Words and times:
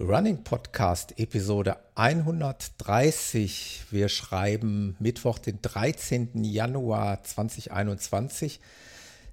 Running 0.00 0.44
Podcast 0.44 1.18
Episode 1.18 1.76
130. 1.96 3.82
Wir 3.90 4.08
schreiben 4.08 4.94
Mittwoch, 5.00 5.40
den 5.40 5.60
13. 5.60 6.44
Januar 6.44 7.24
2021. 7.24 8.60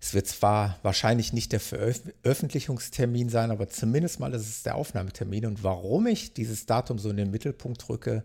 Es 0.01 0.15
wird 0.15 0.25
zwar 0.25 0.79
wahrscheinlich 0.81 1.33
nicht 1.33 1.51
der 1.51 1.59
Veröffentlichungstermin 1.59 3.29
sein, 3.29 3.51
aber 3.51 3.69
zumindest 3.69 4.19
mal 4.19 4.33
ist 4.33 4.49
es 4.49 4.63
der 4.63 4.73
Aufnahmetermin. 4.73 5.45
Und 5.45 5.63
warum 5.63 6.07
ich 6.07 6.33
dieses 6.33 6.65
Datum 6.65 6.97
so 6.97 7.11
in 7.11 7.17
den 7.17 7.29
Mittelpunkt 7.29 7.87
rücke, 7.87 8.23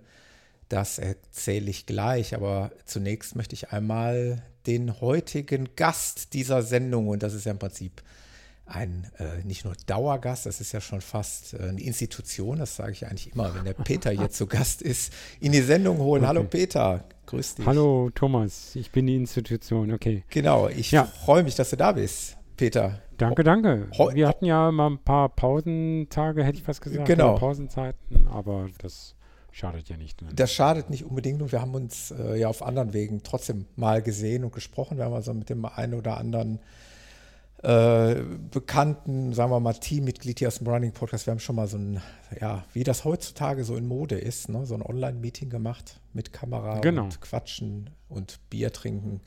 das 0.70 0.98
erzähle 0.98 1.69
ich 1.69 1.84
gleich. 1.84 2.34
Aber 2.34 2.72
zunächst 2.86 3.36
möchte 3.36 3.55
ich 3.55 3.70
einmal 3.70 4.42
den 4.66 5.02
heutigen 5.02 5.69
Gast 5.77 6.33
dieser 6.33 6.62
Sendung, 6.62 7.09
und 7.09 7.22
das 7.22 7.34
ist 7.34 7.45
ja 7.45 7.52
im 7.52 7.59
Prinzip 7.59 8.02
ein 8.70 9.10
äh, 9.19 9.45
nicht 9.45 9.65
nur 9.65 9.74
Dauergast, 9.87 10.47
das 10.47 10.60
ist 10.60 10.73
ja 10.73 10.80
schon 10.80 11.01
fast 11.01 11.55
äh, 11.55 11.69
eine 11.69 11.80
Institution, 11.80 12.59
das 12.59 12.77
sage 12.77 12.92
ich 12.92 13.06
eigentlich 13.06 13.33
immer, 13.33 13.55
wenn 13.55 13.65
der 13.65 13.74
Peter 13.74 14.12
jetzt 14.12 14.37
zu 14.37 14.47
Gast 14.47 14.83
ist, 14.83 15.12
in 15.41 15.52
die 15.52 15.61
Sendung 15.61 15.98
holen. 15.98 16.23
Okay. 16.23 16.28
Hallo 16.28 16.45
Peter, 16.45 17.05
grüß 17.27 17.56
dich. 17.56 17.67
Hallo 17.67 18.11
Thomas, 18.14 18.75
ich 18.77 18.91
bin 18.91 19.06
die 19.06 19.17
Institution, 19.17 19.92
okay. 19.92 20.25
Genau, 20.31 20.69
ich 20.69 20.91
ja. 20.91 21.05
freue 21.05 21.42
mich, 21.42 21.55
dass 21.55 21.70
du 21.70 21.77
da 21.77 21.92
bist, 21.92 22.36
Peter. 22.56 23.00
Danke, 23.19 23.44
danke. 23.44 23.89
Wir 24.14 24.28
hatten 24.28 24.47
ja 24.47 24.70
mal 24.70 24.89
ein 24.89 24.98
paar 24.98 25.28
Pausentage, 25.28 26.42
hätte 26.42 26.56
ich 26.59 26.64
fast 26.64 26.81
gesagt, 26.81 27.06
genau. 27.06 27.37
Pausenzeiten, 27.37 28.27
aber 28.28 28.69
das 28.78 29.14
schadet 29.53 29.89
ja 29.89 29.97
nicht. 29.97 30.22
Ne? 30.22 30.28
Das 30.34 30.53
schadet 30.53 30.89
nicht 30.91 31.05
unbedingt 31.05 31.42
und 31.42 31.53
wir 31.53 31.61
haben 31.61 31.75
uns 31.75 32.12
äh, 32.12 32.39
ja 32.39 32.48
auf 32.48 32.62
anderen 32.62 32.94
Wegen 32.94 33.22
trotzdem 33.22 33.66
mal 33.77 34.00
gesehen 34.00 34.44
und 34.44 34.55
gesprochen. 34.55 34.97
Wir 34.97 35.05
haben 35.05 35.14
also 35.14 35.34
mit 35.34 35.50
dem 35.50 35.64
einen 35.66 35.94
oder 35.94 36.16
anderen 36.16 36.61
äh, 37.62 38.22
bekannten, 38.50 39.33
sagen 39.33 39.50
wir 39.50 39.61
mal, 39.61 39.75
Teammitglied 39.75 40.39
hier 40.39 40.48
aus 40.48 40.58
dem 40.58 40.66
Running 40.66 40.92
Podcast. 40.92 41.27
Wir 41.27 41.33
haben 41.33 41.41
schon 41.41 41.56
mal 41.56 41.69
so 41.69 41.77
ein, 41.77 42.00
ja, 42.41 42.64
wie 42.72 42.84
das 42.84 43.05
heutzutage 43.05 43.64
so 43.64 43.77
in 43.77 43.86
Mode 43.86 44.16
ist, 44.16 44.48
ne? 44.48 44.64
so 44.64 44.75
ein 44.75 44.83
Online-Meeting 44.83 45.50
gemacht 45.50 46.00
mit 46.12 46.33
Kamera 46.33 46.81
genau. 46.81 47.05
und 47.05 47.20
Quatschen 47.20 47.91
und 48.08 48.41
Bier 48.48 48.72
trinken. 48.72 49.20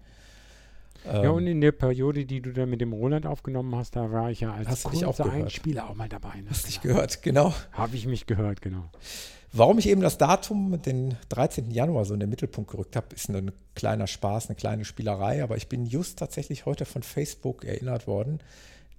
Ja, 1.05 1.31
und 1.31 1.45
in 1.47 1.59
der 1.59 1.73
Periode, 1.73 2.25
die 2.25 2.41
du 2.41 2.53
da 2.53 2.65
mit 2.65 2.79
dem 2.79 2.93
Roland 2.93 3.25
aufgenommen 3.25 3.75
hast, 3.75 3.95
da 3.97 4.11
war 4.11 4.31
ich 4.31 4.39
ja 4.39 4.53
als 4.53 4.83
kurzer 4.83 5.31
Einspieler 5.31 5.89
auch 5.89 5.95
mal 5.95 6.07
dabei. 6.07 6.37
Ne? 6.37 6.45
Hast 6.49 6.67
dich 6.67 6.81
gehört, 6.81 7.21
genau. 7.21 7.53
Habe 7.73 7.97
ich 7.97 8.07
mich 8.07 8.25
gehört, 8.25 8.61
genau. 8.61 8.89
Warum 9.55 9.77
ich 9.77 9.87
eben 9.87 10.01
das 10.01 10.17
Datum, 10.17 10.81
den 10.81 11.15
13. 11.29 11.69
Januar, 11.69 12.05
so 12.05 12.15
in 12.15 12.19
den 12.19 12.29
Mittelpunkt 12.29 12.71
gerückt 12.71 12.95
habe, 12.95 13.13
ist 13.13 13.29
nur 13.29 13.39
ein 13.39 13.51
kleiner 13.75 14.07
Spaß, 14.07 14.47
eine 14.47 14.55
kleine 14.55 14.83
Spielerei. 14.83 15.43
Aber 15.43 15.57
ich 15.57 15.67
bin 15.67 15.85
just 15.85 16.17
tatsächlich 16.17 16.65
heute 16.65 16.85
von 16.85 17.03
Facebook 17.03 17.63
erinnert 17.63 18.07
worden, 18.07 18.39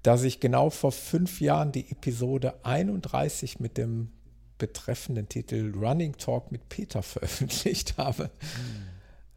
dass 0.04 0.22
ich 0.22 0.38
genau 0.38 0.70
vor 0.70 0.92
fünf 0.92 1.40
Jahren 1.40 1.72
die 1.72 1.90
Episode 1.90 2.54
31 2.62 3.58
mit 3.58 3.76
dem 3.76 4.12
betreffenden 4.56 5.28
Titel 5.28 5.74
Running 5.76 6.16
Talk 6.18 6.52
mit 6.52 6.68
Peter 6.68 7.02
veröffentlicht 7.02 7.98
habe. 7.98 8.30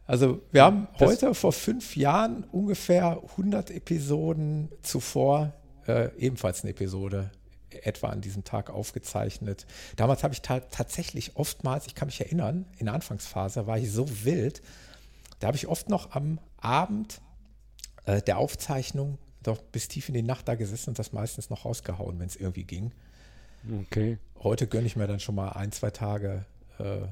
Also 0.06 0.40
wir 0.52 0.62
haben 0.62 0.86
das 0.98 1.10
heute 1.10 1.34
vor 1.34 1.52
fünf 1.52 1.96
Jahren 1.96 2.44
ungefähr 2.52 3.20
100 3.32 3.72
Episoden 3.72 4.68
zuvor 4.82 5.52
äh, 5.88 6.10
ebenfalls 6.16 6.62
eine 6.62 6.70
Episode 6.70 7.32
etwa 7.70 8.08
an 8.08 8.20
diesem 8.20 8.44
Tag 8.44 8.70
aufgezeichnet. 8.70 9.66
Damals 9.96 10.22
habe 10.22 10.34
ich 10.34 10.42
ta 10.42 10.60
tatsächlich 10.60 11.36
oftmals, 11.36 11.86
ich 11.86 11.94
kann 11.94 12.06
mich 12.06 12.20
erinnern, 12.20 12.66
in 12.78 12.86
der 12.86 12.94
Anfangsphase 12.94 13.66
war 13.66 13.78
ich 13.78 13.90
so 13.90 14.24
wild, 14.24 14.62
da 15.40 15.48
habe 15.48 15.56
ich 15.56 15.68
oft 15.68 15.88
noch 15.88 16.12
am 16.12 16.38
Abend 16.56 17.20
äh, 18.06 18.22
der 18.22 18.38
Aufzeichnung 18.38 19.18
doch 19.42 19.62
bis 19.62 19.88
tief 19.88 20.08
in 20.08 20.14
die 20.14 20.22
Nacht 20.22 20.48
da 20.48 20.54
gesessen 20.56 20.90
und 20.90 20.98
das 20.98 21.12
meistens 21.12 21.50
noch 21.50 21.64
rausgehauen, 21.64 22.18
wenn 22.18 22.26
es 22.26 22.36
irgendwie 22.36 22.64
ging. 22.64 22.92
Okay. 23.82 24.18
Heute 24.42 24.66
gönne 24.66 24.86
ich 24.86 24.96
mir 24.96 25.06
dann 25.06 25.20
schon 25.20 25.34
mal 25.34 25.50
ein, 25.50 25.72
zwei 25.72 25.90
Tage 25.90 26.44
äh, 26.78 27.06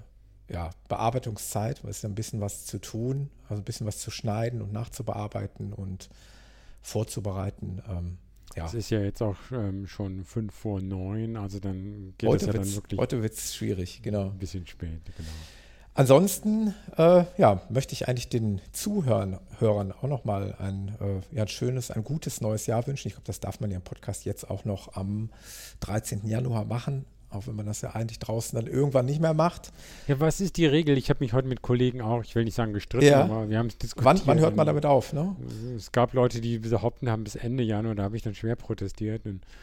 ja, 0.49 0.71
Bearbeitungszeit, 0.89 1.83
weil 1.83 1.91
es 1.91 1.99
ist 1.99 2.05
ein 2.05 2.15
bisschen 2.15 2.41
was 2.41 2.67
zu 2.67 2.79
tun, 2.79 3.31
also 3.49 3.61
ein 3.61 3.65
bisschen 3.65 3.87
was 3.87 3.99
zu 3.99 4.11
schneiden 4.11 4.63
und 4.63 4.73
nachzubearbeiten 4.73 5.73
und 5.73 6.09
vorzubereiten. 6.83 7.83
Ähm, 7.89 8.19
ja. 8.57 8.67
Es 8.67 8.75
ist 8.75 8.91
ja 8.91 9.01
jetzt 9.01 9.23
auch 9.23 9.37
ähm, 9.53 9.87
schon 9.87 10.25
fünf 10.25 10.55
vor 10.55 10.81
neun, 10.81 11.37
also 11.37 11.61
dann 11.61 12.15
geht 12.19 12.29
heute 12.29 12.47
es 12.47 12.55
ja 12.55 12.61
dann 12.61 12.75
wirklich. 12.75 13.01
Heute 13.01 13.23
wird 13.23 13.35
es 13.35 13.55
schwierig, 13.55 14.01
genau. 14.03 14.31
Ein 14.31 14.39
bisschen 14.39 14.67
spät, 14.67 15.03
genau. 15.17 15.29
Ansonsten 15.95 16.75
äh, 16.99 17.25
ja, 17.39 17.63
möchte 17.71 17.95
ich 17.95 18.07
eigentlich 18.07 18.29
den 18.29 18.61
Zuhörern 18.73 19.41
Hörern 19.59 19.93
auch 19.93 20.03
nochmal 20.03 20.55
ein, 20.59 20.95
äh, 21.01 21.35
ja, 21.35 21.43
ein 21.43 21.49
schönes, 21.49 21.91
ein 21.91 22.05
gutes 22.05 22.43
neues 22.43 22.67
Jahr 22.67 22.87
wünschen. 22.87 23.09
Ich 23.09 23.15
glaube, 23.15 23.27
das 23.27 23.41
darf 23.41 23.61
man 23.61 23.71
ja 23.71 23.77
im 23.77 23.83
Podcast 23.83 24.27
jetzt 24.27 24.51
auch 24.51 24.67
noch 24.67 24.95
am 24.95 25.31
13. 25.81 26.27
Januar 26.27 26.67
machen 26.67 27.07
auch 27.37 27.47
wenn 27.47 27.57
man 27.57 27.67
das 27.67 27.81
ja 27.81 27.91
eigentlich 27.91 28.19
draußen 28.19 28.59
dann 28.59 28.67
irgendwann 28.67 29.07
nicht 29.07 29.21
mehr 29.21 29.35
macht. 29.35 29.73
Ja, 30.09 30.19
was 30.21 30.41
ist 30.41 30.57
die 30.57 30.67
Regel? 30.67 30.99
Ich 30.99 31.11
habe 31.11 31.21
mich 31.21 31.33
heute 31.33 31.49
mit 31.49 31.63
Kollegen 31.63 32.01
auch, 32.01 32.25
ich 32.25 32.35
will 32.35 32.45
nicht 32.45 32.55
sagen 32.55 32.73
gestritten, 32.73 33.07
ja. 33.07 33.25
aber 33.25 33.49
wir 33.49 33.59
haben 33.59 33.67
es 33.67 33.79
diskutiert. 33.79 34.05
Wann, 34.05 34.21
wann, 34.27 34.39
hört 34.39 34.57
man 34.57 34.67
damit 34.67 34.87
auf? 34.87 35.13
Ne? 35.13 35.37
Es 35.77 35.93
gab 35.93 36.13
Leute, 36.13 36.41
die 36.41 36.59
behaupten 36.59 37.11
haben, 37.11 37.25
bis 37.25 37.37
Ende 37.37 37.63
Januar, 37.63 37.95
da 37.95 38.03
habe 38.05 38.17
ich 38.17 38.23
dann 38.23 38.35
schwer 38.35 38.57
protestiert. 38.57 39.23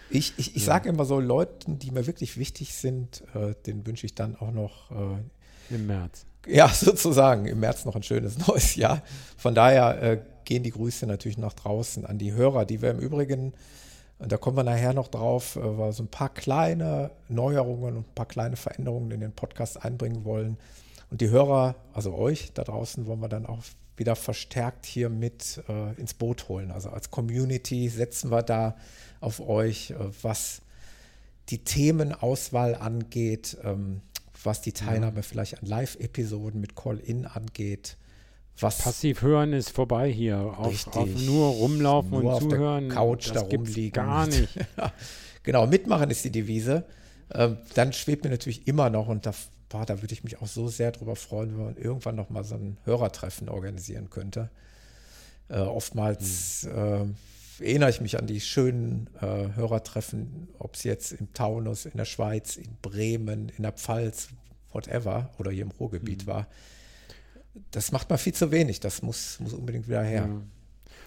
Ich 0.09 0.34
ich, 0.38 0.56
ich 0.56 0.63
ja. 0.63 0.73
sage 0.73 0.89
immer 0.89 1.06
so, 1.06 1.19
Leuten, 1.19 1.79
die 1.79 1.91
mir 1.91 2.07
wirklich 2.07 2.38
wichtig 2.38 2.73
sind, 2.73 3.23
äh, 3.34 3.53
den 3.66 3.85
wünsche 3.85 4.05
ich 4.05 4.16
dann 4.16 4.35
auch 4.35 4.51
noch 4.51 4.91
äh, 4.91 5.75
im 5.75 5.88
März. 5.88 6.25
Ja, 6.47 6.67
sozusagen, 6.73 7.45
im 7.45 7.59
März 7.59 7.85
noch 7.85 7.95
ein 7.95 8.03
schönes 8.03 8.47
neues 8.47 8.75
Jahr. 8.75 9.01
Von 9.38 9.55
daher 9.55 10.01
äh, 10.01 10.19
gehen 10.45 10.63
die 10.63 10.72
Grüße 10.72 11.05
natürlich 11.07 11.38
nach 11.38 11.53
draußen 11.53 12.05
an 12.05 12.17
die 12.17 12.34
Hörer, 12.34 12.66
die 12.66 12.81
wir 12.81 12.91
im 12.91 13.00
Übrigen 13.00 13.53
und 14.23 14.31
da 14.31 14.38
kommen 14.38 14.56
wir 14.56 14.63
nachher 14.63 14.94
noch 14.94 15.09
drauf, 15.09 15.57
äh, 15.57 15.59
weil 15.59 15.89
wir 15.89 15.91
so 15.91 16.03
ein 16.03 16.07
paar 16.07 16.34
kleine 16.34 17.11
Neuerungen 17.28 17.97
und 17.97 18.07
ein 18.07 18.16
paar 18.16 18.25
kleine 18.25 18.56
Veränderungen 18.56 19.11
in 19.11 19.19
den 19.19 19.34
Podcast 19.34 19.84
einbringen 19.84 20.23
wollen. 20.23 20.57
Und 21.11 21.19
die 21.19 21.29
Hörer, 21.29 21.75
also 21.94 22.16
euch 22.16 22.53
da 22.53 22.63
draußen, 22.63 23.06
wollen 23.06 23.19
wir 23.19 23.28
dann 23.28 23.45
auch 23.45 23.59
wieder 23.97 24.16
verstärkt 24.16 24.85
hier 24.85 25.09
mit 25.09 25.61
äh, 25.67 25.94
ins 26.00 26.13
Boot 26.13 26.47
holen. 26.47 26.72
Also 26.72 26.89
als 26.89 27.11
Community 27.11 27.89
setzen 27.89 28.31
wir 28.31 28.44
da 28.44 28.78
auf 29.19 29.41
euch, 29.41 29.91
äh, 29.91 29.95
was 30.22 30.61
die 31.50 31.59
Themenauswahl 31.59 32.75
angeht, 32.75 33.57
ähm, 33.61 34.01
was 34.41 34.61
die 34.61 34.72
Teilnahme 34.72 35.17
ja. 35.17 35.22
vielleicht 35.22 35.61
an 35.61 35.67
Live-Episoden 35.67 36.61
mit 36.61 36.75
Call-In 36.75 37.25
angeht, 37.25 37.97
was 38.59 38.78
Passiv 38.78 39.22
hören 39.22 39.53
ist 39.53 39.72
vorbei 39.72 40.12
hier. 40.12 40.38
Auf, 40.38 40.88
auf 40.96 41.09
nur 41.25 41.47
rumlaufen 41.47 42.12
nur 42.12 42.36
und 42.36 42.52
zuhören. 42.52 42.90
Couch 42.90 43.28
das 43.28 43.34
da 43.34 43.41
rumliegen. 43.41 43.91
Gar 43.91 44.28
nicht. 44.28 44.58
genau, 45.44 45.68
mitmachen 45.68 46.09
ist 46.09 46.24
die 46.24 46.31
Devise. 46.31 46.86
Ähm, 47.34 47.58
dann 47.74 47.94
schwebt 47.94 48.24
mir 48.24 48.30
natürlich 48.30 48.68
immer 48.68 48.90
noch 48.90 49.08
und 49.08 49.25
da, 49.25 49.34
boah, 49.69 49.86
da 49.86 50.02
würde 50.02 50.14
ich 50.14 50.24
mich 50.24 50.41
auch 50.41 50.47
so 50.47 50.68
sehr 50.68 50.91
drüber 50.91 51.16
freuen, 51.16 51.58
wenn 51.58 51.66
man 51.66 51.78
irgendwann 51.78 52.16
noch 52.16 52.30
mal 52.30 52.44
so 52.44 52.56
ein 52.56 52.78
Hörertreffen 52.86 53.50
organisieren 53.50 54.09
könnte. 54.09 54.50
Äh, 55.50 55.58
oftmals 55.58 56.68
hm. 56.70 57.16
äh, 57.59 57.66
erinnere 57.66 57.90
ich 57.90 58.02
mich 58.02 58.20
an 58.20 58.28
die 58.28 58.40
schönen 58.40 59.09
äh, 59.20 59.56
Hörertreffen, 59.56 60.50
ob 60.59 60.75
es 60.75 60.84
jetzt 60.84 61.12
im 61.12 61.34
Taunus, 61.34 61.85
in 61.85 61.97
der 61.97 62.06
Schweiz, 62.06 62.56
in 62.56 62.78
Bremen, 62.81 63.50
in 63.58 63.64
der 63.64 63.74
Pfalz, 63.74 64.29
whatever, 64.72 65.32
oder 65.40 65.49
hier 65.52 65.64
im 65.64 65.72
Ruhrgebiet 65.72 66.22
hm. 66.22 66.28
war 66.28 66.47
das 67.72 67.91
macht 67.91 68.09
man 68.09 68.20
viel 68.20 68.34
zu 68.34 68.52
wenig. 68.52 68.79
Das 68.79 69.02
muss, 69.02 69.40
muss 69.40 69.53
unbedingt 69.53 69.88
wieder 69.88 70.03
her. 70.03 70.28
Ja. 70.28 70.41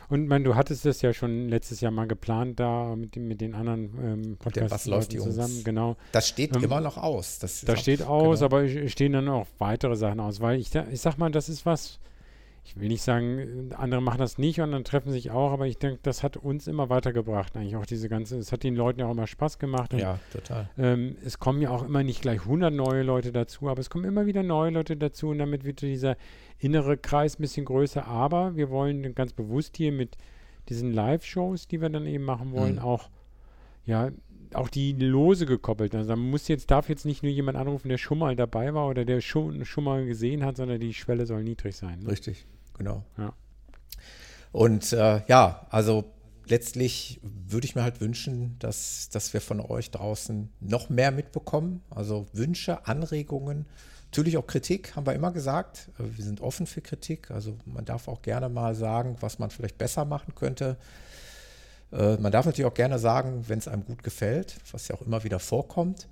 Und 0.08 0.28
man, 0.28 0.44
du 0.44 0.54
hattest 0.54 0.84
das 0.84 1.02
ja 1.02 1.12
schon 1.12 1.48
letztes 1.48 1.80
Jahr 1.80 1.90
mal 1.90 2.06
geplant, 2.06 2.60
da 2.60 2.94
mit, 2.94 3.16
mit 3.16 3.40
den 3.40 3.54
anderen 3.54 3.90
ähm, 4.00 4.36
Podcasts 4.36 4.84
zusammen, 4.84 5.64
genau. 5.64 5.96
Das 6.12 6.28
steht 6.28 6.54
ähm, 6.54 6.62
immer 6.62 6.80
noch 6.80 6.96
aus. 6.96 7.40
Das, 7.40 7.62
das 7.62 7.80
steht 7.80 8.02
aus, 8.02 8.38
genau. 8.38 8.44
aber 8.44 8.64
es 8.64 8.92
stehen 8.92 9.12
dann 9.12 9.28
auch 9.28 9.46
weitere 9.58 9.96
Sachen 9.96 10.20
aus, 10.20 10.40
weil 10.40 10.60
ich, 10.60 10.72
ich 10.74 11.00
sag 11.00 11.18
mal, 11.18 11.30
das 11.30 11.48
ist 11.48 11.66
was, 11.66 11.98
ich 12.66 12.80
will 12.80 12.88
nicht 12.88 13.02
sagen, 13.02 13.70
andere 13.76 14.02
machen 14.02 14.18
das 14.18 14.38
nicht 14.38 14.60
und 14.60 14.72
dann 14.72 14.82
treffen 14.82 15.12
sich 15.12 15.30
auch, 15.30 15.52
aber 15.52 15.68
ich 15.68 15.78
denke, 15.78 16.00
das 16.02 16.24
hat 16.24 16.36
uns 16.36 16.66
immer 16.66 16.90
weitergebracht, 16.90 17.56
eigentlich 17.56 17.76
auch 17.76 17.86
diese 17.86 18.08
ganze, 18.08 18.38
es 18.38 18.50
hat 18.50 18.64
den 18.64 18.74
Leuten 18.74 18.98
ja 18.98 19.06
auch 19.06 19.12
immer 19.12 19.28
Spaß 19.28 19.60
gemacht. 19.60 19.92
Und, 19.94 20.00
ja, 20.00 20.18
total. 20.32 20.68
Ähm, 20.76 21.16
es 21.24 21.38
kommen 21.38 21.62
ja 21.62 21.70
auch 21.70 21.84
immer 21.84 22.02
nicht 22.02 22.22
gleich 22.22 22.40
100 22.40 22.74
neue 22.74 23.04
Leute 23.04 23.30
dazu, 23.30 23.68
aber 23.68 23.80
es 23.80 23.88
kommen 23.88 24.04
immer 24.04 24.26
wieder 24.26 24.42
neue 24.42 24.72
Leute 24.72 24.96
dazu 24.96 25.28
und 25.28 25.38
damit 25.38 25.64
wird 25.64 25.80
dieser 25.80 26.16
innere 26.58 26.96
Kreis 26.96 27.38
ein 27.38 27.42
bisschen 27.42 27.66
größer, 27.66 28.04
aber 28.04 28.56
wir 28.56 28.68
wollen 28.68 29.14
ganz 29.14 29.32
bewusst 29.32 29.76
hier 29.76 29.92
mit 29.92 30.16
diesen 30.68 30.92
Live-Shows, 30.92 31.68
die 31.68 31.80
wir 31.80 31.88
dann 31.88 32.06
eben 32.06 32.24
machen 32.24 32.50
wollen, 32.50 32.74
mhm. 32.74 32.80
auch 32.80 33.10
ja, 33.84 34.10
auch 34.54 34.68
die 34.68 34.92
Lose 34.92 35.46
gekoppelt. 35.46 35.94
Also 35.94 36.10
man 36.10 36.30
muss 36.30 36.48
jetzt, 36.48 36.72
darf 36.72 36.88
jetzt 36.88 37.04
nicht 37.04 37.22
nur 37.22 37.30
jemand 37.30 37.56
anrufen, 37.56 37.88
der 37.88 37.98
schon 37.98 38.18
mal 38.18 38.34
dabei 38.34 38.74
war 38.74 38.88
oder 38.88 39.04
der 39.04 39.20
schon, 39.20 39.64
schon 39.64 39.84
mal 39.84 40.04
gesehen 40.04 40.44
hat, 40.44 40.56
sondern 40.56 40.80
die 40.80 40.94
Schwelle 40.94 41.26
soll 41.26 41.44
niedrig 41.44 41.76
sein. 41.76 42.00
Ne? 42.00 42.10
Richtig 42.10 42.44
genau. 42.76 43.04
Ja. 43.18 43.32
Und 44.52 44.92
äh, 44.92 45.22
ja, 45.26 45.66
also 45.70 46.04
letztlich 46.46 47.20
würde 47.22 47.66
ich 47.66 47.74
mir 47.74 47.82
halt 47.82 48.00
wünschen, 48.00 48.56
dass, 48.58 49.08
dass 49.10 49.32
wir 49.34 49.40
von 49.40 49.60
euch 49.60 49.90
draußen 49.90 50.50
noch 50.60 50.88
mehr 50.88 51.10
mitbekommen. 51.10 51.82
Also 51.90 52.26
Wünsche, 52.32 52.86
Anregungen, 52.86 53.66
natürlich 54.04 54.36
auch 54.36 54.46
Kritik, 54.46 54.94
haben 54.96 55.06
wir 55.06 55.14
immer 55.14 55.32
gesagt. 55.32 55.90
Wir 55.98 56.24
sind 56.24 56.40
offen 56.40 56.66
für 56.66 56.80
Kritik. 56.80 57.30
Also 57.30 57.56
man 57.64 57.84
darf 57.84 58.08
auch 58.08 58.22
gerne 58.22 58.48
mal 58.48 58.74
sagen, 58.74 59.16
was 59.20 59.38
man 59.38 59.50
vielleicht 59.50 59.78
besser 59.78 60.04
machen 60.04 60.34
könnte. 60.34 60.76
Äh, 61.92 62.16
man 62.16 62.32
darf 62.32 62.46
natürlich 62.46 62.70
auch 62.70 62.74
gerne 62.74 62.98
sagen, 62.98 63.44
wenn 63.48 63.58
es 63.58 63.68
einem 63.68 63.84
gut 63.84 64.02
gefällt, 64.02 64.56
was 64.72 64.88
ja 64.88 64.94
auch 64.94 65.02
immer 65.02 65.24
wieder 65.24 65.38
vorkommt. 65.38 66.08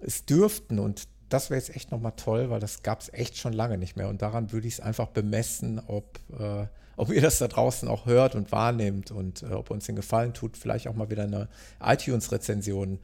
es 0.00 0.24
dürften, 0.24 0.78
und 0.78 1.08
das 1.28 1.50
wäre 1.50 1.58
jetzt 1.60 1.74
echt 1.74 1.90
nochmal 1.90 2.12
toll, 2.16 2.50
weil 2.50 2.60
das 2.60 2.82
gab 2.82 3.00
es 3.00 3.12
echt 3.12 3.36
schon 3.36 3.52
lange 3.52 3.78
nicht 3.78 3.96
mehr. 3.96 4.08
Und 4.08 4.22
daran 4.22 4.52
würde 4.52 4.66
ich 4.66 4.74
es 4.74 4.80
einfach 4.80 5.08
bemessen, 5.08 5.80
ob, 5.86 6.18
äh, 6.38 6.66
ob 6.96 7.10
ihr 7.10 7.20
das 7.20 7.38
da 7.38 7.48
draußen 7.48 7.88
auch 7.88 8.06
hört 8.06 8.34
und 8.34 8.50
wahrnehmt 8.52 9.10
und 9.10 9.42
äh, 9.42 9.46
ob 9.46 9.70
uns 9.70 9.86
den 9.86 9.96
Gefallen 9.96 10.34
tut, 10.34 10.56
vielleicht 10.56 10.88
auch 10.88 10.94
mal 10.94 11.10
wieder 11.10 11.24
eine 11.24 11.48
iTunes-Rezension 11.80 12.98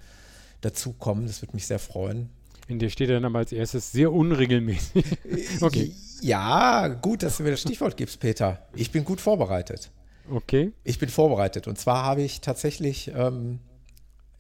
dazukommen. 0.61 1.27
Das 1.27 1.43
würde 1.43 1.55
mich 1.55 1.67
sehr 1.67 1.79
freuen. 1.79 2.31
In 2.67 2.79
der 2.79 2.89
steht 2.89 3.11
dann 3.11 3.25
aber 3.25 3.41
als 3.41 3.53
erstes 3.53 3.93
sehr 3.93 4.11
unregelmäßig. 4.13 5.05
okay. 5.61 5.93
Ja, 6.23 6.89
gut, 6.89 7.23
dass 7.23 7.37
du 7.37 7.43
mir 7.43 7.51
das 7.51 7.61
Stichwort 7.61 7.97
gibst, 7.97 8.21
Peter. 8.21 8.67
Ich 8.75 8.91
bin 8.91 9.05
gut 9.05 9.21
vorbereitet. 9.21 9.91
Okay. 10.31 10.73
Ich 10.83 10.99
bin 10.99 11.11
vorbereitet. 11.11 11.69
Und 11.69 11.79
zwar 11.79 12.03
habe 12.03 12.23
ich 12.23 12.41
tatsächlich, 12.41 13.13
ähm, 13.15 13.59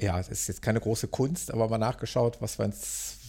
ja, 0.00 0.16
das 0.16 0.28
ist 0.28 0.48
jetzt 0.48 0.62
keine 0.62 0.80
große 0.80 1.08
Kunst, 1.08 1.52
aber 1.52 1.68
mal 1.68 1.76
nachgeschaut, 1.76 2.40
was 2.40 2.58
wir 2.58 2.64
in 2.64 2.72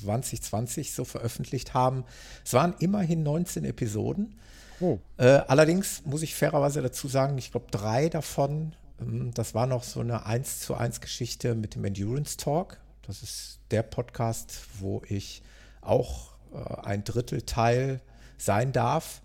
2020 0.06 0.94
so 0.94 1.04
veröffentlicht 1.04 1.74
haben. 1.74 2.06
Es 2.44 2.54
waren 2.54 2.76
immerhin 2.80 3.24
19 3.24 3.66
Episoden. 3.66 4.36
Oh. 4.80 5.00
Äh, 5.18 5.42
allerdings 5.48 6.06
muss 6.06 6.22
ich 6.22 6.36
fairerweise 6.36 6.82
dazu 6.82 7.08
sagen, 7.08 7.38
ich 7.38 7.52
glaube, 7.52 7.68
drei 7.72 8.10
davon, 8.10 8.76
ähm, 9.00 9.32
das 9.34 9.56
war 9.56 9.68
noch 9.68 9.84
so 9.84 10.02
eine 10.02 10.26
1 10.26 10.60
zu 10.62 10.76
1 10.76 11.02
Geschichte 11.02 11.56
mit 11.56 11.76
dem 11.76 11.84
Endurance 11.86 12.38
Talk. 12.38 12.80
Das 13.04 13.24
ist 13.24 13.60
der 13.72 13.84
Podcast, 13.84 14.62
wo 14.80 15.02
ich 15.08 15.42
auch 15.82 16.34
äh, 16.54 16.58
ein 16.82 17.04
Drittel 17.04 17.42
Teil 17.44 18.02
sein 18.38 18.72
darf. 18.72 19.22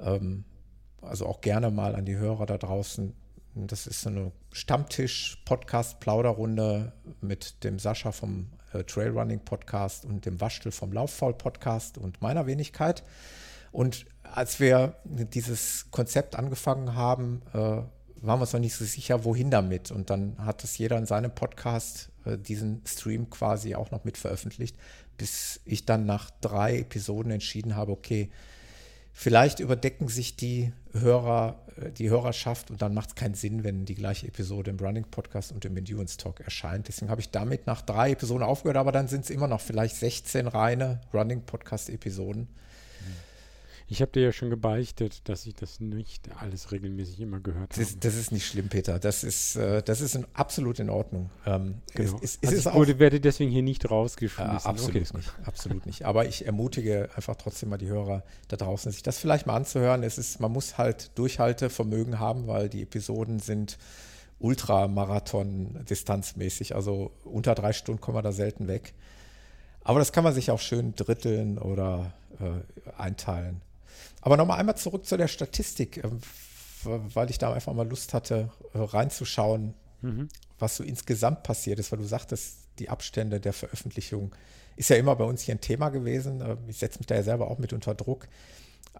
Ähm, 0.00 0.44
also 1.00 1.26
auch 1.26 1.40
gerne 1.40 1.70
mal 1.70 1.94
an 1.94 2.04
die 2.06 2.16
Hörer 2.16 2.46
da 2.46 2.58
draußen. 2.58 3.14
Das 3.54 3.86
ist 3.86 4.00
so 4.00 4.08
eine 4.08 4.32
Stammtisch-Podcast-Plauderrunde 4.52 6.94
mit 7.20 7.62
dem 7.64 7.78
Sascha 7.78 8.12
vom 8.12 8.50
äh, 8.72 8.84
Trailrunning-Podcast 8.84 10.04
und 10.04 10.26
dem 10.26 10.40
Waschtel 10.40 10.72
vom 10.72 10.92
Lauffaul-Podcast 10.92 11.98
und 11.98 12.20
meiner 12.22 12.46
Wenigkeit. 12.46 13.02
Und 13.70 14.06
als 14.22 14.60
wir 14.60 14.96
dieses 15.04 15.90
Konzept 15.90 16.36
angefangen 16.36 16.94
haben, 16.94 17.42
äh, 17.54 17.58
waren 18.22 18.38
wir 18.38 18.42
uns 18.42 18.52
noch 18.52 18.60
nicht 18.60 18.76
so 18.76 18.84
sicher, 18.84 19.24
wohin 19.24 19.50
damit. 19.50 19.90
Und 19.90 20.10
dann 20.10 20.36
hat 20.38 20.62
es 20.64 20.78
jeder 20.78 20.96
in 20.96 21.06
seinem 21.06 21.34
Podcast 21.34 22.10
äh, 22.24 22.38
diesen 22.38 22.82
Stream 22.86 23.30
quasi 23.30 23.74
auch 23.74 23.90
noch 23.90 24.04
mit 24.04 24.16
veröffentlicht, 24.16 24.76
bis 25.16 25.60
ich 25.64 25.84
dann 25.86 26.06
nach 26.06 26.30
drei 26.40 26.78
Episoden 26.78 27.32
entschieden 27.32 27.76
habe, 27.76 27.92
okay, 27.92 28.30
vielleicht 29.12 29.60
überdecken 29.60 30.08
sich 30.08 30.36
die 30.36 30.72
Hörer, 30.92 31.60
äh, 31.76 31.90
die 31.90 32.10
Hörerschaft 32.10 32.70
und 32.70 32.82
dann 32.82 32.94
macht 32.94 33.10
es 33.10 33.14
keinen 33.14 33.34
Sinn, 33.34 33.64
wenn 33.64 33.84
die 33.84 33.94
gleiche 33.94 34.26
Episode 34.26 34.70
im 34.70 34.78
Running 34.78 35.04
Podcast 35.04 35.52
und 35.52 35.64
im 35.64 35.76
Endurance 35.76 36.16
Talk 36.16 36.40
erscheint. 36.40 36.88
Deswegen 36.88 37.10
habe 37.10 37.20
ich 37.20 37.30
damit 37.30 37.66
nach 37.66 37.82
drei 37.82 38.12
Episoden 38.12 38.42
aufgehört, 38.42 38.76
aber 38.76 38.92
dann 38.92 39.08
sind 39.08 39.24
es 39.24 39.30
immer 39.30 39.48
noch 39.48 39.60
vielleicht 39.60 39.96
16 39.96 40.46
reine 40.46 41.00
Running 41.12 41.42
Podcast 41.42 41.90
Episoden. 41.90 42.48
Ich 43.92 44.00
habe 44.00 44.10
dir 44.10 44.22
ja 44.22 44.32
schon 44.32 44.48
gebeichtet, 44.48 45.28
dass 45.28 45.44
ich 45.44 45.54
das 45.54 45.78
nicht 45.78 46.30
alles 46.40 46.72
regelmäßig 46.72 47.20
immer 47.20 47.40
gehört 47.40 47.72
das 47.72 47.76
habe. 47.76 47.88
Ist, 47.88 48.02
das 48.02 48.14
ist 48.14 48.32
nicht 48.32 48.46
schlimm, 48.46 48.70
Peter. 48.70 48.98
Das 48.98 49.22
ist, 49.22 49.56
äh, 49.56 49.82
das 49.82 50.00
ist 50.00 50.14
in, 50.14 50.24
absolut 50.32 50.78
in 50.78 50.88
Ordnung. 50.88 51.28
Ähm, 51.44 51.74
genau. 51.92 52.18
es, 52.22 52.38
es, 52.40 52.48
also 52.48 52.70
ich 52.70 52.74
wurde, 52.74 52.98
werde 52.98 53.20
deswegen 53.20 53.50
hier 53.50 53.62
nicht 53.62 53.90
rausgeschmissen. 53.90 54.50
Äh, 54.50 54.66
absolut 54.66 54.96
okay. 54.96 55.18
nicht. 55.18 55.30
Absolut 55.44 55.84
nicht. 55.84 56.06
Aber 56.06 56.24
ich 56.24 56.46
ermutige 56.46 57.10
einfach 57.16 57.36
trotzdem 57.36 57.68
mal 57.68 57.76
die 57.76 57.88
Hörer 57.88 58.24
da 58.48 58.56
draußen, 58.56 58.90
sich 58.92 59.02
das 59.02 59.18
vielleicht 59.18 59.46
mal 59.46 59.56
anzuhören. 59.56 60.02
Es 60.04 60.16
ist, 60.16 60.40
man 60.40 60.52
muss 60.52 60.78
halt 60.78 61.10
Durchhaltevermögen 61.18 62.18
haben, 62.18 62.46
weil 62.46 62.70
die 62.70 62.80
Episoden 62.80 63.40
sind 63.40 63.76
Ultramarathon-distanzmäßig. 64.38 66.74
Also 66.74 67.12
unter 67.24 67.54
drei 67.54 67.74
Stunden 67.74 68.00
kommen 68.00 68.16
wir 68.16 68.22
da 68.22 68.32
selten 68.32 68.68
weg. 68.68 68.94
Aber 69.82 69.98
das 69.98 70.12
kann 70.12 70.24
man 70.24 70.32
sich 70.32 70.50
auch 70.50 70.60
schön 70.60 70.94
dritteln 70.94 71.58
oder 71.58 72.14
äh, 72.40 72.62
einteilen. 72.96 73.60
Aber 74.22 74.36
nochmal 74.36 74.58
einmal 74.58 74.76
zurück 74.76 75.04
zu 75.04 75.16
der 75.16 75.28
Statistik, 75.28 76.02
ähm, 76.02 76.20
weil 76.84 77.30
ich 77.30 77.38
da 77.38 77.52
einfach 77.52 77.74
mal 77.74 77.88
Lust 77.88 78.14
hatte, 78.14 78.50
äh, 78.72 78.78
reinzuschauen, 78.78 79.74
mhm. 80.00 80.28
was 80.58 80.76
so 80.76 80.84
insgesamt 80.84 81.42
passiert 81.42 81.78
ist, 81.78 81.92
weil 81.92 81.98
du 81.98 82.06
sagtest, 82.06 82.58
die 82.78 82.88
Abstände 82.88 83.40
der 83.40 83.52
Veröffentlichung 83.52 84.34
ist 84.76 84.88
ja 84.88 84.96
immer 84.96 85.14
bei 85.16 85.24
uns 85.24 85.42
hier 85.42 85.54
ein 85.54 85.60
Thema 85.60 85.90
gewesen. 85.90 86.40
Ähm, 86.40 86.58
ich 86.68 86.78
setze 86.78 86.98
mich 86.98 87.06
da 87.06 87.16
ja 87.16 87.22
selber 87.22 87.50
auch 87.50 87.58
mit 87.58 87.72
unter 87.72 87.94
Druck. 87.94 88.28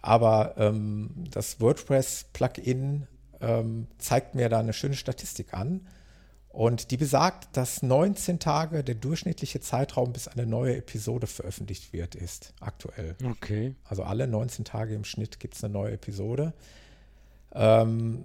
Aber 0.01 0.55
ähm, 0.59 1.25
das 1.31 1.61
WordPress-Plugin 1.61 3.07
ähm, 3.41 3.87
zeigt 3.99 4.35
mir 4.35 4.49
da 4.49 4.59
eine 4.59 4.73
schöne 4.73 4.95
Statistik 4.95 5.55
an. 5.55 5.87
Und 6.53 6.91
die 6.91 6.99
besagt, 6.99 7.57
dass 7.57 7.83
19 7.83 8.39
Tage 8.39 8.85
der 8.85 8.95
durchschnittliche 8.95 9.61
Zeitraum, 9.61 10.13
bis 10.13 10.29
eine 10.29 10.45
neue 10.45 10.77
Episode 10.77 11.27
veröffentlicht 11.27 11.95
wird, 11.95 12.15
ist 12.15 12.53
aktuell. 12.61 13.17
Okay. 13.25 13.75
Also 13.85 14.03
alle 14.03 14.27
19 14.27 14.67
Tage 14.67 14.95
im 14.95 15.05
Schnitt 15.05 15.41
gibt 15.41 15.55
es 15.55 15.65
eine 15.65 15.73
neue 15.73 15.93
Episode. 15.93 16.53
Ähm, 17.55 18.25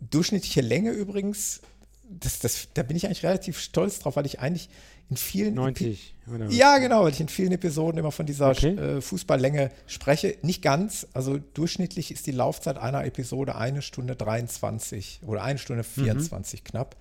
durchschnittliche 0.00 0.60
Länge 0.60 0.92
übrigens, 0.92 1.60
das, 2.08 2.38
das, 2.38 2.68
da 2.74 2.84
bin 2.84 2.96
ich 2.96 3.06
eigentlich 3.06 3.24
relativ 3.24 3.58
stolz 3.58 3.98
drauf, 3.98 4.14
weil 4.14 4.26
ich 4.26 4.38
eigentlich 4.38 4.68
in 5.10 5.16
vielen 5.16 5.54
90 5.54 6.14
oder 6.32 6.48
Ja, 6.50 6.78
genau, 6.78 7.02
weil 7.02 7.12
ich 7.12 7.20
in 7.20 7.28
vielen 7.28 7.50
Episoden 7.50 7.98
immer 7.98 8.12
von 8.12 8.26
dieser 8.26 8.50
okay. 8.50 8.76
äh, 8.76 9.00
Fußballlänge 9.00 9.72
spreche. 9.88 10.36
Nicht 10.42 10.62
ganz, 10.62 11.08
also 11.14 11.38
durchschnittlich 11.38 12.12
ist 12.12 12.28
die 12.28 12.32
Laufzeit 12.32 12.78
einer 12.78 13.04
Episode 13.04 13.56
eine 13.56 13.82
Stunde 13.82 14.14
23 14.14 15.20
oder 15.26 15.42
eine 15.42 15.58
Stunde 15.58 15.82
24 15.82 16.60
mhm. 16.60 16.64
knapp. 16.64 16.96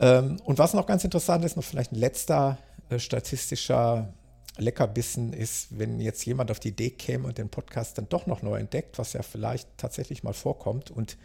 Ähm, 0.00 0.38
und 0.44 0.58
was 0.58 0.74
noch 0.74 0.86
ganz 0.86 1.04
interessant 1.04 1.44
ist, 1.44 1.56
noch 1.56 1.64
vielleicht 1.64 1.92
ein 1.92 1.98
letzter 1.98 2.58
äh, 2.88 2.98
statistischer 2.98 4.12
Leckerbissen 4.56 5.32
ist, 5.32 5.78
wenn 5.78 6.00
jetzt 6.00 6.24
jemand 6.24 6.50
auf 6.50 6.58
die 6.58 6.68
Idee 6.68 6.90
käme 6.90 7.28
und 7.28 7.38
den 7.38 7.48
Podcast 7.48 7.98
dann 7.98 8.08
doch 8.08 8.26
noch 8.26 8.42
neu 8.42 8.58
entdeckt, 8.58 8.98
was 8.98 9.12
ja 9.12 9.22
vielleicht 9.22 9.68
tatsächlich 9.76 10.22
mal 10.22 10.32
vorkommt 10.32 10.90
und 10.90 11.16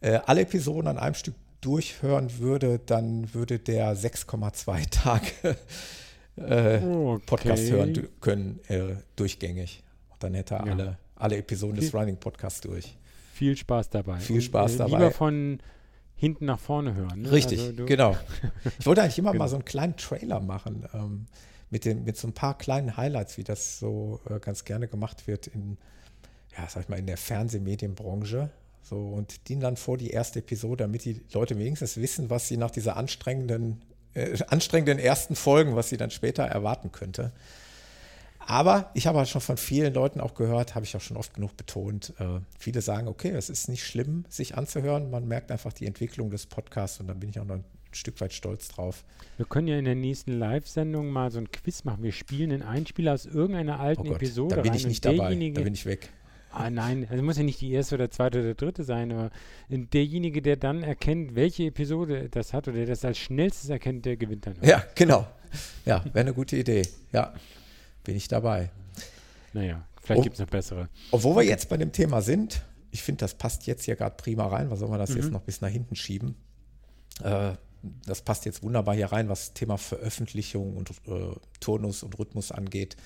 äh, 0.00 0.20
alle 0.26 0.42
Episoden 0.42 0.88
an 0.88 0.98
einem 0.98 1.14
Stück 1.14 1.34
durchhören 1.60 2.38
würde, 2.38 2.78
dann 2.78 3.32
würde 3.34 3.58
der 3.58 3.96
6,2 3.96 4.90
Tage 4.90 5.56
äh, 6.36 6.84
okay. 6.84 7.22
Podcast 7.26 7.70
hören 7.70 8.08
können, 8.20 8.60
äh, 8.68 8.96
durchgängig. 9.16 9.82
Und 10.10 10.22
dann 10.22 10.34
hätte 10.34 10.54
er 10.54 10.66
ja. 10.66 10.72
alle, 10.72 10.98
alle 11.16 11.36
Episoden 11.38 11.76
des 11.76 11.92
Running 11.92 12.16
Podcasts 12.18 12.60
durch. 12.60 12.96
Viel 13.32 13.56
Spaß 13.56 13.90
dabei. 13.90 14.18
Viel 14.18 14.40
Spaß 14.40 14.72
und, 14.72 14.76
äh, 14.76 14.78
dabei. 14.78 14.98
Lieber 14.98 15.10
von 15.10 15.58
hinten 16.16 16.46
nach 16.46 16.58
vorne 16.58 16.94
hören. 16.94 17.22
Ne? 17.22 17.30
Richtig, 17.30 17.60
also 17.60 17.84
genau. 17.84 18.16
Ich 18.78 18.86
wollte 18.86 19.02
eigentlich 19.02 19.18
immer 19.18 19.32
genau. 19.32 19.44
mal 19.44 19.48
so 19.48 19.56
einen 19.56 19.64
kleinen 19.64 19.96
Trailer 19.96 20.40
machen 20.40 20.86
ähm, 20.94 21.26
mit, 21.70 21.84
den, 21.84 22.04
mit 22.04 22.16
so 22.16 22.26
ein 22.26 22.32
paar 22.32 22.56
kleinen 22.56 22.96
Highlights, 22.96 23.36
wie 23.38 23.44
das 23.44 23.78
so 23.78 24.20
äh, 24.28 24.40
ganz 24.40 24.64
gerne 24.64 24.88
gemacht 24.88 25.26
wird 25.26 25.46
in, 25.46 25.76
ja, 26.56 26.66
sag 26.68 26.84
ich 26.84 26.88
mal, 26.88 26.98
in 26.98 27.06
der 27.06 27.18
Fernsehmedienbranche. 27.18 28.50
So, 28.82 28.96
und 28.96 29.48
die 29.48 29.58
dann 29.58 29.76
vor 29.76 29.98
die 29.98 30.10
erste 30.10 30.38
Episode, 30.38 30.84
damit 30.84 31.04
die 31.04 31.20
Leute 31.32 31.58
wenigstens 31.58 31.96
wissen, 31.96 32.30
was 32.30 32.48
sie 32.48 32.56
nach 32.56 32.70
dieser 32.70 32.96
anstrengenden, 32.96 33.82
äh, 34.14 34.38
anstrengenden 34.48 34.98
ersten 34.98 35.34
Folgen, 35.34 35.76
was 35.76 35.88
sie 35.88 35.96
dann 35.96 36.10
später 36.10 36.44
erwarten 36.44 36.92
könnte. 36.92 37.32
Aber 38.46 38.90
ich 38.94 39.08
habe 39.08 39.18
halt 39.18 39.28
schon 39.28 39.40
von 39.40 39.56
vielen 39.56 39.92
Leuten 39.92 40.20
auch 40.20 40.34
gehört, 40.34 40.76
habe 40.76 40.84
ich 40.84 40.96
auch 40.96 41.00
schon 41.00 41.16
oft 41.16 41.34
genug 41.34 41.56
betont, 41.56 42.14
äh, 42.20 42.38
viele 42.58 42.80
sagen, 42.80 43.08
okay, 43.08 43.30
es 43.30 43.50
ist 43.50 43.68
nicht 43.68 43.84
schlimm, 43.84 44.24
sich 44.28 44.56
anzuhören. 44.56 45.10
Man 45.10 45.26
merkt 45.26 45.50
einfach 45.50 45.72
die 45.72 45.84
Entwicklung 45.84 46.30
des 46.30 46.46
Podcasts 46.46 47.00
und 47.00 47.08
dann 47.08 47.18
bin 47.18 47.28
ich 47.28 47.40
auch 47.40 47.44
noch 47.44 47.56
ein 47.56 47.64
Stück 47.90 48.20
weit 48.20 48.32
stolz 48.32 48.68
drauf. 48.68 49.04
Wir 49.36 49.46
können 49.46 49.66
ja 49.66 49.76
in 49.76 49.84
der 49.84 49.96
nächsten 49.96 50.38
Live-Sendung 50.38 51.08
mal 51.08 51.32
so 51.32 51.38
ein 51.38 51.50
Quiz 51.50 51.82
machen. 51.82 52.04
Wir 52.04 52.12
spielen 52.12 52.52
einen 52.52 52.62
Einspieler 52.62 53.14
aus 53.14 53.26
irgendeiner 53.26 53.80
alten 53.80 54.02
oh 54.02 54.04
Gott, 54.04 54.16
Episode. 54.16 54.54
Da 54.54 54.62
bin 54.62 54.74
ich 54.74 54.86
nicht 54.86 55.04
dabei, 55.04 55.34
da 55.34 55.60
bin 55.62 55.74
ich 55.74 55.84
weg. 55.84 56.10
Ah 56.52 56.70
nein, 56.70 57.06
also 57.10 57.22
muss 57.24 57.36
ja 57.36 57.42
nicht 57.42 57.60
die 57.60 57.72
erste 57.72 57.96
oder 57.96 58.10
zweite 58.10 58.40
oder 58.40 58.54
dritte 58.54 58.84
sein, 58.84 59.10
aber 59.12 59.30
derjenige, 59.68 60.40
der 60.40 60.56
dann 60.56 60.84
erkennt, 60.84 61.34
welche 61.34 61.64
Episode 61.64 62.28
das 62.30 62.54
hat 62.54 62.68
oder 62.68 62.78
der 62.78 62.86
das 62.86 63.04
als 63.04 63.18
schnellstes 63.18 63.68
erkennt, 63.68 64.06
der 64.06 64.16
gewinnt 64.16 64.46
dann. 64.46 64.54
Ja, 64.62 64.84
genau. 64.94 65.26
Ja, 65.84 66.04
wäre 66.04 66.20
eine 66.20 66.32
gute 66.32 66.56
Idee. 66.56 66.82
Ja 67.12 67.34
bin 68.06 68.16
ich 68.16 68.28
dabei. 68.28 68.70
Naja, 69.52 69.84
vielleicht 70.02 70.22
gibt 70.22 70.34
es 70.34 70.40
noch 70.40 70.48
bessere. 70.48 70.88
Obwohl 71.10 71.36
wir 71.36 71.42
jetzt 71.42 71.68
bei 71.68 71.76
dem 71.76 71.92
Thema 71.92 72.22
sind, 72.22 72.62
ich 72.92 73.02
finde, 73.02 73.20
das 73.20 73.34
passt 73.34 73.66
jetzt 73.66 73.84
hier 73.84 73.96
gerade 73.96 74.16
prima 74.16 74.46
rein. 74.46 74.70
Was 74.70 74.78
soll 74.78 74.88
man 74.88 74.98
das 74.98 75.10
mhm. 75.10 75.16
jetzt 75.16 75.30
noch 75.32 75.42
bis 75.42 75.60
nach 75.60 75.68
hinten 75.68 75.96
schieben? 75.96 76.36
Äh, 77.22 77.52
das 78.06 78.22
passt 78.22 78.46
jetzt 78.46 78.62
wunderbar 78.62 78.94
hier 78.94 79.12
rein, 79.12 79.28
was 79.28 79.52
Thema 79.52 79.76
Veröffentlichung 79.76 80.76
und 80.76 80.90
äh, 81.06 81.34
Turnus 81.60 82.02
und 82.02 82.18
Rhythmus 82.18 82.52
angeht. 82.52 82.96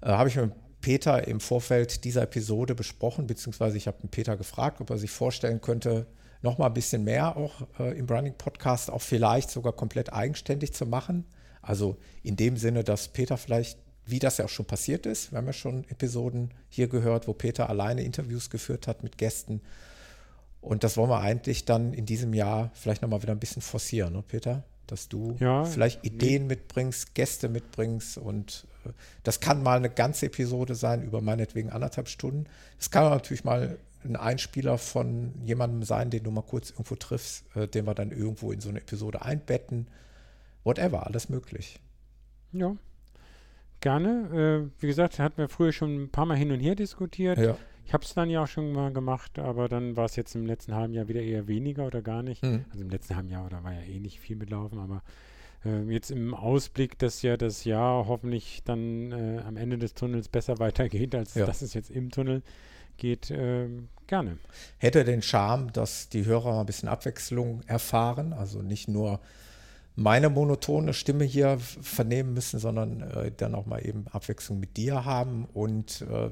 Äh, 0.00 0.08
habe 0.08 0.28
ich 0.28 0.36
mit 0.36 0.52
Peter 0.80 1.28
im 1.28 1.40
Vorfeld 1.40 2.04
dieser 2.04 2.22
Episode 2.22 2.74
besprochen, 2.74 3.26
beziehungsweise 3.26 3.76
ich 3.76 3.86
habe 3.86 4.08
Peter 4.08 4.36
gefragt, 4.36 4.80
ob 4.80 4.90
er 4.90 4.98
sich 4.98 5.10
vorstellen 5.10 5.60
könnte, 5.60 6.06
noch 6.42 6.56
mal 6.56 6.66
ein 6.66 6.74
bisschen 6.74 7.04
mehr 7.04 7.36
auch 7.36 7.66
äh, 7.78 7.98
im 7.98 8.06
Running 8.06 8.34
Podcast, 8.34 8.90
auch 8.90 9.02
vielleicht 9.02 9.50
sogar 9.50 9.74
komplett 9.74 10.12
eigenständig 10.12 10.72
zu 10.72 10.86
machen. 10.86 11.26
Also 11.60 11.98
in 12.22 12.36
dem 12.36 12.56
Sinne, 12.56 12.82
dass 12.84 13.08
Peter 13.08 13.36
vielleicht 13.36 13.78
wie 14.06 14.18
das 14.18 14.38
ja 14.38 14.46
auch 14.46 14.50
schon 14.50 14.66
passiert 14.66 15.06
ist. 15.06 15.32
Wir 15.32 15.38
haben 15.38 15.46
ja 15.46 15.52
schon 15.52 15.84
Episoden 15.88 16.50
hier 16.68 16.88
gehört, 16.88 17.28
wo 17.28 17.32
Peter 17.32 17.68
alleine 17.68 18.02
Interviews 18.02 18.50
geführt 18.50 18.86
hat 18.86 19.02
mit 19.02 19.18
Gästen. 19.18 19.60
Und 20.60 20.84
das 20.84 20.96
wollen 20.96 21.10
wir 21.10 21.20
eigentlich 21.20 21.64
dann 21.64 21.94
in 21.94 22.06
diesem 22.06 22.34
Jahr 22.34 22.70
vielleicht 22.74 23.02
nochmal 23.02 23.22
wieder 23.22 23.32
ein 23.32 23.40
bisschen 23.40 23.62
forcieren, 23.62 24.12
ne, 24.12 24.22
Peter? 24.26 24.64
dass 24.90 25.08
du 25.08 25.36
Ja, 25.38 25.64
vielleicht. 25.64 26.04
Ideen 26.04 26.46
mitbringst, 26.46 27.14
Gäste 27.14 27.48
mitbringst 27.48 28.18
und 28.18 28.66
äh, 28.84 28.90
das 29.22 29.40
kann 29.40 29.62
mal 29.62 29.76
eine 29.76 29.90
ganze 29.90 30.26
Episode 30.26 30.74
sein, 30.74 31.02
über 31.02 31.20
meinetwegen 31.20 31.70
anderthalb 31.70 32.08
Stunden. 32.08 32.46
Es 32.78 32.90
kann 32.90 33.04
natürlich 33.04 33.44
mal 33.44 33.78
ein 34.04 34.16
Einspieler 34.16 34.78
von 34.78 35.34
jemandem 35.44 35.82
sein, 35.82 36.10
den 36.10 36.24
du 36.24 36.30
mal 36.30 36.42
kurz 36.42 36.70
irgendwo 36.70 36.96
triffst, 36.96 37.44
äh, 37.54 37.68
den 37.68 37.86
wir 37.86 37.94
dann 37.94 38.10
irgendwo 38.10 38.52
in 38.52 38.60
so 38.60 38.68
eine 38.68 38.80
Episode 38.80 39.22
einbetten. 39.22 39.88
Whatever, 40.64 41.06
alles 41.06 41.28
möglich. 41.28 41.78
Ja. 42.52 42.76
Gerne. 43.80 44.68
Äh, 44.70 44.82
wie 44.82 44.86
gesagt, 44.86 45.18
hatten 45.18 45.38
wir 45.38 45.48
früher 45.48 45.72
schon 45.72 46.04
ein 46.04 46.10
paar 46.10 46.26
Mal 46.26 46.36
hin 46.36 46.50
und 46.52 46.60
her 46.60 46.74
diskutiert. 46.74 47.38
Ja. 47.38 47.56
Ich 47.86 47.92
habe 47.94 48.04
es 48.04 48.14
dann 48.14 48.30
ja 48.30 48.44
auch 48.44 48.46
schon 48.46 48.72
mal 48.72 48.92
gemacht, 48.92 49.38
aber 49.38 49.68
dann 49.68 49.96
war 49.96 50.04
es 50.04 50.14
jetzt 50.16 50.34
im 50.36 50.46
letzten 50.46 50.74
halben 50.74 50.92
Jahr 50.94 51.08
wieder 51.08 51.22
eher 51.22 51.48
weniger 51.48 51.86
oder 51.86 52.02
gar 52.02 52.22
nicht. 52.22 52.42
Mhm. 52.42 52.64
Also 52.70 52.84
im 52.84 52.90
letzten 52.90 53.16
halben 53.16 53.30
Jahr, 53.30 53.48
da 53.50 53.64
war 53.64 53.72
ja 53.72 53.80
eh 53.82 53.98
nicht 53.98 54.20
viel 54.20 54.36
mitlaufen, 54.36 54.78
aber 54.78 55.02
äh, 55.64 55.82
jetzt 55.90 56.10
im 56.10 56.34
Ausblick, 56.34 56.98
dass 56.98 57.22
ja 57.22 57.36
das 57.36 57.64
Jahr 57.64 58.06
hoffentlich 58.06 58.62
dann 58.64 59.10
äh, 59.12 59.40
am 59.44 59.56
Ende 59.56 59.76
des 59.78 59.94
Tunnels 59.94 60.28
besser 60.28 60.58
weitergeht, 60.60 61.14
als 61.14 61.34
Ja. 61.34 61.46
dass 61.46 61.62
es 61.62 61.74
jetzt 61.74 61.90
im 61.90 62.10
Tunnel 62.10 62.42
geht, 62.96 63.32
ähm, 63.34 63.88
gerne. 64.06 64.36
hätte 64.78 65.04
den 65.04 65.22
Charme, 65.22 65.72
dass 65.72 66.08
die 66.10 66.26
Hörer 66.26 66.52
mal 66.52 66.60
ein 66.60 66.66
bisschen 66.66 66.88
Abwechslung 66.88 67.62
erfahren, 67.66 68.32
also 68.34 68.60
nicht 68.62 68.88
nur 68.88 69.20
meine 69.96 70.30
monotone 70.30 70.94
Stimme 70.94 71.24
hier 71.24 71.58
vernehmen 71.58 72.32
müssen, 72.34 72.58
sondern 72.58 73.00
äh, 73.02 73.30
dann 73.36 73.54
auch 73.54 73.66
mal 73.66 73.84
eben 73.84 74.06
Abwechslung 74.08 74.60
mit 74.60 74.76
dir 74.76 75.04
haben 75.04 75.44
und 75.52 76.02
äh, 76.02 76.30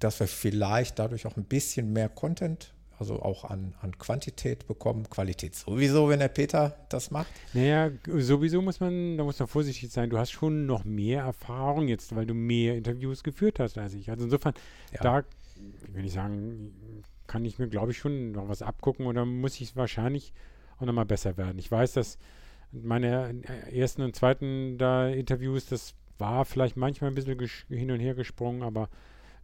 dass 0.00 0.20
wir 0.20 0.26
vielleicht 0.26 0.98
dadurch 0.98 1.26
auch 1.26 1.36
ein 1.36 1.44
bisschen 1.44 1.92
mehr 1.92 2.08
Content, 2.08 2.72
also 2.98 3.20
auch 3.22 3.44
an, 3.44 3.74
an 3.80 3.96
Quantität 3.98 4.66
bekommen, 4.66 5.08
Qualität 5.08 5.54
sowieso, 5.54 6.08
wenn 6.08 6.18
der 6.18 6.28
Peter 6.28 6.76
das 6.88 7.10
macht. 7.10 7.28
Naja, 7.52 7.90
sowieso 8.06 8.60
muss 8.62 8.80
man, 8.80 9.16
da 9.18 9.24
muss 9.24 9.38
man 9.38 9.48
vorsichtig 9.48 9.90
sein. 9.90 10.10
Du 10.10 10.18
hast 10.18 10.30
schon 10.30 10.66
noch 10.66 10.84
mehr 10.84 11.22
Erfahrung 11.22 11.88
jetzt, 11.88 12.14
weil 12.16 12.26
du 12.26 12.34
mehr 12.34 12.76
Interviews 12.76 13.22
geführt 13.22 13.58
hast 13.60 13.76
als 13.78 13.94
ich. 13.94 14.10
Also 14.10 14.24
insofern, 14.24 14.54
Ja. 14.92 15.00
da, 15.02 15.18
ich 15.86 15.94
will 15.94 16.02
nicht 16.02 16.14
sagen, 16.14 16.72
kann 17.26 17.44
ich 17.44 17.58
mir, 17.58 17.68
glaube 17.68 17.92
ich, 17.92 17.98
schon 17.98 18.32
noch 18.32 18.48
was 18.48 18.62
abgucken 18.62 19.06
oder 19.06 19.24
muss 19.24 19.60
ich 19.60 19.76
wahrscheinlich 19.76 20.32
auch 20.78 20.86
nochmal 20.86 21.06
besser 21.06 21.36
werden. 21.36 21.58
Ich 21.58 21.70
weiß, 21.70 21.92
dass 21.94 22.18
meine 22.72 23.42
äh, 23.68 23.78
ersten 23.78 24.02
und 24.02 24.14
zweiten 24.16 24.78
da 24.78 25.08
Interviews, 25.08 25.66
das 25.66 25.94
war 26.18 26.44
vielleicht 26.44 26.76
manchmal 26.76 27.10
ein 27.10 27.14
bisschen 27.14 27.38
hin 27.68 27.90
und 27.90 28.00
her 28.00 28.14
gesprungen, 28.14 28.62
aber 28.62 28.88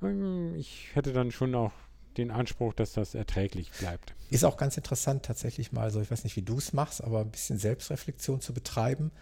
ähm, 0.02 0.54
ich 0.56 0.88
hätte 0.94 1.12
dann 1.12 1.30
schon 1.30 1.54
auch 1.54 1.72
den 2.16 2.30
Anspruch, 2.30 2.74
dass 2.74 2.92
das 2.92 3.14
erträglich 3.14 3.70
bleibt. 3.78 4.14
Ist 4.30 4.44
auch 4.44 4.56
ganz 4.56 4.76
interessant, 4.76 5.24
tatsächlich 5.24 5.72
mal, 5.72 5.90
so 5.90 6.00
ich 6.00 6.10
weiß 6.10 6.24
nicht, 6.24 6.36
wie 6.36 6.42
du 6.42 6.58
es 6.58 6.72
machst, 6.72 7.02
aber 7.02 7.20
ein 7.20 7.30
bisschen 7.30 7.58
Selbstreflexion 7.58 8.40
zu 8.40 8.52
betreiben. 8.52 9.12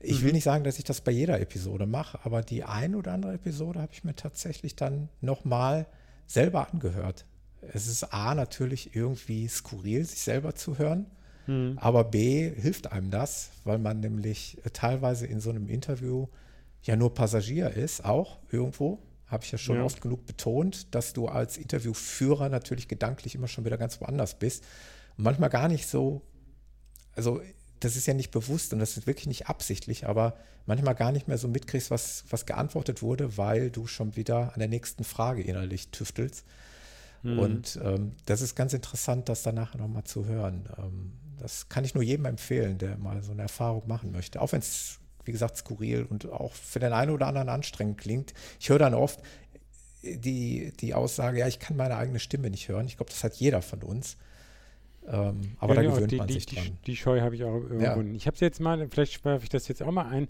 Ich 0.00 0.20
will 0.22 0.28
Mhm. 0.28 0.34
nicht 0.34 0.44
sagen, 0.44 0.64
dass 0.64 0.78
ich 0.78 0.84
das 0.84 1.00
bei 1.00 1.12
jeder 1.12 1.40
Episode 1.40 1.86
mache, 1.86 2.18
aber 2.24 2.42
die 2.42 2.64
ein 2.64 2.94
oder 2.94 3.12
andere 3.12 3.34
Episode 3.34 3.80
habe 3.80 3.92
ich 3.92 4.04
mir 4.04 4.14
tatsächlich 4.14 4.76
dann 4.76 5.08
nochmal 5.20 5.86
selber 6.26 6.68
angehört. 6.72 7.24
Es 7.72 7.86
ist 7.86 8.12
A, 8.12 8.34
natürlich 8.34 8.94
irgendwie 8.94 9.48
skurril, 9.48 10.04
sich 10.04 10.20
selber 10.20 10.54
zu 10.54 10.78
hören, 10.78 11.06
Hm. 11.46 11.78
aber 11.80 12.04
B, 12.04 12.50
hilft 12.54 12.92
einem 12.92 13.10
das, 13.10 13.50
weil 13.64 13.78
man 13.78 14.00
nämlich 14.00 14.58
äh, 14.64 14.70
teilweise 14.70 15.26
in 15.26 15.40
so 15.40 15.50
einem 15.50 15.68
Interview 15.68 16.26
ja 16.82 16.96
nur 16.96 17.14
Passagier 17.14 17.70
ist, 17.70 18.04
auch 18.04 18.38
irgendwo. 18.50 18.98
Habe 19.26 19.44
ich 19.44 19.50
ja 19.50 19.58
schon 19.58 19.76
Ja. 19.76 19.84
oft 19.84 20.00
genug 20.00 20.26
betont, 20.26 20.94
dass 20.94 21.12
du 21.12 21.26
als 21.26 21.56
Interviewführer 21.56 22.48
natürlich 22.48 22.86
gedanklich 22.86 23.34
immer 23.34 23.48
schon 23.48 23.64
wieder 23.64 23.76
ganz 23.76 24.00
woanders 24.00 24.38
bist. 24.38 24.64
Und 25.16 25.24
manchmal 25.24 25.50
gar 25.50 25.68
nicht 25.68 25.88
so, 25.88 26.22
also 27.16 27.40
das 27.80 27.96
ist 27.96 28.06
ja 28.06 28.14
nicht 28.14 28.30
bewusst 28.30 28.72
und 28.72 28.78
das 28.78 28.96
ist 28.96 29.06
wirklich 29.06 29.26
nicht 29.26 29.48
absichtlich, 29.48 30.06
aber 30.06 30.36
manchmal 30.64 30.94
gar 30.94 31.12
nicht 31.12 31.28
mehr 31.28 31.38
so 31.38 31.48
mitkriegst, 31.48 31.90
was, 31.90 32.24
was 32.30 32.46
geantwortet 32.46 33.02
wurde, 33.02 33.36
weil 33.36 33.70
du 33.70 33.86
schon 33.86 34.16
wieder 34.16 34.52
an 34.54 34.60
der 34.60 34.68
nächsten 34.68 35.04
Frage 35.04 35.42
innerlich 35.42 35.90
tüftelst. 35.90 36.44
Hm. 37.22 37.38
Und 37.38 37.78
ähm, 37.82 38.12
das 38.26 38.40
ist 38.40 38.54
ganz 38.54 38.72
interessant, 38.72 39.28
das 39.28 39.42
danach 39.42 39.74
nochmal 39.74 40.04
zu 40.04 40.26
hören. 40.26 40.68
Ähm, 40.78 41.12
das 41.40 41.68
kann 41.68 41.84
ich 41.84 41.94
nur 41.94 42.02
jedem 42.02 42.24
empfehlen, 42.26 42.78
der 42.78 42.96
mal 42.98 43.22
so 43.22 43.32
eine 43.32 43.42
Erfahrung 43.42 43.86
machen 43.86 44.12
möchte. 44.12 44.40
Auch 44.40 44.52
wenn 44.52 44.60
es, 44.60 44.98
wie 45.24 45.32
gesagt, 45.32 45.56
skurril 45.56 46.04
und 46.04 46.30
auch 46.30 46.52
für 46.52 46.78
den 46.78 46.92
einen 46.92 47.10
oder 47.10 47.26
anderen 47.26 47.48
anstrengend 47.48 47.98
klingt. 47.98 48.34
Ich 48.60 48.68
höre 48.68 48.78
dann 48.78 48.94
oft 48.94 49.20
die, 50.02 50.72
die 50.80 50.94
Aussage, 50.94 51.38
ja, 51.40 51.48
ich 51.48 51.58
kann 51.58 51.76
meine 51.76 51.96
eigene 51.96 52.20
Stimme 52.20 52.50
nicht 52.50 52.68
hören. 52.68 52.86
Ich 52.86 52.96
glaube, 52.96 53.10
das 53.10 53.24
hat 53.24 53.34
jeder 53.34 53.62
von 53.62 53.82
uns. 53.82 54.16
Ähm, 55.08 55.56
aber 55.58 55.74
Ja, 55.74 55.74
da 55.74 55.82
genau, 55.82 55.94
gewöhnt 55.94 56.12
die, 56.12 56.16
man 56.16 56.26
die, 56.28 56.34
sich 56.34 56.46
die, 56.46 56.56
dran. 56.56 56.78
Die 56.86 56.96
Scheu 56.96 57.20
habe 57.20 57.34
ich 57.34 57.44
auch 57.44 57.56
überwunden. 57.58 58.14
Ich 58.14 58.26
habe 58.26 58.34
es 58.34 58.40
jetzt 58.40 58.60
mal, 58.60 58.88
vielleicht 58.88 59.24
werfe 59.24 59.44
ich 59.44 59.48
das 59.50 59.68
jetzt 59.68 59.82
auch 59.82 59.92
mal 59.92 60.06
ein. 60.06 60.28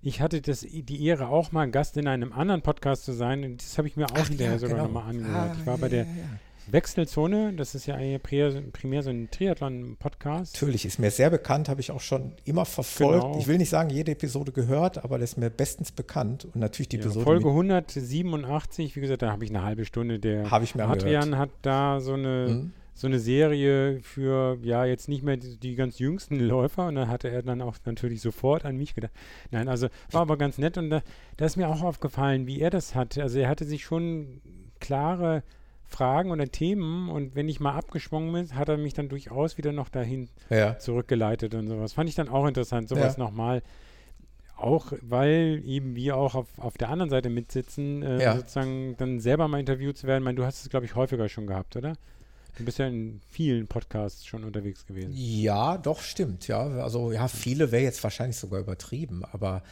Ich 0.00 0.20
hatte 0.20 0.40
das, 0.40 0.60
die 0.60 1.04
Ehre, 1.04 1.28
auch 1.28 1.50
mal 1.50 1.68
Gast 1.70 1.96
in 1.96 2.06
einem 2.06 2.32
anderen 2.32 2.62
Podcast 2.62 3.04
zu 3.04 3.12
sein. 3.12 3.44
Und 3.44 3.62
das 3.62 3.76
habe 3.78 3.88
ich 3.88 3.96
mir 3.96 4.06
auch 4.06 4.26
hinterher 4.28 4.58
sogar 4.58 4.78
nochmal 4.78 5.10
angehört. 5.10 5.56
ich 5.58 5.66
war 5.66 5.74
Ah, 5.74 5.76
bei 5.76 5.86
ja, 5.86 5.90
der 5.90 6.04
ja, 6.04 6.10
ja. 6.10 6.38
Wechselzone. 6.72 7.52
Das 7.54 7.74
ist 7.74 7.86
ja 7.86 7.96
primär, 8.18 9.02
so 9.02 9.10
ein 9.10 9.28
Triathlon-Podcast. 9.30 10.54
Natürlich, 10.54 10.84
ist 10.84 10.98
mir 10.98 11.10
sehr 11.10 11.30
bekannt, 11.30 11.68
habe 11.68 11.80
ich 11.80 11.90
auch 11.90 12.00
schon 12.00 12.32
immer 12.44 12.64
verfolgt. 12.64 13.22
Genau. 13.24 13.38
Ich 13.38 13.46
will 13.46 13.58
nicht 13.58 13.70
sagen, 13.70 13.90
jede 13.90 14.12
Episode 14.12 14.52
gehört, 14.52 15.02
aber 15.04 15.18
das 15.18 15.30
ist 15.32 15.36
mir 15.36 15.50
bestens 15.50 15.92
bekannt. 15.92 16.44
Und 16.46 16.56
natürlich 16.56 16.88
die 16.88 16.96
Ja, 16.96 17.02
Episode 17.04 17.24
Folge 17.24 17.44
mit- 17.46 17.52
187, 17.54 18.96
wie 18.96 19.00
gesagt, 19.00 19.22
da 19.22 19.32
habe 19.32 19.44
ich 19.44 19.50
eine 19.50 19.62
halbe 19.62 19.84
Stunde. 19.84 20.18
Der 20.18 20.50
Habe 20.50 20.64
ich 20.64 20.74
mir 20.74 20.86
Adrian 20.86 21.36
hat 21.38 21.50
da 21.62 22.00
so 22.00 22.14
eine, 22.14 22.46
Hm? 22.48 22.72
so 22.94 23.06
eine 23.06 23.18
Serie 23.20 24.00
für, 24.02 24.58
ja, 24.62 24.84
jetzt 24.84 25.08
nicht 25.08 25.22
mehr 25.22 25.36
die, 25.36 25.56
die 25.56 25.74
ganz 25.76 25.98
jüngsten 25.98 26.40
Läufer. 26.40 26.88
Und 26.88 26.96
dann 26.96 27.08
hatte 27.08 27.28
er 27.30 27.42
dann 27.42 27.62
auch 27.62 27.76
natürlich 27.84 28.20
sofort 28.20 28.64
an 28.64 28.76
mich 28.76 28.94
gedacht. 28.94 29.12
Nein, 29.50 29.68
also 29.68 29.88
war 30.10 30.22
aber 30.22 30.36
ganz 30.36 30.58
nett. 30.58 30.76
Und 30.78 30.90
da, 30.90 31.02
da 31.36 31.44
ist 31.46 31.56
mir 31.56 31.68
auch 31.68 31.82
aufgefallen, 31.82 32.46
wie 32.46 32.60
er 32.60 32.70
das 32.70 32.94
hat. 32.94 33.16
Also 33.18 33.38
er 33.38 33.48
hatte 33.48 33.64
sich 33.64 33.84
schon 33.84 34.40
klare 34.80 35.42
Fragen 35.88 36.30
oder 36.30 36.46
Themen. 36.46 37.08
Und 37.08 37.34
wenn 37.34 37.48
ich 37.48 37.60
mal 37.60 37.72
abgeschwungen 37.72 38.32
bin, 38.32 38.54
hat 38.54 38.68
er 38.68 38.76
mich 38.76 38.94
dann 38.94 39.08
durchaus 39.08 39.58
wieder 39.58 39.72
noch 39.72 39.88
dahin 39.88 40.28
Ja. 40.50 40.78
zurückgeleitet 40.78 41.54
und 41.54 41.66
sowas. 41.66 41.94
Fand 41.94 42.08
ich 42.08 42.14
dann 42.14 42.28
auch 42.28 42.46
interessant, 42.46 42.88
sowas 42.88 43.16
Ja. 43.16 43.24
nochmal. 43.24 43.62
Auch 44.56 44.92
weil 45.02 45.62
eben 45.64 45.94
wir 45.96 46.16
auch 46.16 46.34
auf, 46.34 46.58
auf 46.58 46.76
der 46.76 46.88
anderen 46.88 47.10
Seite 47.10 47.30
mitsitzen, 47.30 48.02
äh, 48.02 48.22
Ja. 48.22 48.36
sozusagen 48.36 48.96
dann 48.98 49.20
selber 49.20 49.48
mal 49.48 49.60
interviewt 49.60 49.96
zu 49.96 50.06
werden. 50.06 50.22
Ich 50.22 50.24
meine, 50.24 50.36
du 50.36 50.44
hast 50.44 50.62
es, 50.62 50.68
glaube 50.68 50.84
ich, 50.84 50.94
häufiger 50.94 51.28
schon 51.28 51.46
gehabt, 51.46 51.76
oder? 51.76 51.94
Du 52.56 52.64
bist 52.64 52.78
ja 52.78 52.88
in 52.88 53.20
vielen 53.28 53.68
Podcasts 53.68 54.26
schon 54.26 54.42
unterwegs 54.42 54.84
gewesen. 54.84 55.12
Ja, 55.14 55.78
doch, 55.78 56.00
stimmt, 56.00 56.48
ja. 56.48 56.58
Also 56.82 57.12
ja, 57.12 57.28
viele 57.28 57.70
wäre 57.70 57.84
jetzt 57.84 58.02
wahrscheinlich 58.02 58.36
sogar 58.36 58.58
übertrieben, 58.58 59.24
aber 59.24 59.62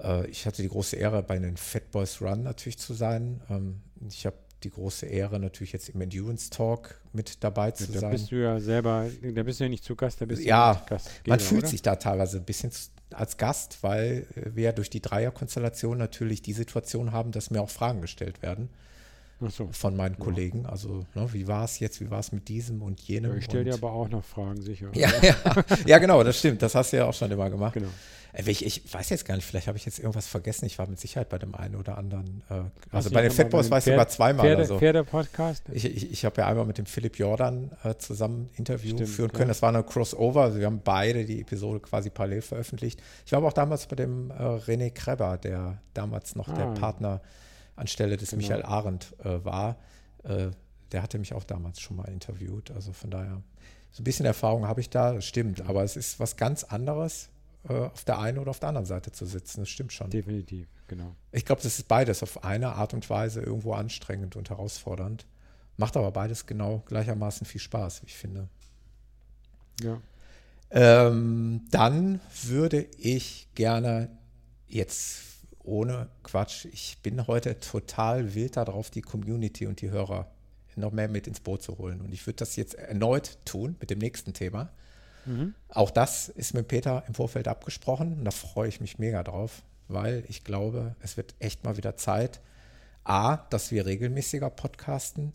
äh, 0.00 0.26
ich 0.30 0.46
hatte 0.46 0.62
die 0.62 0.68
große 0.68 0.96
Ehre, 0.96 1.22
bei 1.22 1.38
den 1.38 1.58
Fat 1.58 1.90
Boys 1.90 2.22
Run 2.22 2.42
natürlich 2.42 2.78
zu 2.78 2.94
sein. 2.94 3.42
Ähm, 3.50 3.82
ich 4.08 4.24
habe 4.24 4.36
die 4.62 4.70
große 4.70 5.06
Ehre, 5.06 5.38
natürlich 5.38 5.72
jetzt 5.72 5.88
im 5.90 6.00
Endurance 6.00 6.50
Talk 6.50 7.00
mit 7.12 7.42
dabei 7.44 7.70
zu 7.72 7.90
da 7.92 8.00
sein. 8.00 8.10
bist 8.10 8.30
du 8.30 8.36
ja 8.36 8.58
selber, 8.60 9.06
da 9.22 9.42
bist 9.42 9.60
du 9.60 9.64
ja 9.64 9.70
nicht 9.70 9.84
zu 9.84 9.94
Gast, 9.96 10.20
da 10.20 10.24
bist 10.24 10.42
Ja, 10.44 10.74
du 10.74 10.90
Gastgeber, 10.90 11.28
Man 11.28 11.40
fühlt 11.40 11.62
oder? 11.62 11.68
sich 11.68 11.82
da 11.82 11.96
teilweise 11.96 12.38
ein 12.38 12.44
bisschen 12.44 12.70
als 13.12 13.36
Gast, 13.36 13.78
weil 13.82 14.26
äh, 14.34 14.54
wir 14.54 14.64
ja 14.64 14.72
durch 14.72 14.90
die 14.90 15.00
Dreierkonstellation 15.00 15.98
natürlich 15.98 16.42
die 16.42 16.52
Situation 16.52 17.12
haben, 17.12 17.32
dass 17.32 17.50
mir 17.50 17.60
auch 17.62 17.70
Fragen 17.70 18.00
gestellt 18.00 18.42
werden 18.42 18.68
so. 19.48 19.68
von 19.70 19.94
meinen 19.96 20.18
Kollegen. 20.18 20.66
Also, 20.66 21.04
ne, 21.14 21.32
wie 21.32 21.46
war 21.46 21.64
es 21.64 21.78
jetzt, 21.78 22.00
wie 22.00 22.10
war 22.10 22.20
es 22.20 22.32
mit 22.32 22.48
diesem 22.48 22.82
und 22.82 23.00
jenem? 23.02 23.36
Ich 23.36 23.44
stelle 23.44 23.64
dir 23.64 23.74
aber 23.74 23.92
auch 23.92 24.08
noch 24.08 24.24
Fragen, 24.24 24.60
sicher. 24.62 24.88
ja, 24.94 25.10
ja, 25.22 25.36
ja, 25.86 25.98
genau, 25.98 26.24
das 26.24 26.38
stimmt. 26.38 26.62
Das 26.62 26.74
hast 26.74 26.92
du 26.92 26.96
ja 26.96 27.04
auch 27.04 27.14
schon 27.14 27.30
immer 27.30 27.50
gemacht. 27.50 27.74
Genau. 27.74 27.88
Äh, 28.36 28.50
Ich, 28.50 28.64
ich 28.64 28.92
weiß 28.94 29.08
jetzt 29.10 29.24
gar 29.24 29.34
nicht, 29.34 29.44
vielleicht 29.44 29.66
habe 29.66 29.78
ich 29.78 29.84
jetzt 29.86 29.98
irgendwas 29.98 30.26
vergessen. 30.26 30.66
Ich 30.66 30.78
war 30.78 30.86
mit 30.88 31.00
Sicherheit 31.00 31.28
bei 31.28 31.38
dem 31.38 31.54
einen 31.54 31.74
oder 31.76 31.98
anderen. 31.98 32.42
Äh, 32.50 32.62
also 32.90 33.10
bei 33.10 33.22
den 33.22 33.28
nicht 33.28 33.36
Fat 33.36 33.50
Boys 33.50 33.66
mal 33.66 33.72
war 33.72 33.78
ich 33.78 33.84
sogar 33.84 34.08
zweimal 34.08 34.44
Pferde, 34.46 34.56
oder 34.62 34.66
so. 34.66 34.78
Pferde-Podcast? 34.78 35.62
Ich, 35.72 35.84
ich, 35.84 36.10
ich 36.12 36.24
habe 36.24 36.40
ja 36.40 36.46
einmal 36.46 36.66
mit 36.66 36.78
dem 36.78 36.86
Philipp 36.86 37.18
Jordan 37.18 37.72
äh, 37.84 37.94
zusammen 37.96 38.50
Interview 38.56 38.94
Stimmt, 38.94 39.08
führen 39.08 39.30
ja. 39.32 39.36
können. 39.38 39.48
Das 39.48 39.62
war 39.62 39.70
eine 39.70 39.82
Crossover. 39.82 40.42
Also 40.42 40.58
wir 40.58 40.66
haben 40.66 40.80
beide 40.84 41.24
die 41.24 41.40
Episode 41.40 41.80
quasi 41.80 42.10
parallel 42.10 42.42
veröffentlicht. 42.42 43.00
Ich 43.24 43.32
war 43.32 43.38
aber 43.38 43.48
auch 43.48 43.52
damals 43.52 43.86
bei 43.86 43.96
dem 43.96 44.30
äh, 44.30 44.34
René 44.34 44.90
Kreber, 44.90 45.38
der 45.38 45.78
damals 45.94 46.34
noch 46.36 46.52
der 46.54 46.66
Ah. 46.66 46.74
Partner 46.74 47.20
anstelle 47.76 48.16
des 48.16 48.30
Genau. 48.30 48.42
Michael 48.42 48.62
Arendt 48.62 49.14
äh, 49.24 49.44
war. 49.44 49.76
Äh, 50.24 50.48
der 50.92 51.02
hatte 51.02 51.18
mich 51.18 51.34
auch 51.34 51.44
damals 51.44 51.80
schon 51.80 51.96
mal 51.96 52.08
interviewt. 52.08 52.70
Also 52.70 52.92
von 52.92 53.10
daher, 53.10 53.42
so 53.90 54.02
ein 54.02 54.04
bisschen 54.04 54.24
Erfahrung 54.26 54.66
habe 54.68 54.80
ich 54.80 54.88
da, 54.90 55.12
das 55.14 55.24
stimmt. 55.24 55.62
Aber 55.68 55.82
es 55.82 55.96
ist 55.96 56.20
was 56.20 56.36
ganz 56.36 56.64
anderes, 56.64 57.28
auf 57.68 58.04
der 58.04 58.18
einen 58.18 58.38
oder 58.38 58.50
auf 58.50 58.60
der 58.60 58.68
anderen 58.68 58.86
Seite 58.86 59.12
zu 59.12 59.26
sitzen. 59.26 59.60
Das 59.60 59.68
stimmt 59.68 59.92
schon. 59.92 60.10
Definitiv, 60.10 60.68
genau. 60.86 61.14
Ich 61.32 61.44
glaube, 61.44 61.62
das 61.62 61.78
ist 61.78 61.88
beides 61.88 62.22
auf 62.22 62.44
eine 62.44 62.74
Art 62.74 62.94
und 62.94 63.08
Weise 63.10 63.40
irgendwo 63.40 63.74
anstrengend 63.74 64.36
und 64.36 64.50
herausfordernd. 64.50 65.26
Macht 65.76 65.96
aber 65.96 66.10
beides 66.10 66.46
genau 66.46 66.82
gleichermaßen 66.86 67.46
viel 67.46 67.60
Spaß, 67.60 68.02
wie 68.02 68.06
ich 68.06 68.16
finde. 68.16 68.48
Ja. 69.82 70.00
Ähm, 70.70 71.66
dann 71.70 72.20
würde 72.44 72.86
ich 72.98 73.48
gerne 73.54 74.08
jetzt 74.66 75.22
ohne 75.62 76.08
Quatsch, 76.22 76.66
ich 76.66 76.98
bin 77.02 77.26
heute 77.26 77.58
total 77.60 78.34
wild 78.34 78.56
darauf, 78.56 78.90
die 78.90 79.02
Community 79.02 79.66
und 79.66 79.80
die 79.80 79.90
Hörer 79.90 80.30
noch 80.76 80.92
mehr 80.92 81.08
mit 81.08 81.26
ins 81.26 81.40
Boot 81.40 81.62
zu 81.62 81.78
holen. 81.78 82.00
Und 82.00 82.12
ich 82.12 82.26
würde 82.26 82.36
das 82.36 82.56
jetzt 82.56 82.74
erneut 82.74 83.38
tun 83.44 83.76
mit 83.80 83.90
dem 83.90 83.98
nächsten 83.98 84.34
Thema. 84.34 84.70
Mhm. 85.26 85.54
Auch 85.68 85.90
das 85.90 86.28
ist 86.28 86.54
mit 86.54 86.68
Peter 86.68 87.04
im 87.08 87.14
Vorfeld 87.14 87.48
abgesprochen 87.48 88.14
und 88.18 88.24
da 88.24 88.30
freue 88.30 88.68
ich 88.68 88.80
mich 88.80 88.98
mega 88.98 89.22
drauf, 89.22 89.62
weil 89.88 90.24
ich 90.28 90.44
glaube, 90.44 90.96
es 91.00 91.16
wird 91.16 91.34
echt 91.38 91.64
mal 91.64 91.76
wieder 91.76 91.96
Zeit, 91.96 92.40
A, 93.04 93.36
dass 93.36 93.70
wir 93.70 93.86
regelmäßiger 93.86 94.50
podcasten, 94.50 95.32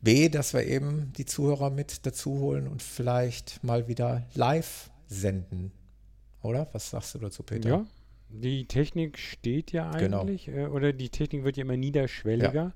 B, 0.00 0.28
dass 0.28 0.52
wir 0.52 0.66
eben 0.66 1.12
die 1.16 1.24
Zuhörer 1.24 1.70
mit 1.70 2.04
dazu 2.04 2.38
holen 2.38 2.66
und 2.66 2.82
vielleicht 2.82 3.62
mal 3.62 3.88
wieder 3.88 4.24
live 4.34 4.90
senden. 5.06 5.72
Oder? 6.42 6.68
Was 6.72 6.90
sagst 6.90 7.14
du 7.14 7.18
dazu, 7.18 7.42
Peter? 7.44 7.68
Ja, 7.68 7.86
die 8.28 8.64
Technik 8.66 9.18
steht 9.18 9.72
ja 9.72 9.90
genau. 9.92 10.22
eigentlich, 10.22 10.46
genau. 10.46 10.66
äh, 10.66 10.70
oder 10.70 10.92
die 10.92 11.08
Technik 11.08 11.44
wird 11.44 11.56
ja 11.56 11.62
immer 11.62 11.76
niederschwelliger. 11.76 12.52
Ja. 12.52 12.72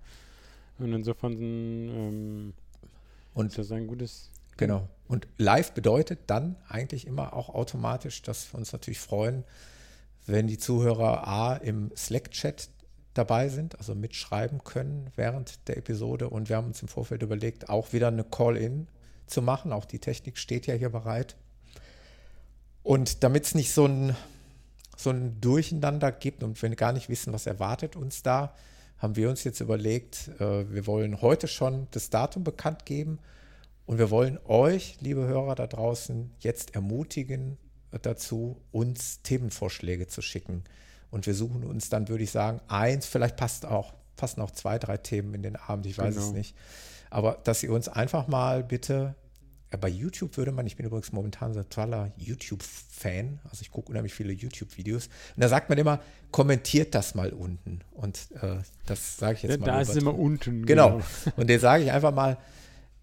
Und 0.79 0.93
insofern 0.93 1.33
ähm, 1.33 2.55
und 3.35 3.47
ist 3.47 3.59
das 3.59 3.73
ein 3.73 3.87
gutes. 3.87 4.31
Genau. 4.57 4.89
Und 5.09 5.29
live 5.39 5.73
bedeutet 5.73 6.21
dann 6.27 6.57
eigentlich 6.69 7.07
immer 7.07 7.35
auch 7.35 7.49
automatisch, 7.49 8.23
dass 8.23 8.53
wir 8.53 8.59
uns 8.59 8.73
natürlich 8.73 8.99
freuen, 8.99 9.45
wenn 10.27 10.47
die 10.47 10.59
Zuhörer 10.59 11.27
A 11.27 11.55
im 11.55 11.93
Slack-Chat 11.97 12.69
dabei 13.15 13.49
sind, 13.49 13.79
also 13.79 13.95
mitschreiben 13.95 14.65
können 14.65 15.11
während 15.17 15.69
der 15.69 15.77
Episode. 15.77 16.29
Und 16.29 16.49
wir 16.49 16.57
haben 16.57 16.67
uns 16.67 16.83
im 16.83 16.89
Vorfeld 16.89 17.23
überlegt, 17.23 17.69
auch 17.69 17.93
wieder 17.93 18.09
eine 18.09 18.25
Call-In 18.25 18.89
zu 19.27 19.43
machen. 19.43 19.73
Auch 19.73 19.85
die 19.85 20.01
Technik 20.01 20.39
steht 20.39 20.67
ja 20.67 20.75
hier 20.75 20.91
bereit. 20.91 21.37
Und 22.83 23.23
damit 23.23 23.45
es 23.45 23.55
nicht 23.55 23.73
so 23.73 23.87
ein, 23.87 24.17
so 24.97 25.11
ein 25.11 25.41
Durcheinander 25.41 26.13
gibt 26.13 26.43
und 26.43 26.61
wir 26.61 26.75
gar 26.77 26.93
nicht 26.93 27.09
wissen, 27.09 27.33
was 27.33 27.47
erwartet 27.47 27.97
uns 27.97 28.23
da, 28.23 28.55
haben 28.99 29.17
wir 29.17 29.29
uns 29.29 29.45
jetzt 29.45 29.61
überlegt, 29.61 30.31
äh, 30.41 30.71
wir 30.73 30.87
wollen 30.87 31.21
heute 31.21 31.49
schon 31.49 31.87
das 31.91 32.11
Datum 32.11 32.45
bekannt 32.45 32.87
geben 32.87 33.19
und 33.87 33.99
wir 33.99 34.11
wollen 34.11 34.39
euch, 34.45 34.99
liebe 35.01 35.27
Hörer 35.27 35.55
da 35.55 35.67
draußen, 35.67 36.33
jetzt 36.41 36.75
ermutigen 36.75 37.57
dazu, 38.03 38.61
uns 38.73 39.23
Themenvorschläge 39.23 40.09
zu 40.09 40.23
schicken. 40.23 40.65
Und 41.11 41.27
wir 41.27 41.35
suchen 41.35 41.65
uns 41.65 41.89
dann, 41.89 42.09
würde 42.09 42.25
ich 42.25 42.33
sagen, 42.33 42.61
eins, 42.69 43.07
vielleicht 43.07 43.37
passt 43.37 43.65
auch, 43.65 43.95
passen 44.17 44.41
auch 44.41 44.51
zwei, 44.51 44.79
drei 44.79 44.97
Themen 44.97 45.35
in 45.35 45.43
den 45.43 45.57
Abend, 45.57 45.87
ich 45.87 45.97
weiß 45.97 46.15
genau. 46.15 46.27
es 46.27 46.33
nicht. 46.33 46.57
Aber 47.11 47.39
dass 47.45 47.63
ihr 47.63 47.73
uns 47.73 47.89
einfach 47.89 48.27
mal 48.27 48.65
bitte, 48.65 49.15
ja, 49.71 49.79
bei 49.79 49.89
YouTube 49.89 50.37
würde 50.37 50.51
man, 50.51 50.67
ich 50.67 50.77
bin 50.77 50.85
übrigens 50.85 51.13
momentan 51.13 51.55
so 51.55 51.61
ein 51.61 51.69
totaler 51.69 52.13
YouTube-Fan, 52.17 53.39
also 53.45 53.63
ich 53.63 53.71
gucke 53.71 53.91
unheimlich 53.91 54.15
viele 54.15 54.33
YouTube-Videos. 54.33 55.07
Und 55.07 55.43
da 55.43 55.49
sagt 55.49 55.69
man 55.69 55.79
immer, 55.79 56.01
kommentiert 56.33 56.95
das 56.95 57.15
mal 57.15 57.33
unten. 57.33 57.81
Und 57.93 58.29
äh, 58.43 58.57
das 58.87 59.17
sage 59.17 59.35
ich 59.35 59.43
jetzt 59.43 59.53
ja, 59.53 59.59
mal. 59.59 59.67
Da 59.67 59.81
ist 59.81 59.91
es 59.91 59.97
immer 59.97 60.19
unten. 60.19 60.67
Genau. 60.67 60.97
genau. 60.97 61.05
Und 61.37 61.49
den 61.49 61.61
sage 61.61 61.85
ich 61.85 61.93
einfach 61.93 62.13
mal, 62.13 62.37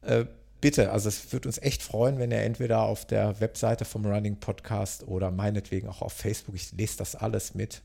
äh, 0.01 0.25
bitte, 0.63 0.93
also 0.93 1.09
es 1.09 1.33
würde 1.33 1.49
uns 1.49 1.57
echt 1.61 1.83
freuen, 1.83 2.19
wenn 2.19 2.31
ihr 2.31 2.39
entweder 2.39 2.83
auf 2.83 3.03
der 3.05 3.41
Webseite 3.41 3.83
vom 3.83 4.05
Running 4.05 4.37
Podcast 4.37 5.05
oder 5.05 5.29
meinetwegen 5.29 5.89
auch 5.89 6.01
auf 6.01 6.13
Facebook, 6.13 6.55
ich 6.55 6.71
lese 6.71 6.97
das 6.97 7.17
alles 7.17 7.53
mit, 7.53 7.81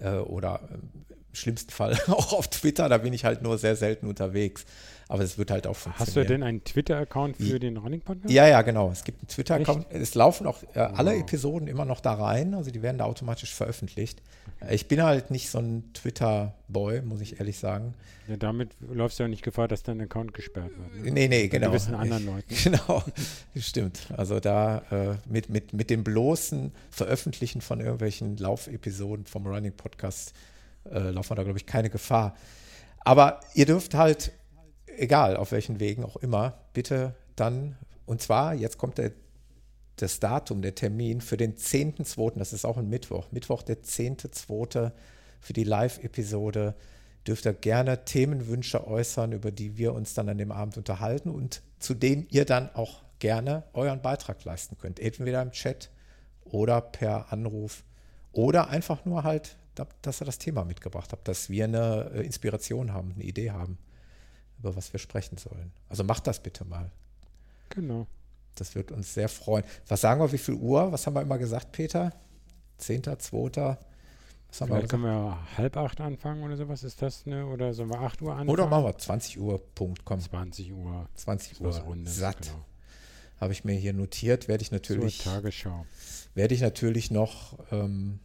äh, 0.00 0.14
oder 0.16 0.60
im 0.70 1.04
schlimmsten 1.34 1.70
Fall 1.70 1.92
auch 2.08 2.32
auf 2.32 2.48
Twitter, 2.48 2.88
da 2.88 2.96
bin 2.96 3.12
ich 3.12 3.26
halt 3.26 3.42
nur 3.42 3.58
sehr 3.58 3.76
selten 3.76 4.06
unterwegs. 4.06 4.64
Aber 5.06 5.22
es 5.22 5.36
wird 5.36 5.50
halt 5.50 5.66
auch 5.66 5.76
funktionieren. 5.76 6.08
Hast 6.08 6.16
du 6.16 6.24
denn 6.24 6.42
einen 6.42 6.64
Twitter-Account 6.64 7.36
für 7.36 7.60
den 7.60 7.76
Running 7.76 8.00
Podcast? 8.00 8.32
Ja, 8.32 8.48
ja, 8.48 8.62
genau. 8.62 8.90
Es 8.90 9.04
gibt 9.04 9.20
einen 9.20 9.28
Twitter-Account. 9.28 9.86
Es 9.90 10.14
laufen 10.14 10.46
auch 10.46 10.62
äh, 10.72 10.78
alle 10.78 11.10
wow. 11.10 11.20
Episoden 11.20 11.68
immer 11.68 11.84
noch 11.84 12.00
da 12.00 12.14
rein, 12.14 12.54
also 12.54 12.70
die 12.70 12.80
werden 12.80 12.96
da 12.96 13.04
automatisch 13.04 13.52
veröffentlicht. 13.52 14.22
Ich 14.70 14.88
bin 14.88 15.02
halt 15.02 15.30
nicht 15.30 15.50
so 15.50 15.58
ein 15.58 15.92
Twitter-Boy, 15.94 17.02
muss 17.02 17.20
ich 17.20 17.38
ehrlich 17.40 17.58
sagen. 17.58 17.94
Ja, 18.28 18.36
damit 18.36 18.70
läufst 18.80 19.18
du 19.18 19.24
ja 19.24 19.28
nicht 19.28 19.42
Gefahr, 19.42 19.68
dass 19.68 19.82
dein 19.82 20.00
Account 20.00 20.34
gesperrt 20.34 20.70
wird. 20.70 21.04
Ne? 21.04 21.10
Nee, 21.10 21.28
nee, 21.28 21.48
genau. 21.48 21.68
gewissen 21.68 21.94
anderen 21.94 22.26
Leuten. 22.26 22.54
Genau, 22.64 23.02
stimmt. 23.56 24.08
Also 24.16 24.40
da 24.40 24.78
äh, 24.90 25.16
mit, 25.28 25.48
mit, 25.50 25.72
mit 25.72 25.90
dem 25.90 26.04
bloßen 26.04 26.72
Veröffentlichen 26.90 27.60
von 27.60 27.80
irgendwelchen 27.80 28.36
Laufepisoden 28.36 29.26
vom 29.26 29.46
Running 29.46 29.72
Podcast 29.72 30.32
äh, 30.90 31.10
laufen 31.10 31.30
wir 31.30 31.36
da, 31.36 31.42
glaube 31.42 31.58
ich, 31.58 31.66
keine 31.66 31.90
Gefahr. 31.90 32.34
Aber 33.00 33.40
ihr 33.54 33.66
dürft 33.66 33.94
halt 33.94 34.32
egal 34.98 35.36
auf 35.36 35.52
welchen 35.52 35.80
Wegen 35.80 36.04
auch 36.04 36.16
immer, 36.16 36.54
bitte 36.72 37.14
dann, 37.36 37.76
und 38.06 38.20
zwar, 38.20 38.54
jetzt 38.54 38.78
kommt 38.78 38.98
der, 38.98 39.12
das 39.96 40.20
Datum, 40.20 40.62
der 40.62 40.74
Termin 40.74 41.20
für 41.20 41.36
den 41.36 41.56
10.2., 41.56 42.38
das 42.38 42.52
ist 42.52 42.64
auch 42.64 42.76
ein 42.76 42.88
Mittwoch, 42.88 43.30
Mittwoch 43.30 43.62
der 43.62 43.82
10.2. 43.82 44.92
für 45.40 45.52
die 45.52 45.64
Live-Episode, 45.64 46.74
dürft 47.26 47.46
ihr 47.46 47.54
gerne 47.54 48.04
Themenwünsche 48.04 48.86
äußern, 48.86 49.32
über 49.32 49.50
die 49.50 49.76
wir 49.78 49.94
uns 49.94 50.14
dann 50.14 50.28
an 50.28 50.38
dem 50.38 50.52
Abend 50.52 50.76
unterhalten 50.76 51.30
und 51.30 51.62
zu 51.78 51.94
denen 51.94 52.26
ihr 52.30 52.44
dann 52.44 52.74
auch 52.74 53.02
gerne 53.18 53.64
euren 53.72 54.02
Beitrag 54.02 54.44
leisten 54.44 54.76
könnt. 54.76 55.00
Entweder 55.00 55.40
im 55.40 55.52
Chat 55.52 55.90
oder 56.44 56.80
per 56.80 57.32
Anruf 57.32 57.84
oder 58.32 58.68
einfach 58.68 59.04
nur 59.04 59.22
halt, 59.22 59.56
dass 60.02 60.20
ihr 60.20 60.24
das 60.24 60.38
Thema 60.38 60.64
mitgebracht 60.64 61.12
habt, 61.12 61.26
dass 61.28 61.48
wir 61.48 61.64
eine 61.64 62.10
äh, 62.14 62.20
Inspiration 62.22 62.92
haben, 62.92 63.12
eine 63.14 63.24
Idee 63.24 63.50
haben 63.52 63.78
über 64.64 64.76
was 64.76 64.92
wir 64.92 64.98
sprechen 64.98 65.36
sollen. 65.36 65.72
Also 65.88 66.04
macht 66.04 66.26
das 66.26 66.42
bitte 66.42 66.64
mal. 66.64 66.90
Genau. 67.68 68.06
Das 68.54 68.74
wird 68.74 68.92
uns 68.92 69.14
sehr 69.14 69.28
freuen. 69.28 69.64
Was 69.88 70.00
sagen 70.00 70.20
wir, 70.20 70.30
wie 70.32 70.38
viel 70.38 70.54
Uhr? 70.54 70.92
Was 70.92 71.06
haben 71.06 71.14
wir 71.14 71.22
immer 71.22 71.38
gesagt, 71.38 71.72
Peter? 71.72 72.12
Zehnter, 72.78 73.18
zweiter? 73.18 73.78
Was 74.48 74.60
haben 74.60 74.68
Vielleicht 74.68 74.84
wir 74.84 74.88
können 74.88 75.02
wir 75.02 75.38
halb 75.56 75.76
acht 75.76 76.00
anfangen 76.00 76.42
oder 76.44 76.56
sowas. 76.56 76.84
Ist 76.84 77.02
das 77.02 77.24
eine? 77.26 77.46
Oder 77.46 77.74
sollen 77.74 77.90
wir 77.90 78.00
acht 78.00 78.22
Uhr 78.22 78.32
anfangen? 78.32 78.50
Oder 78.50 78.66
machen 78.66 78.84
wir 78.84 78.96
20 78.96 79.40
Uhr, 79.40 79.60
Punkt, 79.74 80.04
komm. 80.04 80.20
20 80.20 80.72
Uhr. 80.72 81.08
20 81.14 81.60
Uhr, 81.60 81.76
Rundes, 81.78 82.16
satt. 82.16 82.42
Genau. 82.42 82.64
Habe 83.40 83.52
ich 83.52 83.64
mir 83.64 83.74
hier 83.74 83.92
notiert, 83.92 84.46
werde 84.46 84.62
ich 84.62 84.70
natürlich. 84.70 85.20
Zur 85.20 85.32
Tagesschau. 85.32 85.86
Werde 86.34 86.54
ich 86.54 86.60
natürlich 86.60 87.10
noch 87.10 87.58
ähm, 87.72 88.20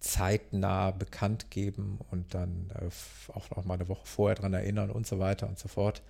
zeitnah 0.00 0.90
bekannt 0.90 1.50
geben 1.50 1.98
und 2.10 2.34
dann 2.34 2.70
äh, 2.74 3.32
auch 3.32 3.50
noch 3.50 3.64
mal 3.64 3.74
eine 3.74 3.88
Woche 3.88 4.06
vorher 4.06 4.36
daran 4.36 4.54
erinnern 4.54 4.90
und 4.90 5.06
so 5.06 5.18
weiter 5.18 5.48
und 5.48 5.58
so 5.58 5.68
fort. 5.68 6.02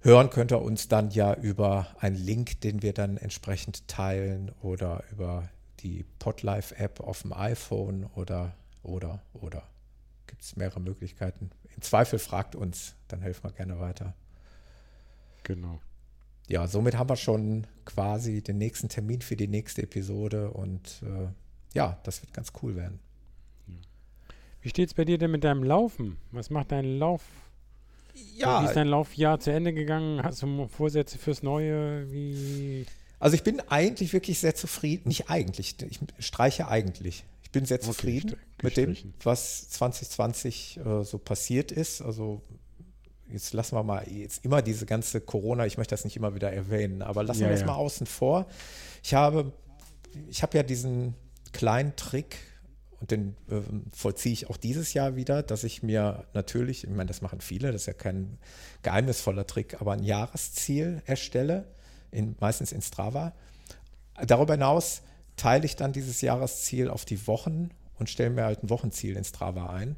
Hören 0.00 0.30
könnt 0.30 0.52
ihr 0.52 0.62
uns 0.62 0.88
dann 0.88 1.10
ja 1.10 1.34
über 1.34 1.88
einen 1.98 2.16
Link, 2.16 2.60
den 2.60 2.82
wir 2.82 2.92
dann 2.92 3.16
entsprechend 3.16 3.88
teilen 3.88 4.52
oder 4.62 5.02
über 5.10 5.48
die 5.80 6.04
Podlife-App 6.18 7.00
auf 7.00 7.22
dem 7.22 7.32
iPhone 7.32 8.06
oder, 8.14 8.54
oder, 8.82 9.22
oder. 9.34 9.62
Gibt 10.26 10.42
es 10.42 10.56
mehrere 10.56 10.80
Möglichkeiten. 10.80 11.50
Im 11.74 11.82
Zweifel 11.82 12.18
fragt 12.18 12.54
uns, 12.54 12.94
dann 13.08 13.20
helfen 13.22 13.44
wir 13.44 13.52
gerne 13.52 13.80
weiter. 13.80 14.14
Genau. 15.42 15.80
Ja, 16.48 16.66
somit 16.66 16.96
haben 16.96 17.10
wir 17.10 17.16
schon 17.16 17.66
quasi 17.84 18.42
den 18.42 18.58
nächsten 18.58 18.88
Termin 18.88 19.20
für 19.20 19.36
die 19.36 19.48
nächste 19.48 19.82
Episode 19.82 20.50
und 20.50 21.02
äh, 21.02 21.28
ja, 21.74 21.98
das 22.04 22.22
wird 22.22 22.32
ganz 22.32 22.52
cool 22.62 22.76
werden. 22.76 23.00
Wie 24.60 24.70
steht 24.70 24.88
es 24.88 24.94
bei 24.94 25.04
dir 25.04 25.18
denn 25.18 25.30
mit 25.30 25.44
deinem 25.44 25.62
Laufen? 25.62 26.18
Was 26.32 26.50
macht 26.50 26.72
dein 26.72 26.98
Lauf? 26.98 27.22
Ja. 28.36 28.62
Wie 28.62 28.66
ist 28.66 28.74
dein 28.74 28.88
Laufjahr 28.88 29.40
zu 29.40 29.50
Ende 29.50 29.72
gegangen? 29.72 30.22
Hast 30.22 30.42
du 30.42 30.68
Vorsätze 30.68 31.18
fürs 31.18 31.42
Neue? 31.42 32.10
Wie? 32.10 32.86
Also 33.18 33.34
ich 33.34 33.42
bin 33.42 33.60
eigentlich 33.68 34.12
wirklich 34.12 34.38
sehr 34.38 34.54
zufrieden. 34.54 35.08
Nicht 35.08 35.28
eigentlich, 35.28 35.76
ich 35.82 36.00
streiche 36.24 36.68
eigentlich. 36.68 37.24
Ich 37.42 37.50
bin 37.50 37.64
sehr 37.64 37.80
zufrieden 37.80 38.34
okay, 38.34 38.42
mit 38.62 38.76
dem, 38.76 38.96
was 39.22 39.70
2020 39.70 40.80
äh, 40.84 41.02
so 41.02 41.18
passiert 41.18 41.72
ist. 41.72 42.02
Also 42.02 42.42
jetzt 43.30 43.52
lassen 43.54 43.74
wir 43.74 43.82
mal 43.82 44.06
jetzt 44.08 44.44
immer 44.44 44.62
diese 44.62 44.86
ganze 44.86 45.20
Corona, 45.20 45.66
ich 45.66 45.78
möchte 45.78 45.94
das 45.94 46.04
nicht 46.04 46.16
immer 46.16 46.34
wieder 46.34 46.52
erwähnen, 46.52 47.02
aber 47.02 47.22
lassen 47.22 47.42
ja, 47.42 47.46
wir 47.48 47.52
das 47.52 47.60
ja. 47.60 47.66
mal 47.66 47.74
außen 47.74 48.06
vor. 48.06 48.46
Ich 49.02 49.14
habe, 49.14 49.52
ich 50.28 50.42
habe 50.42 50.56
ja 50.56 50.62
diesen 50.62 51.14
kleinen 51.52 51.96
Trick, 51.96 52.36
und 53.00 53.10
den 53.10 53.36
äh, 53.48 53.60
vollziehe 53.92 54.32
ich 54.32 54.50
auch 54.50 54.56
dieses 54.56 54.92
Jahr 54.92 55.14
wieder, 55.14 55.42
dass 55.42 55.64
ich 55.64 55.82
mir 55.82 56.24
natürlich, 56.34 56.84
ich 56.84 56.90
meine, 56.90 57.06
das 57.06 57.22
machen 57.22 57.40
viele, 57.40 57.70
das 57.70 57.82
ist 57.82 57.86
ja 57.86 57.92
kein 57.92 58.38
geheimnisvoller 58.82 59.46
Trick, 59.46 59.80
aber 59.80 59.92
ein 59.92 60.02
Jahresziel 60.02 61.02
erstelle, 61.06 61.68
in, 62.10 62.34
meistens 62.40 62.72
in 62.72 62.82
Strava. 62.82 63.34
Darüber 64.26 64.54
hinaus 64.54 65.02
teile 65.36 65.64
ich 65.64 65.76
dann 65.76 65.92
dieses 65.92 66.20
Jahresziel 66.20 66.90
auf 66.90 67.04
die 67.04 67.26
Wochen 67.26 67.70
und 67.98 68.10
stelle 68.10 68.30
mir 68.30 68.44
halt 68.44 68.64
ein 68.64 68.70
Wochenziel 68.70 69.16
in 69.16 69.24
Strava 69.24 69.70
ein. 69.70 69.96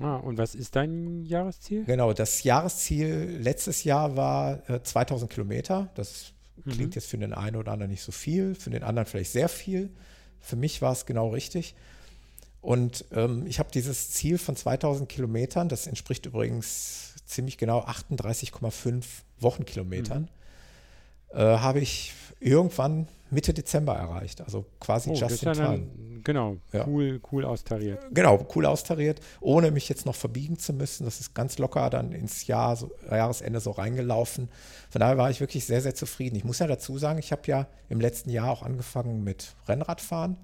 Ah, 0.00 0.16
und 0.16 0.38
was 0.38 0.54
ist 0.54 0.76
dein 0.76 1.24
Jahresziel? 1.24 1.84
Genau, 1.84 2.12
das 2.12 2.42
Jahresziel 2.42 3.38
letztes 3.40 3.84
Jahr 3.84 4.16
war 4.16 4.68
äh, 4.68 4.82
2000 4.82 5.30
Kilometer. 5.30 5.90
Das 5.94 6.32
klingt 6.64 6.90
mhm. 6.90 6.94
jetzt 6.94 7.08
für 7.08 7.16
den 7.16 7.32
einen 7.32 7.56
oder 7.56 7.72
anderen 7.72 7.90
nicht 7.90 8.02
so 8.02 8.12
viel, 8.12 8.54
für 8.54 8.70
den 8.70 8.82
anderen 8.82 9.06
vielleicht 9.06 9.32
sehr 9.32 9.48
viel. 9.48 9.90
Für 10.40 10.56
mich 10.56 10.82
war 10.82 10.92
es 10.92 11.06
genau 11.06 11.28
richtig. 11.28 11.74
Und 12.64 13.04
ähm, 13.12 13.44
ich 13.46 13.58
habe 13.58 13.68
dieses 13.70 14.08
Ziel 14.12 14.38
von 14.38 14.56
2000 14.56 15.06
Kilometern, 15.06 15.68
das 15.68 15.86
entspricht 15.86 16.24
übrigens 16.24 17.12
ziemlich 17.26 17.58
genau 17.58 17.80
38,5 17.84 19.04
Wochenkilometern. 19.38 20.22
Mhm. 20.22 21.38
äh, 21.38 21.58
habe 21.58 21.80
ich 21.80 22.14
irgendwann 22.40 23.06
Mitte 23.30 23.52
Dezember 23.52 23.94
erreicht. 23.96 24.40
Also 24.40 24.64
quasi 24.80 25.10
Oh, 25.10 25.14
just 25.14 25.42
in 25.42 25.52
time. 25.52 25.62
dann, 25.66 26.20
genau, 26.24 26.56
Ja. 26.72 26.86
cool, 26.86 27.20
cool 27.32 27.44
austariert. 27.44 28.00
Genau, 28.12 28.46
cool 28.54 28.64
austariert, 28.64 29.20
ohne 29.42 29.70
mich 29.70 29.90
jetzt 29.90 30.06
noch 30.06 30.14
verbiegen 30.14 30.58
zu 30.58 30.72
müssen. 30.72 31.04
Das 31.04 31.20
ist 31.20 31.34
ganz 31.34 31.58
locker 31.58 31.90
dann 31.90 32.12
ins 32.12 32.46
Jahr, 32.46 32.76
so, 32.76 32.90
Jahresende 33.10 33.60
so 33.60 33.72
reingelaufen. 33.72 34.48
Von 34.88 35.00
daher 35.00 35.18
war 35.18 35.28
ich 35.30 35.40
wirklich 35.40 35.66
sehr, 35.66 35.82
sehr 35.82 35.94
zufrieden. 35.94 36.36
Ich 36.36 36.44
muss 36.44 36.60
ja 36.60 36.66
dazu 36.66 36.96
sagen, 36.96 37.18
ich 37.18 37.30
habe 37.30 37.42
ja 37.46 37.66
im 37.90 38.00
letzten 38.00 38.30
Jahr 38.30 38.50
auch 38.50 38.62
angefangen 38.62 39.22
mit 39.22 39.54
Rennradfahren 39.68 40.38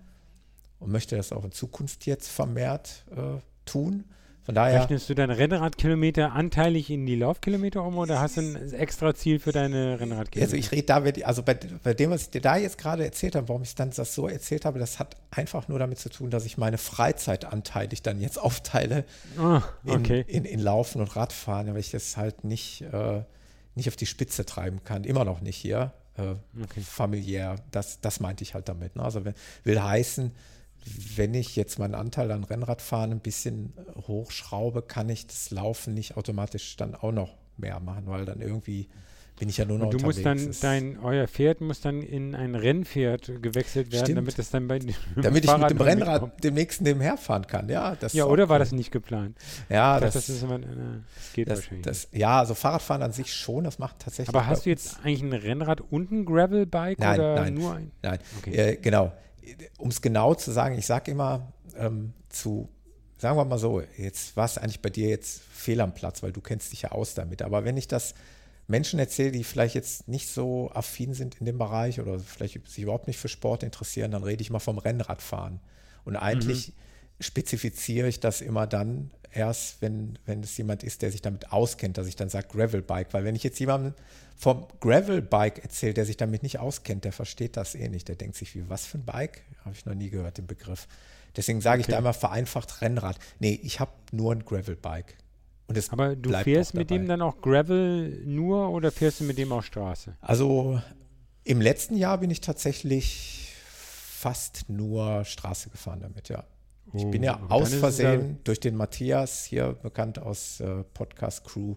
und 0.80 0.90
möchte 0.90 1.16
das 1.16 1.32
auch 1.32 1.44
in 1.44 1.52
Zukunft 1.52 2.06
jetzt 2.06 2.28
vermehrt 2.28 3.04
äh, 3.14 3.40
tun. 3.64 4.04
Von 4.42 4.54
daher, 4.54 4.80
Rechnest 4.80 5.08
du 5.10 5.14
deine 5.14 5.36
Rennradkilometer 5.36 6.32
anteilig 6.32 6.90
in 6.90 7.04
die 7.04 7.14
Laufkilometer 7.14 7.84
um 7.84 7.98
oder 7.98 8.20
hast 8.20 8.38
du 8.38 8.40
ein 8.40 8.72
extra 8.72 9.14
Ziel 9.14 9.38
für 9.38 9.52
deine 9.52 10.00
Rennradkilometer? 10.00 10.40
also 10.42 10.56
ich 10.56 10.72
rede 10.72 10.86
da, 10.86 11.26
also 11.26 11.42
bei, 11.42 11.58
bei 11.82 11.92
dem, 11.92 12.10
was 12.10 12.22
ich 12.22 12.30
dir 12.30 12.40
da 12.40 12.56
jetzt 12.56 12.78
gerade 12.78 13.04
erzählt 13.04 13.36
habe, 13.36 13.48
warum 13.48 13.62
ich 13.62 13.74
dann 13.74 13.90
das 13.90 14.14
so 14.14 14.26
erzählt 14.26 14.64
habe, 14.64 14.78
das 14.78 14.98
hat 14.98 15.16
einfach 15.30 15.68
nur 15.68 15.78
damit 15.78 15.98
zu 15.98 16.08
tun, 16.08 16.30
dass 16.30 16.46
ich 16.46 16.56
meine 16.56 16.78
Freizeit 16.78 17.44
anteilig 17.44 18.02
dann 18.02 18.20
jetzt 18.20 18.38
aufteile 18.42 19.04
in, 19.84 19.92
okay. 19.92 20.24
in, 20.26 20.46
in 20.46 20.58
Laufen 20.58 21.02
und 21.02 21.14
Radfahren, 21.14 21.68
weil 21.68 21.80
ich 21.80 21.90
das 21.90 22.16
halt 22.16 22.42
nicht, 22.42 22.80
äh, 22.92 23.22
nicht 23.74 23.88
auf 23.88 23.96
die 23.96 24.06
Spitze 24.06 24.46
treiben 24.46 24.82
kann. 24.84 25.04
Immer 25.04 25.24
noch 25.24 25.42
nicht 25.42 25.56
hier. 25.56 25.92
Äh, 26.16 26.34
Okay. 26.64 26.80
Familiär. 26.80 27.56
Das, 27.70 28.00
das 28.00 28.20
meinte 28.20 28.42
ich 28.42 28.54
halt 28.54 28.68
damit. 28.68 28.96
Ne? 28.96 29.02
Also 29.04 29.22
will 29.64 29.82
heißen, 29.82 30.32
wenn 31.16 31.34
ich 31.34 31.56
jetzt 31.56 31.78
meinen 31.78 31.94
Anteil 31.94 32.30
an 32.32 32.44
Rennradfahren 32.44 33.10
ein 33.12 33.20
bisschen 33.20 33.72
hochschraube, 34.06 34.82
kann 34.82 35.08
ich 35.08 35.26
das 35.26 35.50
Laufen 35.50 35.94
nicht 35.94 36.16
automatisch 36.16 36.76
dann 36.76 36.94
auch 36.94 37.12
noch 37.12 37.36
mehr 37.56 37.80
machen, 37.80 38.04
weil 38.06 38.24
dann 38.24 38.40
irgendwie 38.40 38.88
bin 39.38 39.48
ich 39.48 39.56
ja 39.56 39.64
nur 39.64 39.78
noch 39.78 39.86
Und 39.86 39.94
du 39.94 40.04
musst 40.04 40.18
unterwegs. 40.18 40.42
dann, 40.42 40.48
Das- 40.48 40.60
dein, 40.60 40.98
euer 41.02 41.26
Pferd 41.26 41.62
muss 41.62 41.80
dann 41.80 42.02
in 42.02 42.34
ein 42.34 42.54
Rennpferd 42.54 43.42
gewechselt 43.42 43.90
werden, 43.90 44.04
Stimmt. 44.04 44.18
damit 44.18 44.38
es 44.38 44.50
dann 44.50 44.68
bei 44.68 44.78
dem 44.78 44.94
damit 45.22 45.44
ich 45.46 45.56
mit 45.56 45.70
dem 45.70 45.80
Rennrad 45.80 46.22
mitkommt. 46.22 46.44
demnächst 46.44 46.82
nebenher 46.82 47.16
fahren 47.16 47.46
kann. 47.46 47.68
Ja, 47.70 47.96
das 47.96 48.12
Ja, 48.12 48.26
oder 48.26 48.50
war 48.50 48.56
cool. 48.56 48.60
das 48.60 48.72
nicht 48.72 48.90
geplant? 48.90 49.38
Ja, 49.70 49.94
dachte, 49.94 50.04
das, 50.12 50.26
das, 50.26 50.28
ist 50.28 50.42
immer, 50.42 50.56
äh, 50.56 50.60
das 51.16 51.32
geht 51.32 51.48
das, 51.48 51.58
wahrscheinlich. 51.60 51.86
das, 51.86 52.08
ja, 52.12 52.38
also 52.38 52.54
Fahrradfahren 52.54 53.02
an 53.02 53.12
sich 53.12 53.32
schon, 53.32 53.64
das 53.64 53.78
macht 53.78 53.98
tatsächlich. 54.00 54.28
Aber 54.34 54.46
hast 54.46 54.66
du 54.66 54.70
jetzt 54.70 54.98
eigentlich 55.04 55.22
ein 55.22 55.32
Rennrad 55.32 55.80
und 55.80 56.10
ein 56.12 56.26
Gravelbike 56.26 56.98
Nein, 56.98 57.18
oder 57.18 57.34
nein. 57.36 57.54
nur 57.54 57.74
ein? 57.74 57.90
Nein, 58.02 58.18
Okay. 58.40 58.50
äh, 58.54 58.76
genau. 58.76 59.10
Um 59.78 59.88
es 59.88 60.00
genau 60.00 60.34
zu 60.34 60.50
sagen, 60.52 60.78
ich 60.78 60.86
sage 60.86 61.10
immer 61.10 61.52
ähm, 61.76 62.12
zu, 62.28 62.68
sagen 63.18 63.36
wir 63.36 63.44
mal 63.44 63.58
so, 63.58 63.82
jetzt 63.96 64.36
war 64.36 64.44
es 64.44 64.58
eigentlich 64.58 64.82
bei 64.82 64.90
dir 64.90 65.08
jetzt 65.08 65.42
fehl 65.52 65.80
am 65.80 65.94
Platz, 65.94 66.22
weil 66.22 66.32
du 66.32 66.40
kennst 66.40 66.72
dich 66.72 66.82
ja 66.82 66.92
aus 66.92 67.14
damit. 67.14 67.42
Aber 67.42 67.64
wenn 67.64 67.76
ich 67.76 67.88
das 67.88 68.14
Menschen 68.66 68.98
erzähle, 69.00 69.32
die 69.32 69.44
vielleicht 69.44 69.74
jetzt 69.74 70.08
nicht 70.08 70.28
so 70.28 70.70
affin 70.72 71.12
sind 71.12 71.34
in 71.40 71.46
dem 71.46 71.58
Bereich 71.58 72.00
oder 72.00 72.18
vielleicht 72.20 72.68
sich 72.68 72.84
überhaupt 72.84 73.08
nicht 73.08 73.18
für 73.18 73.28
Sport 73.28 73.62
interessieren, 73.62 74.12
dann 74.12 74.22
rede 74.22 74.42
ich 74.42 74.50
mal 74.50 74.60
vom 74.60 74.78
Rennradfahren. 74.78 75.60
Und 76.04 76.16
eigentlich 76.16 76.72
spezifiziere 77.20 78.08
ich 78.08 78.20
das 78.20 78.40
immer 78.40 78.66
dann 78.66 79.10
erst, 79.32 79.80
wenn, 79.80 80.18
wenn 80.26 80.42
es 80.42 80.56
jemand 80.56 80.82
ist, 80.82 81.02
der 81.02 81.12
sich 81.12 81.22
damit 81.22 81.52
auskennt, 81.52 81.98
dass 81.98 82.06
ich 82.06 82.16
dann 82.16 82.28
sage 82.28 82.48
Gravelbike. 82.48 83.12
Weil 83.12 83.24
wenn 83.24 83.36
ich 83.36 83.44
jetzt 83.44 83.58
jemandem 83.60 83.94
vom 84.36 84.66
Gravelbike 84.80 85.62
erzähle, 85.62 85.94
der 85.94 86.06
sich 86.06 86.16
damit 86.16 86.42
nicht 86.42 86.58
auskennt, 86.58 87.04
der 87.04 87.12
versteht 87.12 87.56
das 87.56 87.74
eh 87.74 87.88
nicht. 87.88 88.08
Der 88.08 88.16
denkt 88.16 88.36
sich, 88.36 88.54
wie, 88.54 88.68
was 88.68 88.86
für 88.86 88.98
ein 88.98 89.04
Bike? 89.04 89.42
Habe 89.64 89.74
ich 89.74 89.84
noch 89.86 89.94
nie 89.94 90.10
gehört, 90.10 90.38
den 90.38 90.46
Begriff. 90.46 90.88
Deswegen 91.36 91.60
sage 91.60 91.80
ich 91.80 91.86
Okay. 91.86 91.92
da 91.92 91.98
immer 91.98 92.12
vereinfacht 92.14 92.80
Rennrad. 92.82 93.18
Nee, 93.38 93.60
ich 93.62 93.78
habe 93.78 93.92
nur 94.10 94.32
ein 94.32 94.44
Gravelbike. 94.44 95.16
Und 95.68 95.76
es 95.76 95.90
Aber 95.90 96.16
du 96.16 96.32
fährst 96.32 96.74
mit 96.74 96.90
dem 96.90 97.06
dann 97.06 97.22
auch 97.22 97.40
Gravel 97.40 98.22
nur 98.24 98.70
oder 98.70 98.90
fährst 98.90 99.20
du 99.20 99.24
mit 99.24 99.38
dem 99.38 99.52
auch 99.52 99.62
Straße? 99.62 100.16
Also 100.20 100.82
im 101.44 101.60
letzten 101.60 101.96
Jahr 101.96 102.18
bin 102.18 102.30
ich 102.30 102.40
tatsächlich 102.40 103.52
fast 103.64 104.68
nur 104.68 105.24
Straße 105.24 105.70
gefahren 105.70 106.00
damit, 106.00 106.28
ja. 106.28 106.44
Ich 106.92 107.06
bin 107.10 107.22
ja 107.22 107.38
Oh, 107.48 107.54
aus 107.54 107.74
Versehen 107.74 108.38
durch 108.44 108.60
den 108.60 108.76
Matthias, 108.76 109.44
hier 109.44 109.74
bekannt 109.82 110.18
aus 110.18 110.60
äh, 110.60 110.82
Podcast 110.94 111.44
Crew, 111.44 111.76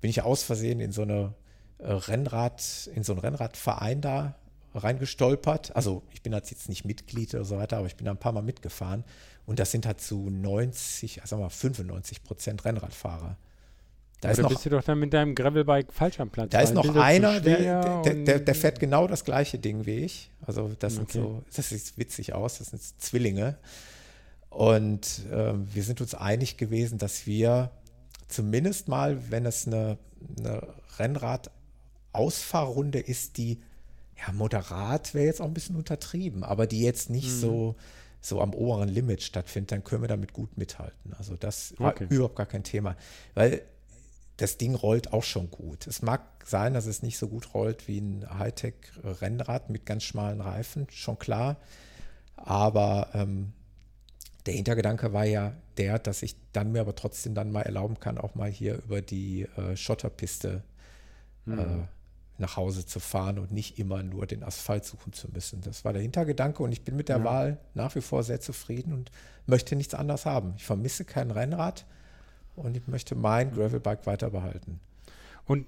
bin 0.00 0.10
ich 0.10 0.22
aus 0.22 0.42
Versehen 0.42 0.80
in 0.80 0.92
so 0.92 1.02
eine 1.02 1.34
äh, 1.78 1.92
Rennrad, 1.92 2.88
in 2.94 3.02
so 3.02 3.12
einen 3.12 3.20
Rennradverein 3.20 4.00
da 4.00 4.34
reingestolpert. 4.74 5.74
Also 5.74 6.02
ich 6.12 6.22
bin 6.22 6.32
halt 6.34 6.50
jetzt 6.50 6.68
nicht 6.68 6.84
Mitglied 6.84 7.34
oder 7.34 7.44
so 7.44 7.56
weiter, 7.58 7.78
aber 7.78 7.86
ich 7.86 7.96
bin 7.96 8.04
da 8.04 8.10
ein 8.12 8.18
paar 8.18 8.32
Mal 8.32 8.42
mitgefahren. 8.42 9.04
Und 9.46 9.58
das 9.58 9.70
sind 9.70 9.86
halt 9.86 10.00
zu 10.00 10.28
90, 10.30 11.20
also 11.22 11.30
sagen 11.30 11.40
wir 11.40 11.46
mal 11.46 11.50
95 11.50 12.24
Prozent 12.24 12.64
Rennradfahrer. 12.64 13.36
Da 14.20 14.30
ist 14.30 14.38
Oder 14.38 14.44
noch 14.44 14.50
bist 14.54 14.64
du 14.66 14.70
doch 14.70 14.82
dann 14.82 14.98
mit 14.98 15.12
deinem 15.12 15.34
Gravelbike 15.34 15.92
falsch 15.92 16.20
am 16.20 16.30
Platz? 16.30 16.50
da 16.50 16.60
ist 16.60 16.72
noch 16.74 16.96
einer, 16.96 17.40
der, 17.40 18.02
der, 18.02 18.14
der, 18.14 18.38
der, 18.40 18.54
fährt 18.54 18.80
genau 18.80 19.06
das 19.06 19.24
gleiche 19.24 19.58
Ding 19.58 19.84
wie 19.84 19.98
ich. 19.98 20.30
Also 20.46 20.70
das 20.78 20.94
sind 20.94 21.10
Okay. 21.10 21.18
so, 21.18 21.42
das 21.54 21.68
sieht 21.68 21.98
witzig 21.98 22.32
aus, 22.32 22.58
das 22.58 22.68
sind 22.68 22.82
Zwillinge. 23.00 23.58
Und 24.56 25.20
ähm, 25.30 25.68
wir 25.74 25.82
sind 25.82 26.00
uns 26.00 26.14
einig 26.14 26.56
gewesen, 26.56 26.96
dass 26.96 27.26
wir 27.26 27.70
zumindest 28.26 28.88
mal, 28.88 29.30
wenn 29.30 29.44
es 29.44 29.66
eine, 29.66 29.98
eine 30.38 30.66
Rennrad-Ausfahrrunde 30.98 32.98
ist, 33.00 33.36
die 33.36 33.60
ja 34.16 34.32
moderat 34.32 35.12
wäre 35.12 35.26
jetzt 35.26 35.42
auch 35.42 35.46
ein 35.46 35.52
bisschen 35.52 35.76
untertrieben, 35.76 36.42
aber 36.42 36.66
die 36.66 36.80
jetzt 36.80 37.10
nicht 37.10 37.26
Mhm. 37.28 37.40
so, 37.40 37.76
so 38.22 38.40
am 38.40 38.54
oberen 38.54 38.88
Limit 38.88 39.22
stattfindet, 39.22 39.72
dann 39.72 39.84
können 39.84 40.00
wir 40.02 40.08
damit 40.08 40.32
gut 40.32 40.56
mithalten. 40.56 41.12
Also 41.18 41.36
das 41.36 41.74
war 41.78 41.90
Okay. 41.90 42.06
überhaupt 42.08 42.36
gar 42.36 42.46
kein 42.46 42.64
Thema. 42.64 42.96
Weil 43.34 43.60
das 44.38 44.56
Ding 44.56 44.74
rollt 44.74 45.12
auch 45.12 45.22
schon 45.22 45.50
gut. 45.50 45.86
Es 45.86 46.00
mag 46.00 46.22
sein, 46.46 46.72
dass 46.72 46.86
es 46.86 47.02
nicht 47.02 47.18
so 47.18 47.28
gut 47.28 47.52
rollt 47.52 47.88
wie 47.88 47.98
ein 47.98 48.26
Hightech-Rennrad 48.38 49.68
mit 49.68 49.84
ganz 49.84 50.04
schmalen 50.04 50.40
Reifen, 50.40 50.86
schon 50.90 51.18
klar. 51.18 51.58
Aber 52.36 53.10
ähm, 53.12 53.52
der 54.46 54.54
Hintergedanke 54.54 55.12
war 55.12 55.24
ja 55.24 55.52
der, 55.76 55.98
dass 55.98 56.22
ich 56.22 56.36
dann 56.52 56.72
mir 56.72 56.80
aber 56.80 56.94
trotzdem 56.94 57.34
dann 57.34 57.52
mal 57.52 57.62
erlauben 57.62 58.00
kann, 58.00 58.18
auch 58.18 58.34
mal 58.34 58.50
hier 58.50 58.76
über 58.84 59.02
die 59.02 59.42
äh, 59.56 59.76
Schotterpiste 59.76 60.62
Mhm. 61.44 61.58
äh, 61.58 61.64
nach 62.38 62.56
Hause 62.56 62.84
zu 62.84 63.00
fahren 63.00 63.38
und 63.38 63.50
nicht 63.52 63.78
immer 63.78 64.02
nur 64.02 64.26
den 64.26 64.42
Asphalt 64.42 64.84
suchen 64.84 65.12
zu 65.12 65.28
müssen. 65.32 65.60
Das 65.62 65.84
war 65.84 65.92
der 65.92 66.02
Hintergedanke 66.02 66.62
und 66.62 66.72
ich 66.72 66.82
bin 66.82 66.96
mit 66.96 67.08
der 67.08 67.18
Ja. 67.18 67.24
Wahl 67.24 67.58
nach 67.74 67.94
wie 67.94 68.00
vor 68.02 68.22
sehr 68.24 68.40
zufrieden 68.40 68.92
und 68.92 69.10
möchte 69.46 69.74
nichts 69.76 69.94
anderes 69.94 70.26
haben. 70.26 70.54
Ich 70.56 70.64
vermisse 70.64 71.04
kein 71.04 71.30
Rennrad 71.30 71.86
und 72.56 72.76
ich 72.76 72.86
möchte 72.88 73.14
mein 73.14 73.52
Gravelbike 73.52 74.06
weiter 74.06 74.30
behalten. 74.30 74.80
Und 75.46 75.66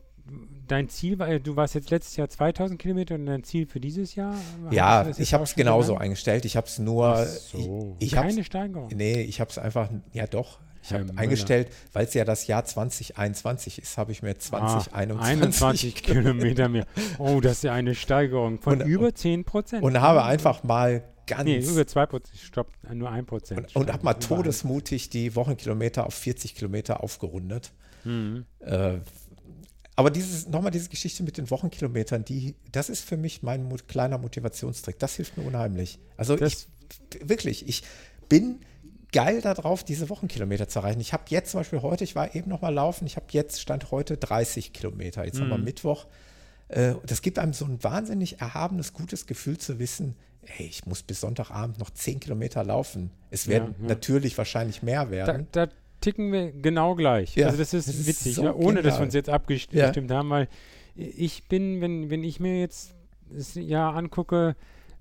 dein 0.67 0.89
Ziel 0.89 1.19
war, 1.19 1.39
du 1.39 1.57
warst 1.57 1.75
jetzt 1.75 1.91
letztes 1.91 2.17
Jahr 2.17 2.29
2000 2.29 2.81
Kilometer 2.81 3.15
und 3.15 3.27
dein 3.27 3.43
Ziel 3.45 3.67
für 3.67 3.81
dieses 3.81 4.15
Jahr? 4.15 4.35
Ja, 4.71 5.09
ich 5.19 5.33
habe 5.35 5.45
es 5.45 5.55
genauso 5.55 5.89
genannt? 5.93 6.03
eingestellt. 6.05 6.45
Ich 6.45 6.57
habe 6.57 6.67
es 6.67 6.79
nur, 6.79 7.25
so. 7.25 7.97
ich, 7.99 8.09
ich 8.09 8.17
hab's- 8.17 8.29
Keine 8.29 8.45
Steigerung. 8.45 8.89
nee, 8.95 9.23
ich 9.23 9.41
habe 9.41 9.51
es 9.51 9.59
einfach, 9.59 9.91
ja 10.13 10.27
doch, 10.27 10.61
ich 10.83 10.93
habe 10.93 11.07
eingestellt, 11.17 11.69
weil 11.93 12.05
es 12.07 12.15
ja 12.15 12.25
das 12.25 12.47
Jahr 12.47 12.65
2021 12.65 13.79
ist, 13.81 13.99
habe 13.99 14.13
ich 14.13 14.23
mir 14.23 14.31
Ah, 14.31 14.39
2021 14.39 15.23
21 15.43 15.95
Kilometer 16.03 16.69
mehr. 16.69 16.87
Oh, 17.19 17.41
das 17.41 17.53
ist 17.59 17.65
ja 17.65 17.73
eine 17.73 17.95
Steigerung 17.95 18.61
von 18.61 18.81
Und- 18.83 18.87
über 18.89 19.15
10 19.15 19.45
Prozent. 19.45 19.83
und 19.83 20.01
habe 20.01 20.25
einfach 20.25 20.63
mal 20.65 21.03
ganz 21.27 21.45
Nee, 21.45 21.59
über 21.59 21.87
2 21.87 22.07
Prozent. 22.07 22.39
Stopp, 22.39 22.71
nur 22.93 23.11
1 23.11 23.27
Prozent. 23.27 23.59
und, 23.75 23.77
und 23.77 23.93
habe 23.93 24.05
mal 24.05 24.15
todesmutig 24.15 25.11
die 25.11 25.35
Wochenkilometer 25.37 26.07
auf 26.07 26.15
40 26.15 26.55
Kilometer 26.55 27.03
aufgerundet. 27.03 27.73
Mhm. 28.05 28.47
Äh, 28.61 28.99
aber 29.99 30.11
dieses, 30.11 30.47
nochmal 30.49 30.71
diese 30.71 30.89
Geschichte 30.89 31.23
mit 31.25 31.37
den 31.39 31.51
Wochenkilometern, 31.51 32.25
die, 32.25 32.55
das 32.71 32.89
ist 32.89 33.05
für 33.05 33.17
mich 33.17 33.43
mein 33.43 33.65
mo 33.65 33.77
kleiner 33.89 34.17
Motivationstrick. 34.19 34.99
Das 35.01 35.17
hilft 35.17 35.37
mir 35.37 35.45
unheimlich. 35.45 35.99
Also 36.17 36.37
Das- 36.37 36.69
ich, 37.13 37.29
wirklich, 37.29 37.69
ich 37.69 37.83
bin 38.29 38.61
geil 39.13 39.41
darauf, 39.41 39.83
diese 39.83 40.09
Wochenkilometer 40.09 40.69
zu 40.69 40.79
erreichen. 40.79 41.01
Ich 41.01 41.13
habe 41.13 41.25
jetzt 41.29 41.51
zum 41.51 41.61
Beispiel 41.61 41.83
heute, 41.83 42.05
ich 42.05 42.15
war 42.15 42.35
eben 42.37 42.49
noch 42.49 42.61
mal 42.63 42.69
laufen, 42.73 43.07
ich 43.07 43.17
habe 43.17 43.27
jetzt, 43.31 43.61
stand 43.61 43.91
heute 43.91 44.17
30 44.19 44.73
Kilometer. 44.73 45.25
Jetzt 45.25 45.41
haben 45.41 45.49
wir 45.49 45.59
Mhm. 45.59 45.65
Mittwoch. 45.65 46.07
Äh, 46.69 46.95
Das 47.05 47.21
gibt 47.23 47.39
einem 47.41 47.53
so 47.53 47.65
ein 47.65 47.83
wahnsinnig 47.83 48.41
erhabenes, 48.41 48.93
gutes 48.93 49.27
Gefühl 49.27 49.59
zu 49.59 49.79
wissen, 49.81 50.15
hey, 50.45 50.67
ich 50.67 50.87
muss 50.87 51.03
bis 51.03 51.21
Sonntagabend 51.23 51.79
noch 51.81 51.91
10 51.91 52.21
Kilometer 52.21 52.63
laufen. 52.63 53.11
Es 53.31 53.49
werden 53.49 53.75
Ja, 53.79 53.83
ja. 53.83 53.89
natürlich 53.89 54.39
wahrscheinlich 54.39 54.83
mehr 54.85 55.07
Da, 55.07 55.11
werden. 55.11 55.49
da 55.53 55.69
ticken 56.01 56.33
wir 56.33 56.53
genau 56.53 56.95
gleich. 56.95 57.35
Ja, 57.37 57.47
also 57.47 57.59
das 57.59 57.75
ist 57.75 57.89
das 57.89 57.95
ist 57.97 58.07
witzig, 58.07 58.35
so 58.37 58.45
ja, 58.45 58.55
ohne 58.55 58.77
dass 58.77 58.95
genial. 58.95 58.99
wir 59.01 59.05
uns 59.05 59.15
jetzt 59.15 59.29
abgestimmt 59.29 60.11
haben, 60.11 60.31
weil 60.31 60.49
ich 60.95 61.45
bin, 61.49 61.81
wenn, 61.81 62.11
wenn 62.11 62.25
ich 62.25 62.41
mir 62.41 62.59
jetzt 62.61 62.95
das 63.31 63.55
Jahr 63.55 63.95
angucke, 63.95 64.57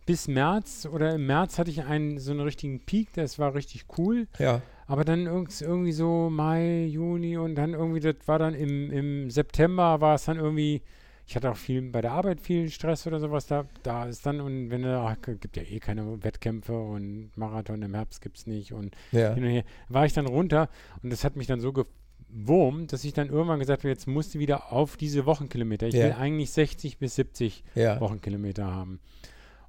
bis 0.06 0.28
März 0.28 0.88
oder 0.92 1.16
im 1.16 1.26
März 1.26 1.60
hatte 1.60 1.70
ich 1.70 1.84
einen 1.84 2.18
so 2.20 2.32
einen 2.32 2.40
richtigen 2.42 2.80
Peak, 2.80 3.10
das 3.14 3.40
war 3.40 3.54
richtig 3.56 3.86
cool. 3.98 4.28
Ja. 4.40 4.62
Aber 4.86 5.04
dann 5.04 5.28
irg- 5.28 5.62
irgendwie 5.62 5.92
so 5.92 6.30
Mai, 6.30 6.86
Juni 6.86 7.38
und 7.38 7.56
dann 7.56 7.74
irgendwie, 7.74 8.00
das 8.00 8.16
war 8.26 8.40
dann 8.40 8.54
im, 8.54 8.90
im 8.92 9.30
September 9.30 10.00
war 10.00 10.16
es 10.16 10.26
dann 10.26 10.38
irgendwie, 10.38 10.82
ich 11.28 11.36
hatte 11.36 11.52
auch 11.52 11.58
viel 11.58 11.82
bei 11.82 12.02
der 12.02 12.14
Arbeit 12.14 12.40
viel 12.40 12.70
Stress 12.70 13.06
oder 13.06 13.20
sowas, 13.20 13.46
da, 13.48 13.66
da 13.84 14.06
ist 14.06 14.26
dann, 14.26 14.40
und 14.40 14.70
wenn 14.70 14.82
du, 14.84 14.98
ach, 14.98 15.18
gibt 15.22 15.58
ja 15.58 15.64
eh 15.64 15.80
keine 15.80 16.24
Wettkämpfe 16.24 16.74
und 16.80 17.32
Marathon 17.36 17.82
im 17.82 17.94
Herbst 17.94 18.22
gibt 18.22 18.38
es 18.38 18.48
nicht 18.48 18.72
und 18.74 18.96
Ja. 19.12 19.34
hin 19.34 19.44
und 19.44 19.50
her, 19.50 19.64
war 19.90 20.06
ich 20.06 20.14
dann 20.14 20.26
runter 20.28 20.70
und 21.04 21.12
das 21.12 21.24
hat 21.24 21.36
mich 21.36 21.48
dann 21.48 21.60
so 21.60 21.74
ge 21.74 21.86
Wurm, 22.30 22.88
dass 22.88 23.06
ich 23.06 23.14
dann 23.14 23.30
irgendwann 23.30 23.60
gesagt 23.60 23.84
habe, 23.84 23.90
jetzt 23.90 24.06
musst 24.06 24.36
du 24.36 24.40
wieder 24.40 24.74
auf 24.74 24.98
diese 24.98 25.26
Wochenkilometer. 25.26 25.88
Ich 25.88 25.94
Ja. 25.96 26.06
will 26.08 26.12
eigentlich 26.14 26.52
60 26.52 26.98
bis 26.98 27.16
70 27.16 27.64
Ja. 27.74 28.02
Wochenkilometer 28.02 28.66
haben. 28.66 29.00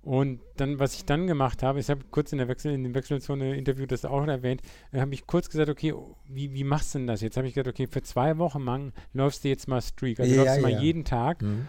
Und 0.03 0.41
dann, 0.57 0.79
was 0.79 0.95
ich 0.95 1.05
dann 1.05 1.27
gemacht 1.27 1.63
habe, 1.63 1.81
ich 1.81 1.91
habe 1.91 2.01
kurz 2.11 2.33
in 2.33 2.39
der 2.39 2.49
Wechsel, 2.49 2.73
in 2.73 2.83
dem 2.85 2.95
Wechselzone-Interview 2.95 3.85
das 3.87 4.05
auch 4.05 4.27
erwähnt, 4.27 4.63
äh, 4.93 5.01
habe 5.01 5.13
ich 5.13 5.27
kurz 5.27 5.51
gesagt, 5.51 5.69
okay, 5.69 5.93
wie, 6.29 6.55
wie 6.55 6.65
machst 6.65 6.95
du 6.95 6.99
denn 6.99 7.07
das? 7.09 7.21
Jetzt 7.21 7.37
habe 7.37 7.47
ich 7.49 7.55
gesagt, 7.55 7.69
okay, 7.69 7.87
für 7.91 8.03
zwei 8.03 8.39
Wochen 8.39 8.65
lang 8.65 8.93
läufst 9.13 9.45
du 9.45 9.49
jetzt 9.49 9.69
mal 9.69 9.83
Streak, 9.83 10.21
also 10.21 10.35
Ja, 10.35 10.43
läufst 10.43 10.59
du 10.59 10.63
mal 10.63 10.73
ja. 10.73 10.81
jeden 10.81 11.05
Tag, 11.05 11.43
Mhm. 11.43 11.69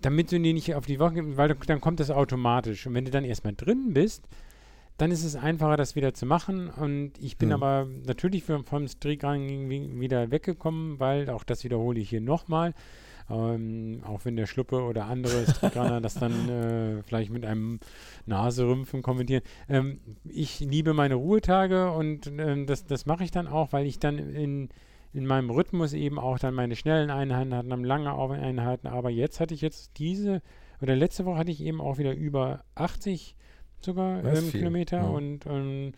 damit 0.00 0.30
du 0.32 0.38
die 0.38 0.52
nicht 0.52 0.74
auf 0.74 0.86
die 0.86 0.98
Woche, 1.00 1.36
weil 1.36 1.54
dann 1.66 1.80
kommt 1.80 1.98
das 2.00 2.10
automatisch. 2.10 2.86
Und 2.86 2.94
wenn 2.94 3.04
du 3.04 3.10
dann 3.10 3.24
erstmal 3.24 3.54
drin 3.54 3.92
bist, 3.94 4.24
dann 4.98 5.10
ist 5.10 5.24
es 5.24 5.34
einfacher, 5.34 5.76
das 5.78 5.96
wieder 5.96 6.12
zu 6.12 6.26
machen. 6.26 6.68
Und 6.68 7.12
ich 7.18 7.38
bin 7.38 7.48
Mhm. 7.48 7.54
aber 7.54 7.86
natürlich 8.06 8.44
vom, 8.44 8.64
wi- 8.66 10.00
wieder 10.00 10.30
weggekommen, 10.30 11.00
weil 11.00 11.30
auch 11.30 11.42
das 11.44 11.64
wiederhole 11.64 11.98
ich 11.98 12.10
hier 12.10 12.20
nochmal. 12.20 12.74
Ähm, 13.32 14.02
auch 14.04 14.24
wenn 14.24 14.36
der 14.36 14.46
Schluppe 14.46 14.82
oder 14.82 15.06
andere 15.06 15.46
Streakrunner 15.46 16.00
das 16.00 16.14
dann 16.14 16.48
äh, 16.48 17.02
vielleicht 17.02 17.30
mit 17.30 17.44
einem 17.44 17.80
Naserümpfen 18.26 19.02
kommentieren. 19.02 19.42
Ähm, 19.68 20.00
ich 20.24 20.60
liebe 20.60 20.92
meine 20.92 21.14
Ruhetage 21.14 21.90
und 21.92 22.26
ähm, 22.26 22.66
das, 22.66 22.84
das 22.84 23.06
mache 23.06 23.24
ich 23.24 23.30
dann 23.30 23.46
auch, 23.46 23.72
weil 23.72 23.86
ich 23.86 23.98
dann 23.98 24.18
in, 24.18 24.68
in 25.12 25.26
meinem 25.26 25.50
Rhythmus 25.50 25.92
eben 25.92 26.18
auch 26.18 26.38
dann 26.38 26.54
meine 26.54 26.76
schnellen 26.76 27.10
Einheiten 27.10 27.54
hatte, 27.54 27.68
dann 27.68 27.84
lange 27.84 28.12
Einheiten. 28.12 28.86
Aber 28.86 29.10
jetzt 29.10 29.40
hatte 29.40 29.54
ich 29.54 29.60
jetzt 29.60 29.98
diese, 29.98 30.42
oder 30.80 30.96
letzte 30.96 31.24
Woche 31.24 31.38
hatte 31.38 31.50
ich 31.50 31.62
eben 31.62 31.80
auch 31.80 31.98
wieder 31.98 32.14
über 32.14 32.64
80 32.74 33.36
sogar 33.80 34.24
ähm, 34.24 34.50
Kilometer 34.50 34.98
ja. 34.98 35.08
und 35.08 35.46
ähm, 35.46 35.92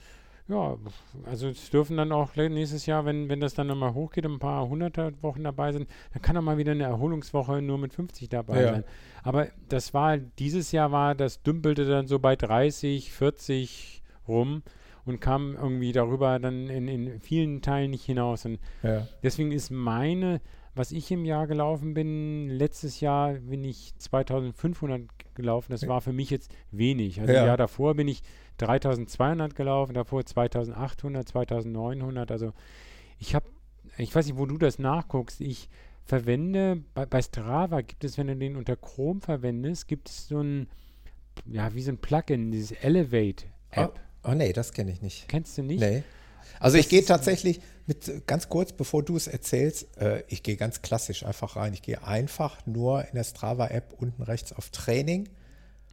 ja, 0.48 0.76
also 1.24 1.48
es 1.48 1.70
dürfen 1.70 1.96
dann 1.96 2.12
auch 2.12 2.37
nächstes 2.37 2.87
Jahr, 2.87 3.04
wenn, 3.07 3.28
wenn 3.28 3.40
das 3.40 3.54
dann 3.54 3.66
nochmal 3.68 3.94
hochgeht 3.94 4.26
ein 4.26 4.38
paar 4.38 4.68
hunderte 4.68 5.12
Wochen 5.22 5.44
dabei 5.44 5.72
sind, 5.72 5.88
dann 6.12 6.20
kann 6.22 6.37
auch 6.37 6.42
mal 6.42 6.59
wieder 6.59 6.72
eine 6.72 6.85
Erholungswoche 6.85 7.62
nur 7.62 7.78
mit 7.78 7.94
50 7.94 8.28
dabei 8.28 8.61
Ja. 8.62 8.72
sein. 8.72 8.85
Aber 9.22 9.48
das 9.68 9.94
war, 9.94 10.18
dieses 10.18 10.70
Jahr 10.72 10.92
war, 10.92 11.14
das 11.14 11.42
dümpelte 11.42 11.87
dann 11.87 12.07
so 12.07 12.18
bei 12.18 12.37
30, 12.37 13.11
40 13.12 14.02
rum 14.28 14.62
und 15.07 15.20
kam 15.20 15.54
irgendwie 15.57 15.92
darüber 15.92 16.38
dann 16.38 16.68
in, 16.68 16.88
in 16.88 17.20
vielen 17.20 17.62
Teilen 17.62 17.90
nicht 17.90 18.04
hinaus. 18.04 18.44
Und 18.44 18.59
Ja. 18.83 19.07
deswegen 19.22 19.50
ist 19.52 19.70
meine, 19.70 20.40
was 20.74 20.92
ich 20.92 21.11
im 21.12 21.24
Jahr 21.24 21.46
gelaufen 21.46 21.94
bin, 21.94 22.48
letztes 22.50 23.00
Jahr 23.00 23.35
bin 23.35 23.64
ich 23.64 23.94
2500 23.98 25.02
gelaufen. 25.35 25.72
Das 25.72 25.87
war 25.87 26.00
für 26.00 26.12
mich 26.12 26.30
jetzt 26.30 26.52
wenig. 26.70 27.20
Also 27.20 27.33
Ja. 27.33 27.40
im 27.40 27.46
Jahr 27.46 27.57
davor 27.57 27.94
bin 27.94 28.09
ich 28.09 28.22
3200 28.58 29.54
gelaufen, 29.54 29.94
davor 29.94 30.24
2800, 30.24 31.28
2900. 31.28 32.30
Also 32.30 32.52
ich 33.18 33.34
habe, 33.34 33.46
ich 33.98 34.14
weiß 34.14 34.26
nicht, 34.26 34.36
wo 34.36 34.46
du 34.46 34.58
das 34.58 34.78
nachguckst. 34.78 35.40
Ich 35.40 35.68
verwende, 36.04 36.82
bei, 36.94 37.06
bei 37.06 37.22
Strava 37.22 37.80
gibt 37.80 38.04
es, 38.04 38.18
wenn 38.18 38.26
du 38.28 38.36
den 38.36 38.56
unter 38.56 38.76
Chrome 38.76 39.20
verwendest, 39.20 39.88
gibt 39.88 40.08
es 40.08 40.28
so 40.28 40.40
ein, 40.40 40.68
ja, 41.46 41.74
wie 41.74 41.82
so 41.82 41.90
ein 41.92 41.98
Plugin, 41.98 42.50
dieses 42.52 42.72
Elevate-App. 42.72 43.98
Oh 44.24 44.32
nee, 44.32 44.52
das 44.52 44.72
kenne 44.72 44.90
ich 44.92 45.02
nicht. 45.02 45.28
Kennst 45.28 45.58
du 45.58 45.62
nicht? 45.62 45.80
Nee. 45.80 46.02
Also 46.60 46.76
ich 46.78 46.84
Das 46.84 46.90
gehe 46.90 47.00
ist- 47.00 47.06
tatsächlich 47.06 47.60
mit 47.86 48.26
ganz 48.26 48.48
kurz, 48.48 48.72
bevor 48.72 49.02
du 49.02 49.16
es 49.16 49.26
erzählst, 49.26 49.96
äh, 49.98 50.22
ich 50.28 50.42
gehe 50.42 50.56
ganz 50.56 50.80
klassisch 50.82 51.24
einfach 51.26 51.56
rein. 51.56 51.74
Ich 51.74 51.82
gehe 51.82 52.02
einfach 52.06 52.64
nur 52.66 53.06
in 53.08 53.14
der 53.14 53.24
Strava-App 53.24 53.94
unten 53.98 54.22
rechts 54.22 54.52
auf 54.52 54.70
Training 54.70 55.28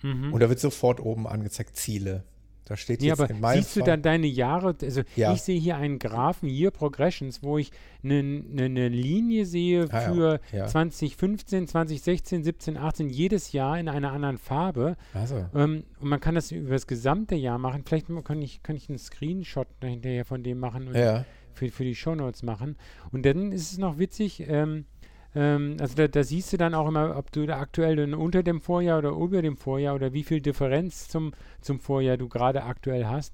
Mhm. 0.04 0.34
und 0.34 0.40
da 0.40 0.50
wird 0.50 0.60
sofort 0.60 1.00
oben 1.00 1.28
angezeigt 1.28 1.76
Ziele. 1.76 2.24
Da 2.72 2.78
steht 2.78 3.02
Nee, 3.02 3.08
jetzt 3.08 3.20
aber 3.20 3.30
in 3.30 3.42
meinem 3.42 3.62
siehst 3.62 3.76
du 3.76 3.82
Fall- 3.82 3.88
dann 3.88 4.02
deine 4.02 4.28
Jahre, 4.28 4.74
also 4.82 5.02
Ja. 5.18 5.34
ich 5.34 5.42
sehe 5.42 5.60
hier 5.60 5.76
einen 5.76 6.00
Graphen, 6.00 6.48
Year 6.48 6.72
Progressions, 6.72 7.44
wo 7.44 7.58
ich 7.58 7.70
eine 8.02 8.24
ne, 8.24 8.70
ne 8.70 8.88
Linie 8.88 9.46
sehe 9.46 9.88
Ah 9.92 10.00
für 10.00 10.40
ja. 10.54 10.68
2015, 10.68 11.68
2016, 11.68 12.46
17, 12.46 12.78
18, 12.78 13.10
jedes 13.10 13.52
Jahr 13.52 13.78
in 13.78 13.90
einer 13.90 14.14
anderen 14.14 14.38
Farbe. 14.38 14.96
Also, 15.14 15.46
Ähm, 15.54 15.84
und 16.00 16.08
man 16.08 16.22
kann 16.22 16.36
das 16.36 16.50
über 16.54 16.70
das 16.70 16.88
gesamte 16.88 17.36
Jahr 17.36 17.58
machen. 17.58 17.84
Vielleicht 17.86 18.08
kann 18.24 18.42
ich, 18.42 18.64
kann 18.64 18.78
ich 18.78 18.88
einen 18.88 19.00
Screenshot 19.00 19.68
hinterher 19.84 20.24
von 20.24 20.42
dem 20.42 20.58
machen 20.60 20.88
und 20.88 20.96
ja. 20.96 21.26
für, 21.52 21.68
für 21.68 21.84
die 21.84 21.94
Shownotes 21.96 22.42
machen. 22.44 22.78
Und 23.12 23.26
dann 23.26 23.52
ist 23.52 23.74
es 23.74 23.78
noch 23.80 23.98
witzig, 24.00 24.46
ähm, 24.48 24.86
ähm, 25.36 25.78
also 25.80 25.96
da, 25.96 26.08
da 26.08 26.24
siehst 26.24 26.52
du 26.54 26.58
dann 26.58 26.74
auch 26.74 26.88
immer, 26.88 27.16
ob 27.16 27.32
du 27.32 27.46
da 27.46 27.60
aktuell 27.60 27.96
dann 27.96 28.14
unter 28.14 28.44
dem 28.44 28.62
Vorjahr 28.62 29.00
oder 29.00 29.12
über 29.12 29.42
dem 29.42 29.58
Vorjahr 29.58 29.96
oder 29.96 30.14
wie 30.14 30.24
viel 30.24 30.42
Differenz 30.42 31.08
zum, 31.08 31.34
zum 31.62 31.80
Vorjahr 31.80 32.18
du 32.18 32.28
gerade 32.28 32.64
aktuell 32.64 33.06
hast. 33.06 33.34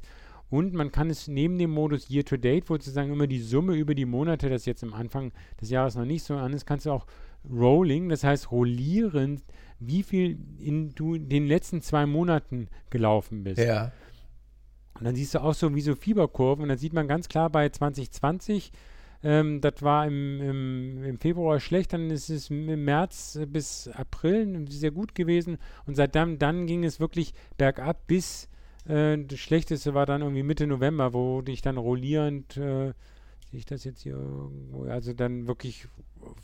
Und 0.49 0.73
man 0.73 0.91
kann 0.91 1.10
es 1.10 1.27
neben 1.27 1.57
dem 1.57 1.71
Modus 1.71 2.10
Year 2.10 2.23
to 2.23 2.38
Date, 2.38 2.69
wo 2.69 2.75
sozusagen 2.75 3.12
immer 3.12 3.27
die 3.27 3.41
Summe 3.41 3.75
über 3.75 3.95
die 3.95 4.05
Monate, 4.05 4.49
das 4.49 4.65
jetzt 4.65 4.83
am 4.83 4.93
Anfang 4.93 5.33
des 5.60 5.69
Jahres 5.69 5.95
noch 5.95 6.05
nicht 6.05 6.23
so 6.23 6.36
an 6.36 6.53
ist, 6.53 6.65
kannst 6.65 6.86
du 6.86 6.91
auch 6.91 7.05
Rolling, 7.49 8.10
das 8.10 8.23
heißt 8.23 8.51
rollierend, 8.51 9.43
wie 9.79 10.03
viel 10.03 10.38
in 10.60 10.95
du 10.95 11.15
in 11.15 11.29
den 11.29 11.47
letzten 11.47 11.81
zwei 11.81 12.05
Monaten 12.05 12.69
gelaufen 12.89 13.43
bist. 13.43 13.60
Ja. 13.60 13.91
Und 14.97 15.05
dann 15.05 15.15
siehst 15.15 15.36
du 15.36 15.39
auch 15.39 15.53
so 15.53 15.73
wie 15.75 15.81
so 15.81 15.95
Fieberkurven 15.95 16.63
und 16.63 16.69
dann 16.69 16.77
sieht 16.77 16.93
man 16.93 17.07
ganz 17.07 17.27
klar 17.27 17.49
bei 17.49 17.69
2020, 17.69 18.71
ähm, 19.27 19.59
das 19.59 19.81
war 19.81 20.07
im, 20.07 20.39
im, 20.41 21.03
im 21.03 21.19
Februar 21.19 21.59
schlecht, 21.59 21.91
dann 21.91 22.09
ist 22.09 22.29
es 22.29 22.49
im 22.49 22.85
März 22.85 23.37
bis 23.47 23.89
April 23.89 24.65
sehr 24.69 24.91
gut 24.91 25.15
gewesen. 25.15 25.57
Und 25.85 25.95
seit 25.95 26.15
dann, 26.15 26.39
dann 26.39 26.65
ging 26.65 26.85
es 26.85 27.01
wirklich 27.01 27.33
bergab 27.57 28.07
bis 28.07 28.47
äh, 28.87 29.17
das 29.17 29.37
Schlechteste 29.37 29.93
war 29.93 30.05
dann 30.05 30.21
irgendwie 30.21 30.43
Mitte 30.43 30.65
November, 30.65 31.11
wo 31.11 31.43
ich 31.45 31.61
dann 31.61 31.75
rollierend, 31.75 32.55
äh, 32.55 32.93
sehe 33.49 33.60
ich 33.60 33.65
das 33.65 33.83
jetzt 33.83 34.01
hier 34.01 34.13
irgendwo, 34.13 34.83
also 34.86 35.13
dann 35.13 35.47
wirklich 35.47 35.88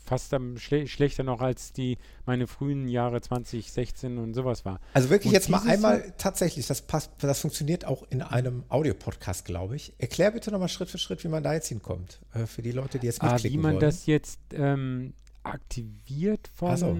fast 0.04 0.32
am 0.32 0.56
schle 0.56 0.86
schlechter 0.86 1.22
noch 1.24 1.40
als 1.40 1.72
die 1.72 1.98
meine 2.24 2.46
frühen 2.46 2.88
Jahre 2.88 3.20
2016 3.20 4.16
und 4.18 4.32
sowas 4.34 4.64
war. 4.64 4.80
Also 4.94 5.10
wirklich 5.10 5.28
Und 5.28 5.34
jetzt 5.34 5.48
mal 5.50 5.60
einmal 5.68 6.14
tatsächlich, 6.16 6.66
das 6.66 6.82
passt, 6.82 7.10
das 7.18 7.40
funktioniert 7.40 7.84
auch 7.84 8.04
in 8.08 8.22
einem 8.22 8.64
Audiopodcast, 8.68 9.44
glaube 9.44 9.76
ich. 9.76 9.92
Erklär 9.98 10.30
bitte 10.30 10.50
nochmal 10.50 10.68
Schritt 10.68 10.88
für 10.88 10.98
Schritt, 10.98 11.22
wie 11.24 11.28
man 11.28 11.42
da 11.42 11.52
jetzt 11.52 11.68
hinkommt. 11.68 12.20
Äh, 12.32 12.46
für 12.46 12.62
die 12.62 12.72
Leute, 12.72 12.98
die 12.98 13.06
jetzt 13.06 13.20
Ah, 13.22 13.32
mitklicken 13.32 13.58
wie 13.58 13.62
man 13.62 13.72
wollen. 13.72 13.80
das 13.80 14.06
jetzt 14.06 14.40
ähm, 14.54 15.12
aktiviert 15.42 16.48
von. 16.54 16.76
So. 16.76 16.98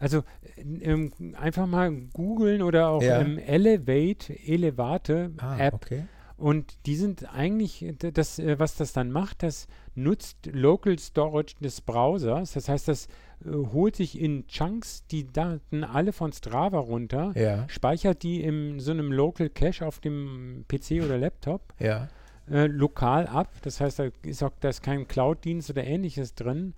Also 0.00 0.18
äh, 0.56 0.62
ähm, 0.82 1.12
einfach 1.38 1.66
mal 1.66 1.92
googeln 2.12 2.62
oder 2.62 2.88
auch 2.88 3.02
Ja. 3.02 3.20
ähm, 3.20 3.38
Elevate, 3.38 4.32
Elevate 4.38 5.30
ah, 5.38 5.58
App. 5.58 5.74
okay. 5.74 6.04
Und 6.38 6.78
die 6.86 6.94
sind 6.94 7.34
eigentlich, 7.34 7.84
das, 7.98 8.38
äh, 8.38 8.58
was 8.60 8.76
das 8.76 8.92
dann 8.92 9.10
macht, 9.10 9.42
das 9.42 9.66
nutzt 9.96 10.46
Local 10.46 10.96
Storage 10.96 11.56
des 11.60 11.80
Browsers. 11.80 12.52
Das 12.52 12.68
heißt, 12.68 12.86
das 12.86 13.08
äh, 13.44 13.50
holt 13.50 13.96
sich 13.96 14.20
in 14.20 14.46
Chunks 14.46 15.04
die 15.10 15.30
Daten 15.30 15.82
alle 15.82 16.12
von 16.12 16.32
Strava 16.32 16.78
runter, 16.78 17.32
Ja, 17.34 17.68
speichert 17.68 18.22
die 18.22 18.40
in 18.42 18.78
so 18.78 18.92
einem 18.92 19.10
Local 19.10 19.50
Cache 19.50 19.84
auf 19.84 19.98
dem 19.98 20.64
PC 20.68 21.02
oder 21.04 21.18
Laptop 21.18 21.74
ja. 21.80 22.08
äh, 22.48 22.66
lokal 22.66 23.26
ab. 23.26 23.50
Das 23.62 23.80
heißt, 23.80 23.98
da 23.98 24.08
ist 24.22 24.44
auch 24.44 24.52
da 24.60 24.68
ist 24.68 24.82
kein 24.84 25.08
Cloud-Dienst 25.08 25.70
oder 25.70 25.82
ähnliches 25.82 26.36
drin. 26.36 26.72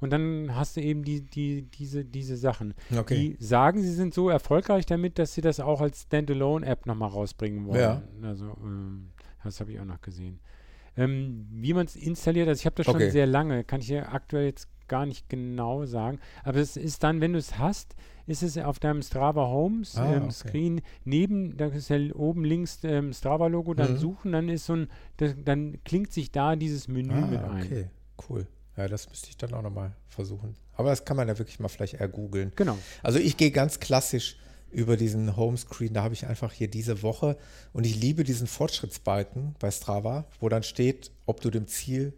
Und 0.00 0.10
dann 0.10 0.54
hast 0.54 0.76
du 0.76 0.80
eben 0.80 1.04
die, 1.04 1.20
die, 1.22 1.62
diese, 1.62 2.04
diese 2.04 2.36
Sachen. 2.36 2.74
Okay. 2.96 3.36
Die 3.36 3.44
sagen, 3.44 3.82
sie 3.82 3.92
sind 3.92 4.14
so 4.14 4.28
erfolgreich 4.30 4.86
damit, 4.86 5.18
dass 5.18 5.34
sie 5.34 5.40
das 5.42 5.60
auch 5.60 5.80
als 5.80 6.02
Standalone-App 6.02 6.86
nochmal 6.86 7.10
rausbringen 7.10 7.66
wollen. 7.66 7.80
Ja. 7.80 8.02
Also, 8.22 8.56
ähm, 8.62 9.10
das 9.44 9.60
habe 9.60 9.72
ich 9.72 9.80
auch 9.80 9.84
noch 9.84 10.00
gesehen. 10.00 10.40
Ähm, 10.96 11.46
wie 11.52 11.72
man 11.74 11.86
es 11.86 11.96
installiert, 11.96 12.48
also 12.48 12.60
ich 12.60 12.66
habe 12.66 12.76
das 12.76 12.86
schon 12.86 12.96
Okay. 12.96 13.10
sehr 13.10 13.26
lange, 13.26 13.62
kann 13.64 13.80
ich 13.80 13.86
dir 13.88 14.12
aktuell 14.12 14.46
jetzt 14.46 14.68
gar 14.88 15.06
nicht 15.06 15.28
genau 15.28 15.84
sagen. 15.86 16.18
Aber 16.42 16.58
es 16.58 16.76
ist 16.76 17.04
dann, 17.04 17.20
wenn 17.20 17.32
du 17.32 17.38
es 17.38 17.58
hast, 17.58 17.94
ist 18.26 18.42
es 18.42 18.58
auf 18.58 18.80
deinem 18.80 19.02
Strava 19.02 19.46
Homes 19.46 19.96
Ah, 19.96 20.16
ähm, 20.16 20.24
okay. 20.24 20.32
Screen 20.32 20.80
neben, 21.04 21.56
da 21.56 21.66
ist 21.66 21.90
ja 21.90 21.98
oben 22.14 22.44
links 22.44 22.80
ähm, 22.82 23.12
Strava-Logo, 23.12 23.74
dann 23.74 23.92
Mhm. 23.92 23.96
suchen, 23.98 24.32
dann 24.32 24.48
ist 24.48 24.66
so 24.66 24.72
ein, 24.74 24.88
das, 25.18 25.36
dann 25.44 25.78
klingt 25.84 26.12
sich 26.12 26.32
da 26.32 26.56
dieses 26.56 26.88
Menü 26.88 27.12
ah, 27.22 27.26
mit 27.26 27.44
ein. 27.44 27.62
okay, 27.66 27.90
cool. 28.28 28.46
Ja, 28.80 28.88
das 28.88 29.10
müsste 29.10 29.28
ich 29.28 29.36
dann 29.36 29.52
auch 29.52 29.62
nochmal 29.62 29.92
versuchen. 30.08 30.56
Aber 30.74 30.88
das 30.88 31.04
kann 31.04 31.16
man 31.16 31.28
ja 31.28 31.38
wirklich 31.38 31.60
mal 31.60 31.68
vielleicht 31.68 31.94
eher 31.94 32.08
googeln. 32.08 32.52
Genau. 32.56 32.78
Also 33.02 33.18
ich 33.18 33.36
gehe 33.36 33.50
ganz 33.50 33.78
klassisch 33.78 34.38
über 34.70 34.96
diesen 34.96 35.36
Homescreen, 35.36 35.92
da 35.92 36.02
habe 36.02 36.14
ich 36.14 36.26
einfach 36.26 36.52
hier 36.52 36.68
diese 36.68 37.02
Woche 37.02 37.36
und 37.72 37.84
ich 37.84 38.00
liebe 38.00 38.24
diesen 38.24 38.46
Fortschrittsbalken 38.46 39.54
bei 39.58 39.70
Strava, 39.70 40.26
wo 40.38 40.48
dann 40.48 40.62
steht, 40.62 41.10
ob 41.26 41.40
du 41.40 41.50
dem 41.50 41.66
Ziel, 41.66 42.14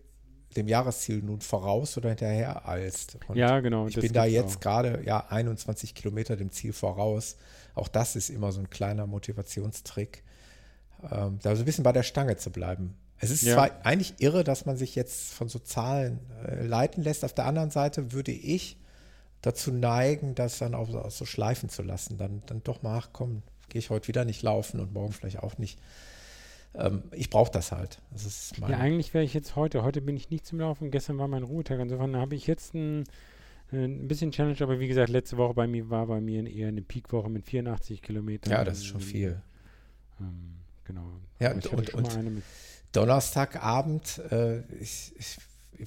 dem 0.55 0.69
Jahresziel 0.69 1.23
nun 1.23 1.41
voraus 1.41 1.97
oder 1.97 2.11
hinterher 2.11 2.69
eilst. 2.69 3.19
Und 3.27 3.37
ja, 3.37 3.59
genau. 3.61 3.89
ich 3.89 3.97
bin 3.97 4.13
da 4.13 4.25
jetzt 4.27 4.59
auch. 4.59 4.61
gerade 4.61 5.03
ja 5.05 5.27
21 5.31 5.95
Kilometer 5.95 6.37
dem 6.37 6.53
Ziel 6.53 6.73
voraus. 6.73 7.37
Auch 7.75 7.89
das 7.89 8.15
ist 8.17 8.29
immer 8.29 8.53
so 8.53 8.61
ein 8.61 8.71
kleiner 8.71 9.07
Motivationstrick, 9.07 10.23
ähm, 11.11 11.39
da 11.43 11.57
so 11.57 11.63
ein 11.63 11.65
bisschen 11.65 11.85
bei 11.85 11.93
der 11.93 12.03
Stange 12.03 12.37
zu 12.37 12.51
bleiben. 12.51 12.95
Es 13.23 13.31
ist 13.31 13.43
Ja. 13.43 13.55
zwar 13.55 13.87
eigentlich 13.87 14.15
irre, 14.19 14.43
dass 14.45 14.67
man 14.67 14.77
sich 14.77 14.95
jetzt 14.97 15.33
von 15.33 15.49
so 15.49 15.59
Zahlen 15.61 16.19
äh, 16.45 16.67
leiten 16.67 17.03
lässt. 17.05 17.25
Auf 17.25 17.33
der 17.33 17.47
anderen 17.47 17.71
Seite 17.71 18.13
würde 18.13 18.33
ich 18.33 18.77
dazu 19.43 19.73
neigen, 19.73 20.35
das 20.35 20.59
dann 20.59 20.75
auch 20.75 20.91
so, 20.91 21.09
so 21.09 21.25
schleifen 21.25 21.69
zu 21.69 21.83
lassen. 21.83 22.19
Dann, 22.19 22.43
dann 22.47 22.63
doch 22.65 22.83
mal, 22.83 22.99
ach 22.99 23.11
komm, 23.13 23.43
gehe 23.69 23.79
ich 23.79 23.91
heute 23.91 24.09
wieder 24.09 24.25
nicht 24.25 24.43
laufen 24.43 24.81
und 24.81 24.93
morgen 24.93 25.13
vielleicht 25.13 25.39
auch 25.39 25.57
nicht. 25.57 25.79
ähm, 26.75 27.05
ich 27.13 27.31
brauche 27.31 27.51
das 27.53 27.71
halt. 27.71 28.01
Das 28.11 28.25
ist 28.27 28.57
ja, 28.59 28.67
eigentlich 28.79 29.15
wäre 29.15 29.25
ich 29.25 29.35
jetzt 29.35 29.55
heute, 29.57 29.83
heute 29.85 30.01
bin 30.01 30.17
ich 30.17 30.31
nicht 30.31 30.45
zum 30.47 30.59
Laufen, 30.59 30.91
gestern 30.91 31.19
war 31.19 31.29
mein 31.29 31.43
Ruhetag, 31.45 31.79
insofern 31.81 32.17
habe 32.17 32.35
ich 32.35 32.47
jetzt 32.47 32.75
ein, 32.75 33.05
ein 33.73 34.09
bisschen 34.09 34.33
Challenge, 34.33 34.57
aber 34.61 34.81
wie 34.81 34.89
gesagt, 34.89 35.11
letzte 35.11 35.37
Woche 35.37 35.55
bei 35.55 35.67
mir 35.67 35.91
war 35.91 36.07
bei 36.07 36.21
mir 36.21 36.47
eher 36.47 36.69
eine 36.69 36.83
Peakwoche 36.83 37.29
mit 37.31 37.45
84 37.45 38.03
Kilometern. 38.03 38.53
Ja, 38.53 38.65
das 38.65 38.79
ist 38.79 38.87
schon 38.87 39.01
viel. 39.01 39.41
Ähm, 40.21 40.55
genau. 40.85 41.07
Ja, 41.41 41.53
und, 41.53 41.67
und, 41.67 41.95
und 41.95 42.19
Donnerstagabend, 42.93 44.19
äh, 44.31 44.61
ich, 44.81 45.13
ich, 45.19 45.39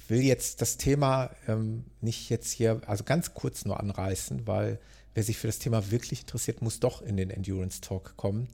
will 0.08 0.22
jetzt 0.22 0.60
das 0.60 0.76
Thema 0.76 1.30
ähm, 1.48 1.84
nicht 2.02 2.28
jetzt 2.28 2.50
hier, 2.50 2.82
also 2.86 3.02
ganz 3.02 3.32
kurz 3.32 3.64
nur 3.64 3.80
anreißen, 3.80 4.46
weil 4.46 4.78
wer 5.14 5.22
sich 5.22 5.38
für 5.38 5.46
das 5.46 5.58
Thema 5.58 5.90
wirklich 5.90 6.20
interessiert, 6.20 6.60
muss 6.60 6.80
doch 6.80 7.00
in 7.00 7.16
den 7.16 7.30
Endurance 7.30 7.80
Talk 7.80 8.14
kommen. 8.16 8.48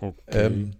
Okay. 0.00 0.46
Ähm, 0.46 0.76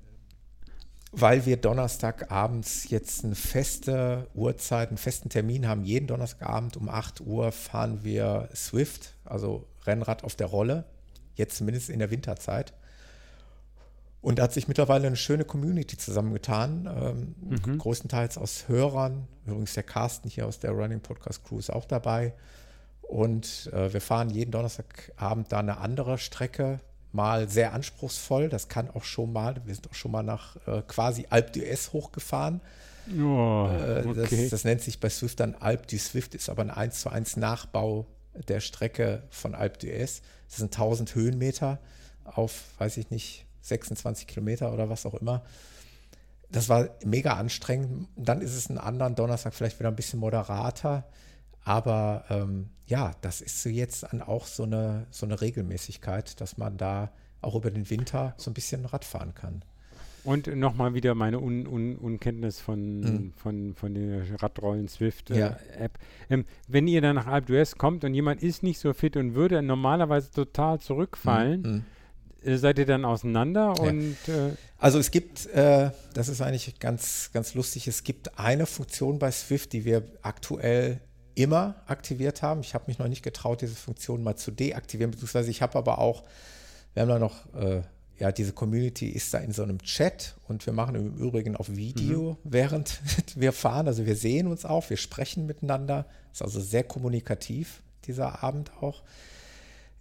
weil 1.12 1.44
wir 1.44 1.57
Donnerstagabends 1.57 2.88
jetzt 2.88 3.25
eine 3.25 3.35
feste 3.35 4.29
Uhrzeit, 4.35 4.88
einen 4.88 4.96
festen 4.96 5.29
Termin 5.29 5.66
haben. 5.66 5.83
Jeden 5.85 6.07
Donnerstagabend 6.07 6.77
um 6.77 6.88
8 6.88 7.20
Uhr 7.20 7.53
fahren 7.53 8.05
wir 8.05 8.49
Swift, 8.55 9.14
also 9.25 9.66
Rennrad 9.87 10.25
auf 10.25 10.37
der 10.37 10.46
Rolle, 10.46 10.85
jetzt 11.35 11.57
zumindest 11.57 11.90
in 11.90 11.99
der 11.99 12.11
Winterzeit. 12.11 12.73
Und 14.22 14.38
da 14.38 14.44
hat 14.44 14.52
sich 14.52 14.68
mittlerweile 14.68 15.06
eine 15.06 15.16
schöne 15.16 15.44
Community 15.44 15.96
zusammengetan, 15.96 16.87
ähm, 16.87 17.35
mhm. 17.40 17.78
größtenteils 17.78 18.37
aus 18.37 18.68
Hörern. 18.68 19.26
Übrigens 19.46 19.72
der 19.74 19.83
Carsten 19.83 20.28
hier 20.28 20.46
aus 20.46 20.59
der 20.59 20.72
Running 20.72 21.00
Podcast 21.00 21.44
Crew 21.44 21.59
ist 21.59 21.70
auch 21.70 21.87
dabei. 21.87 22.35
Und 23.00 23.70
äh, 23.72 23.92
wir 23.92 24.00
fahren 24.00 24.30
jeden 24.30 24.50
Donnerstagabend 24.50 25.50
da 25.50 25.59
eine 25.59 25.78
andere 25.78 26.18
Strecke, 26.18 26.80
mal 27.12 27.48
sehr 27.48 27.72
anspruchsvoll. 27.72 28.48
Das 28.48 28.68
kann 28.68 28.90
auch 28.90 29.04
schon 29.04 29.33
mal, 29.33 29.56
wir 29.64 29.74
sind 29.74 29.88
auch 29.88 29.94
schon 29.94 30.12
mal 30.12 30.22
nach 30.22 30.56
äh, 30.66 30.83
quasi 30.87 31.26
Alp 31.30 31.52
d'Huez 31.52 31.92
hochgefahren. 31.92 32.61
Oh, 33.18 33.68
äh, 33.68 34.04
okay. 34.06 34.14
das, 34.14 34.50
das, 34.50 34.64
nennt 34.64 34.83
sich 34.83 35.00
bei 35.00 35.09
Swift 35.09 35.40
dann 35.40 35.54
Alp 35.56 35.88
du 35.88 35.98
Swift, 35.98 36.35
ist 36.35 36.48
aber 36.48 36.62
ein 36.62 36.70
1 36.70 37.00
zu 37.00 37.11
1 37.11 37.38
Nachbau 37.38 38.06
der 38.48 38.61
Strecke 38.61 39.24
von 39.30 39.54
Alp 39.54 39.78
d'Huez. 39.78 40.20
Das 40.48 40.59
sind 40.59 40.72
1000 40.72 41.14
Höhenmeter 41.14 41.80
auf, 42.24 42.64
weiß 42.78 42.98
ich 42.98 43.11
nicht, 43.11 43.46
26 43.62 44.27
Kilometer 44.27 44.73
oder 44.73 44.88
was 44.88 45.07
auch 45.07 45.14
immer. 45.14 45.42
Das 46.51 46.68
war 46.68 46.88
mega 47.05 47.35
anstrengend. 47.35 48.09
Dann 48.16 48.40
ist 48.40 48.55
es 48.57 48.68
einen 48.68 48.79
anderen 48.79 49.14
Donnerstag 49.14 49.55
vielleicht 49.55 49.79
wieder 49.79 49.88
ein 49.88 49.96
bisschen 49.96 50.18
moderater. 50.18 51.05
Aber 51.64 52.25
ähm, 52.31 52.70
ja, 52.87 53.12
das 53.20 53.40
ist 53.40 53.62
so 53.62 53.68
jetzt 53.68 54.11
an 54.12 54.23
auch 54.23 54.46
so 54.46 54.64
eine, 54.64 55.07
so 55.11 55.27
eine 55.27 55.40
Regelmäßigkeit, 55.40 56.40
dass 56.40 56.57
man 56.57 56.77
da 56.77 57.12
auch 57.42 57.55
über 57.55 57.70
den 57.70 57.88
Winter 57.88 58.35
so 58.37 58.51
ein 58.51 58.55
bisschen 58.55 58.85
Radfahren 58.85 59.35
kann. 59.35 59.62
Und 60.25 60.55
nochmal 60.55 60.92
wieder 60.94 61.14
meine 61.14 61.38
Un 61.40 61.66
Un 61.66 61.96
Unkenntnis 61.96 62.61
von, 62.61 63.01
mhm. 63.01 63.33
von, 63.37 63.75
von 63.75 63.94
der 63.94 64.42
Radrollen 64.42 64.88
Swift 64.88 65.31
äh, 65.31 65.38
ja. 65.38 65.57
App. 65.79 65.99
Ähm, 66.29 66.44
wenn 66.68 66.87
ihr 66.87 67.01
dann 67.01 67.16
nach 67.16 67.27
Alp 67.27 67.49
d'Huez 67.49 67.77
kommt 67.77 68.05
und 68.05 68.12
jemand 68.14 68.42
ist 68.42 68.62
nicht 68.62 68.79
so 68.79 68.92
fit 68.92 69.16
und 69.16 69.35
würde 69.35 69.62
normalerweise 69.62 70.31
total 70.31 70.79
zurückfallen, 70.81 71.62
mhm. 71.62 71.85
Seid 72.42 72.79
ihr 72.79 72.87
dann 72.87 73.05
auseinander? 73.05 73.74
Ja. 73.76 73.83
Und, 73.83 74.16
äh 74.29 74.57
also 74.79 74.98
es 74.98 75.11
gibt, 75.11 75.46
äh, 75.46 75.90
das 76.14 76.29
ist 76.29 76.40
eigentlich 76.40 76.79
ganz, 76.79 77.31
ganz 77.33 77.55
lustig, 77.55 77.87
es 77.87 78.03
gibt 78.03 78.38
eine 78.38 78.66
Funktion 78.66 79.18
bei 79.18 79.31
Swift, 79.31 79.72
die 79.72 79.85
wir 79.85 80.05
aktuell 80.22 81.00
immer 81.35 81.83
aktiviert 81.87 82.42
haben. 82.42 82.61
Ich 82.61 82.74
habe 82.74 82.85
mich 82.87 82.98
noch 82.98 83.09
nicht 83.09 83.22
getraut, 83.22 83.61
diese 83.61 83.74
Funktion 83.74 84.22
mal 84.22 84.37
zu 84.37 84.50
deaktivieren, 84.50 85.11
beziehungsweise 85.11 85.50
ich 85.50 85.62
habe 85.62 85.79
aber 85.79 85.98
auch, 85.98 86.24
wir 86.94 87.03
haben 87.03 87.09
da 87.09 87.18
noch, 87.18 87.53
äh, 87.55 87.83
ja, 88.18 88.33
diese 88.33 88.53
Community 88.53 89.09
ist 89.09 89.33
da 89.33 89.38
in 89.38 89.53
so 89.53 89.62
einem 89.62 89.79
Chat 89.83 90.37
und 90.46 90.64
wir 90.66 90.74
machen 90.74 90.94
im 90.94 91.16
Übrigen 91.16 91.57
auf 91.57 91.74
Video, 91.74 92.33
mhm. 92.33 92.37
während 92.44 93.00
wir 93.37 93.53
fahren. 93.53 93.87
Also 93.87 94.07
wir 94.07 94.16
sehen 94.16 94.46
uns 94.46 94.64
auch, 94.64 94.88
wir 94.90 94.98
sprechen 94.98 95.46
miteinander. 95.46 96.07
Ist 96.33 96.42
also 96.42 96.61
sehr 96.61 96.85
kommunikativ, 96.85 97.83
dieser 98.07 98.42
Abend 98.42 98.72
auch. 98.81 99.03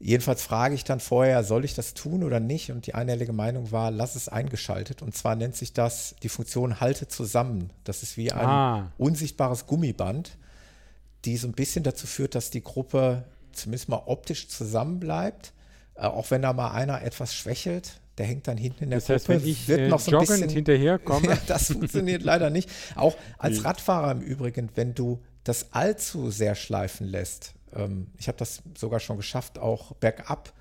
Jedenfalls 0.02 0.44
frage 0.44 0.76
ich 0.76 0.86
dann 0.86 1.02
vorher, 1.02 1.44
soll 1.44 1.66
ich 1.66 1.76
das 1.76 1.94
tun 1.94 2.24
oder 2.24 2.40
nicht? 2.40 2.72
Und 2.72 2.88
die 2.88 2.96
einhellige 2.96 3.34
Meinung 3.34 3.74
war, 3.74 3.92
lass 3.92 4.16
es 4.16 4.30
eingeschaltet. 4.30 5.02
Und 5.02 5.14
zwar 5.14 5.36
nennt 5.36 5.58
sich 5.58 5.74
das 5.74 6.16
die 6.24 6.30
Funktion 6.30 6.80
Halte 6.80 7.10
zusammen. 7.10 7.72
Das 7.84 8.02
ist 8.02 8.16
wie 8.16 8.32
ein 8.32 8.46
ah. 8.46 8.92
unsichtbares 8.98 9.66
Gummiband, 9.66 10.38
die 11.26 11.36
so 11.36 11.48
ein 11.48 11.54
bisschen 11.54 11.84
dazu 11.84 12.08
führt, 12.08 12.34
dass 12.34 12.50
die 12.50 12.64
Gruppe 12.64 13.26
zumindest 13.52 13.90
mal 13.90 14.04
optisch 14.06 14.48
zusammenbleibt. 14.48 15.52
Äh, 15.96 16.06
auch 16.06 16.32
wenn 16.32 16.44
da 16.44 16.54
mal 16.54 16.72
einer 16.72 17.02
etwas 17.02 17.36
schwächelt, 17.36 18.00
der 18.18 18.26
hängt 18.26 18.48
dann 18.48 18.58
hinten 18.58 18.86
in 18.86 18.90
der 18.92 19.00
das 19.00 19.10
heißt, 19.10 19.26
Gruppe. 19.26 19.42
Wenn 19.42 19.50
ich 19.50 19.68
wird 19.68 19.80
äh, 19.82 19.88
noch 19.90 20.00
so 20.00 20.12
ein 20.12 20.20
bisschen 20.20 20.50
hinterherkomme. 20.50 21.28
ja, 21.28 21.38
das 21.48 21.74
funktioniert 21.74 22.24
leider 22.24 22.50
nicht. 22.50 22.70
Auch 22.96 23.18
als 23.38 23.66
Radfahrer 23.66 24.12
im 24.12 24.22
Übrigen, 24.22 24.70
wenn 24.76 24.96
du 24.96 25.20
das 25.44 25.74
allzu 25.74 26.32
sehr 26.32 26.56
schleifen 26.56 27.06
lässt, 27.06 27.54
ähm, 27.75 28.08
ich 28.17 28.27
habe 28.27 28.38
das 28.38 28.62
sogar 28.77 28.99
schon 28.99 29.17
geschafft, 29.17 29.60
auch 29.60 29.93
bergab. 29.95 30.53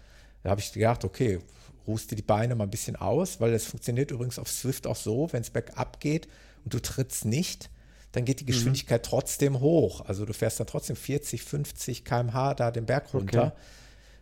Da 0.43 0.51
habe 0.51 0.61
ich 0.61 0.73
gedacht, 0.73 1.05
okay, 1.05 1.39
ruhst 1.87 2.11
dir 2.11 2.17
die 2.17 2.23
Beine 2.23 2.55
mal 2.55 2.65
ein 2.65 2.71
bisschen 2.71 2.97
aus, 2.97 3.41
weil 3.41 3.53
es 3.55 3.67
funktioniert 3.67 4.11
übrigens 4.11 4.39
auf 4.39 4.49
Swift 4.49 4.87
auch 4.87 4.97
so, 4.97 5.33
wenn 5.33 5.43
es 5.43 5.51
bergab 5.51 6.01
geht 6.01 6.29
und 6.65 6.75
du 6.75 6.81
trittst 6.81 7.25
nicht, 7.25 7.71
dann 8.13 8.25
geht 8.25 8.41
die 8.41 8.45
mhm. 8.45 8.49
Geschwindigkeit 8.49 9.05
mhm. 9.05 9.09
trotzdem 9.09 9.61
hoch. 9.61 10.05
Also 10.07 10.25
du 10.25 10.33
fährst 10.33 10.61
dann 10.61 10.67
trotzdem 10.67 10.97
40, 10.97 11.43
50 11.43 12.05
km/h 12.05 12.55
da 12.55 12.71
den 12.71 12.87
Berg 12.87 13.13
runter. 13.15 13.55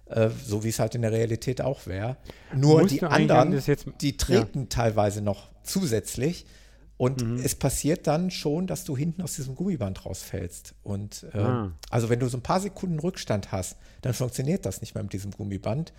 Okay. 0.06 0.20
Äh, 0.20 0.30
so 0.44 0.62
wie 0.62 0.68
es 0.68 0.78
halt 0.78 0.94
in 0.94 1.02
der 1.02 1.10
Realität 1.10 1.60
auch 1.60 1.86
wäre. 1.86 2.16
Nur 2.54 2.82
Musst 2.82 2.94
die 2.94 3.02
anderen, 3.02 3.60
die 4.00 4.16
treten 4.16 4.60
ja. 4.60 4.66
teilweise 4.68 5.20
noch 5.20 5.48
zusätzlich. 5.64 6.46
Und 6.98 7.22
mhm. 7.22 7.40
es 7.44 7.54
passiert 7.54 8.06
dann 8.06 8.30
schon, 8.30 8.66
dass 8.66 8.84
du 8.84 8.96
hinten 8.96 9.22
aus 9.22 9.34
diesem 9.34 9.54
Gummiband 9.54 10.06
rausfällst. 10.06 10.74
Und 10.82 11.26
äh, 11.34 11.38
ah. 11.38 11.72
also 11.90 12.08
wenn 12.08 12.20
du 12.20 12.28
so 12.28 12.38
ein 12.38 12.42
paar 12.42 12.60
Sekunden 12.60 12.98
Rückstand 12.98 13.52
hast, 13.52 13.76
dann 14.00 14.14
funktioniert 14.14 14.64
das 14.64 14.80
nicht 14.80 14.94
mehr 14.94 15.02
mit 15.02 15.12
diesem 15.12 15.30
Gummiband. 15.30 15.92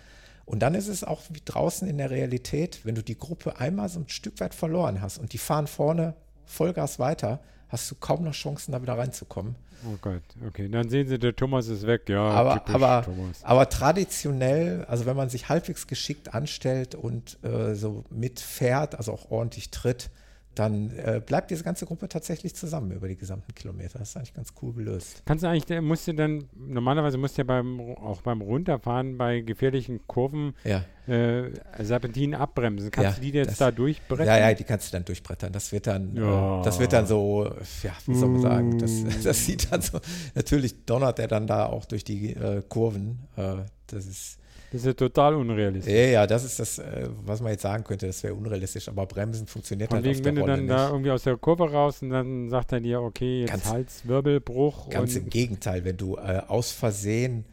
Und 0.44 0.60
dann 0.60 0.74
ist 0.74 0.88
es 0.88 1.04
auch 1.04 1.20
wie 1.28 1.42
draußen 1.44 1.86
in 1.86 1.98
der 1.98 2.10
Realität, 2.10 2.80
wenn 2.84 2.94
du 2.94 3.02
die 3.02 3.18
Gruppe 3.18 3.60
einmal 3.60 3.88
so 3.88 4.00
ein 4.00 4.08
Stück 4.08 4.40
weit 4.40 4.54
verloren 4.54 5.00
hast 5.00 5.18
und 5.18 5.32
die 5.32 5.38
fahren 5.38 5.66
vorne 5.66 6.14
Vollgas 6.46 6.98
weiter, 6.98 7.40
hast 7.68 7.90
du 7.90 7.94
kaum 7.94 8.24
noch 8.24 8.32
Chancen, 8.32 8.72
da 8.72 8.80
wieder 8.80 8.96
reinzukommen. 8.96 9.54
Oh 9.86 9.96
Gott, 10.00 10.22
okay. 10.46 10.68
Dann 10.68 10.88
sehen 10.88 11.06
Sie, 11.06 11.18
der 11.18 11.36
Thomas 11.36 11.68
ist 11.68 11.86
weg, 11.86 12.08
ja. 12.08 12.22
Aber, 12.22 12.66
aber, 12.68 13.06
aber 13.42 13.68
traditionell, 13.68 14.84
also 14.86 15.06
wenn 15.06 15.16
man 15.16 15.28
sich 15.28 15.48
halbwegs 15.48 15.86
geschickt 15.86 16.34
anstellt 16.34 16.94
und 16.94 17.38
äh, 17.44 17.74
so 17.74 18.04
mitfährt, 18.10 18.96
also 18.96 19.12
auch 19.12 19.30
ordentlich 19.30 19.70
tritt, 19.70 20.10
dann 20.58 20.90
äh, 20.90 21.20
bleibt 21.24 21.50
diese 21.50 21.62
ganze 21.62 21.86
Gruppe 21.86 22.08
tatsächlich 22.08 22.54
zusammen 22.54 22.90
über 22.90 23.08
die 23.08 23.16
gesamten 23.16 23.54
Kilometer. 23.54 23.98
Das 23.98 24.10
ist 24.10 24.16
eigentlich 24.16 24.34
ganz 24.34 24.52
cool 24.60 24.72
gelöst. 24.72 25.22
Kannst 25.24 25.44
du 25.44 25.48
eigentlich, 25.48 25.80
musst 25.80 26.08
du 26.08 26.14
dann, 26.14 26.48
normalerweise 26.56 27.18
musst 27.18 27.36
du 27.36 27.42
ja 27.42 27.44
beim, 27.44 27.80
auch 27.80 28.22
beim 28.22 28.40
Runterfahren 28.40 29.16
bei 29.18 29.40
gefährlichen 29.40 30.00
Kurven 30.06 30.54
ja. 30.64 30.84
äh, 31.06 31.50
Serpentinen 31.78 32.40
abbremsen. 32.40 32.90
Kannst 32.90 33.10
ja, 33.10 33.14
du 33.16 33.20
die 33.20 33.36
jetzt 33.36 33.52
das, 33.52 33.58
da 33.58 33.70
durchbrettern? 33.70 34.26
Ja, 34.26 34.38
ja, 34.38 34.54
die 34.54 34.64
kannst 34.64 34.88
du 34.88 34.96
dann 34.96 35.04
durchbrettern. 35.04 35.52
Das 35.52 35.70
wird 35.72 35.86
dann, 35.86 36.16
ja. 36.16 36.60
äh, 36.60 36.64
das 36.64 36.80
wird 36.80 36.92
dann 36.92 37.06
so, 37.06 37.44
ja, 37.82 37.92
wie 38.06 38.14
soll 38.14 38.28
man 38.30 38.42
sagen, 38.42 38.78
das, 38.78 38.90
uh. 38.90 39.06
das 39.24 39.46
sieht 39.46 39.70
dann 39.70 39.80
so, 39.80 40.00
natürlich 40.34 40.84
donnert 40.84 41.18
er 41.18 41.28
dann 41.28 41.46
da 41.46 41.66
auch 41.66 41.84
durch 41.84 42.04
die 42.04 42.34
äh, 42.34 42.62
Kurven. 42.68 43.28
Äh, 43.36 43.56
das 43.86 44.06
ist 44.06 44.38
das 44.70 44.82
ist 44.82 44.86
ja 44.86 44.92
total 44.92 45.34
unrealistisch. 45.34 45.92
Ja, 45.92 46.00
ja, 46.00 46.26
das 46.26 46.44
ist 46.44 46.58
das, 46.58 46.78
äh, 46.78 47.08
was 47.24 47.40
man 47.40 47.52
jetzt 47.52 47.62
sagen 47.62 47.84
könnte, 47.84 48.06
das 48.06 48.22
wäre 48.22 48.34
unrealistisch, 48.34 48.88
aber 48.88 49.06
Bremsen 49.06 49.46
funktioniert 49.46 49.88
Von 49.88 49.96
halt 49.96 50.04
wegen, 50.04 50.16
auf 50.18 50.22
der 50.22 50.36
wenn 50.36 50.40
Rolle 50.42 50.52
du 50.52 50.56
dann 50.56 50.66
nicht. 50.66 50.78
da 50.78 50.88
irgendwie 50.90 51.10
aus 51.10 51.22
der 51.22 51.36
Kurve 51.36 51.70
raus 51.70 52.02
und 52.02 52.10
dann 52.10 52.50
sagt 52.50 52.72
er 52.72 52.80
dir, 52.80 53.00
okay, 53.00 53.40
jetzt 53.40 53.50
ganz, 53.50 53.64
Halswirbelbruch. 53.66 54.90
Ganz 54.90 55.16
im 55.16 55.30
Gegenteil, 55.30 55.84
wenn 55.84 55.96
du 55.96 56.16
äh, 56.16 56.42
aus 56.46 56.72
Versehen 56.72 57.44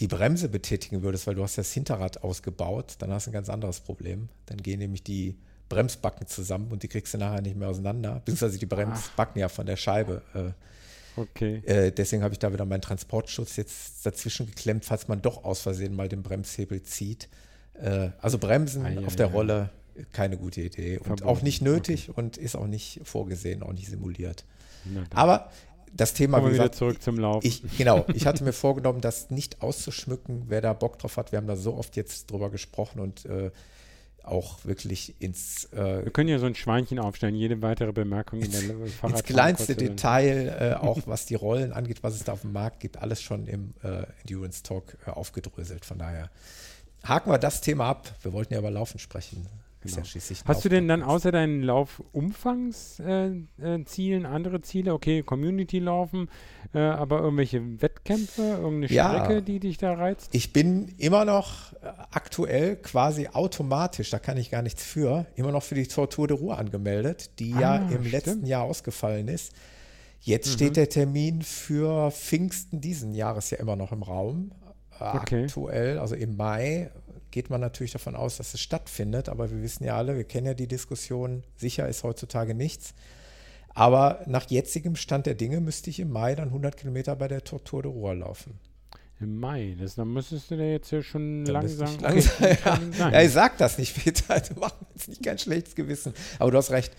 die 0.00 0.06
Bremse 0.06 0.48
betätigen 0.48 1.02
würdest, 1.02 1.26
weil 1.26 1.34
du 1.34 1.42
hast 1.42 1.58
das 1.58 1.72
Hinterrad 1.72 2.22
ausgebaut, 2.22 2.94
dann 3.00 3.10
hast 3.10 3.26
du 3.26 3.30
ein 3.30 3.34
ganz 3.34 3.48
anderes 3.48 3.80
Problem. 3.80 4.28
Dann 4.46 4.58
gehen 4.58 4.78
nämlich 4.78 5.02
die 5.02 5.36
Bremsbacken 5.68 6.26
zusammen 6.26 6.70
und 6.70 6.82
die 6.82 6.88
kriegst 6.88 7.14
du 7.14 7.18
nachher 7.18 7.42
nicht 7.42 7.56
mehr 7.56 7.68
auseinander, 7.68 8.14
beziehungsweise 8.24 8.58
die 8.58 8.66
Bremsbacken 8.66 9.34
Ach. 9.34 9.40
ja 9.40 9.48
von 9.48 9.66
der 9.66 9.76
Scheibe. 9.76 10.22
Äh, 10.34 10.50
Okay. 11.18 11.62
Äh, 11.66 11.90
deswegen 11.90 12.22
habe 12.22 12.32
ich 12.34 12.38
da 12.38 12.52
wieder 12.52 12.64
meinen 12.64 12.82
Transportschutz 12.82 13.56
jetzt 13.56 14.06
dazwischen 14.06 14.46
geklemmt, 14.46 14.84
falls 14.84 15.08
man 15.08 15.20
doch 15.20 15.44
aus 15.44 15.60
Versehen 15.60 15.94
mal 15.94 16.08
den 16.08 16.22
Bremshebel 16.22 16.82
zieht. 16.82 17.28
Äh, 17.74 18.10
also 18.20 18.38
Bremsen 18.38 18.84
ah, 18.84 18.90
ja, 18.90 19.06
auf 19.06 19.16
der 19.16 19.26
ja. 19.26 19.32
Rolle, 19.32 19.70
keine 20.12 20.36
gute 20.36 20.60
Idee. 20.60 20.98
Und 20.98 21.06
Verboten. 21.06 21.28
auch 21.28 21.42
nicht 21.42 21.62
nötig 21.62 22.10
okay. 22.10 22.20
und 22.20 22.36
ist 22.36 22.56
auch 22.56 22.66
nicht 22.66 23.00
vorgesehen, 23.04 23.62
auch 23.62 23.72
nicht 23.72 23.88
simuliert. 23.88 24.44
Aber 25.10 25.50
das 25.92 26.14
Thema, 26.14 26.44
wie 26.44 26.50
gesagt, 26.50 26.74
zurück 26.76 27.02
zum 27.02 27.18
Laufen. 27.18 27.46
Ich, 27.46 27.62
genau, 27.76 28.04
ich 28.14 28.26
hatte 28.26 28.44
mir 28.44 28.52
vorgenommen, 28.54 29.00
das 29.00 29.30
nicht 29.30 29.62
auszuschmücken. 29.62 30.44
Wer 30.48 30.60
da 30.60 30.72
Bock 30.72 30.98
drauf 30.98 31.16
hat, 31.16 31.32
wir 31.32 31.38
haben 31.38 31.46
da 31.46 31.56
so 31.56 31.74
oft 31.74 31.96
jetzt 31.96 32.30
drüber 32.30 32.50
gesprochen 32.50 33.00
und 33.00 33.24
äh, 33.26 33.50
auch 34.30 34.64
wirklich 34.64 35.14
ins. 35.20 35.64
Äh, 35.72 36.04
Wir 36.04 36.10
können 36.12 36.28
ja 36.28 36.38
so 36.38 36.46
ein 36.46 36.54
Schweinchen 36.54 36.98
aufstellen, 36.98 37.34
jede 37.34 37.60
weitere 37.62 37.92
Bemerkung 37.92 38.40
in 38.40 38.50
der 38.50 38.60
Fahrrad 38.88 39.20
Ins 39.20 39.24
kleinste 39.24 39.74
Detail, 39.74 40.56
äh, 40.60 40.74
auch 40.86 41.00
was 41.06 41.26
die 41.26 41.34
Rollen 41.34 41.72
angeht, 41.72 42.02
was 42.02 42.14
es 42.14 42.24
da 42.24 42.32
auf 42.32 42.42
dem 42.42 42.52
Markt 42.52 42.80
gibt, 42.80 42.98
alles 42.98 43.22
schon 43.22 43.46
im 43.46 43.74
äh, 43.82 44.04
Endurance 44.22 44.62
Talk 44.62 44.96
äh, 45.06 45.10
aufgedröselt. 45.10 45.84
Von 45.84 45.98
daher 45.98 46.30
haken 47.04 47.30
wir 47.30 47.38
das 47.38 47.60
Thema 47.60 47.86
ab. 47.88 48.14
Wir 48.22 48.32
wollten 48.32 48.52
ja 48.52 48.58
über 48.60 48.70
Laufen 48.70 48.98
sprechen. 48.98 49.46
Ist 49.84 49.92
Genau. 49.94 49.98
ja 49.98 50.04
schließlich 50.04 50.40
ein 50.42 50.48
Hast 50.48 50.64
du 50.64 50.68
denn 50.68 50.88
dann 50.88 51.02
außer 51.04 51.30
deinen 51.30 51.62
Laufumfangszielen 51.62 53.48
äh, 53.60 53.74
äh, 53.76 53.84
Zielen 53.84 54.26
andere 54.26 54.60
Ziele? 54.60 54.92
Okay, 54.94 55.22
Community 55.22 55.78
laufen, 55.78 56.28
äh, 56.74 56.78
aber 56.80 57.20
irgendwelche 57.20 57.80
Wettkämpfe, 57.80 58.42
irgendeine 58.42 58.86
Ja. 58.92 59.08
Strecke, 59.24 59.42
die 59.42 59.60
dich 59.60 59.78
da 59.78 59.94
reizt? 59.94 60.30
Ich 60.34 60.52
bin 60.52 60.88
immer 60.98 61.24
noch 61.24 61.72
äh, 61.74 61.86
aktuell 62.10 62.76
quasi 62.76 63.28
automatisch, 63.28 64.10
da 64.10 64.18
kann 64.18 64.36
ich 64.36 64.50
gar 64.50 64.62
nichts 64.62 64.82
für, 64.84 65.26
immer 65.36 65.52
noch 65.52 65.62
für 65.62 65.74
die 65.76 65.86
Tour 65.86 66.08
de 66.26 66.36
Ruhr 66.36 66.58
angemeldet, 66.58 67.38
die 67.38 67.50
ja 67.50 67.74
Ah, 67.76 67.76
im 67.90 68.04
stimmt. 68.04 68.10
letzten 68.12 68.46
Jahr 68.46 68.64
ausgefallen 68.64 69.28
ist. 69.28 69.52
Jetzt 70.20 70.52
steht 70.52 70.76
der 70.76 70.88
Termin 70.88 71.42
für 71.42 72.10
Pfingsten 72.10 72.80
diesen 72.80 73.14
Jahres 73.14 73.50
ja 73.50 73.58
immer 73.58 73.76
noch 73.76 73.92
im 73.92 74.02
Raum. 74.02 74.50
Äh, 74.50 74.54
Okay. 75.00 75.44
Aktuell, 75.44 75.98
also 75.98 76.16
im 76.16 76.36
Mai, 76.36 76.90
geht 77.30 77.50
man 77.50 77.60
natürlich 77.60 77.92
davon 77.92 78.16
aus, 78.16 78.36
dass 78.38 78.54
es 78.54 78.60
stattfindet, 78.60 79.28
aber 79.28 79.50
wir 79.50 79.62
wissen 79.62 79.84
ja 79.84 79.96
alle, 79.96 80.16
wir 80.16 80.24
kennen 80.24 80.46
ja 80.46 80.54
die 80.54 80.66
Diskussion, 80.68 81.42
sicher 81.56 81.88
ist 81.88 82.02
heutzutage 82.04 82.54
nichts. 82.54 82.94
Aber 83.74 84.22
nach 84.26 84.48
jetzigem 84.50 84.96
Stand 84.96 85.26
der 85.26 85.34
Dinge 85.34 85.60
müsste 85.60 85.90
ich 85.90 86.00
im 86.00 86.10
Mai 86.10 86.34
dann 86.34 86.48
100 86.48 86.76
Kilometer 86.76 87.14
bei 87.16 87.28
der 87.28 87.44
Tour 87.44 87.62
Tour 87.62 87.82
de 87.82 87.92
Ruhr 87.92 88.14
laufen. 88.14 88.58
Im 89.20 89.38
Mai, 89.38 89.76
das, 89.78 89.96
dann 89.96 90.12
müsstest 90.12 90.50
du 90.50 90.56
da 90.56 90.62
jetzt 90.64 90.90
ja 90.90 91.02
schon 91.02 91.44
Da 91.44 91.60
müsste 91.62 91.82
langsam. 91.84 91.96
ich 91.96 92.00
langsam 92.00 92.34
okay, 92.38 92.98
ja. 92.98 93.10
ja, 93.10 93.22
ich 93.22 93.32
sag 93.32 93.58
das 93.58 93.78
nicht, 93.78 93.94
Peter. 94.04 94.40
Du 94.40 94.60
machst 94.60 94.80
mir 94.80 94.86
jetzt 94.94 95.08
nicht 95.08 95.22
kein 95.22 95.38
schlechtes 95.38 95.74
Gewissen. 95.74 96.12
Aber 96.38 96.50
du 96.50 96.58
hast 96.58 96.70
recht. 96.70 96.92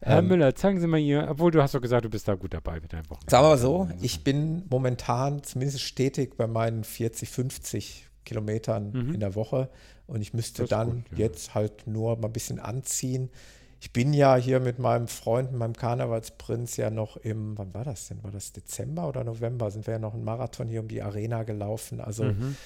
Herr 0.00 0.18
Ähm, 0.18 0.28
Müller, 0.28 0.54
zeigen 0.54 0.78
Sie 0.80 0.86
mal 0.86 1.00
hier, 1.00 1.26
obwohl 1.28 1.50
du 1.50 1.62
hast 1.62 1.74
doch 1.74 1.80
gesagt, 1.80 2.04
du 2.04 2.10
bist 2.10 2.28
da 2.28 2.34
gut 2.34 2.52
dabei 2.54 2.80
mit 2.80 2.92
deinem 2.92 3.08
Wochenende. 3.08 3.30
Sagen 3.30 3.44
wir 3.44 3.48
mal 3.50 3.58
so, 3.58 3.88
ich 4.00 4.22
bin 4.22 4.64
momentan 4.68 5.42
zumindest 5.42 5.80
stetig 5.80 6.36
bei 6.36 6.46
meinen 6.46 6.84
40, 6.84 7.28
50 7.30 8.05
Kilometern 8.26 8.90
Mhm. 8.92 9.14
in 9.14 9.20
der 9.20 9.34
Woche 9.34 9.70
und 10.06 10.20
ich 10.20 10.34
müsste 10.34 10.66
dann 10.66 10.90
gut, 11.04 11.12
ja. 11.12 11.18
jetzt 11.26 11.54
halt 11.54 11.86
nur 11.86 12.16
mal 12.18 12.26
ein 12.28 12.32
bisschen 12.34 12.58
anziehen. 12.58 13.30
Ich 13.80 13.92
bin 13.92 14.12
ja 14.12 14.36
hier 14.36 14.60
mit 14.60 14.78
meinem 14.78 15.06
Freund, 15.08 15.52
meinem 15.52 15.74
Karnevalsprinz 15.74 16.76
ja 16.76 16.90
noch 16.90 17.16
im, 17.18 17.56
wann 17.58 17.72
war 17.74 17.84
das 17.84 18.08
denn? 18.08 18.22
War 18.22 18.30
das 18.30 18.52
Dezember 18.52 19.08
oder 19.08 19.22
November? 19.24 19.70
Sind 19.70 19.86
wir 19.86 19.92
ja 19.94 19.98
noch 19.98 20.14
einen 20.14 20.24
Marathon 20.24 20.68
hier 20.68 20.80
um 20.80 20.88
die 20.88 21.02
Arena 21.02 21.42
gelaufen. 21.44 22.00
Also 22.00 22.24
Mhm. 22.24 22.56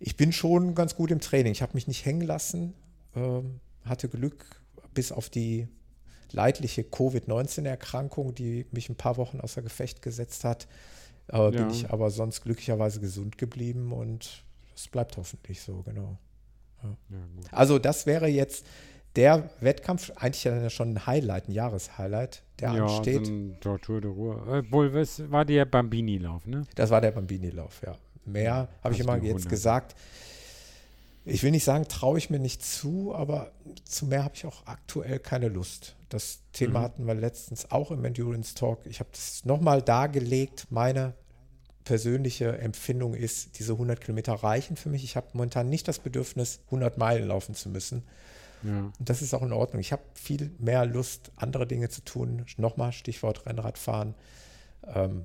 ich 0.00 0.16
bin 0.16 0.32
schon 0.32 0.74
ganz 0.74 0.94
gut 0.96 1.10
im 1.10 1.20
Training. 1.20 1.52
Ich 1.52 1.62
habe 1.62 1.72
mich 1.74 1.86
nicht 1.88 2.04
hängen 2.04 2.22
lassen, 2.26 2.74
ähm, 3.14 3.60
hatte 3.84 4.08
Glück 4.08 4.44
bis 4.94 5.12
auf 5.12 5.28
die 5.30 5.68
leidliche 6.32 6.84
Covid-19-Erkrankung, 6.84 8.34
die 8.34 8.66
mich 8.72 8.88
ein 8.88 8.96
paar 8.96 9.16
Wochen 9.16 9.40
außer 9.40 9.62
Gefecht 9.62 10.02
gesetzt 10.02 10.44
hat. 10.44 10.66
Äh, 11.30 11.36
Ja. 11.36 11.50
Bin 11.50 11.70
ich 11.70 11.90
aber 11.90 12.10
sonst 12.10 12.42
glücklicherweise 12.42 13.00
gesund 13.00 13.36
geblieben 13.38 13.92
und 13.92 14.42
es 14.76 14.88
bleibt 14.88 15.16
hoffentlich 15.16 15.62
so, 15.62 15.82
genau. 15.82 16.18
Ja, 16.82 16.90
gut. 17.34 17.52
Also 17.52 17.78
das 17.78 18.06
wäre 18.06 18.28
jetzt 18.28 18.66
der 19.16 19.48
Wettkampf, 19.60 20.12
eigentlich 20.16 20.44
ja 20.44 20.68
schon 20.68 20.90
ein 20.90 21.06
Highlight, 21.06 21.48
ein 21.48 21.52
Jahreshighlight, 21.52 22.42
der 22.60 22.72
ja, 22.72 22.84
ansteht. 22.84 23.26
So 23.26 23.32
ein 23.32 23.80
Tour 23.80 24.00
de 24.00 24.10
Ruhr. 24.10 24.46
Obwohl, 24.46 24.92
was 24.92 25.30
war 25.30 25.44
der 25.44 25.64
Bambini-Lauf, 25.64 26.46
ne? 26.46 26.66
Das 26.74 26.90
war 26.90 27.00
der 27.00 27.12
Bambini-Lauf, 27.12 27.80
ja. 27.84 27.96
Mehr 28.26 28.68
habe 28.84 28.94
ich 28.94 29.00
immer 29.00 29.16
jetzt 29.22 29.48
gesagt. 29.48 29.96
Ich 31.24 31.42
will 31.42 31.50
nicht 31.50 31.64
sagen, 31.64 31.88
traue 31.88 32.18
ich 32.18 32.30
mir 32.30 32.38
nicht 32.38 32.64
zu, 32.64 33.14
aber 33.14 33.50
zu 33.84 34.06
mehr 34.06 34.22
habe 34.22 34.34
ich 34.36 34.46
auch 34.46 34.66
aktuell 34.66 35.18
keine 35.18 35.48
Lust. 35.48 35.96
Das 36.08 36.40
Thema 36.52 36.80
Mhm. 36.80 36.84
hatten 36.84 37.06
wir 37.06 37.14
letztens 37.14 37.70
auch 37.72 37.90
im 37.90 38.04
Endurance 38.04 38.54
Talk. 38.54 38.86
Ich 38.86 39.00
habe 39.00 39.10
das 39.12 39.44
nochmal 39.44 39.82
dargelegt. 39.82 40.66
Meine 40.70 41.14
persönliche 41.86 42.58
Empfindung 42.58 43.14
ist, 43.14 43.58
diese 43.58 43.72
100 43.72 44.00
Kilometer 44.00 44.34
reichen 44.34 44.76
für 44.76 44.90
mich. 44.90 45.02
Ich 45.04 45.16
habe 45.16 45.28
momentan 45.32 45.70
nicht 45.70 45.88
das 45.88 45.98
Bedürfnis, 46.00 46.60
100 46.66 46.98
Meilen 46.98 47.28
laufen 47.28 47.54
zu 47.54 47.70
müssen. 47.70 48.02
Ja. 48.62 48.92
Und 48.98 49.08
das 49.08 49.22
ist 49.22 49.32
auch 49.32 49.42
in 49.42 49.52
Ordnung. 49.52 49.80
Ich 49.80 49.92
habe 49.92 50.02
viel 50.14 50.50
mehr 50.58 50.84
Lust, 50.84 51.30
andere 51.36 51.66
Dinge 51.66 51.88
zu 51.88 52.02
tun. 52.04 52.44
Nochmal 52.58 52.92
Stichwort 52.92 53.46
Rennradfahren, 53.46 54.14
ähm, 54.94 55.24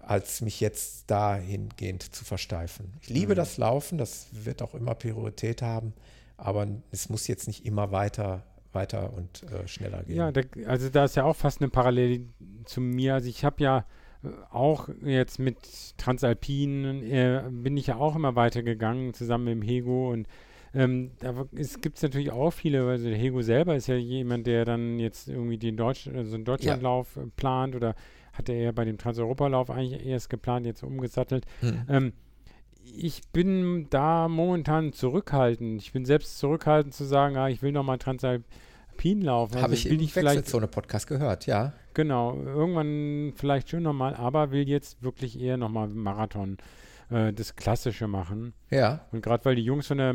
als 0.00 0.40
mich 0.40 0.60
jetzt 0.60 1.10
dahingehend 1.10 2.02
zu 2.14 2.24
versteifen. 2.24 2.94
Ich 3.02 3.10
liebe 3.10 3.32
Mhm. 3.34 3.36
das 3.36 3.58
Laufen, 3.58 3.98
das 3.98 4.28
wird 4.32 4.62
auch 4.62 4.74
immer 4.74 4.94
Priorität 4.94 5.60
haben, 5.60 5.92
aber 6.38 6.66
es 6.90 7.08
muss 7.10 7.26
jetzt 7.28 7.46
nicht 7.46 7.66
immer 7.66 7.92
weiter, 7.92 8.42
weiter 8.72 9.12
und 9.12 9.42
äh, 9.42 9.68
schneller 9.68 10.02
gehen. 10.04 10.16
Ja, 10.16 10.32
da, 10.32 10.40
also 10.66 10.88
da 10.88 11.04
ist 11.04 11.16
ja 11.16 11.24
auch 11.24 11.36
fast 11.36 11.60
eine 11.60 11.68
Parallele 11.68 12.22
zu 12.64 12.80
mir. 12.80 13.14
Also 13.14 13.28
ich 13.28 13.44
habe 13.44 13.62
ja 13.62 13.84
auch 14.50 14.88
jetzt 15.04 15.38
mit 15.38 15.56
Transalpin 15.96 17.02
äh, 17.04 17.44
bin 17.50 17.76
ich 17.76 17.88
ja 17.88 17.96
auch 17.96 18.16
immer 18.16 18.34
weitergegangen, 18.34 19.14
zusammen 19.14 19.44
mit 19.44 19.54
dem 19.54 19.62
Hego 19.62 20.10
und 20.12 20.26
ähm, 20.74 21.12
da 21.20 21.46
gibt 21.80 21.96
es 21.96 22.02
natürlich 22.02 22.30
auch 22.30 22.50
viele, 22.50 22.86
also 22.86 23.08
der 23.08 23.16
Hego 23.16 23.40
selber 23.42 23.74
ist 23.74 23.86
ja 23.86 23.96
jemand, 23.96 24.46
der 24.46 24.64
dann 24.64 24.98
jetzt 24.98 25.28
irgendwie 25.28 25.56
den 25.56 25.76
Deutsch, 25.76 26.08
also 26.08 26.34
einen 26.34 26.44
Deutschlandlauf 26.44 27.16
äh, 27.16 27.26
plant 27.36 27.74
oder 27.74 27.94
hatte 28.32 28.52
er 28.52 28.72
bei 28.72 28.84
dem 28.84 28.98
Transeuropalauf 28.98 29.70
eigentlich 29.70 30.04
erst 30.04 30.30
geplant, 30.30 30.66
jetzt 30.66 30.82
umgesattelt. 30.82 31.46
Hm. 31.60 31.82
Ähm, 31.88 32.12
ich 32.96 33.22
bin 33.32 33.86
da 33.90 34.28
momentan 34.28 34.92
zurückhaltend. 34.92 35.82
Ich 35.82 35.92
bin 35.92 36.04
selbst 36.04 36.38
zurückhaltend 36.38 36.94
zu 36.94 37.04
sagen, 37.04 37.36
ah, 37.36 37.48
ich 37.48 37.62
will 37.62 37.72
nochmal 37.72 37.98
Transalpin 37.98 38.44
laufen. 39.02 39.56
Habe 39.56 39.64
Also 39.64 39.74
ich 39.74 39.84
will 39.86 39.94
im 39.94 40.00
ich 40.00 40.12
vielleicht, 40.12 40.38
Wechselzone-Podcast 40.38 41.06
gehört, 41.06 41.46
ja. 41.46 41.72
genau, 41.94 42.34
irgendwann 42.34 43.32
vielleicht 43.36 43.70
schon 43.70 43.82
nochmal, 43.82 44.14
aber 44.14 44.50
will 44.50 44.68
jetzt 44.68 45.02
wirklich 45.02 45.40
eher 45.40 45.56
nochmal 45.56 45.88
Marathon, 45.88 46.58
äh, 47.10 47.32
das 47.32 47.56
Klassische 47.56 48.08
machen. 48.08 48.52
Ja, 48.70 49.06
Und 49.12 49.22
gerade 49.22 49.44
weil 49.44 49.56
die 49.56 49.64
Jungs 49.64 49.86
von 49.86 49.98
der, 49.98 50.14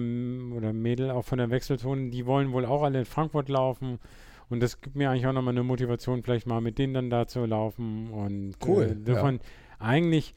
oder 0.55 0.73
Mädel 0.73 1.11
auch 1.11 1.25
von 1.25 1.37
der 1.37 1.49
Wechselzone, 1.49 2.09
die 2.09 2.25
wollen 2.25 2.51
wohl 2.51 2.65
auch 2.65 2.83
alle 2.83 2.99
in 2.99 3.05
Frankfurt 3.05 3.49
laufen. 3.49 3.99
Und 4.49 4.61
das 4.61 4.81
gibt 4.81 4.95
mir 4.95 5.09
eigentlich 5.09 5.25
auch 5.25 5.33
nochmal 5.33 5.53
eine 5.53 5.63
Motivation, 5.63 6.21
vielleicht 6.21 6.45
mal 6.45 6.61
mit 6.61 6.77
denen 6.77 6.93
dann 6.93 7.09
da 7.09 7.27
zu 7.27 7.45
laufen. 7.45 8.11
Und 8.11 8.55
Cool, 8.65 8.83
äh, 8.83 8.91
insofern, 8.91 9.39
eigentlich 9.79 10.35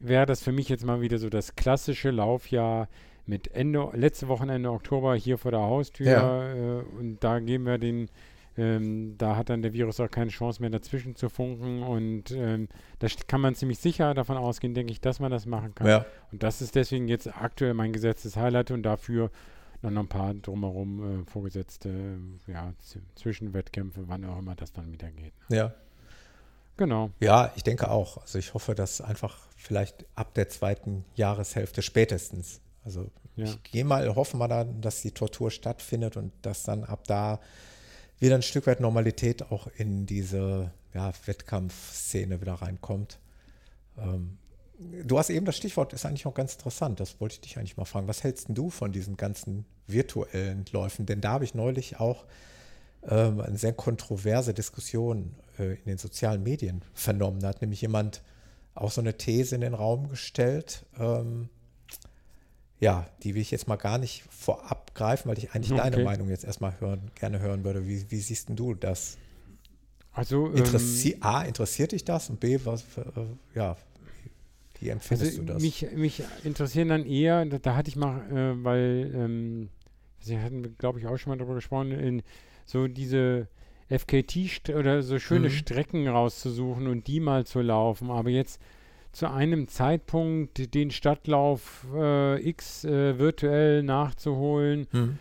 wäre 0.00 0.26
das 0.26 0.42
für 0.42 0.52
mich 0.52 0.68
jetzt 0.68 0.84
mal 0.84 1.00
wieder 1.00 1.18
so 1.18 1.30
das 1.30 1.56
klassische 1.56 2.10
Laufjahr 2.10 2.88
mit 3.26 3.48
Ende, 3.54 3.88
letzte 3.94 4.28
Wochenende 4.28 4.70
Oktober 4.70 5.14
hier 5.14 5.38
vor 5.38 5.50
der 5.50 5.60
Haustür. 5.60 6.06
Ja. 6.06 6.52
Äh, 6.52 6.82
und 6.98 7.18
da 7.22 7.38
geben 7.38 7.64
wir 7.64 7.78
den, 7.78 8.08
ähm, 8.56 9.16
da 9.18 9.36
hat 9.36 9.50
dann 9.50 9.62
der 9.62 9.72
Virus 9.72 9.98
auch 10.00 10.10
keine 10.10 10.30
Chance 10.30 10.60
mehr 10.60 10.70
dazwischen 10.70 11.16
zu 11.16 11.28
funken. 11.28 11.82
Und 11.82 12.30
ähm, 12.30 12.68
da 12.98 13.08
kann 13.26 13.40
man 13.40 13.54
ziemlich 13.54 13.78
sicher 13.78 14.14
davon 14.14 14.36
ausgehen, 14.36 14.74
denke 14.74 14.92
ich, 14.92 15.00
dass 15.00 15.20
man 15.20 15.30
das 15.30 15.46
machen 15.46 15.74
kann. 15.74 15.86
ja. 15.86 16.06
Und 16.32 16.42
das 16.42 16.60
ist 16.60 16.74
deswegen 16.74 17.08
jetzt 17.08 17.28
aktuell 17.28 17.74
mein 17.74 17.92
gesetztes 17.92 18.36
Highlight 18.36 18.70
und 18.70 18.82
dafür 18.82 19.30
dann 19.82 19.94
noch 19.94 20.02
ein 20.02 20.08
paar 20.08 20.32
drumherum 20.34 21.22
äh, 21.22 21.30
vorgesetzte 21.30 21.88
äh, 21.88 22.52
ja, 22.52 22.72
Zwischenwettkämpfe, 23.16 24.04
wann 24.06 24.24
auch 24.24 24.38
immer 24.38 24.54
das 24.54 24.72
dann 24.72 24.92
wieder 24.92 25.10
geht. 25.10 25.34
ja. 25.48 25.74
Genau. 26.76 27.10
Ja, 27.20 27.52
ich 27.54 27.62
denke 27.62 27.88
auch. 27.88 28.18
Also 28.18 28.38
ich 28.38 28.52
hoffe, 28.54 28.74
dass 28.74 29.00
einfach 29.00 29.38
vielleicht 29.56 30.06
ab 30.16 30.34
der 30.34 30.48
zweiten 30.48 31.04
Jahreshälfte 31.14 31.82
spätestens. 31.82 32.60
Also 32.84 33.10
Ja. 33.36 33.44
ich 33.44 33.62
gehe 33.62 33.84
mal, 33.84 34.14
hoffen 34.14 34.38
wir 34.38 34.48
dann, 34.48 34.80
dass 34.80 35.02
die 35.02 35.10
Tortur 35.10 35.50
stattfindet 35.50 36.16
und 36.16 36.32
dass 36.42 36.62
dann 36.62 36.84
ab 36.84 37.04
da 37.06 37.40
wieder 38.18 38.34
ein 38.36 38.42
Stück 38.42 38.66
weit 38.66 38.80
Normalität 38.80 39.50
auch 39.50 39.66
in 39.76 40.06
diese 40.06 40.70
ja, 40.92 41.12
Wettkampfszene 41.26 42.40
wieder 42.40 42.54
reinkommt. 42.54 43.18
Ähm, 43.98 44.38
du 45.04 45.18
hast 45.18 45.30
eben 45.30 45.46
das 45.46 45.56
Stichwort, 45.56 45.92
ist 45.92 46.06
eigentlich 46.06 46.26
auch 46.26 46.34
ganz 46.34 46.54
interessant. 46.54 47.00
Das 47.00 47.20
wollte 47.20 47.34
ich 47.34 47.40
dich 47.40 47.58
eigentlich 47.58 47.76
mal 47.76 47.84
fragen. 47.84 48.08
Was 48.08 48.22
hältst 48.22 48.48
denn 48.48 48.54
du 48.54 48.70
von 48.70 48.92
diesen 48.92 49.16
ganzen 49.16 49.64
virtuellen 49.86 50.64
Läufen? 50.72 51.06
Denn 51.06 51.20
da 51.20 51.32
habe 51.32 51.44
ich 51.44 51.54
neulich 51.54 51.98
auch 51.98 52.24
ähm, 53.08 53.40
eine 53.40 53.58
sehr 53.58 53.72
kontroverse 53.72 54.54
Diskussion 54.54 55.34
äh, 55.58 55.74
in 55.74 55.84
den 55.86 55.98
sozialen 55.98 56.42
Medien 56.42 56.82
vernommen. 56.94 57.40
Da 57.40 57.48
hat 57.48 57.60
nämlich 57.60 57.80
jemand 57.80 58.22
auch 58.74 58.90
so 58.90 59.00
eine 59.00 59.16
These 59.16 59.54
in 59.54 59.60
den 59.60 59.74
Raum 59.74 60.08
gestellt. 60.08 60.86
Ähm, 60.98 61.48
ja, 62.80 63.06
die 63.22 63.34
will 63.34 63.42
ich 63.42 63.50
jetzt 63.50 63.68
mal 63.68 63.76
gar 63.76 63.98
nicht 63.98 64.24
vorab 64.30 64.94
greifen, 64.94 65.28
weil 65.28 65.38
ich 65.38 65.52
eigentlich 65.52 65.72
Okay. 65.72 65.90
deine 65.90 66.04
Meinung 66.04 66.28
jetzt 66.28 66.44
erstmal 66.44 66.78
hören, 66.80 67.10
gerne 67.14 67.40
hören 67.40 67.64
würde. 67.64 67.86
Wie, 67.86 68.10
wie 68.10 68.18
siehst 68.18 68.48
denn 68.48 68.56
du 68.56 68.74
das? 68.74 69.16
Also, 70.12 70.46
ähm, 70.46 70.58
Interessi 70.58 71.16
A, 71.20 71.42
interessiert 71.42 71.92
dich 71.92 72.04
das? 72.04 72.30
Und 72.30 72.40
B, 72.40 72.58
was, 72.64 72.82
äh, 72.98 73.02
ja, 73.54 73.76
wie 74.80 74.88
empfindest 74.88 75.38
also 75.38 75.42
du 75.42 75.46
das? 75.46 75.62
mich, 75.62 75.86
mich 75.94 76.22
interessieren 76.44 76.88
dann 76.88 77.06
eher, 77.06 77.44
da, 77.46 77.58
da 77.58 77.76
hatte 77.76 77.88
ich 77.88 77.96
mal, 77.96 78.20
äh, 78.30 78.64
weil, 78.64 79.12
ähm, 79.14 79.68
Sie 80.20 80.38
hatten, 80.40 80.76
glaube 80.78 80.98
ich, 80.98 81.06
auch 81.06 81.18
schon 81.18 81.32
mal 81.32 81.36
darüber 81.36 81.54
gesprochen, 81.56 81.92
in 81.92 82.22
so 82.64 82.88
diese 82.88 83.46
FKT 83.90 84.70
oder 84.74 85.02
so 85.02 85.18
schöne 85.18 85.48
Mhm. 85.48 85.50
Strecken 85.50 86.08
rauszusuchen 86.08 86.86
und 86.86 87.06
die 87.06 87.20
mal 87.20 87.44
zu 87.44 87.60
laufen. 87.60 88.10
Aber 88.10 88.30
jetzt 88.30 88.58
zu 89.14 89.30
einem 89.30 89.68
Zeitpunkt 89.68 90.74
den 90.74 90.90
Stadtlauf 90.90 91.86
äh, 91.94 92.46
X 92.48 92.84
äh, 92.84 93.18
virtuell 93.18 93.82
nachzuholen, 93.82 94.86
Hm. 94.90 95.18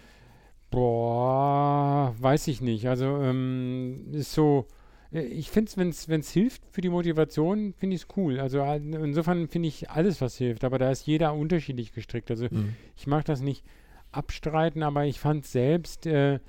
Boah, 0.72 2.16
weiß 2.18 2.48
ich 2.48 2.60
nicht. 2.62 2.88
Also 2.88 3.06
ähm, 3.22 4.08
ist 4.12 4.34
so, 4.34 4.66
äh, 5.14 5.22
ich 5.22 5.50
finde 5.52 5.72
es, 5.90 6.08
wenn 6.08 6.20
es 6.20 6.32
hilft 6.32 6.64
für 6.72 6.82
die 6.82 6.90
Motivation, 6.90 7.74
finde 7.78 7.96
ich 7.96 8.02
es 8.02 8.08
cool. 8.18 8.40
Also 8.40 8.62
insofern 8.64 9.48
finde 9.48 9.68
ich 9.68 9.90
alles, 9.92 10.20
was 10.20 10.36
hilft, 10.36 10.64
aber 10.64 10.80
da 10.80 10.90
ist 10.90 11.06
jeder 11.06 11.36
unterschiedlich 11.36 11.94
gestrickt. 11.94 12.32
Also 12.32 12.50
Hm. 12.50 12.74
ich 12.96 13.06
mag 13.08 13.24
das 13.26 13.42
nicht 13.42 13.64
abstreiten, 14.12 14.82
aber 14.84 15.06
ich 15.06 15.20
fand 15.20 15.46
selbst, 15.46 16.06
äh, 16.06 16.40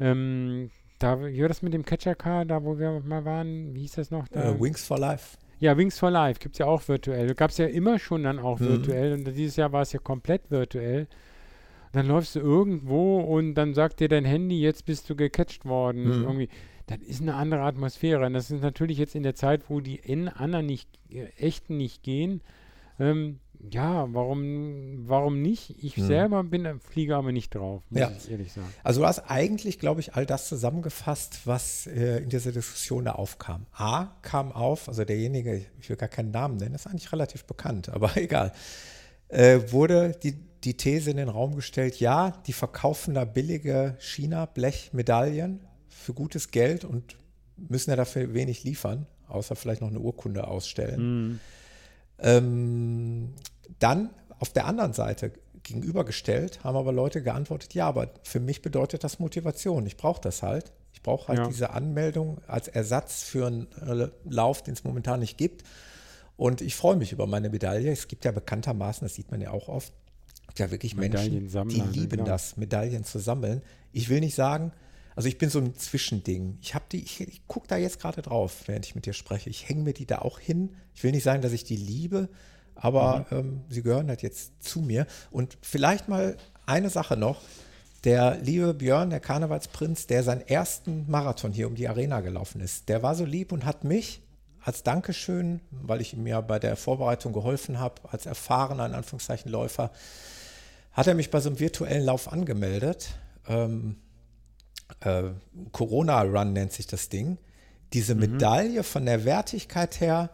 Ähm, 0.00 0.70
da, 0.98 1.20
wie 1.24 1.40
war 1.40 1.48
das 1.48 1.62
mit 1.62 1.72
dem 1.72 1.84
Catcher 1.84 2.16
Car, 2.16 2.44
da 2.44 2.64
wo 2.64 2.78
wir 2.80 3.00
mal 3.04 3.24
waren? 3.24 3.74
Wie 3.74 3.80
hieß 3.82 3.92
das 3.92 4.10
noch? 4.10 4.26
Da? 4.26 4.50
Äh, 4.50 4.60
Wings 4.60 4.84
for 4.84 4.98
Life. 4.98 5.36
Ja, 5.60 5.76
Wings 5.76 5.98
for 5.98 6.10
Life 6.10 6.40
gibt 6.40 6.54
es 6.54 6.58
ja 6.58 6.66
auch 6.66 6.86
virtuell. 6.88 7.34
Gab 7.34 7.50
es 7.50 7.58
ja 7.58 7.66
immer 7.66 7.98
schon 7.98 8.22
dann 8.24 8.38
auch 8.38 8.60
Mhm. 8.60 8.68
virtuell. 8.68 9.12
Und 9.14 9.24
dieses 9.36 9.56
Jahr 9.56 9.72
war 9.72 9.82
es 9.82 9.92
ja 9.92 9.98
komplett 10.00 10.50
virtuell. 10.50 11.06
Dann 11.92 12.06
läufst 12.08 12.34
du 12.34 12.40
irgendwo 12.40 13.20
und 13.20 13.54
dann 13.54 13.72
sagt 13.72 14.00
dir 14.00 14.08
dein 14.08 14.24
Handy, 14.24 14.60
jetzt 14.60 14.84
bist 14.84 15.08
du 15.08 15.14
gecatcht 15.16 15.64
worden. 15.64 16.04
Mhm. 16.04 16.22
Irgendwie. 16.24 16.48
Das 16.86 16.98
ist 16.98 17.22
eine 17.22 17.34
andere 17.34 17.62
Atmosphäre. 17.62 18.26
Und 18.26 18.34
das 18.34 18.50
ist 18.50 18.62
natürlich 18.62 18.98
jetzt 18.98 19.14
in 19.14 19.22
der 19.22 19.34
Zeit, 19.34 19.70
wo 19.70 19.80
die 19.80 19.96
in 19.96 20.28
anderen 20.28 20.66
nicht, 20.66 20.88
äh, 21.10 21.26
echten 21.38 21.76
nicht 21.76 22.02
gehen. 22.02 22.42
Ähm, 22.98 23.38
ja, 23.70 24.06
warum, 24.12 25.08
warum 25.08 25.40
nicht? 25.42 25.82
Ich 25.82 25.96
Mhm. 25.96 26.06
selber 26.06 26.44
bin, 26.44 26.64
äh, 26.64 26.74
fliege 26.78 27.16
aber 27.16 27.32
nicht 27.32 27.54
drauf, 27.54 27.82
muss 27.90 28.00
Ja. 28.00 28.10
ich 28.16 28.30
ehrlich 28.30 28.52
sagen. 28.52 28.72
Also 28.82 29.00
du 29.00 29.06
hast 29.06 29.20
eigentlich, 29.30 29.78
glaube 29.78 30.00
ich, 30.00 30.14
all 30.14 30.26
das 30.26 30.48
zusammengefasst, 30.48 31.40
was 31.46 31.86
äh, 31.86 32.18
in 32.18 32.28
dieser 32.28 32.52
Diskussion 32.52 33.04
da 33.04 33.12
aufkam. 33.12 33.66
A 33.72 34.06
kam 34.22 34.52
auf, 34.52 34.88
also 34.88 35.04
derjenige, 35.04 35.64
ich 35.80 35.88
will 35.88 35.96
gar 35.96 36.08
keinen 36.08 36.30
Namen 36.30 36.56
nennen, 36.56 36.74
ist 36.74 36.86
eigentlich 36.86 37.12
relativ 37.12 37.44
bekannt, 37.44 37.88
aber 37.88 38.10
egal, 38.16 38.52
äh, 39.28 39.60
wurde 39.72 40.12
die, 40.22 40.32
die 40.64 40.76
These 40.76 41.10
in 41.10 41.16
den 41.16 41.28
Raum 41.28 41.56
gestellt, 41.56 42.00
ja, 42.00 42.30
die 42.46 42.52
verkaufen 42.52 43.14
da 43.14 43.24
billige 43.24 43.96
China-Blechmedaillen 43.98 45.60
für 45.88 46.14
gutes 46.14 46.50
Geld 46.50 46.84
und 46.84 47.16
müssen 47.56 47.90
ja 47.90 47.96
dafür 47.96 48.34
wenig 48.34 48.64
liefern, 48.64 49.06
außer 49.28 49.56
vielleicht 49.56 49.80
noch 49.80 49.88
eine 49.88 50.00
Urkunde 50.00 50.46
ausstellen. 50.46 51.28
Mhm. 51.28 51.40
Ähm, 52.18 53.34
dann 53.78 54.10
auf 54.38 54.52
der 54.52 54.66
anderen 54.66 54.92
Seite 54.92 55.32
gegenübergestellt 55.62 56.62
haben 56.62 56.76
aber 56.76 56.92
Leute 56.92 57.22
geantwortet, 57.22 57.74
ja, 57.74 57.88
aber 57.88 58.10
für 58.22 58.40
mich 58.40 58.62
bedeutet 58.62 59.02
das 59.02 59.18
Motivation. 59.18 59.86
Ich 59.86 59.96
brauche 59.96 60.20
das 60.20 60.42
halt. 60.42 60.72
Ich 60.92 61.02
brauche 61.02 61.28
halt 61.28 61.38
Ja. 61.38 61.46
diese 61.48 61.70
Anmeldung 61.70 62.40
als 62.46 62.68
Ersatz 62.68 63.22
für 63.22 63.46
einen 63.46 63.66
äh, 63.80 64.08
Lauf, 64.28 64.62
den 64.62 64.74
es 64.74 64.84
momentan 64.84 65.20
nicht 65.20 65.38
gibt. 65.38 65.64
Und 66.36 66.60
ich 66.60 66.76
freue 66.76 66.96
mich 66.96 67.12
über 67.12 67.26
meine 67.26 67.48
Medaille. 67.48 67.90
Es 67.90 68.08
gibt 68.08 68.24
ja 68.24 68.32
bekanntermaßen, 68.32 69.06
das 69.06 69.14
sieht 69.14 69.30
man 69.30 69.40
ja 69.40 69.50
auch 69.50 69.68
oft, 69.68 69.92
ja 70.58 70.70
wirklich 70.70 70.94
Menschen, 70.96 71.48
die 71.68 71.80
ne, 71.80 71.90
lieben 71.90 72.18
klar. 72.18 72.26
das, 72.28 72.56
Medaillen 72.56 73.04
zu 73.04 73.18
sammeln. 73.18 73.62
Ich 73.92 74.08
will 74.08 74.20
nicht 74.20 74.34
sagen, 74.34 74.72
also 75.16 75.28
ich 75.28 75.38
bin 75.38 75.48
so 75.48 75.60
ein 75.60 75.74
Zwischending. 75.74 76.58
Ich 76.60 76.74
habe 76.74 76.84
die, 76.90 77.02
ich, 77.02 77.20
ich 77.20 77.46
gucke 77.46 77.68
da 77.68 77.76
jetzt 77.76 78.00
gerade 78.00 78.22
drauf, 78.22 78.64
während 78.66 78.84
ich 78.86 78.94
mit 78.94 79.06
dir 79.06 79.12
spreche. 79.12 79.48
Ich 79.50 79.68
hänge 79.68 79.82
mir 79.82 79.94
die 79.94 80.06
da 80.06 80.18
auch 80.20 80.38
hin. 80.38 80.76
Ich 80.94 81.02
will 81.02 81.12
nicht 81.12 81.22
sagen, 81.22 81.42
dass 81.42 81.52
ich 81.52 81.64
die 81.64 81.76
liebe, 81.76 82.28
aber 82.74 83.26
Mhm. 83.30 83.36
ähm, 83.38 83.60
sie 83.68 83.82
gehören 83.82 84.08
halt 84.08 84.22
jetzt 84.22 84.62
zu 84.62 84.80
mir. 84.80 85.06
Und 85.30 85.56
vielleicht 85.62 86.08
mal 86.08 86.36
eine 86.66 86.90
Sache 86.90 87.16
noch. 87.16 87.40
Der 88.04 88.36
liebe 88.36 88.74
Björn, 88.74 89.08
der 89.10 89.20
Karnevalsprinz, 89.20 90.06
der 90.06 90.22
seinen 90.22 90.42
ersten 90.42 91.10
Marathon 91.10 91.52
hier 91.52 91.66
um 91.66 91.74
die 91.74 91.88
Arena 91.88 92.20
gelaufen 92.20 92.60
ist, 92.60 92.88
der 92.90 93.02
war 93.02 93.14
so 93.14 93.24
lieb 93.24 93.50
und 93.50 93.64
hat 93.64 93.84
mich 93.84 94.20
als 94.62 94.82
Dankeschön, 94.82 95.60
weil 95.70 96.00
ich 96.00 96.12
ihm 96.14 96.26
ja 96.26 96.40
bei 96.40 96.58
der 96.58 96.76
Vorbereitung 96.76 97.32
geholfen 97.32 97.78
habe, 97.78 98.02
als 98.10 98.26
erfahrener, 98.26 98.86
in 98.86 98.94
Anführungszeichen, 98.94 99.50
Läufer, 99.50 99.90
hat 100.92 101.06
er 101.06 101.14
mich 101.14 101.30
bei 101.30 101.40
so 101.40 101.48
einem 101.50 101.60
virtuellen 101.60 102.04
Lauf 102.04 102.30
angemeldet. 102.32 103.08
Ähm, 103.48 103.96
äh, 105.00 105.24
Corona-Run 105.72 106.52
nennt 106.52 106.72
sich 106.72 106.86
das 106.86 107.08
Ding. 107.08 107.38
Diese 107.92 108.14
Medaille 108.14 108.82
von 108.84 109.06
der 109.06 109.24
Wertigkeit 109.24 110.00
her 110.00 110.30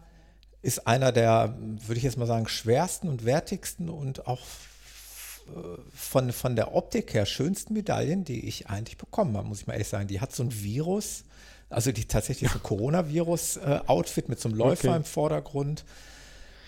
ist 0.62 0.86
einer 0.86 1.12
der, 1.12 1.56
würde 1.58 1.98
ich 1.98 2.04
jetzt 2.04 2.18
mal 2.18 2.26
sagen, 2.26 2.48
schwersten 2.48 3.08
und 3.08 3.24
wertigsten 3.24 3.88
und 3.88 4.26
auch 4.26 4.40
von, 5.94 6.32
von 6.32 6.56
der 6.56 6.74
Optik 6.74 7.14
her 7.14 7.26
schönsten 7.26 7.74
Medaillen, 7.74 8.24
die 8.24 8.46
ich 8.46 8.68
eigentlich 8.68 8.96
bekommen 8.96 9.36
habe, 9.36 9.48
muss 9.48 9.60
ich 9.60 9.66
mal 9.66 9.74
ehrlich 9.74 9.88
sagen. 9.88 10.06
Die 10.06 10.20
hat 10.20 10.34
so 10.34 10.42
ein 10.42 10.62
Virus, 10.62 11.24
also 11.68 11.92
die 11.92 12.04
tatsächlich 12.04 12.50
so 12.50 12.58
ein 12.58 12.62
Coronavirus-Outfit 12.62 14.28
mit 14.28 14.40
so 14.40 14.48
einem 14.48 14.58
Läufer 14.58 14.88
Okay. 14.88 14.96
im 14.96 15.04
Vordergrund. 15.04 15.84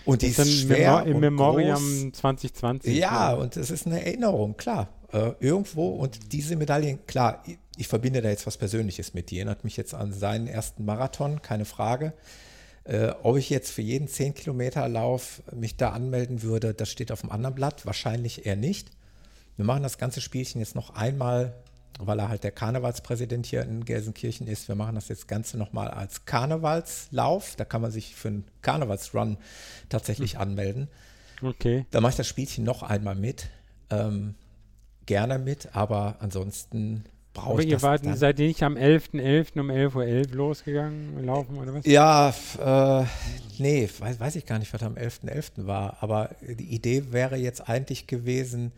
Und 0.05 0.21
die 0.21 0.27
ist 0.27 0.39
ist 0.39 0.61
schwer 0.61 0.97
Memo 0.97 1.11
im 1.11 1.19
Memoriam 1.19 2.01
groß. 2.09 2.19
2020. 2.19 2.95
Ja, 2.97 3.31
ne? 3.31 3.37
und 3.37 3.55
es 3.55 3.71
ist 3.71 3.85
eine 3.85 4.03
Erinnerung, 4.03 4.57
klar. 4.57 4.89
Äh, 5.13 5.31
irgendwo 5.39 5.89
und 5.89 6.33
diese 6.33 6.55
Medaillen, 6.57 7.05
klar, 7.07 7.41
ich, 7.45 7.57
ich 7.77 7.87
verbinde 7.87 8.21
da 8.21 8.29
jetzt 8.29 8.45
was 8.45 8.57
Persönliches 8.57 9.13
mit. 9.13 9.31
Die 9.31 9.37
erinnert 9.37 9.63
mich 9.63 9.77
jetzt 9.77 9.93
an 9.93 10.11
seinen 10.11 10.47
ersten 10.47 10.83
Marathon, 10.83 11.41
keine 11.41 11.65
Frage. 11.65 12.13
Äh, 12.85 13.13
ob 13.23 13.37
ich 13.37 13.49
jetzt 13.49 13.71
für 13.71 13.81
jeden 13.81 14.07
10 14.07 14.33
Kilometer 14.33 14.87
Lauf 14.89 15.41
mich 15.53 15.77
da 15.77 15.91
anmelden 15.91 16.41
würde, 16.41 16.73
das 16.73 16.89
steht 16.89 17.11
auf 17.11 17.21
dem 17.21 17.31
anderen 17.31 17.55
Blatt. 17.55 17.85
Wahrscheinlich 17.85 18.45
eher 18.45 18.57
nicht. 18.57 18.89
Wir 19.55 19.65
machen 19.65 19.83
das 19.83 19.97
ganze 19.97 20.19
Spielchen 20.19 20.59
jetzt 20.59 20.75
noch 20.75 20.95
einmal, 20.95 21.53
weil 21.99 22.19
er 22.19 22.27
halt 22.27 22.43
der 22.43 22.51
Karnevalspräsident 22.51 23.45
hier 23.45 23.63
in 23.63 23.85
Gelsenkirchen 23.85 24.47
ist. 24.47 24.67
Wir 24.67 24.75
machen 24.75 24.95
das 24.95 25.07
jetzt 25.07 25.27
Ganze 25.27 25.57
nochmal 25.57 25.89
als 25.89 26.25
Karnevalslauf. 26.25 27.55
Da 27.55 27.63
kann 27.63 27.81
man 27.81 27.91
sich 27.91 28.15
für 28.15 28.29
einen 28.29 28.45
Karnevalsrun 28.61 29.37
tatsächlich 29.89 30.37
anmelden. 30.37 30.89
Okay. 31.41 31.85
Da 31.91 32.01
mache 32.01 32.11
ich 32.11 32.17
das 32.17 32.27
Spielchen 32.27 32.63
noch 32.63 32.83
einmal 32.83 33.15
mit. 33.15 33.47
Ähm, 33.89 34.35
gerne 35.05 35.37
mit, 35.39 35.75
aber 35.75 36.17
ansonsten 36.19 37.05
brauche 37.33 37.61
ich 37.61 37.67
ihr 37.67 37.75
das 37.75 37.83
wart, 37.83 38.05
dann. 38.05 38.15
seid 38.15 38.39
ihr 38.39 38.47
nicht 38.47 38.63
am 38.63 38.75
11.11. 38.75 39.59
um 39.59 39.69
11.11 39.69 39.95
Uhr 40.29 40.35
losgegangen, 40.35 41.25
laufen 41.25 41.57
oder 41.57 41.73
was? 41.73 41.85
Ja, 41.85 42.33
äh, 42.59 43.05
nee, 43.57 43.89
weiß, 43.99 44.19
weiß 44.19 44.35
ich 44.35 44.45
gar 44.45 44.59
nicht, 44.59 44.73
was 44.73 44.83
am 44.83 44.95
11.11. 44.95 45.65
war. 45.65 45.97
Aber 46.01 46.29
die 46.41 46.73
Idee 46.73 47.11
wäre 47.11 47.35
jetzt 47.35 47.67
eigentlich 47.67 48.07
gewesen, 48.07 48.71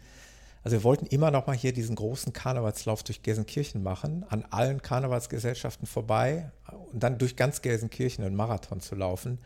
also 0.64 0.78
wir 0.78 0.84
wollten 0.84 1.06
immer 1.06 1.30
noch 1.30 1.45
mal 1.45 1.56
hier 1.56 1.74
diesen 1.74 1.95
großen 1.95 2.34
Karnevalslauf 2.34 3.03
durch 3.03 3.22
Gelsenkirchen 3.22 3.84
machen, 3.84 4.26
an 4.30 4.45
allen 4.49 4.82
Karnevalsgesellschaften 4.82 5.86
vorbei 5.86 6.49
und 6.91 7.03
dann 7.03 7.20
durch 7.20 7.36
ganz 7.36 7.62
Gelsenkirchen 7.62 8.26
einen 8.26 8.36
Marathon 8.36 8.80
zu 8.80 8.95
laufen. 8.95 9.38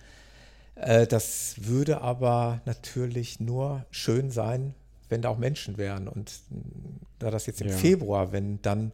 Äh, 0.75 1.07
das 1.07 1.55
würde 1.57 2.01
aber 2.01 2.61
natürlich 2.65 3.41
nur 3.41 3.85
schön 3.91 4.31
sein, 4.31 4.75
wenn 5.09 5.21
da 5.21 5.29
auch 5.29 5.37
Menschen 5.37 5.77
wären. 5.77 6.07
Und 6.07 6.31
mh, 6.49 6.61
da 7.19 7.31
das 7.31 7.45
jetzt 7.45 7.61
im 7.61 7.69
Ja. 7.69 7.77
Februar, 7.77 8.31
wenn 8.31 8.61
dann 8.61 8.91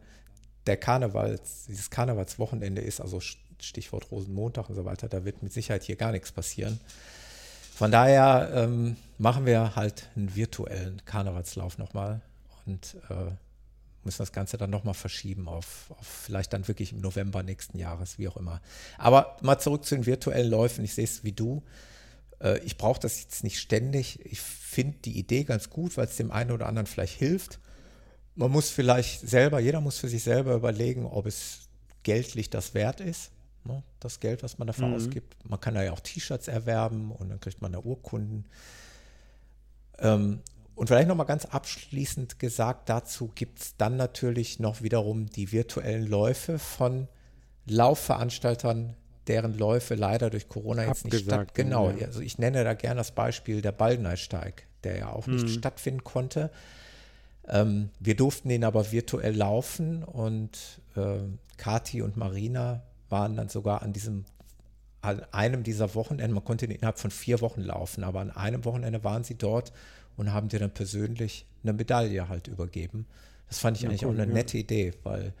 der 0.66 0.76
Karnevals, 0.76 1.66
dieses 1.68 1.90
Karnevalswochenende 1.90 2.82
ist, 2.82 3.00
also 3.00 3.18
St- 3.18 3.36
Stichwort 3.60 4.10
Rosenmontag 4.10 4.68
und 4.68 4.74
so 4.74 4.84
weiter, 4.84 5.08
da 5.08 5.24
wird 5.24 5.42
mit 5.42 5.52
Sicherheit 5.52 5.82
hier 5.84 5.96
gar 5.96 6.12
nichts 6.12 6.32
passieren. 6.32 6.78
Von 7.74 7.90
daher 7.90 8.50
ähm, 8.54 8.96
machen 9.18 9.46
wir 9.46 9.76
halt 9.76 10.08
einen 10.16 10.34
virtuellen 10.34 11.02
Karnevalslauf 11.04 11.78
nochmal 11.78 12.20
und 12.66 12.96
äh, 13.10 13.32
müssen 14.02 14.18
das 14.18 14.32
Ganze 14.32 14.56
dann 14.56 14.70
nochmal 14.70 14.94
verschieben 14.94 15.48
auf, 15.48 15.90
auf 15.98 16.06
vielleicht 16.06 16.52
dann 16.52 16.66
wirklich 16.68 16.92
im 16.92 17.00
November 17.00 17.42
nächsten 17.42 17.78
Jahres, 17.78 18.18
wie 18.18 18.28
auch 18.28 18.36
immer. 18.36 18.60
Aber 18.98 19.36
mal 19.42 19.58
zurück 19.58 19.84
zu 19.84 19.94
den 19.94 20.06
virtuellen 20.06 20.50
Läufen. 20.50 20.84
Ich 20.84 20.94
sehe 20.94 21.04
es 21.04 21.24
wie 21.24 21.32
du. 21.32 21.62
Äh, 22.40 22.58
ich 22.60 22.76
brauche 22.76 23.00
das 23.00 23.20
jetzt 23.22 23.42
nicht 23.44 23.58
ständig. 23.58 24.20
Ich 24.24 24.40
finde 24.76 24.98
die 25.06 25.18
Idee 25.18 25.44
ganz 25.44 25.70
gut, 25.70 25.96
weil 25.96 26.04
es 26.04 26.16
dem 26.16 26.30
einen 26.30 26.50
oder 26.50 26.66
anderen 26.66 26.86
vielleicht 26.86 27.18
hilft. 27.18 27.60
Man 28.34 28.50
muss 28.50 28.68
vielleicht 28.68 29.26
selber, 29.26 29.58
jeder 29.58 29.80
muss 29.80 29.96
für 29.98 30.08
sich 30.08 30.22
selber 30.22 30.54
überlegen, 30.54 31.06
ob 31.06 31.24
es 31.24 31.68
geldlich 32.02 32.50
das 32.50 32.74
wert 32.74 33.00
ist. 33.00 33.30
Ne? 33.64 33.82
Das 34.00 34.20
Geld, 34.20 34.42
was 34.42 34.58
man 34.58 34.66
dafür 34.66 34.88
Mhm. 34.88 34.94
ausgibt. 34.94 35.34
Man 35.48 35.58
kann 35.58 35.74
da 35.74 35.82
ja 35.82 35.92
auch 35.92 36.00
T-Shirts 36.00 36.46
erwerben 36.48 37.10
und 37.10 37.30
dann 37.30 37.40
kriegt 37.40 37.62
man 37.62 37.72
da 37.72 37.78
Urkunden. 37.78 38.44
Ähm, 39.98 40.40
und 40.74 40.88
vielleicht 40.88 41.08
nochmal 41.08 41.24
ganz 41.24 41.46
abschließend 41.46 42.38
gesagt, 42.38 42.90
dazu 42.90 43.32
gibt 43.34 43.60
es 43.60 43.76
dann 43.78 43.96
natürlich 43.96 44.60
noch 44.60 44.82
wiederum 44.82 45.24
die 45.30 45.52
virtuellen 45.52 46.06
Läufe 46.06 46.58
von 46.58 47.08
Laufveranstaltern, 47.64 48.94
deren 49.28 49.56
Läufe 49.58 49.94
leider 49.94 50.30
durch 50.30 50.48
Corona 50.48 50.84
jetzt 50.86 51.04
nicht 51.04 51.16
statt. 51.18 51.40
Abgesagt 51.40 51.58
wurden, 51.58 51.68
Genau, 51.68 51.90
ja. 51.90 52.06
also 52.06 52.20
ich 52.20 52.38
nenne 52.38 52.64
da 52.64 52.74
gerne 52.74 52.98
das 52.98 53.12
Beispiel 53.12 53.60
der 53.62 53.72
Baldeneysteig, 53.72 54.64
der 54.84 54.98
ja 54.98 55.08
auch 55.12 55.26
nicht 55.26 55.44
Mhm. 55.44 55.48
stattfinden 55.48 56.04
konnte. 56.04 56.50
Ähm, 57.48 57.90
wir 58.00 58.16
durften 58.16 58.48
den 58.48 58.64
aber 58.64 58.90
virtuell 58.92 59.34
laufen 59.36 60.02
und 60.04 60.80
ähm, 60.96 61.38
Kati 61.56 62.02
und 62.02 62.16
Marina 62.16 62.82
waren 63.08 63.36
dann 63.36 63.48
sogar 63.48 63.82
an 63.82 63.92
diesem 63.92 64.24
an 65.02 65.22
einem 65.30 65.62
dieser 65.62 65.94
Wochenende, 65.94 66.34
man 66.34 66.44
konnte 66.44 66.66
den 66.66 66.76
innerhalb 66.78 66.98
von 66.98 67.12
vier 67.12 67.40
Wochen 67.40 67.60
laufen, 67.60 68.02
aber 68.02 68.18
an 68.20 68.32
einem 68.32 68.64
Wochenende 68.64 69.04
waren 69.04 69.22
sie 69.22 69.36
dort 69.36 69.72
und 70.16 70.32
haben 70.32 70.48
dir 70.48 70.58
dann 70.58 70.72
persönlich 70.72 71.46
eine 71.62 71.72
Medaille 71.74 72.28
halt 72.28 72.48
übergeben. 72.48 73.06
Das 73.48 73.60
fand 73.60 73.76
ich 73.76 73.84
Ja, 73.84 73.88
eigentlich 73.90 74.02
cool, 74.02 74.08
auch 74.08 74.14
eine 74.20 74.26
ja. 74.26 74.32
nette 74.34 74.58
Idee, 74.58 74.94
weil 75.04 75.32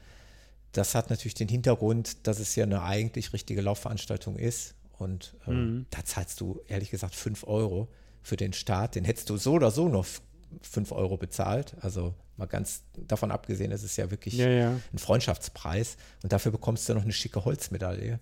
das 0.76 0.94
hat 0.94 1.10
natürlich 1.10 1.34
den 1.34 1.48
Hintergrund, 1.48 2.26
dass 2.26 2.38
es 2.38 2.54
ja 2.56 2.64
eine 2.64 2.82
eigentlich 2.82 3.32
richtige 3.32 3.60
Laufveranstaltung 3.62 4.36
ist. 4.36 4.74
Und 4.98 5.34
äh, 5.46 5.50
Mhm. 5.50 5.86
da 5.90 6.04
zahlst 6.04 6.40
du 6.40 6.60
ehrlich 6.68 6.90
gesagt 6.90 7.14
5 7.14 7.44
Euro 7.46 7.88
für 8.22 8.36
den 8.36 8.52
Start. 8.52 8.94
Den 8.94 9.04
hättest 9.04 9.28
du 9.30 9.36
so 9.36 9.52
oder 9.54 9.70
so 9.70 9.88
noch 9.88 10.06
5 10.62 10.92
Euro 10.92 11.16
bezahlt. 11.16 11.74
Also 11.80 12.14
mal 12.36 12.46
ganz 12.46 12.82
davon 12.96 13.30
abgesehen, 13.30 13.72
es 13.72 13.82
ist 13.82 13.96
ja 13.96 14.10
wirklich 14.10 14.34
Ja, 14.34 14.48
ja. 14.48 14.80
ein 14.92 14.98
Freundschaftspreis. 14.98 15.96
Und 16.22 16.32
dafür 16.32 16.52
bekommst 16.52 16.88
du 16.88 16.94
noch 16.94 17.02
eine 17.02 17.12
schicke 17.12 17.44
Holzmedaille. 17.44 18.20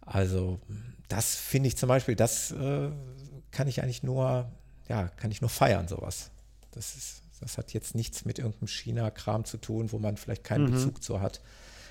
Also 0.00 0.58
das 1.08 1.34
finde 1.34 1.68
ich 1.68 1.76
zum 1.76 1.88
Beispiel, 1.88 2.14
das 2.16 2.50
äh, 2.52 2.90
kann 3.50 3.68
ich 3.68 3.82
eigentlich 3.82 4.02
nur, 4.02 4.50
ja, 4.88 5.08
kann 5.08 5.30
ich 5.30 5.40
nur 5.40 5.50
feiern, 5.50 5.88
sowas. 5.88 6.30
Das 6.72 6.94
ist 6.96 7.22
Das 7.40 7.58
hat 7.58 7.72
jetzt 7.72 7.94
nichts 7.94 8.24
mit 8.24 8.38
irgendeinem 8.38 8.68
China-Kram 8.68 9.44
zu 9.44 9.58
tun, 9.58 9.92
wo 9.92 9.98
man 9.98 10.16
vielleicht 10.16 10.44
keinen 10.44 10.66
mhm. 10.66 10.72
Bezug 10.72 11.02
zu 11.02 11.20
hat. 11.20 11.40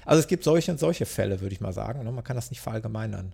Also 0.05 0.19
es 0.19 0.27
gibt 0.27 0.43
solche 0.43 0.71
und 0.71 0.79
solche 0.79 1.05
Fälle, 1.05 1.41
würde 1.41 1.53
ich 1.53 1.61
mal 1.61 1.73
sagen. 1.73 2.03
Ne? 2.03 2.11
Man 2.11 2.23
kann 2.23 2.35
das 2.35 2.49
nicht 2.49 2.61
verallgemeinern. 2.61 3.33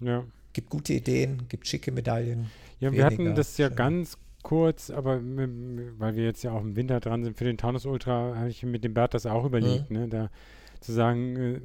Ja. 0.00 0.24
Gibt 0.52 0.70
gute 0.70 0.92
Ideen, 0.92 1.48
gibt 1.48 1.66
schicke 1.66 1.90
Medaillen. 1.90 2.50
Ja, 2.78 2.92
wir 2.92 3.04
hatten 3.04 3.34
das 3.34 3.58
ja 3.58 3.68
ganz 3.68 4.18
kurz, 4.42 4.90
aber 4.90 5.20
weil 5.22 6.14
wir 6.14 6.24
jetzt 6.24 6.44
ja 6.44 6.52
auch 6.52 6.60
im 6.60 6.76
Winter 6.76 7.00
dran 7.00 7.24
sind, 7.24 7.36
für 7.36 7.44
den 7.44 7.58
Taunus 7.58 7.86
Ultra 7.86 8.36
habe 8.36 8.50
ich 8.50 8.62
mit 8.62 8.84
dem 8.84 8.94
Bert 8.94 9.14
das 9.14 9.26
auch 9.26 9.44
überlegt, 9.44 9.90
mhm. 9.90 9.98
ne? 9.98 10.08
Da 10.08 10.30
zu 10.80 10.92
sagen, 10.92 11.36
äh, 11.36 11.60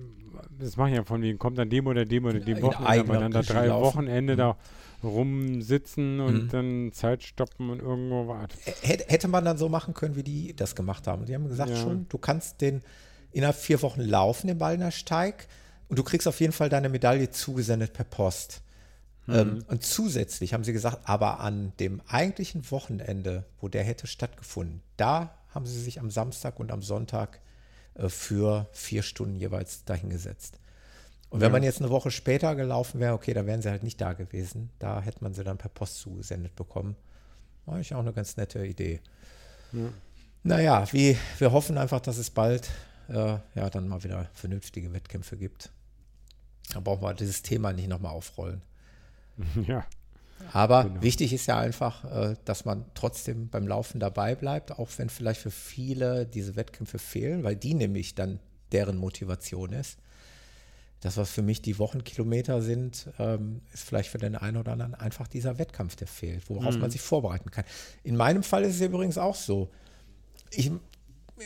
das 0.58 0.78
mache 0.78 0.90
ich 0.90 0.96
ja 0.96 1.04
von 1.04 1.22
wegen, 1.22 1.38
kommt 1.38 1.58
dann 1.58 1.70
dem 1.70 1.88
oder 1.88 2.06
dem 2.06 2.26
oder 2.26 2.40
dem 2.40 2.62
Wochenende, 2.62 3.00
aber 3.00 3.20
dann 3.20 3.32
da 3.32 3.42
drei. 3.42 3.70
Wochenende 3.70 4.34
mhm. 4.34 4.38
da 4.38 4.58
rumsitzen 5.04 6.20
und 6.20 6.44
mhm. 6.44 6.50
dann 6.50 6.92
Zeit 6.94 7.24
stoppen 7.24 7.70
und 7.70 7.80
irgendwo 7.80 8.28
warten. 8.28 8.58
Hätte 8.82 9.28
man 9.28 9.46
dann 9.46 9.58
so 9.58 9.70
machen 9.70 9.94
können, 9.94 10.16
wie 10.16 10.24
die 10.24 10.56
das 10.56 10.76
gemacht 10.76 11.08
haben. 11.08 11.26
Die 11.26 11.36
haben 11.36 11.48
gesagt 11.48 11.72
ja. 11.72 11.78
schon, 11.78 12.08
du 12.10 12.18
kannst 12.18 12.62
den 12.62 12.82
innerhalb 13.32 13.58
vier 13.58 13.82
Wochen 13.82 14.02
laufen, 14.02 14.48
den 14.48 14.58
Ballner 14.58 14.92
Steig, 14.92 15.48
und 15.88 15.98
du 15.98 16.04
kriegst 16.04 16.28
auf 16.28 16.40
jeden 16.40 16.54
Fall 16.54 16.70
deine 16.70 16.90
Medaille 16.90 17.32
zugesendet 17.32 17.94
per 17.94 18.06
Post. 18.06 18.62
Mhm. 19.26 19.36
Ähm, 19.36 19.66
und 19.68 19.84
zusätzlich 19.84 20.54
haben 20.54 20.64
sie 20.64 20.74
gesagt, 20.74 21.00
aber 21.06 21.40
an 21.40 21.74
dem 21.80 22.02
eigentlichen 22.08 22.70
Wochenende, 22.72 23.46
wo 23.60 23.68
der 23.68 23.84
hätte 23.84 24.08
stattgefunden, 24.08 24.82
da 24.98 25.36
haben 25.50 25.66
sie 25.66 25.82
sich 25.82 26.00
am 26.00 26.12
Samstag 26.12 26.60
und 26.60 26.72
am 26.72 26.82
Sonntag 26.82 27.40
äh, 27.96 28.10
für 28.10 28.68
vier 28.72 29.04
Stunden 29.04 29.36
jeweils 29.36 29.84
dahingesetzt. 29.86 30.59
Und 31.30 31.42
wenn 31.42 31.50
ja. 31.50 31.52
man 31.52 31.64
jetzt 31.64 31.80
eine 31.80 31.92
Woche 31.92 32.10
später 32.10 32.56
gelaufen 32.56 33.00
wäre, 33.00 33.14
okay, 33.14 33.34
da 33.34 33.46
wären 33.46 33.62
sie 33.62 33.70
halt 33.70 33.84
nicht 33.84 34.02
da 34.02 34.14
gewesen. 34.14 34.72
Da 34.80 35.02
hätte 35.02 35.24
man 35.24 35.34
sie 35.34 35.44
dann 35.44 35.58
per 35.58 35.70
Post 35.70 36.00
zugesendet 36.00 36.56
bekommen. 36.56 36.96
War 37.66 37.80
ich 37.80 37.94
auch 37.94 38.00
eine 38.00 38.14
ganz 38.14 38.36
nette 38.36 38.66
Idee. 38.66 39.00
Ja. 39.72 39.90
Naja, 40.42 40.88
wie, 40.92 41.18
wir 41.38 41.52
hoffen 41.52 41.78
einfach, 41.78 42.00
dass 42.00 42.18
es 42.18 42.32
bald 42.32 42.70
äh, 43.10 43.38
ja, 43.56 43.70
dann 43.70 43.88
mal 43.88 44.04
wieder 44.04 44.30
vernünftige 44.34 44.92
Wettkämpfe 44.94 45.38
gibt. 45.38 45.70
Da 46.74 46.80
brauchen 46.80 47.02
wir 47.02 47.14
dieses 47.14 47.42
Thema 47.42 47.74
nicht 47.74 47.90
nochmal 47.90 48.14
aufrollen. 48.14 48.62
Ja. 49.68 49.86
Aber 50.54 50.86
genau. 50.86 51.02
wichtig 51.02 51.34
ist 51.34 51.48
ja 51.48 51.60
einfach, 51.60 52.06
äh, 52.06 52.36
dass 52.46 52.64
man 52.64 52.86
trotzdem 52.94 53.50
beim 53.50 53.68
Laufen 53.68 54.00
dabei 54.00 54.36
bleibt, 54.36 54.72
auch 54.80 54.90
wenn 54.96 55.10
vielleicht 55.10 55.42
für 55.42 55.52
viele 55.52 56.26
diese 56.26 56.56
Wettkämpfe 56.56 56.98
fehlen, 56.98 57.44
weil 57.44 57.58
die 57.58 57.74
nämlich 57.74 58.16
dann 58.16 58.40
deren 58.72 58.96
Motivation 58.96 59.74
ist. 59.74 59.98
Das, 61.02 61.16
was 61.16 61.30
für 61.32 61.42
mich 61.42 61.62
die 61.62 61.80
Wochenkilometer 61.80 62.62
sind, 62.62 63.10
ähm, 63.20 63.62
ist 63.74 63.84
vielleicht 63.84 64.10
für 64.10 64.18
den 64.18 64.36
einen 64.36 64.58
oder 64.58 64.74
anderen 64.74 64.96
einfach 64.96 65.28
dieser 65.28 65.58
Wettkampf, 65.58 65.96
der 65.96 66.08
fehlt, 66.08 66.50
worauf 66.50 66.76
mhm. 66.76 66.82
man 66.82 66.92
sich 66.92 67.02
vorbereiten 67.02 67.52
kann. 67.52 67.64
In 68.04 68.18
meinem 68.18 68.44
Fall 68.44 68.64
ist 68.64 68.76
es 68.76 68.82
übrigens 68.82 69.18
auch 69.18 69.36
so. 69.36 69.70
Ich, 70.52 70.72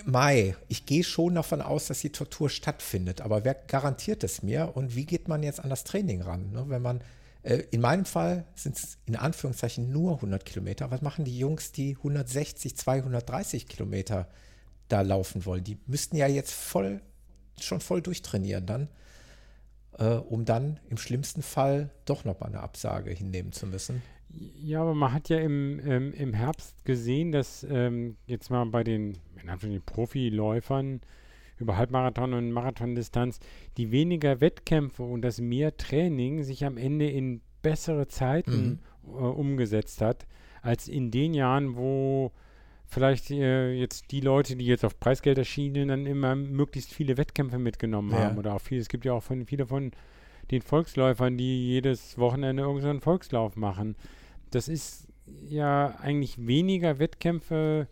Mai, 0.05 0.55
ich 0.69 0.87
gehe 0.87 1.03
schon 1.03 1.35
davon 1.35 1.61
aus, 1.61 1.85
dass 1.85 1.99
die 1.99 2.11
Tortur 2.11 2.49
stattfindet, 2.49 3.21
aber 3.21 3.45
wer 3.45 3.53
garantiert 3.53 4.23
es 4.23 4.41
mir 4.41 4.71
und 4.75 4.95
wie 4.95 5.05
geht 5.05 5.27
man 5.27 5.43
jetzt 5.43 5.59
an 5.59 5.69
das 5.69 5.83
Training 5.83 6.23
ran? 6.23 6.51
Ne? 6.51 6.65
Wenn 6.67 6.81
man, 6.81 7.01
äh, 7.43 7.63
in 7.69 7.79
meinem 7.79 8.05
Fall 8.05 8.45
sind 8.55 8.75
es 8.75 8.97
in 9.05 9.15
Anführungszeichen 9.15 9.91
nur 9.91 10.15
100 10.15 10.45
Kilometer. 10.45 10.89
Was 10.89 11.03
machen 11.03 11.25
die 11.25 11.37
Jungs, 11.37 11.71
die 11.71 11.95
160, 11.97 12.75
230 12.75 13.67
Kilometer 13.67 14.29
da 14.87 15.01
laufen 15.01 15.45
wollen? 15.45 15.63
Die 15.63 15.77
müssten 15.85 16.15
ja 16.15 16.27
jetzt 16.27 16.53
voll, 16.53 17.01
schon 17.59 17.79
voll 17.79 18.01
durchtrainieren 18.01 18.65
dann 18.65 18.89
äh, 19.97 20.15
um 20.15 20.45
dann 20.45 20.79
im 20.89 20.97
schlimmsten 20.97 21.41
Fall 21.41 21.89
doch 22.05 22.25
nochmal 22.25 22.49
eine 22.49 22.61
Absage 22.61 23.11
hinnehmen 23.11 23.51
zu 23.51 23.67
müssen. 23.67 24.01
Ja, 24.29 24.81
aber 24.81 24.95
man 24.95 25.13
hat 25.13 25.29
ja 25.29 25.37
im, 25.39 25.79
ähm, 25.85 26.13
im 26.13 26.33
Herbst 26.33 26.83
gesehen, 26.85 27.31
dass 27.31 27.65
ähm, 27.69 28.17
jetzt 28.25 28.49
mal 28.49 28.65
bei 28.65 28.83
den, 28.83 29.17
den 29.61 29.81
Profiläufern 29.85 31.01
über 31.59 31.77
Halbmarathon 31.77 32.33
und 32.33 32.51
Marathondistanz 32.51 33.39
die 33.77 33.91
weniger 33.91 34.41
Wettkämpfe 34.41 35.03
und 35.03 35.21
das 35.21 35.39
mehr 35.39 35.77
Training 35.77 36.43
sich 36.43 36.65
am 36.65 36.77
Ende 36.77 37.09
in 37.09 37.41
bessere 37.61 38.07
Zeiten 38.07 38.79
mhm. 39.03 39.13
äh, 39.13 39.17
umgesetzt 39.17 40.01
hat, 40.01 40.25
als 40.61 40.87
in 40.87 41.11
den 41.11 41.33
Jahren, 41.33 41.75
wo 41.75 42.31
vielleicht 42.93 43.31
äh, 43.31 43.73
jetzt 43.73 44.11
die 44.11 44.21
Leute, 44.21 44.55
die 44.55 44.65
jetzt 44.65 44.85
auf 44.85 44.99
Preisgelder 44.99 45.43
schienen, 45.43 45.89
dann 45.89 46.05
immer 46.05 46.35
möglichst 46.35 46.93
viele 46.93 47.17
Wettkämpfe 47.17 47.57
mitgenommen 47.57 48.11
ja. 48.11 48.19
haben. 48.19 48.37
Oder 48.37 48.53
auch 48.55 48.61
viele, 48.61 48.81
es 48.81 48.89
gibt 48.89 49.05
ja 49.05 49.13
auch 49.13 49.23
von, 49.23 49.45
viele 49.45 49.65
von 49.65 49.91
den 50.51 50.61
Volksläufern, 50.61 51.37
die 51.37 51.67
jedes 51.67 52.17
Wochenende 52.17 52.63
irgendeinen 52.63 53.01
Volkslauf 53.01 53.55
machen. 53.55 53.95
Das 54.51 54.67
ist 54.67 55.07
ja 55.47 55.95
eigentlich 55.99 56.45
weniger 56.45 56.99
Wettkämpfe, 56.99 57.87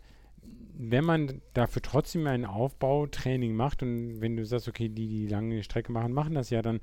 wenn 0.74 1.04
man 1.04 1.40
dafür 1.54 1.82
trotzdem 1.82 2.26
ein 2.26 2.44
Aufbautraining 2.44 3.54
macht 3.54 3.82
und 3.82 4.20
wenn 4.20 4.36
du 4.36 4.44
sagst, 4.44 4.68
okay, 4.68 4.88
die, 4.88 5.06
die 5.06 5.26
lange 5.26 5.62
Strecke 5.62 5.92
machen, 5.92 6.12
machen 6.12 6.34
das 6.34 6.50
ja, 6.50 6.62
dann 6.62 6.80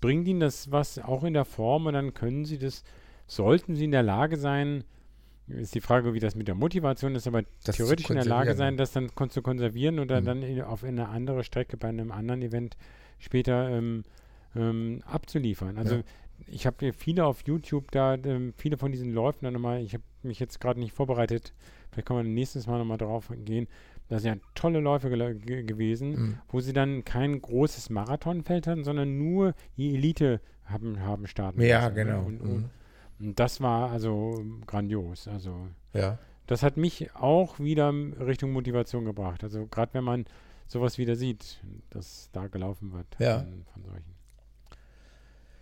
bringt 0.00 0.28
ihnen 0.28 0.40
das 0.40 0.70
was 0.70 0.98
auch 0.98 1.24
in 1.24 1.34
der 1.34 1.44
Form 1.44 1.86
und 1.86 1.94
dann 1.94 2.14
können 2.14 2.44
sie 2.44 2.58
das, 2.58 2.84
sollten 3.26 3.76
sie 3.76 3.84
in 3.84 3.92
der 3.92 4.02
Lage 4.02 4.36
sein, 4.36 4.84
ist 5.50 5.74
die 5.74 5.80
Frage, 5.80 6.14
wie 6.14 6.20
das 6.20 6.34
mit 6.34 6.48
der 6.48 6.54
Motivation 6.54 7.14
ist, 7.14 7.26
aber 7.26 7.42
das 7.64 7.76
theoretisch 7.76 8.10
in 8.10 8.16
der 8.16 8.24
Lage 8.24 8.54
sein, 8.54 8.76
das 8.76 8.92
dann 8.92 9.10
zu 9.30 9.42
konservieren 9.42 9.98
oder 9.98 10.20
mhm. 10.20 10.24
dann 10.24 10.42
in, 10.42 10.62
auf 10.62 10.84
eine 10.84 11.08
andere 11.08 11.44
Strecke 11.44 11.76
bei 11.76 11.88
einem 11.88 12.12
anderen 12.12 12.42
Event 12.42 12.76
später 13.18 13.70
ähm, 13.70 14.04
ähm, 14.56 15.02
abzuliefern. 15.04 15.78
Also 15.78 15.96
ja. 15.96 16.02
ich 16.48 16.66
habe 16.66 16.92
viele 16.92 17.24
auf 17.24 17.42
YouTube 17.46 17.90
da, 17.90 18.14
ähm, 18.14 18.52
viele 18.56 18.76
von 18.76 18.92
diesen 18.92 19.12
Läufen 19.12 19.44
dann 19.44 19.54
nochmal, 19.54 19.82
ich 19.82 19.94
habe 19.94 20.04
mich 20.22 20.40
jetzt 20.40 20.60
gerade 20.60 20.80
nicht 20.80 20.92
vorbereitet, 20.92 21.52
vielleicht 21.90 22.08
kann 22.08 22.16
man 22.16 22.32
nächstes 22.32 22.66
Mal 22.66 22.78
nochmal 22.78 22.98
drauf 22.98 23.30
gehen. 23.44 23.68
Das 24.08 24.22
sind 24.22 24.34
ja 24.34 24.40
tolle 24.56 24.80
Läufe 24.80 25.08
ge 25.08 25.62
gewesen, 25.62 26.10
mhm. 26.10 26.38
wo 26.48 26.58
sie 26.60 26.72
dann 26.72 27.04
kein 27.04 27.40
großes 27.40 27.90
Marathonfeld 27.90 28.66
hatten, 28.66 28.82
sondern 28.82 29.18
nur 29.18 29.54
die 29.76 29.94
Elite 29.94 30.40
haben, 30.64 31.00
haben 31.00 31.28
starten 31.28 31.60
Ja, 31.60 31.82
lassen. 31.82 31.94
genau. 31.94 32.22
Und, 32.24 32.40
und, 32.40 32.56
mhm. 32.56 32.70
Das 33.20 33.60
war 33.60 33.90
also 33.90 34.42
grandios. 34.66 35.28
Also 35.28 35.68
ja. 35.92 36.18
das 36.46 36.62
hat 36.62 36.76
mich 36.76 37.14
auch 37.14 37.60
wieder 37.60 37.92
Richtung 37.92 38.52
Motivation 38.52 39.04
gebracht. 39.04 39.44
Also 39.44 39.66
gerade 39.66 39.92
wenn 39.94 40.04
man 40.04 40.24
sowas 40.66 40.96
wieder 40.96 41.16
sieht, 41.16 41.60
dass 41.90 42.30
da 42.32 42.46
gelaufen 42.46 42.92
wird 42.92 43.06
ja. 43.18 43.40
von, 43.40 43.64
von 43.72 43.84
solchen. 43.84 44.14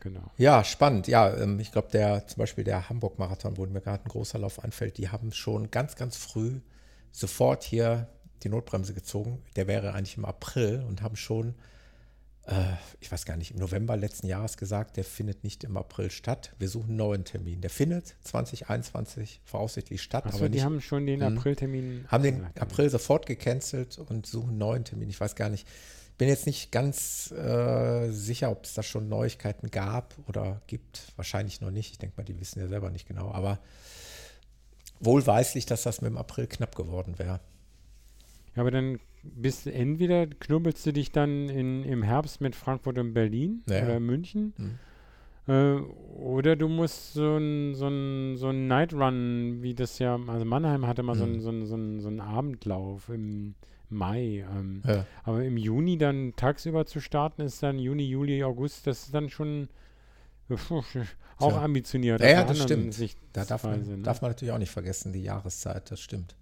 Genau. 0.01 0.31
Ja, 0.37 0.63
spannend. 0.63 1.09
Ja, 1.09 1.37
ähm, 1.37 1.59
ich 1.59 1.73
glaube, 1.73 1.89
der 1.91 2.27
zum 2.29 2.39
Beispiel 2.39 2.63
der 2.63 2.89
Hamburg-Marathon, 2.89 3.57
wo 3.57 3.67
mir 3.67 3.81
gerade 3.81 4.05
ein 4.05 4.09
großer 4.09 4.39
Lauf 4.39 4.63
anfällt, 4.63 4.97
die 4.97 5.09
haben 5.09 5.33
schon 5.33 5.73
ganz, 5.73 5.97
ganz 5.97 6.17
früh 6.17 6.61
sofort 7.11 7.65
hier 7.65 8.07
die 8.45 8.49
Notbremse 8.49 8.95
gezogen. 8.95 9.43
Der 9.57 9.67
wäre 9.67 9.95
eigentlich 9.95 10.17
im 10.17 10.25
April 10.25 10.85
und 10.87 11.03
haben 11.03 11.17
schon 11.17 11.57
ich 13.01 13.13
weiß 13.13 13.25
gar 13.27 13.37
nicht, 13.37 13.51
im 13.51 13.59
November 13.59 13.97
letzten 13.97 14.27
Jahres 14.27 14.57
gesagt, 14.57 14.97
der 14.97 15.05
findet 15.05 15.45
nicht 15.45 15.65
im 15.65 15.77
April 15.77 16.11
statt. 16.11 16.55
Wir 16.59 16.69
suchen 16.69 16.91
einen 16.91 16.97
neuen 16.97 17.25
Termin. 17.25 17.61
Der 17.61 17.71
findet 17.71 18.17
2021 18.25 19.41
voraussichtlich 19.45 20.03
statt. 20.03 20.25
Achso, 20.27 20.39
aber 20.39 20.49
die 20.49 20.57
nicht, 20.57 20.65
haben 20.65 20.81
schon 20.81 21.07
den 21.07 21.25
hm. 21.25 21.37
April-Termin. 21.37 22.07
Haben 22.09 22.23
den 22.23 22.47
April 22.59 22.89
sofort 22.89 23.27
gecancelt 23.27 23.99
und 23.99 24.27
suchen 24.27 24.51
einen 24.51 24.59
neuen 24.59 24.85
Termin. 24.85 25.11
Ich 25.11 25.21
weiß 25.21 25.37
gar 25.37 25.51
nicht. 25.51 25.69
Bin 26.17 26.29
jetzt 26.29 26.47
nicht 26.47 26.73
ganz 26.73 27.31
äh, 27.31 28.11
sicher, 28.11 28.51
ob 28.51 28.65
es 28.65 28.75
da 28.75 28.83
schon 28.83 29.09
Neuigkeiten 29.09 29.71
gab 29.71 30.15
oder 30.27 30.63
gibt. 30.67 31.13
Wahrscheinlich 31.17 31.61
noch 31.61 31.71
nicht. 31.71 31.93
Ich 31.93 31.99
denke 31.99 32.17
mal, 32.17 32.25
die 32.25 32.41
wissen 32.41 32.61
ja 32.61 32.67
selber 32.67 32.91
nicht 32.91 33.07
genau. 33.07 33.31
Aber 33.31 33.59
wohlweislich, 35.01 35.67
dass 35.67 35.83
das 35.83 36.01
mit 36.01 36.11
dem 36.11 36.17
April 36.17 36.47
knapp 36.47 36.75
geworden 36.75 37.19
wäre. 37.19 37.41
Ja, 38.59 38.63
aber 38.63 38.73
dann 38.73 38.99
bist 39.23 39.69
entweder 39.69 40.27
knubbelst 40.27 40.85
du 40.85 40.93
dich 40.93 41.13
dann 41.13 41.49
in, 41.49 41.85
im 41.85 42.03
Herbst 42.03 42.41
mit 42.41 42.57
Frankfurt 42.57 42.99
und 42.99 43.15
Berlin 43.15 43.63
ja. 43.69 43.85
oder 43.85 44.01
München. 44.01 44.53
Mhm. 44.57 44.79
Äh, 45.47 45.81
oder 46.19 46.57
du 46.57 46.67
musst 46.67 47.15
so 47.15 47.37
ein, 47.37 47.77
so 47.77 47.87
ein, 47.87 48.37
so 48.37 48.49
ein 48.49 48.67
Night 48.67 48.93
Run, 48.93 49.59
wie 49.63 49.75
das 49.75 50.01
ja, 50.01 50.19
also 50.27 50.45
Mannheim 50.45 50.89
hatte 50.89 51.05
mal 51.05 51.15
mhm. 51.15 51.19
so, 51.41 51.51
ein, 51.51 51.67
so, 51.67 51.77
ein, 51.77 52.01
so, 52.01 52.09
ein, 52.09 52.21
Abendlauf 52.21 53.09
im 53.11 53.55
Mai. 53.91 54.45
Ähm, 54.53 54.83
ja. 54.85 55.07
Aber 55.23 55.45
im 55.45 55.57
Juni 55.57 55.97
dann 55.97 56.35
tagsüber 56.35 56.85
zu 56.85 56.99
starten, 56.99 57.43
ist 57.43 57.63
dann 57.63 57.79
Juni, 57.79 58.09
Juli, 58.09 58.43
August, 58.43 58.89
das 58.89 59.05
ist 59.05 59.15
dann 59.15 59.31
schon 59.31 59.69
auch 61.39 61.57
ambitioniert. 61.57 62.21
Ja, 62.23 62.29
ja 62.29 62.45
das 62.45 62.61
stimmt. 62.61 62.99
Da 63.35 63.45
darf 63.45 63.63
man, 63.63 63.87
ne? 63.87 63.99
darf 63.99 64.21
man 64.21 64.33
natürlich 64.33 64.51
auch 64.51 64.59
nicht 64.59 64.73
vergessen, 64.73 65.13
die 65.13 65.23
Jahreszeit, 65.23 65.93
das 65.93 66.01
stimmt. 66.01 66.35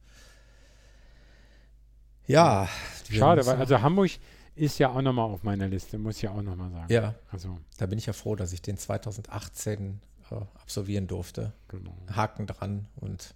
Ja. 2.26 2.68
Schade, 3.10 3.46
weil 3.46 3.56
also 3.56 3.80
Hamburg 3.80 4.10
ist 4.54 4.78
ja 4.78 4.90
auch 4.90 5.02
nochmal 5.02 5.26
auf 5.26 5.42
meiner 5.42 5.68
Liste, 5.68 5.98
muss 5.98 6.16
ich 6.16 6.22
ja 6.22 6.30
auch 6.30 6.42
nochmal 6.42 6.70
sagen. 6.70 6.92
Ja. 6.92 7.14
Also. 7.30 7.58
Da 7.78 7.86
bin 7.86 7.98
ich 7.98 8.06
ja 8.06 8.12
froh, 8.12 8.36
dass 8.36 8.52
ich 8.52 8.62
den 8.62 8.78
2018 8.78 10.00
äh, 10.30 10.34
absolvieren 10.34 11.06
durfte. 11.06 11.52
Genau. 11.68 11.94
Haken 12.10 12.46
dran 12.46 12.86
und 12.96 13.34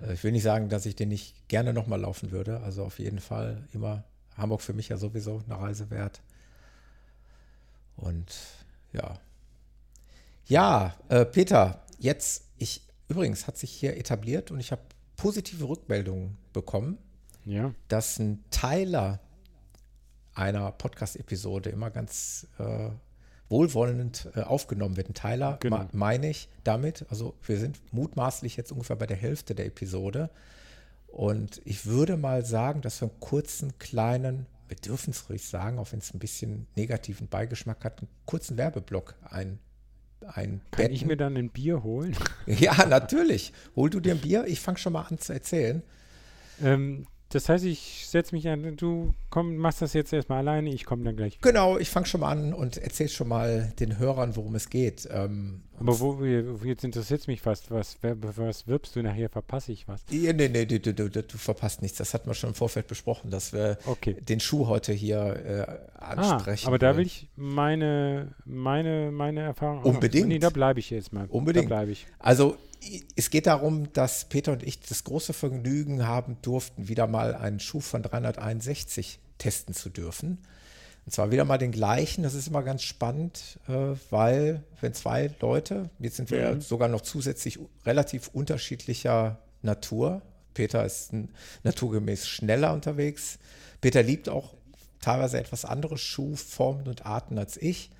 äh, 0.00 0.12
ich 0.12 0.22
will 0.22 0.32
nicht 0.32 0.42
sagen, 0.42 0.68
dass 0.68 0.86
ich 0.86 0.94
den 0.94 1.08
nicht 1.08 1.48
gerne 1.48 1.72
nochmal 1.72 2.00
laufen 2.00 2.30
würde. 2.30 2.60
Also 2.60 2.84
auf 2.84 2.98
jeden 2.98 3.18
Fall 3.18 3.66
immer 3.72 4.04
Hamburg 4.36 4.60
für 4.60 4.72
mich 4.74 4.88
ja 4.88 4.96
sowieso 4.96 5.42
eine 5.46 5.58
Reise 5.58 5.90
wert. 5.90 6.20
Und 7.96 8.36
ja. 8.92 9.18
Ja, 10.46 10.94
äh, 11.08 11.24
Peter, 11.24 11.82
jetzt, 11.98 12.44
ich, 12.58 12.82
übrigens 13.08 13.46
hat 13.46 13.56
sich 13.56 13.70
hier 13.70 13.96
etabliert 13.96 14.50
und 14.50 14.60
ich 14.60 14.70
habe 14.70 14.82
positive 15.16 15.66
Rückmeldungen 15.66 16.36
bekommen, 16.52 16.98
Ja. 17.46 17.72
dass 17.88 18.18
ein 18.18 18.44
Teiler 18.50 19.20
einer 20.34 20.70
Podcast-Episode 20.72 21.70
immer 21.70 21.90
ganz 21.90 22.46
äh, 22.58 22.90
wohlwollend 23.48 24.28
äh, 24.34 24.40
aufgenommen 24.42 24.96
wird. 24.96 25.08
Ein 25.08 25.14
Teiler 25.14 25.56
Genau. 25.60 25.86
meine 25.92 26.28
ich 26.28 26.48
damit. 26.64 27.06
Also 27.08 27.34
wir 27.46 27.58
sind 27.58 27.80
mutmaßlich 27.92 28.56
jetzt 28.56 28.72
ungefähr 28.72 28.96
bei 28.96 29.06
der 29.06 29.16
Hälfte 29.16 29.54
der 29.54 29.66
Episode. 29.66 30.28
Und 31.06 31.62
ich 31.64 31.86
würde 31.86 32.16
mal 32.18 32.44
sagen, 32.44 32.82
dass 32.82 33.00
wir 33.00 33.08
einen 33.08 33.20
kurzen, 33.20 33.78
kleinen, 33.78 34.46
wir 34.68 34.76
dürfen 34.76 35.10
es 35.12 35.30
ruhig 35.30 35.46
sagen, 35.48 35.78
auch 35.78 35.92
wenn 35.92 36.00
es 36.00 36.12
ein 36.12 36.18
bisschen 36.18 36.66
negativen 36.76 37.28
Beigeschmack 37.28 37.82
hat, 37.84 38.00
einen 38.00 38.08
kurzen 38.26 38.58
Werbeblock 38.58 39.14
ein, 39.30 39.58
ein 40.26 40.60
Kann 40.72 40.90
ich 40.90 41.06
mir 41.06 41.16
dann 41.16 41.36
ein 41.36 41.48
Bier 41.50 41.82
holen? 41.84 42.14
Ja, 42.46 42.84
natürlich. 42.84 43.52
Hol 43.76 43.88
du 43.88 44.00
dir 44.00 44.12
ein 44.14 44.20
Bier, 44.20 44.44
ich 44.46 44.60
fange 44.60 44.76
schon 44.78 44.92
mal 44.92 45.02
an 45.02 45.18
zu 45.18 45.32
erzählen. 45.32 45.82
ähm, 46.62 47.06
das 47.30 47.48
heißt, 47.48 47.64
ich 47.64 48.06
setze 48.06 48.34
mich 48.34 48.48
an, 48.48 48.76
du 48.76 49.12
komm, 49.30 49.56
machst 49.56 49.82
das 49.82 49.92
jetzt 49.94 50.12
erstmal 50.12 50.38
alleine, 50.38 50.70
ich 50.70 50.84
komme 50.84 51.04
dann 51.04 51.16
gleich. 51.16 51.40
Genau, 51.40 51.76
ich 51.76 51.90
fange 51.90 52.06
schon 52.06 52.20
mal 52.20 52.30
an 52.30 52.54
und 52.54 52.76
erzähl 52.78 53.08
schon 53.08 53.28
mal 53.28 53.72
den 53.80 53.98
Hörern, 53.98 54.36
worum 54.36 54.54
es 54.54 54.70
geht. 54.70 55.08
Ähm, 55.12 55.62
Aber 55.78 55.98
wo, 56.00 56.24
jetzt 56.64 56.84
interessiert 56.84 57.20
es 57.20 57.26
mich 57.26 57.40
fast, 57.42 57.70
was, 57.70 57.98
was 58.02 58.66
wirbst 58.68 58.94
du 58.96 59.02
nachher, 59.02 59.28
verpasse 59.28 59.72
ich 59.72 59.88
was? 59.88 60.02
ja, 60.10 60.32
nee, 60.32 60.48
nee, 60.48 60.64
du, 60.66 60.78
du, 60.78 60.94
du, 60.94 61.08
du 61.22 61.36
verpasst 61.38 61.82
nichts. 61.82 61.98
Das 61.98 62.14
hatten 62.14 62.28
wir 62.30 62.34
schon 62.34 62.50
im 62.50 62.54
Vorfeld 62.54 62.86
besprochen, 62.86 63.30
dass 63.30 63.52
wir 63.52 63.76
Okay. 63.86 64.14
den 64.20 64.40
Schuh 64.40 64.66
heute 64.68 64.92
hier 64.92 65.18
äh, 65.98 66.00
Ah, 66.00 66.10
ansprechen. 66.12 66.66
aber 66.68 66.78
da 66.78 66.96
will 66.96 67.06
ich 67.06 67.28
meine, 67.36 68.34
meine, 68.44 69.10
meine 69.10 69.40
Erfahrung 69.40 69.80
auch 69.80 69.84
Unbedingt. 69.86 70.28
Nee, 70.28 70.38
da 70.38 70.50
bleibe 70.50 70.78
ich 70.78 70.90
jetzt 70.90 71.12
mal. 71.12 71.26
Unbedingt. 71.28 71.64
Da 71.64 71.76
bleibe 71.76 71.90
ich. 71.90 72.06
Also 72.20 72.56
es 73.16 73.30
geht 73.30 73.46
darum, 73.46 73.92
dass 73.92 74.28
Peter 74.28 74.52
und 74.52 74.62
ich 74.62 74.80
das 74.80 75.04
große 75.04 75.32
Vergnügen 75.32 76.06
haben 76.06 76.36
durften, 76.42 76.88
wieder 76.88 77.06
mal 77.06 77.34
einen 77.34 77.60
Schuh 77.60 77.80
von 77.80 78.02
361 78.02 79.18
testen 79.38 79.74
zu 79.74 79.90
dürfen. 79.90 80.38
Und 81.04 81.12
zwar 81.12 81.30
wieder 81.30 81.44
mal 81.44 81.58
den 81.58 81.70
gleichen. 81.70 82.24
Das 82.24 82.34
ist 82.34 82.48
immer 82.48 82.62
ganz 82.62 82.82
spannend, 82.82 83.60
äh, 83.68 83.94
weil 84.10 84.64
wenn 84.80 84.92
zwei 84.92 85.30
Leute, 85.40 85.90
jetzt 86.00 86.16
sind 86.16 86.30
wir 86.30 86.40
ja 86.40 86.60
sogar 86.60 86.88
noch 86.88 87.00
zusätzlich 87.00 87.60
relativ 87.84 88.28
unterschiedlicher 88.28 89.38
Natur. 89.62 90.22
Peter 90.52 90.84
ist 90.84 91.12
naturgemäß 91.62 92.26
schneller 92.26 92.72
unterwegs. 92.72 93.38
Peter 93.80 94.02
liebt 94.02 94.28
auch 94.28 94.54
teilweise 95.00 95.38
etwas 95.38 95.64
andere 95.64 95.96
Schuhformen 95.96 96.88
und 96.88 97.06
Arten 97.06 97.38
als 97.38 97.56
ich. 97.56 97.90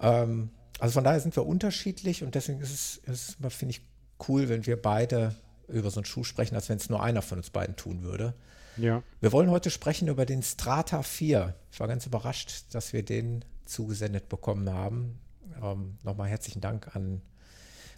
Ähm, 0.00 0.50
also 0.78 0.94
von 0.94 1.04
daher 1.04 1.20
sind 1.20 1.36
wir 1.36 1.46
unterschiedlich 1.46 2.22
und 2.22 2.34
deswegen 2.34 2.60
ist 2.60 3.00
es, 3.06 3.36
ist 3.38 3.54
finde 3.54 3.72
ich, 3.72 3.82
cool, 4.28 4.48
wenn 4.48 4.66
wir 4.66 4.80
beide 4.80 5.34
über 5.68 5.90
so 5.90 6.00
einen 6.00 6.04
Schuh 6.04 6.24
sprechen, 6.24 6.54
als 6.54 6.68
wenn 6.68 6.76
es 6.76 6.90
nur 6.90 7.02
einer 7.02 7.22
von 7.22 7.38
uns 7.38 7.50
beiden 7.50 7.76
tun 7.76 8.02
würde. 8.02 8.34
Ja. 8.76 9.02
Wir 9.20 9.32
wollen 9.32 9.50
heute 9.50 9.70
sprechen 9.70 10.08
über 10.08 10.26
den 10.26 10.42
Strata 10.42 11.02
4. 11.02 11.54
Ich 11.70 11.80
war 11.80 11.88
ganz 11.88 12.06
überrascht, 12.06 12.64
dass 12.72 12.92
wir 12.92 13.04
den 13.04 13.44
zugesendet 13.64 14.28
bekommen 14.28 14.70
haben. 14.72 15.18
Ähm, 15.62 15.96
Nochmal 16.02 16.28
herzlichen 16.28 16.60
Dank 16.60 16.94
an, 16.96 17.20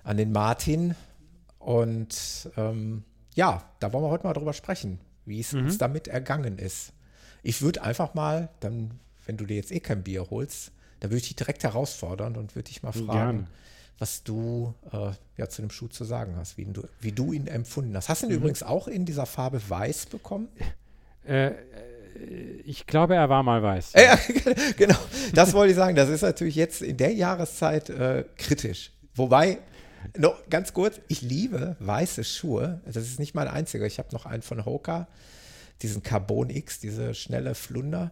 an 0.02 0.16
den 0.16 0.32
Martin. 0.32 0.94
Und 1.58 2.50
ähm, 2.56 3.04
ja, 3.34 3.62
da 3.80 3.92
wollen 3.92 4.04
wir 4.04 4.10
heute 4.10 4.26
mal 4.26 4.32
drüber 4.32 4.52
sprechen, 4.52 4.98
wie 5.24 5.40
es 5.40 5.54
uns 5.54 5.78
damit 5.78 6.08
ergangen 6.08 6.58
ist. 6.58 6.92
Ich 7.42 7.62
würde 7.62 7.82
einfach 7.82 8.14
mal, 8.14 8.50
dann, 8.60 8.98
wenn 9.26 9.36
du 9.36 9.46
dir 9.46 9.56
jetzt 9.56 9.72
eh 9.72 9.80
kein 9.80 10.02
Bier 10.02 10.28
holst, 10.30 10.72
dann 11.00 11.10
würde 11.10 11.18
ich 11.18 11.28
dich 11.28 11.36
direkt 11.36 11.64
herausfordern 11.64 12.36
und 12.36 12.54
würde 12.54 12.68
dich 12.68 12.82
mal 12.82 12.92
fragen, 12.92 13.06
Gerne. 13.06 13.46
Was 14.02 14.24
du 14.24 14.74
äh, 14.92 15.12
ja 15.36 15.48
zu 15.48 15.62
dem 15.62 15.70
Schuh 15.70 15.86
zu 15.86 16.02
sagen 16.02 16.34
hast, 16.36 16.58
wie, 16.58 16.64
du, 16.64 16.82
wie 17.00 17.12
du 17.12 17.32
ihn 17.32 17.46
empfunden 17.46 17.96
hast. 17.96 18.08
Hast 18.08 18.22
du 18.22 18.26
ihn 18.26 18.32
übrigens 18.32 18.64
auch 18.64 18.88
in 18.88 19.04
dieser 19.04 19.26
Farbe 19.26 19.62
weiß 19.66 20.06
bekommen? 20.06 20.48
Äh, 21.24 21.46
äh, 21.46 21.52
ich 22.64 22.88
glaube, 22.88 23.14
er 23.14 23.28
war 23.28 23.44
mal 23.44 23.62
weiß. 23.62 23.92
Ja, 23.92 24.18
genau. 24.76 24.98
Das 25.34 25.52
wollte 25.52 25.70
ich 25.70 25.76
sagen. 25.76 25.94
Das 25.94 26.08
ist 26.08 26.22
natürlich 26.22 26.56
jetzt 26.56 26.82
in 26.82 26.96
der 26.96 27.12
Jahreszeit 27.12 27.90
äh, 27.90 28.24
kritisch. 28.36 28.90
Wobei, 29.14 29.58
noch 30.18 30.48
ganz 30.50 30.72
kurz, 30.72 31.00
ich 31.06 31.22
liebe 31.22 31.76
weiße 31.78 32.24
Schuhe. 32.24 32.80
Das 32.84 32.96
ist 32.96 33.20
nicht 33.20 33.36
mein 33.36 33.46
einziger. 33.46 33.86
Ich 33.86 34.00
habe 34.00 34.08
noch 34.10 34.26
einen 34.26 34.42
von 34.42 34.64
Hoka, 34.64 35.06
diesen 35.80 36.02
Carbon 36.02 36.50
X, 36.50 36.80
diese 36.80 37.14
schnelle 37.14 37.54
Flunder. 37.54 38.10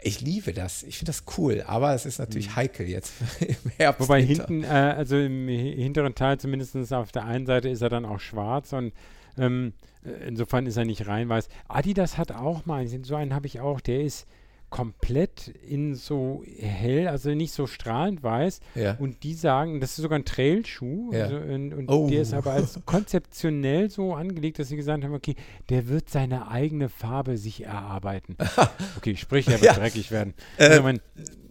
Ich 0.00 0.20
liebe 0.20 0.52
das. 0.52 0.82
Ich 0.84 0.98
finde 0.98 1.10
das 1.10 1.24
cool. 1.36 1.64
Aber 1.66 1.92
es 1.94 2.06
ist 2.06 2.18
natürlich 2.18 2.54
heikel 2.56 2.86
jetzt 2.86 3.12
im 3.40 3.56
Herbst. 3.76 4.00
Wobei 4.00 4.26
Winter. 4.28 4.46
hinten, 4.46 4.64
äh, 4.64 4.68
also 4.96 5.16
im 5.18 5.48
hi- 5.48 5.74
hinteren 5.82 6.14
Teil 6.14 6.38
zumindest 6.38 6.92
auf 6.92 7.10
der 7.12 7.24
einen 7.24 7.46
Seite 7.46 7.68
ist 7.68 7.82
er 7.82 7.88
dann 7.88 8.04
auch 8.04 8.20
schwarz 8.20 8.72
und 8.72 8.92
ähm, 9.36 9.72
äh, 10.04 10.28
insofern 10.28 10.66
ist 10.66 10.76
er 10.76 10.84
nicht 10.84 11.06
rein 11.08 11.28
weiß. 11.28 11.48
Adidas 11.68 12.16
hat 12.18 12.32
auch 12.32 12.64
mal, 12.66 12.86
so 12.86 13.16
einen 13.16 13.34
habe 13.34 13.46
ich 13.46 13.60
auch, 13.60 13.80
der 13.80 14.02
ist 14.02 14.26
komplett 14.70 15.48
in 15.48 15.94
so 15.94 16.42
hell, 16.58 17.08
also 17.08 17.30
nicht 17.30 17.52
so 17.52 17.66
strahlend 17.66 18.22
weiß. 18.22 18.60
Ja. 18.74 18.96
Und 18.98 19.22
die 19.22 19.34
sagen, 19.34 19.80
das 19.80 19.90
ist 19.92 19.96
sogar 20.02 20.18
ein 20.18 20.24
Trailschuh. 20.24 21.12
Ja. 21.12 21.24
Also, 21.24 21.36
und 21.36 21.72
und 21.74 21.88
Oh. 21.90 22.08
der 22.10 22.22
ist 22.22 22.34
aber 22.34 22.52
als 22.52 22.78
konzeptionell 22.84 23.90
so 23.90 24.14
angelegt, 24.14 24.58
dass 24.58 24.68
sie 24.68 24.76
gesagt 24.76 25.04
haben, 25.04 25.14
okay, 25.14 25.36
der 25.70 25.88
wird 25.88 26.10
seine 26.10 26.48
eigene 26.48 26.88
Farbe 26.88 27.36
sich 27.38 27.64
erarbeiten. 27.64 28.36
Okay, 28.98 29.16
sprich, 29.16 29.46
er 29.46 29.54
wird 29.54 29.62
Ja. 29.62 29.74
dreckig 29.74 30.10
werden. 30.10 30.34
Äh, 30.56 30.64
Also 30.68 30.82
mein, 30.82 31.00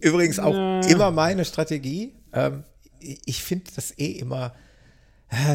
Übrigens 0.00 0.38
auch 0.38 0.52
Na. 0.54 0.80
immer 0.86 1.10
meine 1.10 1.44
Strategie. 1.44 2.12
Ähm, 2.32 2.62
ich 3.00 3.42
finde 3.42 3.70
das 3.74 3.96
eh 3.98 4.12
immer, 4.12 4.54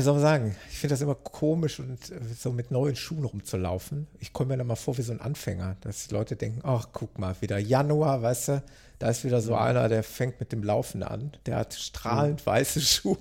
soll 0.02 0.14
man 0.14 0.22
sagen, 0.22 0.56
ich 0.70 0.78
finde 0.78 0.94
das 0.94 1.02
immer 1.02 1.16
komisch 1.16 1.80
und 1.80 2.12
äh, 2.12 2.20
so 2.38 2.52
mit 2.52 2.70
neuen 2.72 2.96
Schuhen 2.96 3.24
rumzulaufen. 3.26 4.08
Ich 4.20 4.32
komme 4.34 4.50
mir 4.50 4.58
dann 4.58 4.68
mal 4.68 4.76
vor 4.76 4.98
wie 4.98 5.02
so 5.02 5.12
ein 5.12 5.22
Anfänger, 5.22 5.78
dass 5.82 6.08
die 6.08 6.14
Leute 6.14 6.36
denken, 6.36 6.62
ach, 6.64 6.90
guck 6.94 7.18
mal, 7.18 7.36
wieder 7.42 7.58
Januar, 7.58 8.22
weißt 8.22 8.48
du, 8.50 8.64
da 9.00 9.10
ist 9.10 9.24
wieder 9.24 9.42
so 9.42 9.56
einer, 9.56 9.90
der 9.90 10.04
fängt 10.04 10.40
mit 10.40 10.52
dem 10.52 10.64
Laufen 10.64 11.02
an. 11.04 11.32
Der 11.48 11.58
hat 11.58 11.74
strahlend 11.74 12.46
weiße 12.46 12.82
Schuhe. 12.82 13.18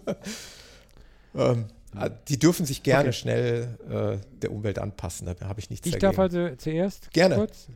ähm, 1.35 1.67
äh, 1.99 2.11
die 2.29 2.39
dürfen 2.39 2.67
sich 2.67 2.83
gerne 2.83 3.09
Okay. 3.09 3.13
schnell 3.19 3.79
äh, 3.91 4.39
der 4.43 4.53
Umwelt 4.53 4.79
anpassen, 4.79 5.27
da 5.27 5.35
habe 5.49 5.61
ich 5.61 5.71
nichts 5.71 5.87
Ich 5.87 5.93
dagegen. 5.95 6.13
darf 6.13 6.19
also 6.19 6.55
zuerst 6.57 7.11
Gerne. 7.13 7.37
kurz. 7.37 7.69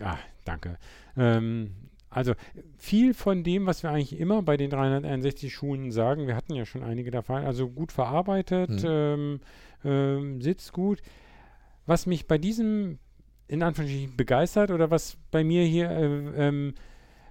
Ah, 0.00 0.18
danke. 0.44 0.78
Ähm, 1.16 1.74
also 2.10 2.34
viel 2.76 3.14
von 3.14 3.44
dem, 3.44 3.66
was 3.66 3.82
wir 3.82 3.90
eigentlich 3.90 4.18
immer 4.18 4.42
bei 4.42 4.56
den 4.56 4.70
361 4.70 5.52
Schuhen 5.54 5.92
sagen, 5.92 6.26
wir 6.26 6.34
hatten 6.36 6.54
ja 6.54 6.66
schon 6.66 6.82
einige 6.82 7.10
davon, 7.10 7.44
also 7.44 7.68
gut 7.68 7.92
verarbeitet, 7.92 8.70
Mhm. 8.70 8.88
ähm, 8.88 9.40
ähm, 9.84 10.42
sitzt 10.42 10.72
gut. 10.72 11.00
Was 11.86 12.06
mich 12.06 12.26
bei 12.26 12.36
diesem 12.38 12.98
in 13.48 13.62
Anführungsstrichen 13.62 14.16
begeistert 14.16 14.70
oder 14.70 14.90
was 14.90 15.16
bei 15.32 15.42
mir 15.42 15.64
hier 15.64 15.90
äh, 15.90 16.48
ähm, 16.48 16.74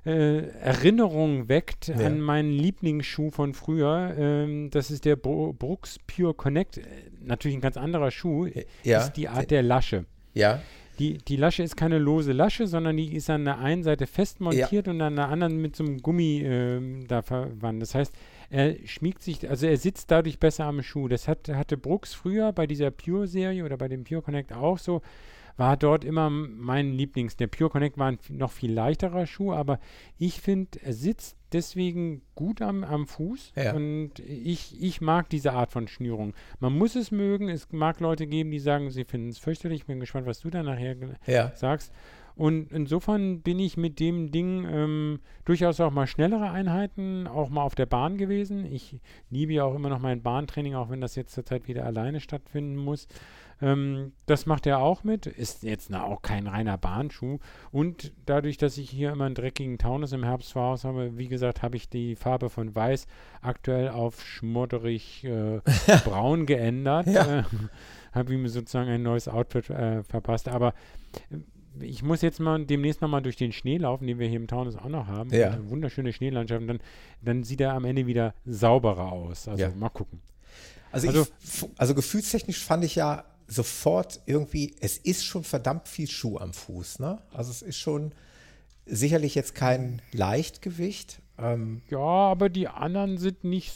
äh, 0.05 0.47
Erinnerung 0.59 1.47
weckt 1.49 1.87
Ja. 1.89 1.95
an 2.07 2.19
meinen 2.21 2.51
Lieblingsschuh 2.51 3.29
von 3.31 3.53
früher, 3.53 4.15
ähm, 4.17 4.69
das 4.69 4.91
ist 4.91 5.05
der 5.05 5.15
Bro 5.17 5.53
Brooks 5.53 5.97
Pure 6.07 6.33
Connect. 6.33 6.77
Äh, 6.77 6.83
natürlich 7.21 7.57
ein 7.57 7.61
ganz 7.61 7.77
anderer 7.77 8.11
Schuh, 8.11 8.47
ja, 8.83 8.99
ist 8.99 9.13
die 9.13 9.27
Art 9.29 9.51
der 9.51 9.61
Lasche. 9.63 10.05
ja, 10.33 10.61
Die, 10.99 11.17
die 11.17 11.37
Lasche 11.37 11.63
ist 11.63 11.77
keine 11.77 11.97
lose 11.97 12.33
Lasche, 12.33 12.67
sondern 12.67 12.97
die 12.97 13.15
ist 13.15 13.29
an 13.29 13.45
der 13.45 13.59
einen 13.59 13.83
Seite 13.83 14.05
fest 14.05 14.41
montiert 14.41 14.87
und 14.89 15.01
an 15.01 15.15
der 15.15 15.29
anderen 15.29 15.57
mit 15.57 15.75
so 15.75 15.83
einem 15.85 16.01
Gummi 16.01 16.41
ähm, 16.43 17.07
da 17.07 17.21
verwandt. 17.21 17.81
Das 17.81 17.95
heißt, 17.95 18.13
er 18.49 18.75
schmiegt 18.85 19.21
sich, 19.23 19.49
also 19.49 19.65
er 19.65 19.77
sitzt 19.77 20.11
dadurch 20.11 20.39
besser 20.39 20.65
am 20.65 20.81
Schuh. 20.83 21.07
Das 21.07 21.27
hat, 21.27 21.47
hatte 21.47 21.77
Brooks 21.77 22.13
früher 22.13 22.51
bei 22.51 22.67
dieser 22.67 22.91
Pure-Serie 22.91 23.63
oder 23.63 23.77
bei 23.77 23.87
dem 23.87 24.03
Pure 24.03 24.21
Connect 24.21 24.51
auch 24.51 24.77
so. 24.77 25.01
War 25.59 25.75
dort 25.75 26.05
immer 26.05 26.29
mein 26.29 26.93
Lieblings. 26.93 27.35
Der 27.35 27.47
Pure 27.47 27.69
Connect 27.69 27.97
war 27.97 28.07
ein 28.07 28.19
noch 28.29 28.51
viel 28.51 28.71
leichterer 28.71 29.27
Schuh, 29.27 29.51
aber 29.51 29.79
ich 30.17 30.39
finde, 30.39 30.79
er 30.81 30.93
sitzt 30.93 31.35
deswegen 31.51 32.21
gut 32.33 32.61
am, 32.61 32.83
am 32.83 33.07
Fuß 33.07 33.51
Ja. 33.55 33.73
und 33.73 34.19
ich, 34.19 34.81
ich 34.81 35.01
mag 35.01 35.29
diese 35.29 35.51
Art 35.51 35.71
von 35.71 35.87
Schnürung. 35.87 36.33
Man 36.59 36.77
muss 36.77 36.95
es 36.95 37.11
mögen. 37.11 37.49
Es 37.49 37.71
mag 37.71 37.99
Leute 37.99 38.25
geben, 38.25 38.51
die 38.51 38.59
sagen, 38.59 38.89
sie 38.89 39.03
finden 39.03 39.29
es 39.29 39.37
fürchterlich. 39.39 39.81
Ich 39.81 39.85
bin 39.85 39.99
gespannt, 39.99 40.27
was 40.27 40.39
du 40.39 40.49
da 40.49 40.63
nachher 40.63 40.95
ja. 41.27 41.51
sagst. 41.55 41.91
Und 42.35 42.71
insofern 42.71 43.41
bin 43.41 43.59
ich 43.59 43.75
mit 43.75 43.99
dem 43.99 44.31
Ding 44.31 44.65
ähm, 44.65 45.19
durchaus 45.43 45.81
auch 45.81 45.91
mal 45.91 46.07
schnellere 46.07 46.49
Einheiten, 46.51 47.27
auch 47.27 47.49
mal 47.49 47.63
auf 47.63 47.75
der 47.75 47.85
Bahn 47.85 48.17
gewesen. 48.17 48.63
Ich 48.63 48.97
liebe 49.29 49.51
ja 49.51 49.65
auch 49.65 49.75
immer 49.75 49.89
noch 49.89 49.99
mein 49.99 50.21
Bahntraining, 50.21 50.73
auch 50.75 50.89
wenn 50.89 51.01
das 51.01 51.15
jetzt 51.15 51.33
zurzeit 51.33 51.67
wieder 51.67 51.85
alleine 51.85 52.21
stattfinden 52.21 52.77
muss. 52.77 53.09
Ähm, 53.61 54.13
das 54.25 54.45
macht 54.45 54.65
er 54.67 54.79
auch 54.79 55.03
mit. 55.03 55.25
Ist 55.25 55.63
jetzt 55.63 55.89
na, 55.89 56.03
auch 56.03 56.21
kein 56.21 56.47
reiner 56.47 56.77
Bahnschuh. 56.77 57.39
Und 57.71 58.13
dadurch, 58.25 58.57
dass 58.57 58.77
ich 58.77 58.89
hier 58.89 59.11
immer 59.11 59.25
einen 59.25 59.35
dreckigen 59.35 59.77
Taunus 59.77 60.11
im 60.13 60.23
Herbst 60.23 60.53
vor 60.53 60.63
Haus 60.63 60.83
habe, 60.85 61.17
wie 61.17 61.27
gesagt, 61.27 61.61
habe 61.61 61.75
ich 61.75 61.89
die 61.89 62.15
Farbe 62.15 62.49
von 62.49 62.73
weiß 62.73 63.05
aktuell 63.41 63.89
auf 63.89 64.23
schmodderig 64.23 65.23
äh, 65.25 65.59
braun 66.05 66.45
geändert. 66.45 67.07
Ja. 67.07 67.39
Äh, 67.39 67.43
habe 68.13 68.33
ihm 68.33 68.47
sozusagen 68.47 68.89
ein 68.89 69.03
neues 69.03 69.27
Outfit 69.27 69.69
äh, 69.69 70.03
verpasst. 70.03 70.47
Aber 70.47 70.73
äh, 71.31 71.37
ich 71.81 72.01
muss 72.01 72.21
jetzt 72.21 72.39
mal 72.39 72.65
demnächst 72.65 73.01
nochmal 73.01 73.21
durch 73.21 73.35
den 73.35 73.51
Schnee 73.51 73.77
laufen, 73.77 74.07
den 74.07 74.19
wir 74.19 74.27
hier 74.27 74.39
im 74.39 74.47
Taunus 74.47 74.75
auch 74.75 74.89
noch 74.89 75.07
haben. 75.07 75.29
Ja. 75.31 75.57
Wunderschöne 75.69 76.11
Schneelandschaft. 76.11 76.61
Und 76.61 76.67
dann, 76.67 76.79
dann 77.21 77.43
sieht 77.43 77.61
er 77.61 77.73
am 77.73 77.85
Ende 77.85 78.07
wieder 78.07 78.33
sauberer 78.45 79.11
aus. 79.11 79.47
Also 79.47 79.63
Ja. 79.63 79.69
mal 79.75 79.89
gucken. 79.89 80.21
Also, 80.91 81.07
Also- 81.07 81.27
ich, 81.43 81.65
also 81.77 81.93
gefühlstechnisch 81.93 82.63
fand 82.65 82.83
ich 82.83 82.95
ja 82.95 83.23
sofort 83.49 84.21
irgendwie, 84.25 84.75
es 84.79 84.97
ist 84.97 85.25
schon 85.25 85.43
verdammt 85.43 85.87
viel 85.87 86.09
Schuh 86.09 86.37
am 86.37 86.53
Fuß. 86.53 86.99
Ne? 86.99 87.19
Also 87.33 87.51
es 87.51 87.61
ist 87.61 87.77
schon 87.77 88.13
sicherlich 88.85 89.35
jetzt 89.35 89.55
kein 89.55 90.01
Leichtgewicht. 90.13 91.21
Ähm, 91.37 91.81
ja, 91.89 91.97
aber 91.97 92.49
die 92.49 92.67
anderen 92.67 93.17
sind 93.17 93.43
nicht, 93.43 93.73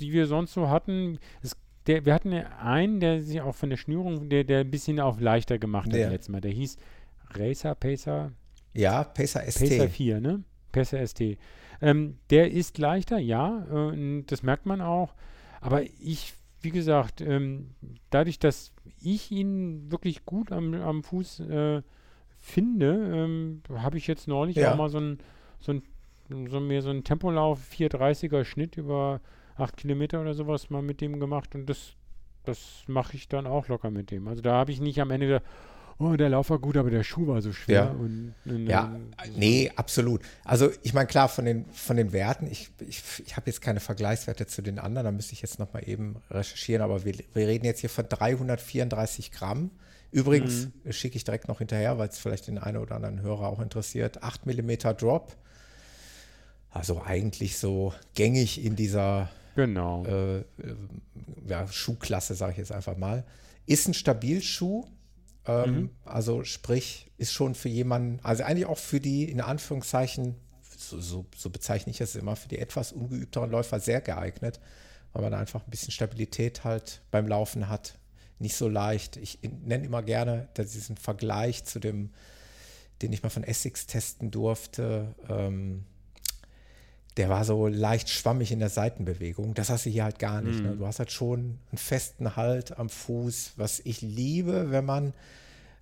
die 0.00 0.12
wir 0.12 0.26
sonst 0.26 0.52
so 0.52 0.68
hatten. 0.68 1.18
Es, 1.42 1.56
der, 1.86 2.04
wir 2.04 2.14
hatten 2.14 2.32
einen, 2.32 2.98
der 2.98 3.22
sich 3.22 3.40
auch 3.40 3.54
von 3.54 3.70
der 3.70 3.76
Schnürung, 3.76 4.28
der, 4.28 4.44
der 4.44 4.60
ein 4.60 4.70
bisschen 4.70 4.98
auch 5.00 5.20
leichter 5.20 5.58
gemacht 5.58 5.92
hat 5.92 5.98
ja. 5.98 6.08
letztes 6.08 6.30
Mal. 6.30 6.40
Der 6.40 6.50
hieß 6.50 6.76
Racer, 7.30 7.74
Pacer. 7.74 8.32
Ja, 8.72 9.04
Pacer 9.04 9.42
ST. 9.48 9.60
Pacer 9.60 9.88
4, 9.88 10.20
ne? 10.20 10.42
Pacer 10.72 11.06
ST. 11.06 11.38
Ähm, 11.80 12.18
der 12.30 12.50
ist 12.50 12.78
leichter, 12.78 13.18
ja, 13.18 13.92
äh, 13.92 14.22
das 14.26 14.42
merkt 14.42 14.66
man 14.66 14.80
auch. 14.80 15.14
Aber 15.60 15.82
ich, 15.82 16.34
wie 16.64 16.70
gesagt, 16.70 17.20
ähm, 17.20 17.70
dadurch, 18.10 18.38
dass 18.38 18.72
ich 19.00 19.30
ihn 19.30 19.90
wirklich 19.90 20.24
gut 20.24 20.50
am, 20.52 20.74
am 20.74 21.02
Fuß 21.02 21.40
äh, 21.40 21.82
finde, 22.40 23.10
ähm, 23.14 23.62
habe 23.74 23.98
ich 23.98 24.06
jetzt 24.06 24.28
neulich 24.28 24.56
ja. 24.56 24.72
auch 24.72 24.76
mal 24.76 24.88
so 24.88 24.98
ein, 24.98 25.18
so 25.60 25.72
ein, 25.72 25.82
so 26.48 26.60
mir 26.60 26.82
so 26.82 26.90
ein 26.90 27.04
Tempolauf 27.04 27.60
430er 27.72 28.44
Schnitt 28.44 28.76
über 28.76 29.20
8 29.56 29.76
Kilometer 29.76 30.20
oder 30.20 30.34
sowas 30.34 30.70
mal 30.70 30.82
mit 30.82 31.00
dem 31.00 31.20
gemacht 31.20 31.54
und 31.54 31.66
das, 31.66 31.94
das 32.44 32.84
mache 32.86 33.16
ich 33.16 33.28
dann 33.28 33.46
auch 33.46 33.68
locker 33.68 33.90
mit 33.90 34.10
dem. 34.10 34.26
Also 34.28 34.42
da 34.42 34.54
habe 34.54 34.72
ich 34.72 34.80
nicht 34.80 35.00
am 35.00 35.10
Ende 35.10 35.26
gesagt, 35.26 35.46
oh, 35.98 36.16
der 36.16 36.28
Lauf 36.28 36.50
war 36.50 36.58
gut, 36.58 36.76
aber 36.76 36.90
der 36.90 37.04
Schuh 37.04 37.26
war 37.26 37.40
so 37.42 37.52
schwer. 37.52 37.84
Ja, 37.84 37.90
und, 37.90 38.34
und, 38.44 38.66
ja 38.66 38.96
so. 39.24 39.32
nee, 39.36 39.70
absolut. 39.76 40.22
Also 40.44 40.70
ich 40.82 40.94
meine, 40.94 41.06
klar, 41.06 41.28
von 41.28 41.44
den, 41.44 41.66
von 41.72 41.96
den 41.96 42.12
Werten, 42.12 42.46
ich, 42.46 42.70
ich, 42.80 43.02
ich 43.24 43.36
habe 43.36 43.46
jetzt 43.46 43.60
keine 43.60 43.80
Vergleichswerte 43.80 44.46
zu 44.46 44.62
den 44.62 44.78
anderen, 44.78 45.04
da 45.04 45.12
müsste 45.12 45.32
ich 45.32 45.42
jetzt 45.42 45.58
nochmal 45.58 45.88
eben 45.88 46.16
recherchieren, 46.30 46.82
aber 46.82 47.04
wir, 47.04 47.14
wir 47.32 47.48
reden 47.48 47.64
jetzt 47.64 47.80
hier 47.80 47.90
von 47.90 48.08
334 48.08 49.32
Gramm. 49.32 49.70
Übrigens 50.10 50.68
mhm. 50.84 50.92
schicke 50.92 51.16
ich 51.16 51.24
direkt 51.24 51.48
noch 51.48 51.58
hinterher, 51.58 51.98
weil 51.98 52.08
es 52.08 52.18
vielleicht 52.18 52.46
den 52.46 52.58
einen 52.58 52.76
oder 52.76 52.94
anderen 52.94 53.20
Hörer 53.20 53.48
auch 53.48 53.60
interessiert, 53.60 54.22
8 54.22 54.46
mm 54.46 54.96
Drop. 54.96 55.36
Also 56.70 57.02
eigentlich 57.02 57.58
so 57.58 57.92
gängig 58.14 58.64
in 58.64 58.76
dieser 58.76 59.28
genau. 59.54 60.04
äh, 60.06 60.38
äh 60.38 60.44
ja, 61.46 61.66
Schuhklasse, 61.68 62.34
sage 62.34 62.52
ich 62.52 62.58
jetzt 62.58 62.72
einfach 62.72 62.96
mal. 62.96 63.24
Ist 63.66 63.88
ein 63.88 63.94
Stabilschuh, 63.94 64.84
ähm, 65.46 65.74
mhm. 65.74 65.90
Also 66.04 66.44
sprich, 66.44 67.10
ist 67.18 67.32
schon 67.32 67.54
für 67.54 67.68
jemanden, 67.68 68.20
also 68.22 68.44
eigentlich 68.44 68.66
auch 68.66 68.78
für 68.78 69.00
die, 69.00 69.30
in 69.30 69.40
Anführungszeichen, 69.40 70.36
so, 70.76 71.00
so, 71.00 71.26
so 71.36 71.50
bezeichne 71.50 71.90
ich 71.90 72.00
es 72.00 72.16
immer, 72.16 72.36
für 72.36 72.48
die 72.48 72.58
etwas 72.58 72.92
ungeübteren 72.92 73.50
Läufer 73.50 73.80
sehr 73.80 74.00
geeignet, 74.00 74.60
weil 75.12 75.22
man 75.22 75.34
einfach 75.34 75.64
ein 75.64 75.70
bisschen 75.70 75.92
Stabilität 75.92 76.64
halt 76.64 77.02
beim 77.10 77.28
Laufen 77.28 77.68
hat. 77.68 77.98
Nicht 78.38 78.56
so 78.56 78.68
leicht. 78.68 79.16
Ich 79.16 79.38
nenne 79.42 79.84
immer 79.84 80.02
gerne 80.02 80.48
diesen 80.58 80.96
Vergleich 80.96 81.64
zu 81.64 81.78
dem, 81.78 82.10
den 83.00 83.12
ich 83.12 83.22
mal 83.22 83.30
von 83.30 83.44
Essex 83.44 83.86
testen 83.86 84.30
durfte. 84.30 85.14
Ähm, 85.28 85.84
der 87.16 87.28
war 87.28 87.44
so 87.44 87.68
leicht 87.68 88.08
schwammig 88.08 88.50
in 88.50 88.58
der 88.58 88.70
Seitenbewegung. 88.70 89.54
Das 89.54 89.70
hast 89.70 89.86
du 89.86 89.90
hier 89.90 90.04
halt 90.04 90.18
gar 90.18 90.42
nicht. 90.42 90.56
Ne? 90.56 90.62
Mhm. 90.62 90.70
Ne? 90.70 90.76
Du 90.76 90.86
hast 90.86 90.98
halt 90.98 91.12
schon 91.12 91.58
einen 91.70 91.78
festen 91.78 92.36
Halt 92.36 92.78
am 92.78 92.88
Fuß, 92.88 93.52
was 93.56 93.80
ich 93.80 94.02
liebe, 94.02 94.70
wenn 94.70 94.84
man 94.84 95.14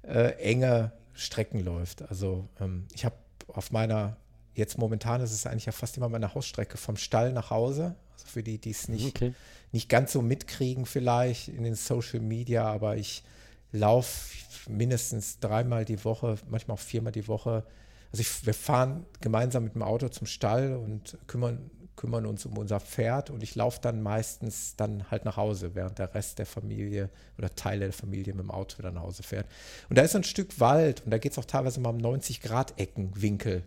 äh, 0.03 0.35
enge 0.39 0.93
Strecken 1.15 1.61
läuft. 1.61 2.03
Also 2.03 2.49
ähm, 2.61 2.87
ich 2.93 3.05
habe 3.05 3.15
auf 3.49 3.71
meiner, 3.71 4.17
jetzt 4.55 4.77
momentan 4.79 5.21
ist 5.23 5.33
es 5.33 5.47
eigentlich 5.47 5.67
ja 5.67 5.73
fast 5.73 5.97
immer 5.97 6.09
meine 6.09 6.35
Hausstrecke 6.35 6.77
vom 6.77 6.97
Stall 6.97 7.33
nach 7.33 7.51
Hause. 7.51 7.95
Also 8.13 8.27
für 8.27 8.43
die, 8.43 8.59
die 8.59 8.71
es 8.71 8.89
nicht, 8.89 9.17
okay. 9.17 9.35
nicht 9.73 9.89
ganz 9.89 10.13
so 10.13 10.21
mitkriegen 10.21 10.85
vielleicht 10.85 11.49
in 11.49 11.65
den 11.65 11.75
Social 11.75 12.21
Media, 12.21 12.71
aber 12.71 12.97
ich 12.97 13.25
laufe 13.73 14.37
mindestens 14.69 15.39
dreimal 15.41 15.87
die 15.87 16.05
Woche, 16.05 16.37
manchmal 16.49 16.77
auch 16.77 16.81
viermal 16.81 17.13
die 17.13 17.27
Woche 17.27 17.65
also 18.13 18.21
ich, 18.21 18.47
wir 18.47 18.55
fahren 18.55 19.07
gemeinsam 19.21 19.65
mit 19.65 19.75
dem 19.75 19.83
Auto 19.83 20.09
zum 20.09 20.27
Stall 20.27 20.77
und 20.77 21.17
kümmern, 21.27 21.71
kümmern 21.97 22.27
uns 22.27 22.45
um 22.45 22.59
unser 22.59 22.79
Pferd 22.79 23.31
und 23.31 23.43
ich 23.43 23.55
laufe 23.55 23.81
dann 23.81 24.03
meistens 24.03 24.77
dann 24.77 25.11
halt 25.11 25.25
nach 25.25 25.39
Hause, 25.39 25.75
während 25.75 25.99
der 25.99 26.15
Rest 26.15 26.39
der 26.39 26.45
Familie 26.45 27.09
oder 27.39 27.55
Teile 27.55 27.87
der 27.87 27.93
Familie 27.95 28.35
mit 28.35 28.45
dem 28.45 28.51
Auto 28.51 28.79
wieder 28.79 28.93
nach 28.93 29.03
Hause 29.03 29.23
fährt. 29.23 29.47
Und 29.89 29.97
da 29.97 30.03
ist 30.03 30.15
ein 30.15 30.25
Stück 30.25 30.61
Wald 30.61 31.03
und 31.05 31.11
da 31.11 31.17
geht 31.17 31.33
es 31.33 31.39
auch 31.39 31.47
teilweise 31.47 31.81
mal 31.81 31.89
um 31.89 31.97
90 31.97 32.43
Grad 32.43 32.79
Eckenwinkel. 32.79 33.65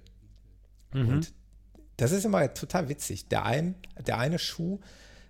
Mhm. 0.93 1.09
Und 1.09 1.33
das 1.97 2.11
ist 2.11 2.23
immer 2.23 2.53
total 2.53 2.87
witzig. 2.87 3.27
Der, 3.29 3.45
ein, 3.45 3.73
der 4.05 4.19
eine 4.19 4.37
Schuh, 4.37 4.79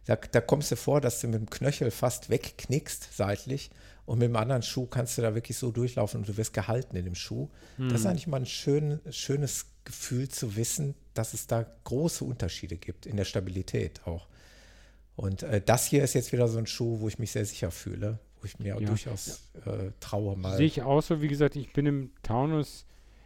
da, 0.05 0.17
da 0.17 0.41
kommst 0.41 0.71
du 0.71 0.75
vor, 0.75 0.99
dass 0.99 1.21
du 1.21 1.27
mit 1.27 1.39
dem 1.39 1.49
Knöchel 1.49 1.89
fast 1.89 2.29
wegknickst 2.29 3.15
seitlich 3.15 3.71
und 4.05 4.19
mit 4.19 4.27
dem 4.27 4.35
anderen 4.35 4.61
Schuh 4.61 4.85
kannst 4.85 5.17
du 5.17 5.21
da 5.21 5.33
wirklich 5.33 5.57
so 5.57 5.71
durchlaufen 5.71 6.21
und 6.21 6.27
du 6.27 6.37
wirst 6.37 6.53
gehalten 6.53 6.95
in 6.95 7.05
dem 7.05 7.15
Schuh. 7.15 7.49
Mhm. 7.77 7.89
Das 7.89 7.99
ist 7.99 8.05
hm. 8.05 8.11
eigentlich 8.11 8.27
mal 8.27 8.37
ein 8.37 8.45
schön, 8.45 8.99
schönes 9.09 9.67
Gefühl 9.83 10.29
zu 10.29 10.55
wissen, 10.55 10.95
dass 11.13 11.33
es 11.33 11.47
da 11.47 11.65
große 11.83 12.23
Unterschiede 12.23 12.77
gibt 12.77 13.05
in 13.05 13.17
der 13.17 13.25
Stabilität 13.25 14.05
auch. 14.05 14.27
Und 15.15 15.43
äh, 15.43 15.61
das 15.61 15.87
hier 15.87 16.03
ist 16.03 16.13
jetzt 16.13 16.31
wieder 16.31 16.47
so 16.47 16.57
ein 16.57 16.67
Schuh, 16.67 16.99
wo 16.99 17.07
ich 17.07 17.19
mich 17.19 17.31
sehr 17.31 17.45
sicher 17.45 17.71
fühle, 17.71 18.19
wo 18.41 18.45
ich 18.45 18.59
mir 18.59 18.79
ja. 18.79 18.87
durchaus 18.87 19.51
äh, 19.65 19.91
traue 19.99 20.37
mal. 20.37 20.57
Sehe 20.57 20.67
ich 20.67 20.81
auch 20.83 21.01
so, 21.01 21.21
wie 21.21 21.27
gesagt, 21.27 21.55
ich 21.55 21.73
bin 21.73 21.85
im 21.85 22.11
Taunus 22.21 22.85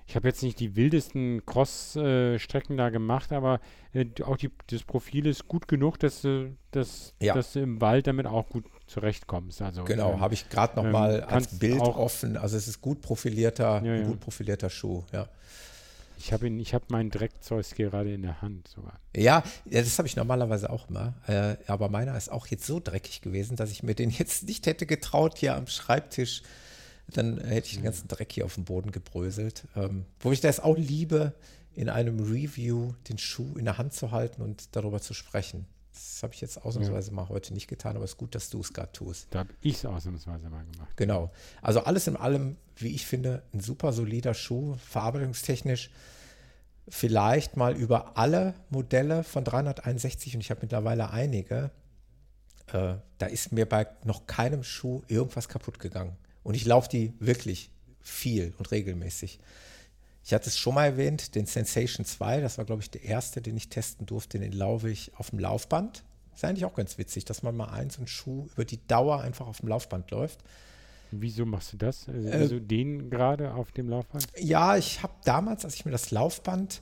ich 0.09 0.15
habe 0.15 0.27
jetzt 0.27 0.41
nicht 0.41 0.59
die 0.59 0.75
wildesten 0.75 1.45
Cross-Strecken 1.45 2.77
da 2.77 2.89
gemacht, 2.89 3.31
aber 3.31 3.61
äh, 3.93 4.07
auch 4.23 4.37
die, 4.37 4.49
das 4.65 4.83
Profil 4.83 5.27
ist 5.27 5.47
gut 5.47 5.67
genug, 5.67 5.99
dass, 5.99 6.25
äh, 6.25 6.49
dass, 6.71 7.13
ja. 7.21 7.35
dass 7.35 7.53
du 7.53 7.59
im 7.59 7.79
Wald 7.79 8.07
damit 8.07 8.25
auch 8.25 8.49
gut 8.49 8.65
zurechtkommst. 8.89 9.61
Also, 9.61 9.83
genau, 9.85 10.13
ähm, 10.13 10.19
habe 10.19 10.33
ich 10.33 10.49
gerade 10.49 10.75
noch 10.75 10.85
ähm, 10.85 10.91
mal 10.91 11.21
als 11.21 11.59
Bild 11.59 11.79
offen. 11.79 12.37
Also 12.37 12.57
es 12.57 12.67
ist 12.67 12.81
gut 12.81 13.01
profilierter, 13.01 13.81
ja, 13.83 13.95
ja. 13.95 14.07
gut 14.07 14.19
profilierter 14.19 14.69
Schuh, 14.69 15.03
ja. 15.11 15.27
Ich 16.17 16.33
habe 16.33 16.47
ihn, 16.47 16.65
meinen 16.89 17.11
Dreckzeug 17.11 17.65
gerade 17.75 18.13
in 18.13 18.23
der 18.23 18.41
Hand 18.41 18.67
sogar. 18.67 18.99
Ja, 19.15 19.41
das 19.65 19.97
habe 19.97 20.07
ich 20.07 20.17
normalerweise 20.17 20.69
auch 20.69 20.89
immer. 20.89 21.13
Äh, 21.27 21.55
aber 21.67 21.87
meiner 21.87 22.17
ist 22.17 22.29
auch 22.29 22.47
jetzt 22.47 22.65
so 22.65 22.81
dreckig 22.81 23.21
gewesen, 23.21 23.55
dass 23.55 23.71
ich 23.71 23.83
mir 23.83 23.95
den 23.95 24.09
jetzt 24.09 24.43
nicht 24.43 24.65
hätte 24.65 24.85
getraut, 24.85 25.37
hier 25.37 25.55
am 25.55 25.67
Schreibtisch 25.67 26.43
dann 27.13 27.39
hätte 27.39 27.67
ich 27.67 27.73
den 27.75 27.83
ganzen 27.83 28.07
Dreck 28.07 28.31
hier 28.31 28.45
auf 28.45 28.55
dem 28.55 28.65
Boden 28.65 28.91
gebröselt. 28.91 29.67
Ähm, 29.75 30.05
wo 30.19 30.31
ich 30.31 30.41
das 30.41 30.59
auch 30.59 30.77
liebe, 30.77 31.33
in 31.75 31.89
einem 31.89 32.19
Review 32.19 32.93
den 33.07 33.17
Schuh 33.17 33.57
in 33.57 33.65
der 33.65 33.77
Hand 33.77 33.93
zu 33.93 34.11
halten 34.11 34.41
und 34.41 34.75
darüber 34.75 35.01
zu 35.01 35.13
sprechen. 35.13 35.65
Das 35.99 36.23
habe 36.23 36.33
ich 36.33 36.39
jetzt 36.39 36.63
ausnahmsweise 36.63 37.09
ja. 37.09 37.15
mal 37.15 37.27
heute 37.27 37.53
nicht 37.53 37.67
getan, 37.67 37.95
aber 37.95 38.05
es 38.05 38.11
ist 38.11 38.17
gut, 38.17 38.33
dass 38.33 38.49
du 38.49 38.61
es 38.61 38.71
gerade 38.71 38.91
tust. 38.93 39.27
Da 39.31 39.39
habe 39.39 39.53
ich 39.61 39.75
es 39.75 39.85
ausnahmsweise 39.85 40.49
mal 40.49 40.63
gemacht. 40.71 40.95
Genau. 40.95 41.31
Also 41.61 41.81
alles 41.81 42.07
in 42.07 42.15
allem, 42.15 42.55
wie 42.77 42.89
ich 42.89 43.05
finde, 43.05 43.43
ein 43.53 43.59
super 43.59 43.91
solider 43.91 44.33
Schuh, 44.33 44.75
verarbeitungstechnisch. 44.75 45.91
Vielleicht 46.87 47.57
mal 47.57 47.75
über 47.75 48.17
alle 48.17 48.53
Modelle 48.69 49.23
von 49.23 49.43
361 49.43 50.35
und 50.35 50.41
ich 50.41 50.51
habe 50.51 50.61
mittlerweile 50.61 51.11
einige. 51.11 51.71
Äh, 52.67 52.95
da 53.17 53.25
ist 53.25 53.51
mir 53.51 53.67
bei 53.67 53.87
noch 54.05 54.25
keinem 54.25 54.63
Schuh 54.63 55.03
irgendwas 55.07 55.49
kaputt 55.49 55.79
gegangen. 55.79 56.15
Und 56.43 56.55
ich 56.55 56.65
laufe 56.65 56.89
die 56.89 57.13
wirklich 57.19 57.71
viel 58.01 58.53
und 58.57 58.71
regelmäßig. 58.71 59.39
Ich 60.29 60.33
hatte 60.35 60.47
es 60.47 60.59
schon 60.59 60.75
mal 60.75 60.85
erwähnt, 60.85 61.33
den 61.33 61.47
Sensation 61.47 62.05
2, 62.05 62.39
das 62.41 62.59
war, 62.59 62.65
glaube 62.65 62.83
ich, 62.83 62.91
der 62.91 63.01
erste, 63.01 63.41
den 63.41 63.57
ich 63.57 63.69
testen 63.69 64.05
durfte, 64.05 64.37
den 64.37 64.51
laufe 64.51 64.87
ich 64.87 65.11
auf 65.17 65.31
dem 65.31 65.39
Laufband. 65.39 66.03
Ist 66.35 66.45
eigentlich 66.45 66.65
auch 66.65 66.75
ganz 66.75 66.99
witzig, 66.99 67.25
dass 67.25 67.41
man 67.41 67.57
mal 67.57 67.69
so 67.89 67.97
einen 67.97 68.05
Schuh 68.05 68.47
über 68.53 68.63
die 68.63 68.77
Dauer 68.85 69.21
einfach 69.21 69.47
auf 69.47 69.61
dem 69.61 69.69
Laufband 69.69 70.11
läuft. 70.11 70.43
Wieso 71.09 71.47
machst 71.47 71.73
du 71.73 71.77
das? 71.77 72.07
Also, 72.07 72.29
also 72.29 72.55
äh, 72.57 72.61
den 72.61 73.09
gerade 73.09 73.55
auf 73.55 73.71
dem 73.71 73.89
Laufband? 73.89 74.27
Ja, 74.37 74.77
ich 74.77 75.01
habe 75.01 75.13
damals, 75.25 75.65
als 75.65 75.73
ich 75.73 75.85
mir 75.85 75.91
das 75.91 76.11
Laufband 76.11 76.79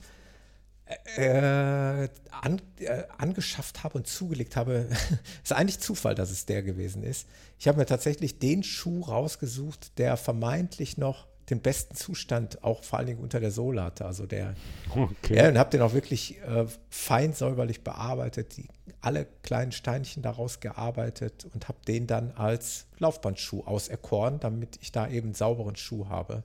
äh, 1.16 2.10
an, 2.42 2.60
äh, 2.80 3.04
angeschafft 3.16 3.82
habe 3.82 3.96
und 3.96 4.06
zugelegt 4.06 4.56
habe, 4.56 4.90
ist 5.42 5.54
eigentlich 5.54 5.80
Zufall, 5.80 6.14
dass 6.14 6.30
es 6.30 6.44
der 6.44 6.62
gewesen 6.62 7.02
ist. 7.02 7.26
Ich 7.58 7.66
habe 7.66 7.78
mir 7.78 7.86
tatsächlich 7.86 8.38
den 8.38 8.62
Schuh 8.62 9.00
rausgesucht, 9.00 9.96
der 9.96 10.18
vermeintlich 10.18 10.98
noch 10.98 11.26
den 11.50 11.60
besten 11.60 11.94
Zustand 11.94 12.62
auch 12.62 12.82
vor 12.82 12.98
allen 12.98 13.08
Dingen 13.08 13.20
unter 13.20 13.40
der 13.40 13.50
Sohle 13.50 13.82
hatte. 13.82 14.04
Also 14.04 14.26
der, 14.26 14.54
okay. 14.94 15.36
ja, 15.36 15.48
und 15.48 15.58
habe 15.58 15.70
den 15.70 15.82
auch 15.82 15.94
wirklich 15.94 16.40
äh, 16.42 16.66
fein 16.90 17.32
säuberlich 17.32 17.82
bearbeitet, 17.82 18.56
die, 18.56 18.68
alle 19.00 19.26
kleinen 19.42 19.72
Steinchen 19.72 20.22
daraus 20.22 20.60
gearbeitet 20.60 21.46
und 21.54 21.68
habe 21.68 21.78
den 21.86 22.06
dann 22.06 22.32
als 22.32 22.86
Laufbandschuh 22.98 23.64
auserkoren, 23.64 24.40
damit 24.40 24.78
ich 24.82 24.92
da 24.92 25.08
eben 25.08 25.28
einen 25.28 25.34
sauberen 25.34 25.76
Schuh 25.76 26.08
habe. 26.08 26.42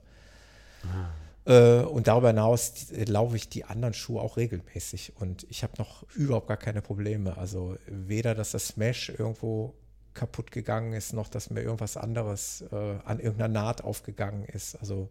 Ah. 0.84 1.10
Äh, 1.46 1.82
und 1.82 2.06
darüber 2.06 2.28
hinaus 2.28 2.86
laufe 3.06 3.36
ich 3.36 3.48
die 3.48 3.64
anderen 3.64 3.94
Schuhe 3.94 4.20
auch 4.20 4.36
regelmäßig 4.36 5.12
und 5.16 5.46
ich 5.50 5.62
habe 5.62 5.74
noch 5.78 6.04
überhaupt 6.14 6.48
gar 6.48 6.56
keine 6.56 6.80
Probleme. 6.80 7.36
Also 7.36 7.76
weder, 7.86 8.34
dass 8.34 8.52
das 8.52 8.68
Smash 8.68 9.10
irgendwo 9.10 9.74
kaputt 10.14 10.50
gegangen 10.50 10.92
ist, 10.92 11.12
noch 11.12 11.28
dass 11.28 11.50
mir 11.50 11.62
irgendwas 11.62 11.96
anderes 11.96 12.64
äh, 12.72 12.96
an 13.04 13.18
irgendeiner 13.20 13.52
Naht 13.52 13.84
aufgegangen 13.84 14.44
ist. 14.44 14.76
Also 14.76 15.08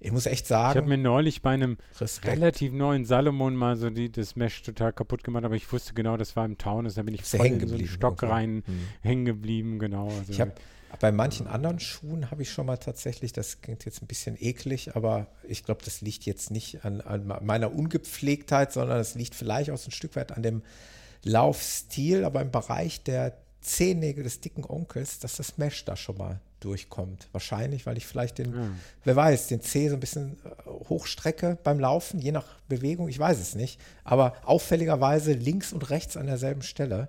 ich 0.00 0.12
muss 0.12 0.26
echt 0.26 0.46
Ich 0.46 0.48
sagen, 0.48 0.78
habe 0.78 0.88
mir 0.88 0.98
neulich 0.98 1.42
bei 1.42 1.50
einem 1.50 1.78
Respekt. 2.00 2.26
relativ 2.26 2.72
neuen 2.72 3.04
Salomon 3.04 3.54
mal 3.56 3.76
so 3.76 3.90
die, 3.90 4.10
das 4.10 4.36
Mesh 4.36 4.62
total 4.62 4.92
kaputt 4.92 5.24
gemacht, 5.24 5.44
aber 5.44 5.54
ich 5.56 5.70
wusste 5.72 5.94
genau, 5.94 6.16
das 6.16 6.36
war 6.36 6.44
im 6.44 6.58
Taunus, 6.58 6.94
da 6.94 7.02
bin 7.02 7.14
ich 7.14 7.20
Bist 7.22 7.34
du 7.34 7.38
voll 7.38 7.46
in 7.46 7.66
so 7.66 7.74
einen 7.76 7.86
Stock 7.86 8.22
irgendwo? 8.22 8.26
rein 8.26 8.62
Hm. 8.66 8.94
hängen 9.02 9.24
geblieben, 9.24 9.78
genau. 9.78 10.08
Also 10.08 10.32
Ich 10.32 10.40
habe 10.40 10.52
bei 11.00 11.10
manchen 11.10 11.46
anderen 11.48 11.80
Schuhen 11.80 12.30
habe 12.30 12.42
ich 12.42 12.50
schon 12.52 12.66
mal 12.66 12.76
tatsächlich, 12.76 13.32
das 13.32 13.60
klingt 13.62 13.84
jetzt 13.84 14.00
ein 14.02 14.06
bisschen 14.06 14.36
eklig, 14.40 14.94
aber 14.94 15.26
ich 15.42 15.64
glaube, 15.64 15.82
das 15.84 16.00
liegt 16.02 16.24
jetzt 16.24 16.50
nicht 16.50 16.84
an, 16.84 17.00
an 17.00 17.26
meiner 17.42 17.74
Ungepflegtheit, 17.74 18.72
sondern 18.72 19.00
es 19.00 19.14
liegt 19.16 19.34
vielleicht 19.34 19.70
auch 19.70 19.76
so 19.78 19.88
ein 19.88 19.92
Stück 19.92 20.14
weit 20.16 20.32
an 20.32 20.42
dem 20.42 20.62
Laufstil, 21.24 22.24
aber 22.24 22.42
im 22.42 22.50
Bereich 22.50 23.02
der 23.02 23.36
Zehennägel 23.64 24.22
des 24.24 24.40
dicken 24.40 24.64
Onkels, 24.64 25.18
dass 25.18 25.36
das 25.36 25.58
Mesh 25.58 25.84
da 25.84 25.96
schon 25.96 26.16
mal 26.18 26.40
durchkommt. 26.60 27.28
Wahrscheinlich, 27.32 27.84
weil 27.86 27.96
ich 27.96 28.06
vielleicht 28.06 28.38
den, 28.38 28.52
Ja. 28.54 28.70
wer 29.04 29.16
weiß, 29.16 29.48
den 29.48 29.60
Zeh 29.60 29.88
so 29.88 29.94
ein 29.94 30.00
bisschen 30.00 30.36
äh, 30.44 30.70
hochstrecke 30.88 31.58
beim 31.62 31.80
Laufen, 31.80 32.20
je 32.20 32.32
nach 32.32 32.46
Bewegung, 32.68 33.08
ich 33.08 33.18
weiß 33.18 33.38
es 33.40 33.54
nicht, 33.54 33.80
aber 34.04 34.34
auffälligerweise 34.44 35.32
links 35.32 35.72
und 35.72 35.90
rechts 35.90 36.16
an 36.16 36.26
derselben 36.26 36.62
Stelle. 36.62 37.08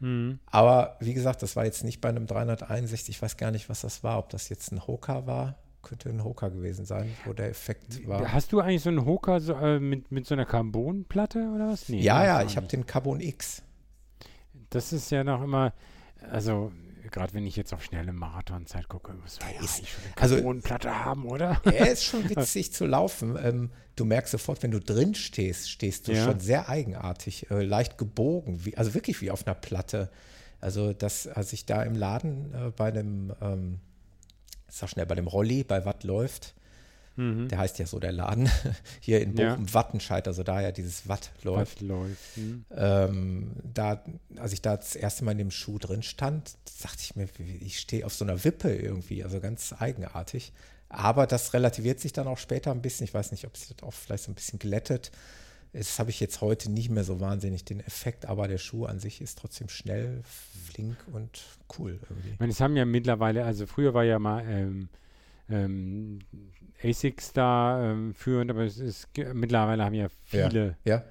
Mhm. 0.00 0.38
Aber 0.46 0.96
wie 1.00 1.12
gesagt, 1.14 1.42
das 1.42 1.56
war 1.56 1.64
jetzt 1.64 1.84
nicht 1.84 2.00
bei 2.00 2.08
einem 2.08 2.26
361, 2.26 3.16
ich 3.16 3.22
weiß 3.22 3.36
gar 3.36 3.50
nicht, 3.50 3.68
was 3.68 3.82
das 3.82 4.02
war, 4.02 4.18
ob 4.18 4.30
das 4.30 4.48
jetzt 4.48 4.72
ein 4.72 4.86
Hoka 4.86 5.26
war. 5.26 5.56
Könnte 5.82 6.10
ein 6.10 6.22
Hoka 6.24 6.48
gewesen 6.48 6.84
sein, 6.84 7.10
wo 7.24 7.32
der 7.32 7.48
Effekt 7.48 8.06
war. 8.06 8.30
Hast 8.32 8.52
du 8.52 8.60
eigentlich 8.60 8.82
so 8.82 8.90
einen 8.90 9.06
Hoka 9.06 9.40
so, 9.40 9.54
äh, 9.54 9.80
mit, 9.80 10.12
mit 10.12 10.26
so 10.26 10.34
einer 10.34 10.44
Carbonplatte 10.44 11.38
oder 11.54 11.68
was? 11.70 11.88
Nee, 11.88 12.00
ja, 12.02 12.18
das 12.18 12.26
ja, 12.26 12.42
ich 12.42 12.56
habe 12.58 12.66
den 12.66 12.84
Carbon 12.86 13.20
X. 13.20 13.62
Das 14.70 14.92
ist 14.92 15.10
ja 15.10 15.24
noch 15.24 15.42
immer, 15.42 15.72
also 16.30 16.72
gerade 17.10 17.34
wenn 17.34 17.44
ich 17.46 17.56
jetzt 17.56 17.72
auf 17.74 17.82
schnelle 17.82 18.12
Marathonzeit 18.12 18.88
gucke, 18.88 19.12
muss 19.14 19.40
man 19.40 19.52
ja 19.54 19.60
ist- 19.60 19.78
eigentlich 19.78 19.90
schon 19.92 20.04
eine 20.04 20.22
also- 20.22 20.34
Carbonplatte 20.36 21.04
haben, 21.04 21.26
oder? 21.26 21.60
Er 21.64 21.90
ist 21.90 22.04
schon 22.04 22.28
witzig 22.28 22.72
zu 22.72 22.86
laufen. 22.86 23.36
Ähm, 23.42 23.70
du 23.96 24.04
merkst 24.04 24.30
sofort, 24.32 24.62
wenn 24.62 24.70
du 24.70 24.78
drin 24.80 25.14
stehst, 25.14 25.70
stehst 25.70 26.06
du 26.08 26.12
Ja. 26.12 26.24
schon 26.24 26.38
sehr 26.40 26.68
eigenartig, 26.68 27.50
äh, 27.50 27.62
leicht 27.64 27.98
gebogen, 27.98 28.64
wie, 28.64 28.76
also 28.76 28.94
wirklich 28.94 29.20
wie 29.20 29.30
auf 29.30 29.46
einer 29.46 29.54
Platte. 29.54 30.10
Also 30.60 30.92
das, 30.92 31.26
als 31.26 31.52
ich 31.52 31.64
da 31.66 31.82
im 31.82 31.94
Laden 31.94 32.54
äh, 32.54 32.70
bei 32.70 32.90
dem, 32.90 33.32
ähm, 33.40 33.80
sag 34.68 34.90
schnell, 34.90 35.06
bei 35.06 35.14
dem 35.16 35.26
Rolli, 35.26 35.64
bei 35.64 35.84
Watt 35.84 36.04
läuft, 36.04 36.54
Mhm. 37.20 37.48
der 37.48 37.58
heißt 37.58 37.78
ja 37.78 37.86
so 37.86 37.98
der 37.98 38.12
Laden, 38.12 38.48
hier 39.00 39.20
in 39.20 39.36
Ja. 39.36 39.50
Bochum 39.50 39.74
Wattenscheid, 39.74 40.26
also 40.26 40.42
daher 40.42 40.72
dieses 40.72 41.06
Watt 41.06 41.30
läuft. 41.42 41.82
Was 41.82 41.88
läuft. 41.88 42.36
Hm. 42.36 42.64
ähm, 42.74 43.52
da, 43.62 44.02
als 44.36 44.52
ich 44.52 44.62
da 44.62 44.76
das 44.76 44.96
erste 44.96 45.24
Mal 45.24 45.32
in 45.32 45.38
dem 45.38 45.50
Schuh 45.50 45.78
drin 45.78 46.02
stand, 46.02 46.56
dachte 46.82 47.00
ich 47.00 47.16
mir, 47.16 47.28
ich 47.60 47.78
stehe 47.78 48.06
auf 48.06 48.14
so 48.14 48.24
einer 48.24 48.42
Wippe 48.44 48.74
irgendwie, 48.74 49.22
also 49.22 49.38
ganz 49.40 49.74
eigenartig. 49.78 50.52
Aber 50.88 51.26
das 51.26 51.52
relativiert 51.52 52.00
sich 52.00 52.12
dann 52.12 52.26
auch 52.26 52.38
später 52.38 52.72
ein 52.72 52.82
bisschen. 52.82 53.04
Ich 53.04 53.14
weiß 53.14 53.30
nicht, 53.30 53.46
ob 53.46 53.56
sich 53.56 53.68
das 53.76 53.86
auch 53.86 53.92
vielleicht 53.92 54.24
so 54.24 54.32
ein 54.32 54.34
bisschen 54.34 54.58
glättet. 54.58 55.12
Das 55.72 56.00
habe 56.00 56.10
ich 56.10 56.18
jetzt 56.18 56.40
heute 56.40 56.68
nicht 56.70 56.90
mehr 56.90 57.04
so 57.04 57.20
wahnsinnig 57.20 57.64
den 57.64 57.78
Effekt, 57.78 58.26
aber 58.26 58.48
der 58.48 58.58
Schuh 58.58 58.86
an 58.86 58.98
sich 58.98 59.20
ist 59.20 59.38
trotzdem 59.38 59.68
schnell, 59.68 60.22
flink 60.66 60.96
und 61.12 61.42
cool 61.78 62.00
irgendwie. 62.08 62.30
Ich 62.30 62.40
meine, 62.40 62.50
es 62.50 62.60
haben 62.60 62.76
ja 62.76 62.84
mittlerweile, 62.84 63.44
also 63.44 63.66
früher 63.66 63.94
war 63.94 64.02
ja 64.02 64.18
mal 64.18 64.44
ähm, 64.48 64.88
ähm, 65.50 66.18
ASICs 66.82 67.32
da 67.32 67.90
ähm, 67.92 68.14
führend, 68.14 68.50
aber 68.50 68.62
es 68.64 68.78
ist 68.78 69.08
mittlerweile 69.34 69.84
haben 69.84 69.94
ja 69.94 70.08
viele, 70.24 70.76
Ja, 70.84 71.02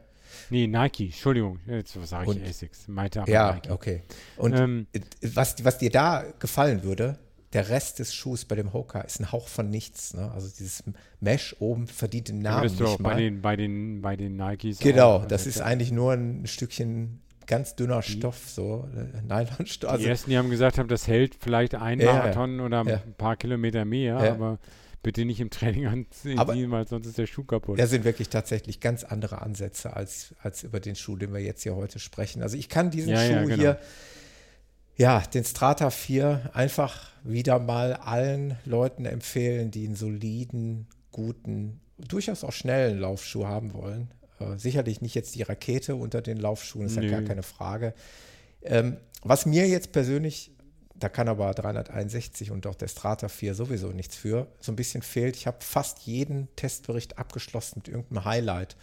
nee, 0.50 0.68
Nike, 0.68 1.06
Entschuldigung, 1.06 1.60
jetzt 1.68 1.94
sage 2.06 2.24
ich 2.24 2.30
Und- 2.38 2.44
ASICs, 2.48 2.88
meinte 2.88 3.22
aber 3.22 3.30
ja, 3.32 3.54
Nike. 3.54 3.72
okay. 3.72 4.04
Und 4.38 4.54
Ähm, 4.54 4.88
äh, 4.94 5.00
was, 5.34 5.64
was 5.64 5.78
dir 5.78 5.90
da 5.92 6.26
gefallen 6.40 6.84
würde, 6.84 7.20
der 7.54 7.70
Rest 7.70 7.98
des 7.98 8.14
Schuhs 8.14 8.46
bei 8.46 8.56
dem 8.56 8.74
Hoka 8.74 9.02
ist 9.02 9.20
ein 9.20 9.32
Hauch 9.32 9.48
von 9.48 9.70
nichts. 9.72 10.14
Ne? 10.14 10.32
Also 10.32 10.48
dieses 10.50 10.84
Mesh 11.20 11.56
oben 11.60 11.88
verdient 11.88 12.28
den 12.28 12.40
Namen 12.40 12.78
du 12.78 12.86
auch 12.86 12.90
nicht 12.92 13.04
bei 13.04 13.10
mal. 13.14 13.18
den, 13.18 13.42
bei 13.42 13.56
den, 13.56 14.02
bei 14.02 14.16
den 14.16 14.36
Nikes 14.38 14.78
Genau, 14.80 15.16
auch, 15.16 15.26
das 15.26 15.42
also 15.48 15.50
ist 15.50 15.62
eigentlich 15.62 15.92
nur 15.92 16.14
ein 16.14 16.46
Stückchen 16.46 17.22
ganz 17.50 17.76
dünner 17.76 18.02
Stoff, 18.02 18.47
so 18.47 18.88
äh, 18.95 19.22
Nylonstoff. 19.24 19.89
Die 19.91 19.97
Also, 19.97 20.08
ersten, 20.08 20.30
die 20.30 20.38
haben 20.38 20.50
gesagt 20.50 20.78
haben, 20.78 20.88
das 20.88 21.06
hält 21.08 21.36
vielleicht 21.41 21.76
ein 21.76 22.00
Ja. 22.00 22.14
Marathon 22.14 22.62
oder 22.62 22.84
Ja. 22.86 23.02
ein 23.06 23.14
paar 23.18 23.36
Kilometer 23.36 23.84
mehr, 23.84 24.24
Ja. 24.24 24.32
aber 24.32 24.60
bitte 25.04 25.26
nicht 25.26 25.39
im 25.41 25.50
Training 25.50 25.88
anziehen, 25.88 26.39
Aber- 26.39 26.56
weil 26.72 26.88
sonst 26.88 27.08
ist 27.08 27.18
der 27.18 27.26
Schuh 27.28 27.43
kaputt. 27.43 27.78
da 27.80 27.88
sind 27.88 28.06
wirklich 28.06 28.30
tatsächlich 28.30 28.80
ganz 28.80 29.04
andere 29.04 29.41
Ansätze 29.41 29.93
als, 29.95 30.34
als 30.41 30.64
über 30.64 30.80
den 30.80 30.95
Schuh, 30.95 31.18
den 31.18 31.34
wir 31.34 31.41
jetzt 31.41 31.64
hier 31.64 31.76
heute 31.76 32.00
sprechen. 32.00 32.41
Also 32.41 32.56
ich 32.56 32.70
kann 32.70 32.91
diesen 32.91 33.16
Schuh 33.18 33.45
genau. 33.45 33.56
hier, 33.56 33.80
ja, 34.95 35.22
den 35.34 35.43
Strata 35.45 35.89
4, 35.89 36.52
einfach 36.54 37.10
wieder 37.24 37.60
mal 37.60 37.93
allen 37.93 38.58
Leuten 38.66 39.06
empfehlen, 39.06 39.72
die 39.72 39.86
einen 39.88 39.95
soliden, 39.95 40.88
guten, 41.12 41.80
durchaus 41.97 42.43
auch 42.43 42.52
schnellen 42.54 43.00
Laufschuh 43.00 43.45
haben 43.45 43.74
wollen. 43.74 44.12
Äh, 44.40 44.58
sicherlich 44.58 45.02
nicht 45.02 45.16
jetzt 45.16 45.36
die 45.36 45.44
Rakete 45.44 45.96
unter 45.96 46.22
den 46.22 46.38
Laufschuhen, 46.38 46.86
ist 46.86 46.96
ja 46.96 47.02
Nö. 47.02 47.12
gar 47.12 47.22
keine 47.22 47.44
Frage. 47.44 47.94
Ähm, 48.62 48.98
was 49.22 49.46
mir 49.46 49.68
jetzt 49.68 49.92
persönlich, 49.92 50.52
da 50.96 51.10
kann 51.10 51.28
aber 51.28 51.54
361 51.54 52.52
und 52.52 52.68
auch 52.68 52.76
der 52.76 52.88
Strata 52.88 53.28
4 53.28 53.56
sowieso 53.56 53.90
nichts 53.90 54.16
für, 54.16 54.48
so 54.60 54.72
ein 54.72 54.76
bisschen 54.76 55.02
fehlt. 55.02 55.36
Ich 55.36 55.48
habe 55.48 55.58
fast 55.62 56.00
jeden 56.02 56.48
Testbericht 56.56 57.18
abgeschlossen 57.18 57.80
mit 57.80 57.88
irgendeinem 57.88 58.26
Highlight. 58.26 58.76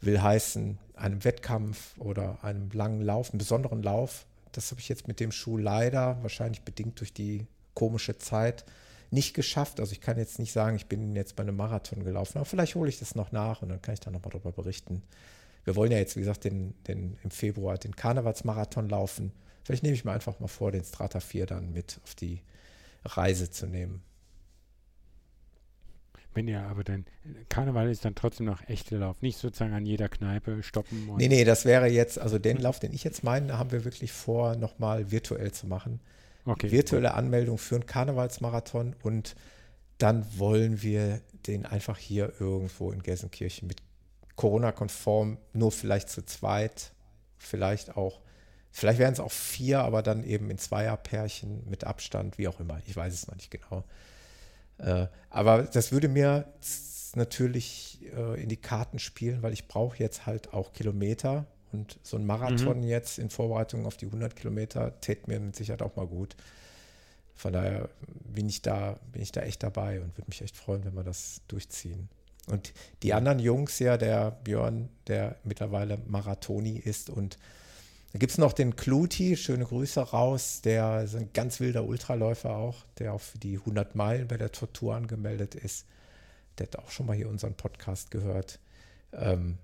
Will 0.00 0.22
heißen, 0.22 0.78
einem 0.94 1.24
Wettkampf 1.24 1.98
oder 1.98 2.42
einem 2.42 2.70
langen 2.72 3.02
Lauf, 3.02 3.30
einem 3.30 3.38
besonderen 3.38 3.82
Lauf. 3.82 4.26
Das 4.52 4.70
habe 4.70 4.80
ich 4.80 4.88
jetzt 4.88 5.08
mit 5.08 5.20
dem 5.20 5.30
Schuh 5.30 5.56
leider, 5.56 6.18
wahrscheinlich 6.22 6.62
bedingt 6.62 7.00
durch 7.00 7.12
die 7.12 7.46
komische 7.74 8.18
Zeit, 8.18 8.64
nicht 9.10 9.34
geschafft. 9.34 9.80
Also 9.80 9.92
ich 9.92 10.00
kann 10.00 10.18
jetzt 10.18 10.38
nicht 10.38 10.52
sagen, 10.52 10.76
ich 10.76 10.86
bin 10.86 11.14
jetzt 11.16 11.36
bei 11.36 11.42
einem 11.42 11.56
Marathon 11.56 12.04
gelaufen, 12.04 12.38
aber 12.38 12.44
vielleicht 12.44 12.74
hole 12.74 12.88
ich 12.88 12.98
das 12.98 13.14
noch 13.14 13.32
nach 13.32 13.62
und 13.62 13.68
dann 13.68 13.82
kann 13.82 13.94
ich 13.94 14.00
da 14.00 14.10
nochmal 14.10 14.30
drüber 14.30 14.52
berichten. 14.52 15.02
Wir 15.64 15.76
wollen 15.76 15.92
ja 15.92 15.98
jetzt, 15.98 16.16
wie 16.16 16.20
gesagt, 16.20 16.44
den, 16.44 16.74
den, 16.84 17.18
im 17.22 17.30
Februar 17.30 17.76
den 17.78 17.94
Karnevalsmarathon 17.94 18.88
laufen. 18.88 19.32
Vielleicht 19.64 19.82
nehme 19.82 19.94
ich 19.94 20.04
mir 20.04 20.12
einfach 20.12 20.40
mal 20.40 20.48
vor, 20.48 20.72
den 20.72 20.84
Strata 20.84 21.20
4 21.20 21.46
dann 21.46 21.72
mit 21.72 22.00
auf 22.04 22.14
die 22.14 22.40
Reise 23.04 23.50
zu 23.50 23.66
nehmen. 23.66 24.02
Wenn 26.32 26.46
ja, 26.46 26.68
aber 26.68 26.84
dann 26.84 27.04
Karneval 27.48 27.90
ist 27.90 28.04
dann 28.04 28.14
trotzdem 28.14 28.46
noch 28.46 28.62
echter 28.68 28.98
Lauf, 28.98 29.20
nicht 29.20 29.38
sozusagen 29.38 29.72
an 29.72 29.84
jeder 29.84 30.08
Kneipe 30.08 30.62
stoppen. 30.62 31.08
Und 31.08 31.16
Nee, 31.16 31.28
nee, 31.28 31.44
das 31.44 31.64
wäre 31.64 31.88
jetzt, 31.88 32.20
also 32.20 32.38
den 32.38 32.58
Lauf, 32.58 32.78
den 32.78 32.92
ich 32.92 33.02
jetzt 33.02 33.24
meine, 33.24 33.58
haben 33.58 33.72
wir 33.72 33.84
wirklich 33.84 34.12
vor, 34.12 34.54
nochmal 34.54 35.10
virtuell 35.10 35.50
zu 35.50 35.66
machen. 35.66 36.00
Okay. 36.50 36.70
Virtuelle 36.70 37.14
Anmeldung 37.14 37.58
für 37.58 37.76
einen 37.76 37.86
Karnevalsmarathon 37.86 38.96
und 39.02 39.34
dann 39.98 40.26
wollen 40.38 40.82
wir 40.82 41.20
den 41.46 41.66
einfach 41.66 41.98
hier 41.98 42.32
irgendwo 42.38 42.90
in 42.90 43.02
Gelsenkirchen 43.02 43.68
mit 43.68 43.82
Corona-konform, 44.36 45.38
nur 45.52 45.72
vielleicht 45.72 46.08
zu 46.08 46.24
zweit, 46.24 46.92
vielleicht 47.36 47.96
auch, 47.96 48.20
vielleicht 48.70 48.98
wären 48.98 49.12
es 49.12 49.20
auch 49.20 49.32
vier, 49.32 49.80
aber 49.80 50.02
dann 50.02 50.24
eben 50.24 50.50
in 50.50 50.58
Zweierpärchen 50.58 51.68
mit 51.68 51.84
Abstand, 51.84 52.38
wie 52.38 52.48
auch 52.48 52.60
immer. 52.60 52.80
Ich 52.86 52.96
weiß 52.96 53.12
es 53.12 53.26
noch 53.26 53.36
nicht 53.36 53.50
genau. 53.50 53.84
Äh, 54.78 55.08
aber 55.28 55.64
das 55.64 55.92
würde 55.92 56.08
mir 56.08 56.46
natürlich 57.14 58.00
äh, 58.16 58.42
in 58.42 58.48
die 58.48 58.56
Karten 58.56 58.98
spielen, 58.98 59.42
weil 59.42 59.52
ich 59.52 59.68
brauche 59.68 59.98
jetzt 59.98 60.26
halt 60.26 60.54
auch 60.54 60.72
Kilometer 60.72 61.46
und 61.72 61.98
so 62.02 62.16
ein 62.16 62.26
Marathon 62.26 62.82
jetzt 62.82 63.18
in 63.18 63.30
Vorbereitung 63.30 63.86
auf 63.86 63.96
die 63.96 64.06
100 64.06 64.34
Kilometer 64.36 65.00
täte 65.00 65.30
mir 65.30 65.40
mit 65.40 65.56
Sicherheit 65.56 65.82
auch 65.82 65.96
mal 65.96 66.06
gut. 66.06 66.36
Von 67.34 67.52
daher 67.52 67.88
bin 68.06 68.48
ich 68.48 68.62
da, 68.62 68.98
bin 69.12 69.22
ich 69.22 69.32
da 69.32 69.42
echt 69.42 69.62
dabei 69.62 70.00
und 70.00 70.16
würde 70.16 70.28
mich 70.28 70.42
echt 70.42 70.56
freuen, 70.56 70.84
wenn 70.84 70.94
wir 70.94 71.04
das 71.04 71.40
durchziehen. 71.48 72.08
Und 72.48 72.72
die 73.02 73.14
anderen 73.14 73.38
Jungs 73.38 73.78
ja, 73.78 73.96
der 73.96 74.30
Björn, 74.30 74.88
der 75.06 75.36
mittlerweile 75.44 75.98
Marathoni 76.06 76.76
ist 76.76 77.10
und 77.10 77.38
da 78.12 78.18
gibt 78.18 78.32
es 78.32 78.38
noch 78.38 78.52
den 78.52 78.74
Kluti, 78.74 79.36
schöne 79.36 79.64
Grüße 79.64 80.00
raus, 80.00 80.62
der 80.62 81.04
ist 81.04 81.14
ein 81.14 81.32
ganz 81.32 81.60
wilder 81.60 81.84
Ultraläufer 81.84 82.56
auch, 82.56 82.84
der 82.98 83.12
auch 83.12 83.20
für 83.20 83.38
die 83.38 83.56
100 83.58 83.94
Meilen 83.94 84.26
bei 84.26 84.36
der 84.36 84.50
Tortur 84.50 84.96
angemeldet 84.96 85.54
ist. 85.54 85.86
Der 86.58 86.66
hat 86.66 86.76
auch 86.76 86.90
schon 86.90 87.06
mal 87.06 87.14
hier 87.14 87.28
unseren 87.28 87.54
Podcast 87.54 88.10
gehört. 88.10 88.58
Ähm, 89.12 89.58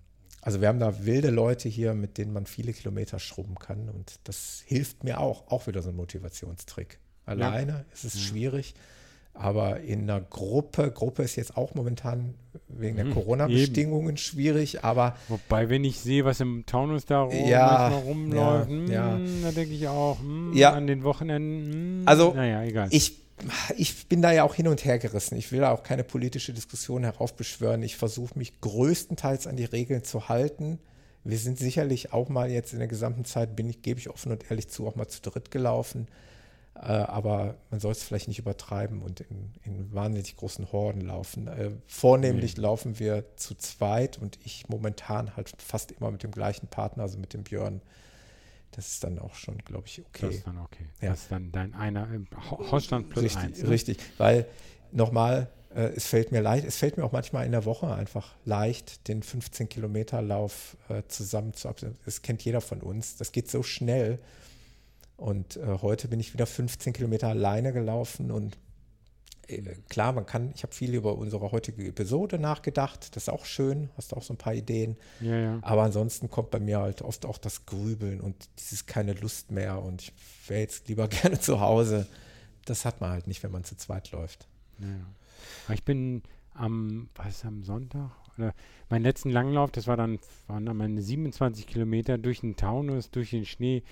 also 0.46 0.60
wir 0.60 0.68
haben 0.68 0.78
da 0.78 1.04
wilde 1.04 1.30
Leute 1.30 1.68
hier, 1.68 1.92
mit 1.92 2.18
denen 2.18 2.32
man 2.32 2.46
viele 2.46 2.72
Kilometer 2.72 3.18
schrubben 3.18 3.56
kann 3.56 3.88
und 3.88 4.20
das 4.22 4.62
hilft 4.64 5.02
mir 5.02 5.18
auch, 5.18 5.48
auch 5.50 5.66
wieder 5.66 5.82
so 5.82 5.88
ein 5.88 5.96
Motivationstrick. 5.96 7.00
Alleine 7.24 7.84
ist 7.92 8.04
es 8.04 8.20
schwierig, 8.20 8.74
aber 9.34 9.80
in 9.80 10.02
einer 10.02 10.20
Gruppe, 10.20 10.92
Gruppe 10.92 11.24
ist 11.24 11.34
jetzt 11.34 11.56
auch 11.56 11.74
momentan 11.74 12.34
wegen 12.68 12.94
der 12.96 13.06
Mhm, 13.06 13.14
Corona-Bedingungen 13.14 14.16
schwierig, 14.18 14.84
aber 14.84 15.16
Wobei, 15.26 15.68
wenn 15.68 15.82
ich 15.82 15.98
sehe, 15.98 16.24
was 16.24 16.38
im 16.38 16.64
Taunus 16.64 17.06
da 17.06 17.22
rum, 17.22 17.48
Ja, 17.48 17.88
rumläuft, 17.88 18.70
ja, 18.70 18.76
hm, 18.76 18.88
ja. 18.88 19.20
da 19.42 19.50
denke 19.50 19.74
ich 19.74 19.88
auch, 19.88 20.20
hm, 20.20 20.52
Ja. 20.54 20.72
an 20.74 20.86
den 20.86 21.02
Wochenenden, 21.02 21.72
hm, 22.02 22.02
Also, 22.06 22.34
naja, 22.34 22.62
egal. 22.62 22.86
ich, 22.92 23.18
ich 23.76 24.08
bin 24.08 24.22
da 24.22 24.32
ja 24.32 24.44
auch 24.44 24.54
hin 24.54 24.68
und 24.68 24.84
her 24.84 24.98
gerissen. 24.98 25.36
Ich 25.36 25.52
will 25.52 25.60
da 25.60 25.72
auch 25.72 25.82
keine 25.82 26.04
politische 26.04 26.52
Diskussion 26.52 27.04
heraufbeschwören. 27.04 27.82
Ich 27.82 27.96
versuche 27.96 28.38
mich 28.38 28.60
größtenteils 28.60 29.46
an 29.46 29.56
die 29.56 29.64
Regeln 29.64 30.04
zu 30.04 30.28
halten. 30.28 30.78
Wir 31.24 31.38
sind 31.38 31.58
sicherlich 31.58 32.12
auch 32.12 32.28
mal 32.28 32.50
jetzt 32.50 32.72
in 32.72 32.78
der 32.78 32.88
gesamten 32.88 33.24
Zeit, 33.24 33.56
bin 33.56 33.68
ich, 33.68 33.82
gebe 33.82 33.98
ich 33.98 34.08
offen 34.08 34.32
und 34.32 34.50
ehrlich 34.50 34.68
zu, 34.68 34.86
auch 34.86 34.94
mal 34.94 35.08
zu 35.08 35.20
dritt 35.20 35.50
gelaufen. 35.50 36.06
Äh, 36.76 36.92
aber 36.92 37.56
man 37.70 37.80
soll 37.80 37.92
es 37.92 38.02
vielleicht 38.02 38.28
nicht 38.28 38.38
übertreiben 38.38 39.02
und 39.02 39.20
in, 39.20 39.52
in 39.64 39.92
wahnsinnig 39.92 40.36
großen 40.36 40.72
Horden 40.72 41.00
laufen. 41.00 41.48
Äh, 41.48 41.70
vornehmlich 41.86 42.56
mhm. 42.56 42.62
laufen 42.62 42.98
wir 42.98 43.24
zu 43.36 43.54
zweit 43.54 44.18
und 44.18 44.38
ich 44.44 44.68
momentan 44.68 45.36
halt 45.36 45.50
fast 45.60 45.92
immer 45.92 46.10
mit 46.10 46.22
dem 46.22 46.30
gleichen 46.30 46.68
Partner, 46.68 47.04
also 47.04 47.18
mit 47.18 47.32
dem 47.32 47.44
Björn. 47.44 47.80
Das 48.72 48.88
ist 48.88 49.04
dann 49.04 49.18
auch 49.18 49.34
schon, 49.34 49.58
glaube 49.58 49.86
ich, 49.86 50.00
okay. 50.00 50.26
Das 50.26 50.34
ist 50.34 50.46
dann 50.46 50.58
okay. 50.58 50.84
Ja. 51.00 51.10
Das 51.10 51.22
ist 51.22 51.32
dann 51.32 51.50
dein 51.52 51.74
einer 51.74 52.08
äh, 52.12 52.20
Hausstand 52.70 53.08
plus 53.08 53.24
richtig, 53.24 53.42
eins. 53.42 53.62
Ne? 53.62 53.68
Richtig, 53.70 53.98
weil 54.18 54.46
nochmal, 54.92 55.48
äh, 55.74 55.92
es 55.96 56.06
fällt 56.06 56.32
mir 56.32 56.42
leicht, 56.42 56.66
es 56.66 56.76
fällt 56.76 56.96
mir 56.96 57.04
auch 57.04 57.12
manchmal 57.12 57.46
in 57.46 57.52
der 57.52 57.64
Woche 57.64 57.94
einfach 57.94 58.34
leicht, 58.44 59.08
den 59.08 59.22
15 59.22 59.68
Kilometer 59.68 60.20
Lauf 60.20 60.76
äh, 60.88 61.02
zusammen 61.08 61.54
zu 61.54 61.68
absolvieren. 61.68 61.98
Das 62.04 62.22
kennt 62.22 62.44
jeder 62.44 62.60
von 62.60 62.80
uns. 62.80 63.16
Das 63.16 63.32
geht 63.32 63.50
so 63.50 63.62
schnell. 63.62 64.18
Und 65.16 65.56
äh, 65.56 65.78
heute 65.80 66.08
bin 66.08 66.20
ich 66.20 66.34
wieder 66.34 66.46
15 66.46 66.92
Kilometer 66.92 67.28
alleine 67.28 67.72
gelaufen 67.72 68.30
und 68.30 68.54
äh, 68.54 68.58
klar, 69.88 70.12
man 70.12 70.26
kann, 70.26 70.52
ich 70.54 70.62
habe 70.62 70.74
viel 70.74 70.94
über 70.94 71.16
unsere 71.16 71.50
heutige 71.52 71.86
Episode 71.86 72.38
nachgedacht, 72.38 73.14
das 73.14 73.24
ist 73.24 73.28
auch 73.28 73.44
schön, 73.44 73.90
hast 73.96 74.14
auch 74.14 74.22
so 74.22 74.34
ein 74.34 74.38
paar 74.38 74.54
Ideen. 74.54 74.96
Ja, 75.20 75.36
ja. 75.36 75.58
Aber 75.62 75.82
ansonsten 75.82 76.30
kommt 76.30 76.50
bei 76.50 76.60
mir 76.60 76.80
halt 76.80 77.02
oft 77.02 77.26
auch 77.26 77.38
das 77.38 77.66
Grübeln 77.66 78.20
und 78.20 78.48
dieses 78.58 78.86
keine 78.86 79.12
Lust 79.14 79.50
mehr 79.50 79.82
und 79.82 80.02
ich 80.02 80.12
wäre 80.48 80.60
jetzt 80.60 80.88
lieber 80.88 81.08
gerne 81.08 81.38
zu 81.38 81.60
Hause. 81.60 82.06
Das 82.64 82.84
hat 82.84 83.00
man 83.00 83.10
halt 83.10 83.26
nicht, 83.26 83.42
wenn 83.42 83.52
man 83.52 83.64
zu 83.64 83.76
zweit 83.76 84.10
läuft. 84.10 84.48
Ja. 84.78 85.74
Ich 85.74 85.84
bin 85.84 86.22
am, 86.54 87.08
was 87.14 87.44
am 87.44 87.62
Sonntag? 87.62 88.10
Oder 88.36 88.54
meinen 88.88 89.02
letzten 89.02 89.30
Langlauf, 89.30 89.70
das 89.70 89.86
war 89.86 89.96
dann, 89.96 90.18
waren 90.46 90.66
dann 90.66 90.76
meine 90.76 91.00
27 91.00 91.66
Kilometer 91.66 92.18
durch 92.18 92.40
den 92.40 92.56
Taunus, 92.56 93.10
durch 93.10 93.30
den 93.30 93.46
Schnee 93.46 93.82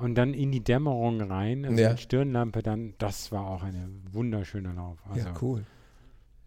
und 0.00 0.14
dann 0.14 0.34
in 0.34 0.50
die 0.50 0.62
Dämmerung 0.62 1.20
rein, 1.20 1.64
also 1.64 1.80
ja. 1.80 1.90
mit 1.90 2.00
Stirnlampe 2.00 2.62
dann, 2.62 2.94
das 2.98 3.30
war 3.32 3.46
auch 3.46 3.62
eine 3.62 3.88
wunderschöne 4.10 4.72
Lauf. 4.72 4.98
Also, 5.08 5.28
ja, 5.28 5.34
cool. 5.42 5.64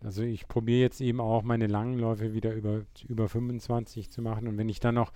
Also 0.04 0.22
ich 0.24 0.47
probiere 0.47 0.82
jetzt 0.82 0.99
eben 0.99 1.22
auch 1.22 1.43
meine 1.43 1.68
langen 1.68 1.97
Läufe 1.97 2.34
wieder 2.34 2.54
über, 2.54 2.82
über 3.08 3.30
25 3.30 4.12
zu 4.12 4.22
machen 4.22 4.47
und 4.47 4.58
wenn 4.58 4.68
ich 4.68 4.80
dann 4.80 4.95
noch 4.95 5.14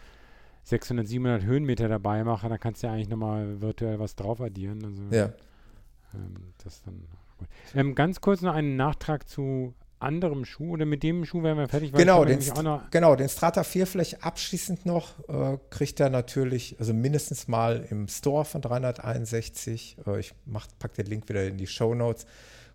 600, 0.64 1.08
700 1.08 1.44
Höhenmeter 1.44 1.88
dabei 1.88 2.24
mache, 2.24 2.48
dann 2.48 2.60
kannst 2.60 2.84
du 2.84 2.88
ja 2.88 2.94
eigentlich 2.94 3.10
nochmal 3.10 3.62
virtuell 3.62 4.00
was 4.00 4.16
drauf 4.16 4.42
addieren. 4.42 4.84
Also, 4.84 5.04
ja. 5.12 5.34
Ähm, 6.14 6.54
das 6.64 6.84
dann 6.84 7.02
gut. 7.38 7.48
Ähm, 7.74 7.96
ganz 7.96 8.22
kurz 8.22 8.42
noch 8.42 8.54
einen 8.54 8.76
Nachtrag 8.76 9.28
zu 9.28 9.74
anderem 10.00 10.46
Schuh 10.46 10.72
oder 10.72 10.86
mit 10.86 11.04
dem 11.04 11.26
Schuh 11.26 11.44
wären 11.44 11.58
wir 11.58 11.68
fertig. 11.68 11.92
Genau 11.92 12.26
den, 12.26 12.40
genau, 12.92 13.16
den 13.16 13.30
Strata 13.30 13.64
4 13.64 13.88
vielleicht 13.88 14.24
abschließend 14.24 14.86
noch 14.86 15.28
äh, 15.28 15.58
kriegt 15.70 16.00
er 16.00 16.10
natürlich, 16.10 16.76
also 16.80 16.94
mindestens 16.94 17.48
mal 17.48 17.86
im 17.90 18.08
Store 18.08 18.46
von 18.46 18.62
361. 18.62 19.98
Äh, 20.06 20.20
ich 20.20 20.34
packe 20.80 21.04
den 21.04 21.08
Link 21.08 21.30
wieder 21.30 21.46
in 21.46 21.58
die 21.58 21.68
Show 21.68 21.96
Notes. 21.96 22.26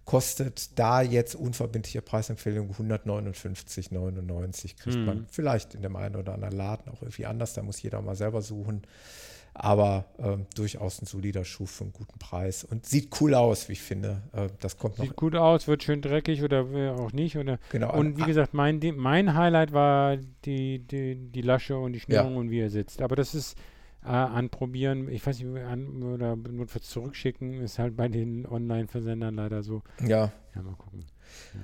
Kostet 0.05 0.77
da 0.81 1.01
jetzt 1.01 1.37
unverbindliche 1.37 2.03
Preisempfehlung 2.03 2.73
159,99. 2.73 4.77
Kriegt 4.77 4.97
hm. 4.97 5.05
man 5.05 5.27
vielleicht 5.31 5.75
in 5.75 5.83
dem 5.83 5.95
einen 5.95 6.17
oder 6.17 6.35
anderen 6.35 6.57
Laden 6.57 6.93
auch 6.93 7.03
irgendwie 7.03 7.27
anders. 7.27 7.55
Da 7.55 7.63
muss 7.63 7.81
jeder 7.83 8.03
mal 8.03 8.17
selber 8.17 8.43
suchen 8.43 8.83
aber 9.55 10.07
ähm, 10.19 10.47
durchaus 10.55 11.03
ein 11.03 11.07
solider 11.07 11.45
Schuh 11.45 11.67
für 11.67 11.85
einen 11.85 11.93
guten 11.93 12.19
Preis 12.19 12.65
und 12.65 12.87
sieht 12.87 13.21
cool 13.21 13.35
aus, 13.35 13.69
wie 13.69 13.73
ich 13.73 13.83
finde. 13.83 14.23
Äh, 14.33 14.49
das 14.61 14.79
kommt 14.79 14.99
noch. 14.99 15.05
Sieht 15.05 15.17
gut 15.17 15.35
aus, 15.35 15.69
wird 15.69 15.83
schön 15.83 16.01
dreckig 16.01 16.43
oder 16.43 16.65
auch 16.99 17.13
nicht. 17.13 17.37
Oder 17.37 17.59
genau. 17.71 17.95
Und 17.95 18.19
wie 18.19 18.25
gesagt, 18.25 18.55
mein, 18.55 18.81
mein 18.97 19.35
Highlight 19.35 19.73
war 19.73 20.17
die, 20.45 20.79
die, 20.79 21.17
die 21.17 21.43
Lasche 21.43 21.77
und 21.77 21.93
die 21.93 22.01
Schnürung 22.01 22.33
ja. 22.33 22.39
und 22.39 22.51
wie 22.51 22.61
er 22.61 22.71
sitzt. 22.71 23.03
Aber 23.03 23.15
das 23.15 23.35
ist 23.35 23.57
äh, 24.05 24.09
anprobieren, 24.09 25.09
ich 25.09 25.25
weiß 25.27 25.41
nicht, 25.41 25.65
an, 25.65 26.03
oder 26.03 26.35
notfalls 26.35 26.89
zurückschicken, 26.89 27.61
ist 27.61 27.79
halt 27.79 27.97
bei 27.97 28.09
den 28.09 28.47
Online-Versendern 28.47 29.35
leider 29.35 29.63
so. 29.63 29.83
Ja. 30.01 30.33
Ja, 30.55 30.63
mal 30.63 30.75
gucken. 30.75 31.05
Ja. 31.55 31.61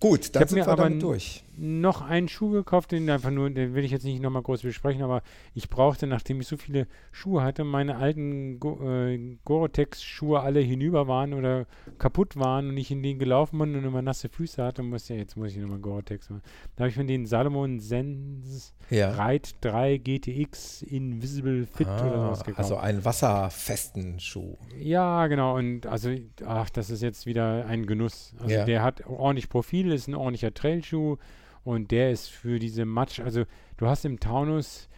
Gut, 0.00 0.34
dann 0.34 0.48
sind 0.48 0.56
wir 0.56 0.66
aber 0.66 0.90
durch. 0.90 1.44
Noch 1.54 2.00
einen 2.00 2.28
Schuh 2.28 2.50
gekauft, 2.50 2.92
den 2.92 3.10
einfach 3.10 3.30
nur, 3.30 3.50
den 3.50 3.74
will 3.74 3.84
ich 3.84 3.90
jetzt 3.90 4.04
nicht 4.04 4.22
nochmal 4.22 4.42
groß 4.42 4.62
besprechen, 4.62 5.02
aber 5.02 5.22
ich 5.54 5.68
brauchte, 5.68 6.06
nachdem 6.06 6.40
ich 6.40 6.46
so 6.46 6.56
viele 6.56 6.86
Schuhe 7.10 7.42
hatte, 7.42 7.64
meine 7.64 7.96
alten 7.96 8.58
Go 8.58 8.80
äh, 8.82 9.36
Gore-Tex-Schuhe 9.44 10.40
alle 10.40 10.60
hinüber 10.60 11.08
waren 11.08 11.34
oder 11.34 11.66
kaputt 11.98 12.36
waren 12.36 12.70
und 12.70 12.76
ich 12.78 12.90
in 12.90 13.02
denen 13.02 13.18
gelaufen 13.18 13.58
bin 13.58 13.76
und 13.76 13.84
immer 13.84 14.00
nasse 14.00 14.30
Füße 14.30 14.62
hatte, 14.62 14.82
muss 14.82 15.08
ja, 15.08 15.16
jetzt 15.16 15.36
muss 15.36 15.52
ich 15.52 15.58
nochmal 15.58 15.78
Gore-Tex 15.78 16.30
machen. 16.30 16.42
Da 16.76 16.84
habe 16.84 16.90
ich 16.90 16.96
mir 16.96 17.04
den 17.04 17.26
Salomon 17.26 17.80
Sens 17.80 18.74
ja. 18.88 19.10
Ride 19.10 19.48
3 19.60 19.98
GTX 19.98 20.82
Invisible 20.82 21.66
Fit 21.66 21.86
ah, 21.86 22.06
oder 22.06 22.30
was 22.30 22.44
gekauft. 22.44 22.58
Also 22.58 22.76
einen 22.76 23.04
wasserfesten 23.04 24.20
Schuh. 24.20 24.56
Ja, 24.78 25.26
genau. 25.26 25.56
Und 25.56 25.86
also, 25.86 26.10
ach, 26.46 26.70
das 26.70 26.90
ist 26.90 27.02
jetzt 27.02 27.26
wieder 27.26 27.66
ein 27.66 27.86
Genuss. 27.86 28.34
Also 28.38 28.54
ja. 28.54 28.64
der 28.64 28.82
hat 28.82 29.06
ordentlich 29.06 29.48
Profil, 29.48 29.92
ist 29.92 30.08
ein 30.08 30.14
ordentlicher 30.14 30.54
Trailschuh 30.54 31.18
und 31.64 31.90
der 31.90 32.10
ist 32.10 32.28
für 32.28 32.58
diese 32.58 32.84
Matsch, 32.84 33.20
also 33.20 33.44
du 33.76 33.86
hast 33.86 34.04
im 34.04 34.18
Taunus, 34.20 34.88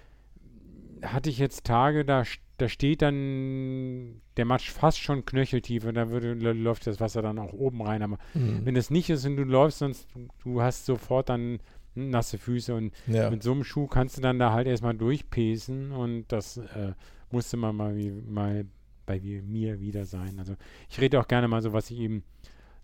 hatte 1.02 1.30
ich 1.30 1.38
jetzt 1.38 1.64
Tage, 1.64 2.04
da, 2.04 2.24
da 2.56 2.68
steht 2.68 3.02
dann 3.02 4.20
der 4.36 4.44
Matsch 4.44 4.70
fast 4.70 4.98
schon 4.98 5.24
knöcheltief 5.24 5.84
und 5.84 5.94
da 5.94 6.08
würde, 6.08 6.32
läuft 6.52 6.86
das 6.86 7.00
Wasser 7.00 7.22
dann 7.22 7.38
auch 7.38 7.52
oben 7.52 7.82
rein. 7.82 8.02
Aber 8.02 8.18
mhm. 8.32 8.64
wenn 8.64 8.76
es 8.76 8.90
nicht 8.90 9.10
ist 9.10 9.26
und 9.26 9.36
du 9.36 9.44
läufst, 9.44 9.80
sonst 9.80 10.08
du 10.42 10.62
hast 10.62 10.86
sofort 10.86 11.28
dann 11.28 11.58
nasse 11.94 12.38
Füße 12.38 12.74
und 12.74 12.92
ja. 13.06 13.30
mit 13.30 13.42
so 13.42 13.52
einem 13.52 13.64
Schuh 13.64 13.86
kannst 13.86 14.16
du 14.16 14.20
dann 14.20 14.38
da 14.38 14.52
halt 14.52 14.66
erstmal 14.66 14.94
durchpesen 14.94 15.92
und 15.92 16.24
das 16.28 16.56
äh, 16.56 16.92
musste 17.30 17.56
man 17.56 17.76
mal, 17.76 17.96
wie, 17.96 18.10
mal 18.10 18.64
bei 19.06 19.20
mir 19.20 19.80
wieder 19.80 20.04
sein. 20.06 20.38
Also 20.38 20.56
ich 20.88 21.00
rede 21.00 21.20
auch 21.20 21.28
gerne 21.28 21.46
mal 21.46 21.62
so, 21.62 21.72
was 21.72 21.90
ich 21.90 21.98
eben 21.98 22.24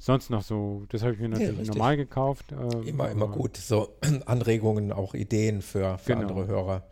sonst 0.01 0.30
noch 0.30 0.42
so, 0.42 0.84
das 0.88 1.03
habe 1.03 1.12
ich 1.12 1.20
mir 1.20 1.28
natürlich 1.28 1.68
ja, 1.68 1.74
normal 1.74 1.96
gekauft. 1.96 2.53
Äh, 2.53 2.88
immer, 2.88 3.11
immer 3.11 3.28
gut. 3.28 3.57
So 3.57 3.96
Anregungen, 4.26 4.92
auch 4.92 5.14
Ideen 5.14 5.62
für, 5.62 5.98
für 5.98 6.14
genau. 6.14 6.28
andere 6.28 6.46
Hörer. 6.46 6.86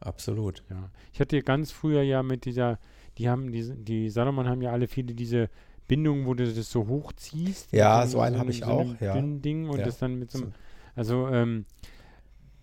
Absolut. 0.00 0.62
Ja. 0.68 0.90
Ich 1.12 1.20
hatte 1.20 1.40
ganz 1.42 1.70
früher 1.70 2.02
ja 2.02 2.22
mit 2.22 2.44
dieser, 2.44 2.78
die 3.16 3.28
haben, 3.28 3.52
die, 3.52 3.72
die 3.76 4.10
Salomon 4.10 4.48
haben 4.48 4.60
ja 4.60 4.72
alle 4.72 4.88
viele 4.88 5.14
diese 5.14 5.48
Bindungen, 5.88 6.26
wo 6.26 6.34
du 6.34 6.52
das 6.52 6.70
so 6.70 6.86
hochziehst. 6.86 7.72
Ja, 7.72 8.06
so 8.06 8.20
einen 8.20 8.38
habe 8.38 8.50
ich 8.50 8.60
so 8.60 8.66
auch. 8.66 9.00
Ja. 9.00 9.20
Ding 9.20 9.68
und 9.68 9.78
ja. 9.78 9.84
das 9.84 9.98
dann 9.98 10.18
mit 10.18 10.30
so 10.32 10.38
einem, 10.38 10.54
also 10.96 11.28
ähm, 11.28 11.64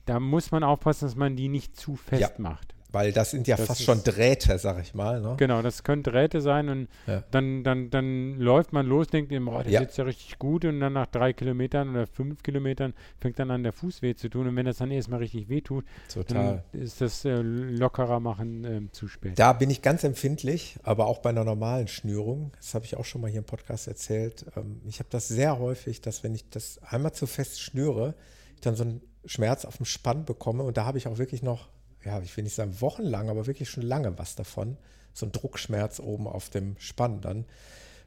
da 0.05 0.19
muss 0.19 0.51
man 0.51 0.63
aufpassen, 0.63 1.05
dass 1.05 1.15
man 1.15 1.35
die 1.35 1.47
nicht 1.47 1.77
zu 1.77 1.95
fest 1.95 2.21
ja. 2.21 2.29
macht. 2.37 2.75
Weil 2.93 3.11
das 3.11 3.31
sind 3.31 3.47
ja 3.47 3.55
das 3.55 3.65
fast 3.65 3.81
schon 3.81 4.03
Drähte, 4.03 4.59
sag 4.59 4.79
ich 4.79 4.93
mal. 4.93 5.19
Ne? 5.19 5.33
Genau, 5.37 5.63
das 5.63 5.83
können 5.83 6.03
Drähte 6.03 6.41
sein 6.41 6.69
und 6.69 6.87
ja. 7.07 7.23
dann, 7.31 7.63
dann, 7.63 7.89
dann 7.89 8.39
läuft 8.39 8.71
man 8.71 8.85
los, 8.85 9.07
denkt 9.07 9.31
ihm, 9.31 9.47
oh, 9.47 9.63
der 9.63 9.71
ja. 9.71 9.79
sitzt 9.79 9.97
ja 9.97 10.03
richtig 10.03 10.37
gut 10.37 10.63
und 10.63 10.79
dann 10.79 10.93
nach 10.93 11.07
drei 11.07 11.33
Kilometern 11.33 11.89
oder 11.89 12.05
fünf 12.05 12.43
Kilometern 12.43 12.93
fängt 13.19 13.39
dann 13.39 13.49
an, 13.49 13.63
der 13.63 13.73
Fuß 13.73 14.03
weh 14.03 14.13
zu 14.13 14.29
tun 14.29 14.47
und 14.47 14.55
wenn 14.55 14.67
das 14.67 14.77
dann 14.77 14.91
erstmal 14.91 15.19
richtig 15.19 15.49
weh 15.49 15.61
tut, 15.61 15.85
Total. 16.13 16.63
dann 16.71 16.81
ist 16.81 17.01
das 17.01 17.25
äh, 17.25 17.33
lockerer 17.41 18.19
machen 18.19 18.63
äh, 18.63 18.91
zu 18.91 19.07
spät. 19.07 19.39
Da 19.39 19.53
bin 19.53 19.71
ich 19.71 19.81
ganz 19.81 20.03
empfindlich, 20.03 20.77
aber 20.83 21.07
auch 21.07 21.17
bei 21.17 21.31
einer 21.31 21.43
normalen 21.43 21.87
Schnürung, 21.87 22.51
das 22.57 22.75
habe 22.75 22.85
ich 22.85 22.95
auch 22.95 23.05
schon 23.05 23.21
mal 23.21 23.31
hier 23.31 23.39
im 23.39 23.45
Podcast 23.45 23.87
erzählt, 23.87 24.45
ähm, 24.55 24.81
ich 24.85 24.99
habe 24.99 25.09
das 25.09 25.27
sehr 25.27 25.57
häufig, 25.57 26.01
dass 26.01 26.23
wenn 26.23 26.35
ich 26.35 26.47
das 26.51 26.79
einmal 26.83 27.13
zu 27.13 27.25
fest 27.25 27.59
schnüre, 27.59 28.13
ich 28.53 28.61
dann 28.61 28.75
so 28.75 28.83
einen 28.83 29.01
Schmerz 29.25 29.65
auf 29.65 29.77
dem 29.77 29.87
Spann 29.87 30.25
bekomme 30.25 30.61
und 30.61 30.77
da 30.77 30.85
habe 30.85 30.99
ich 30.99 31.07
auch 31.07 31.17
wirklich 31.17 31.41
noch 31.41 31.69
ja, 32.05 32.21
ich 32.21 32.35
will 32.35 32.43
nicht 32.43 32.55
sagen 32.55 32.81
wochenlang, 32.81 33.29
aber 33.29 33.47
wirklich 33.47 33.69
schon 33.69 33.83
lange 33.83 34.17
was 34.17 34.35
davon. 34.35 34.77
So 35.13 35.25
ein 35.25 35.31
Druckschmerz 35.31 35.99
oben 35.99 36.27
auf 36.27 36.49
dem 36.49 36.75
Spann 36.79 37.21
dann. 37.21 37.45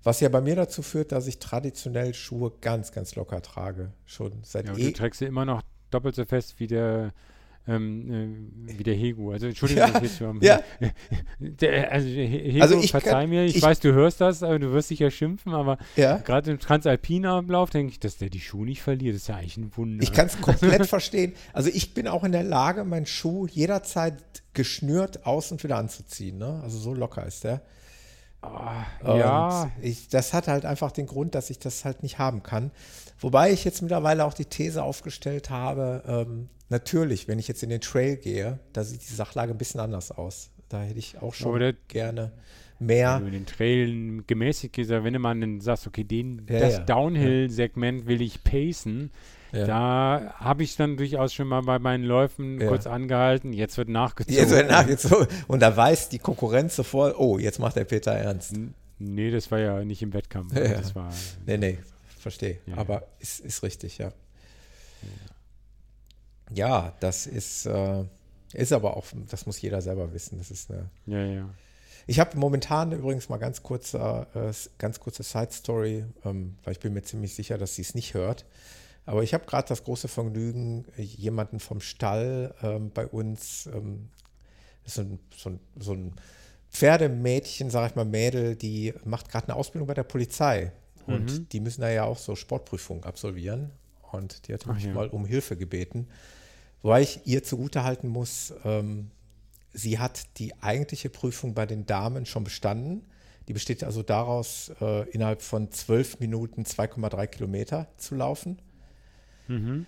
Was 0.02 0.20
ja 0.20 0.28
bei 0.28 0.40
mir 0.40 0.56
dazu 0.56 0.82
führt, 0.82 1.12
dass 1.12 1.26
ich 1.26 1.38
traditionell 1.38 2.14
Schuhe 2.14 2.52
ganz, 2.60 2.92
ganz 2.92 3.14
locker 3.16 3.42
trage. 3.42 3.92
Schon 4.04 4.32
seit 4.42 4.66
ja, 4.66 4.76
eh. 4.76 4.84
Du 4.84 4.92
trägst 4.92 5.18
sie 5.18 5.26
immer 5.26 5.44
noch 5.44 5.62
doppelt 5.90 6.14
so 6.14 6.24
fest 6.24 6.58
wie 6.58 6.66
der 6.66 7.12
ähm, 7.68 8.66
äh, 8.68 8.78
wie 8.78 8.82
der 8.82 8.94
Hegu. 8.94 9.32
Also 9.32 9.46
Entschuldigung, 9.46 9.88
ja, 9.88 10.02
ich 10.02 10.20
jetzt 10.20 10.20
ja. 10.42 10.60
der, 11.38 11.92
also 11.92 12.08
Hegu, 12.08 12.62
also 12.62 12.78
ich 12.78 12.90
verzeih 12.90 13.10
kann, 13.10 13.30
mir, 13.30 13.44
ich, 13.44 13.56
ich, 13.56 13.62
weiß, 13.62 13.80
du 13.80 13.92
hörst 13.92 14.20
das, 14.20 14.42
aber 14.42 14.58
du 14.58 14.72
wirst 14.72 14.90
dich 14.90 15.00
ja 15.00 15.10
schimpfen, 15.10 15.52
aber 15.52 15.78
ja. 15.96 16.18
gerade 16.18 16.52
im 16.52 16.58
Transalpinablauf 16.58 17.70
denke 17.70 17.92
ich, 17.92 18.00
dass 18.00 18.18
der 18.18 18.30
die 18.30 18.40
Schuhe 18.40 18.66
nicht 18.66 18.82
verliert, 18.82 19.14
das 19.14 19.22
ist 19.22 19.28
ja 19.28 19.36
eigentlich 19.36 19.56
ein 19.56 19.76
Wunder. 19.76 20.02
Ich 20.02 20.12
kann 20.12 20.26
es 20.26 20.40
komplett 20.40 20.86
verstehen. 20.88 21.34
Also 21.52 21.70
ich 21.72 21.94
bin 21.94 22.08
auch 22.08 22.24
in 22.24 22.32
der 22.32 22.44
Lage, 22.44 22.84
meinen 22.84 23.06
Schuh 23.06 23.46
jederzeit 23.46 24.16
geschnürt 24.52 25.26
aus 25.26 25.52
und 25.52 25.62
wieder 25.62 25.76
anzuziehen. 25.76 26.38
Ne? 26.38 26.60
Also 26.62 26.78
so 26.78 26.94
locker 26.94 27.26
ist 27.26 27.44
der. 27.44 27.62
Oh, 28.42 29.16
ja. 29.16 29.70
Ich, 29.80 30.08
das 30.08 30.32
hat 30.32 30.46
halt 30.46 30.64
einfach 30.64 30.92
den 30.92 31.06
Grund, 31.06 31.34
dass 31.34 31.50
ich 31.50 31.58
das 31.58 31.84
halt 31.84 32.02
nicht 32.02 32.18
haben 32.18 32.42
kann. 32.42 32.70
Wobei 33.18 33.50
ich 33.50 33.64
jetzt 33.64 33.82
mittlerweile 33.82 34.24
auch 34.24 34.34
die 34.34 34.44
These 34.44 34.82
aufgestellt 34.82 35.50
habe, 35.50 36.02
ähm, 36.06 36.48
natürlich, 36.68 37.28
wenn 37.28 37.38
ich 37.38 37.48
jetzt 37.48 37.62
in 37.62 37.70
den 37.70 37.80
Trail 37.80 38.16
gehe, 38.16 38.58
da 38.72 38.84
sieht 38.84 39.02
die 39.08 39.14
Sachlage 39.14 39.52
ein 39.52 39.58
bisschen 39.58 39.80
anders 39.80 40.10
aus. 40.10 40.50
Da 40.68 40.82
hätte 40.82 40.98
ich 40.98 41.18
auch 41.18 41.34
schon 41.34 41.52
Oder 41.52 41.72
gerne 41.88 42.32
mehr. 42.78 43.16
Wenn 43.16 43.22
du 43.22 43.26
in 43.28 43.44
den 43.44 43.46
Trail 43.46 44.22
gemäßigt 44.26 44.74
gehst, 44.74 44.90
wenn 44.90 45.12
du 45.12 45.18
mal 45.18 45.38
dann 45.38 45.60
sagst, 45.60 45.86
okay, 45.86 46.04
den, 46.04 46.46
ja, 46.48 46.58
das 46.58 46.74
ja. 46.74 46.84
Downhill-Segment 46.84 48.06
will 48.06 48.20
ich 48.20 48.42
pacen, 48.42 49.10
ja. 49.52 49.64
Da 49.64 50.34
habe 50.36 50.62
ich 50.62 50.76
dann 50.76 50.96
durchaus 50.96 51.32
schon 51.32 51.48
mal 51.48 51.62
bei 51.62 51.78
meinen 51.78 52.04
Läufen 52.04 52.60
ja. 52.60 52.68
kurz 52.68 52.86
angehalten. 52.86 53.52
Jetzt 53.52 53.78
wird 53.78 53.88
nachgezogen. 53.88 54.38
Jetzt 54.38 54.50
wird 54.50 54.68
nachgezogen. 54.68 55.28
Und 55.46 55.60
da 55.60 55.74
weiß 55.74 56.08
die 56.08 56.18
Konkurrenz 56.18 56.76
sofort, 56.76 57.16
oh, 57.18 57.38
jetzt 57.38 57.58
macht 57.58 57.76
der 57.76 57.84
Peter 57.84 58.12
ernst. 58.12 58.54
Nee, 58.98 59.30
das 59.30 59.50
war 59.50 59.58
ja 59.58 59.84
nicht 59.84 60.02
im 60.02 60.12
Wettkampf. 60.12 60.54
Ja. 60.54 60.68
Das 60.68 60.94
war, 60.94 61.12
Nee, 61.46 61.58
nee, 61.58 61.78
verstehe. 62.18 62.58
Aber 62.74 63.06
ist, 63.18 63.40
ist 63.40 63.62
richtig, 63.62 63.98
ja. 63.98 64.12
Ja, 66.52 66.94
das 67.00 67.26
ist, 67.26 67.66
äh, 67.66 68.04
ist 68.52 68.72
aber 68.72 68.96
auch, 68.96 69.04
das 69.28 69.46
muss 69.46 69.60
jeder 69.60 69.80
selber 69.82 70.12
wissen. 70.12 70.38
Das 70.38 70.50
ist 70.50 70.70
eine. 70.70 70.90
ja, 71.06 71.24
ja. 71.24 71.48
Ich 72.08 72.20
habe 72.20 72.38
momentan 72.38 72.92
übrigens 72.92 73.28
mal 73.28 73.38
ganz 73.38 73.64
kurze, 73.64 74.26
äh, 74.34 74.52
ganz 74.78 75.00
kurze 75.00 75.24
Side 75.24 75.50
Story, 75.50 76.04
ähm, 76.24 76.56
weil 76.62 76.72
ich 76.72 76.78
bin 76.78 76.92
mir 76.92 77.02
ziemlich 77.02 77.34
sicher, 77.34 77.58
dass 77.58 77.74
sie 77.74 77.82
es 77.82 77.96
nicht 77.96 78.14
hört. 78.14 78.44
Aber 79.06 79.24
ich 79.24 79.34
habe 79.34 79.44
gerade 79.44 79.66
das 79.68 79.82
große 79.82 80.06
Vergnügen, 80.06 80.84
jemanden 80.96 81.58
vom 81.58 81.80
Stall 81.80 82.54
ähm, 82.62 82.90
bei 82.94 83.06
uns, 83.08 83.66
ähm, 83.74 84.08
so 84.84 85.00
ein, 85.02 85.18
so 85.36 85.50
ein, 85.50 85.60
so 85.80 85.92
ein 85.94 86.12
Pferdemädchen, 86.70 87.70
sage 87.70 87.88
ich 87.88 87.96
mal, 87.96 88.04
Mädel, 88.04 88.54
die 88.54 88.94
macht 89.04 89.28
gerade 89.28 89.48
eine 89.48 89.56
Ausbildung 89.56 89.88
bei 89.88 89.94
der 89.94 90.04
Polizei. 90.04 90.72
Und 91.06 91.24
Mhm. 91.32 91.48
die 91.48 91.60
müssen 91.60 91.80
da 91.80 91.90
ja 91.90 92.04
auch 92.04 92.18
so 92.18 92.36
Sportprüfungen 92.36 93.02
absolvieren. 93.04 93.70
Und 94.12 94.46
die 94.46 94.54
hat 94.54 94.66
mich 94.66 94.84
ja. 94.84 94.92
mal 94.92 95.08
um 95.08 95.24
Hilfe 95.24 95.56
gebeten. 95.56 96.08
Wobei 96.86 97.02
ich 97.02 97.22
ihr 97.24 97.42
zugutehalten 97.42 98.08
muss, 98.08 98.54
ähm, 98.64 99.10
sie 99.72 99.98
hat 99.98 100.38
die 100.38 100.54
eigentliche 100.62 101.10
Prüfung 101.10 101.52
bei 101.52 101.66
den 101.66 101.84
Damen 101.84 102.26
schon 102.26 102.44
bestanden. 102.44 103.04
Die 103.48 103.52
besteht 103.52 103.82
also 103.82 104.04
daraus, 104.04 104.70
äh, 104.80 105.02
innerhalb 105.10 105.42
von 105.42 105.72
zwölf 105.72 106.20
Minuten 106.20 106.64
2,3 106.64 107.26
Kilometer 107.26 107.88
zu 107.96 108.14
laufen. 108.14 108.62
Mhm. 109.48 109.86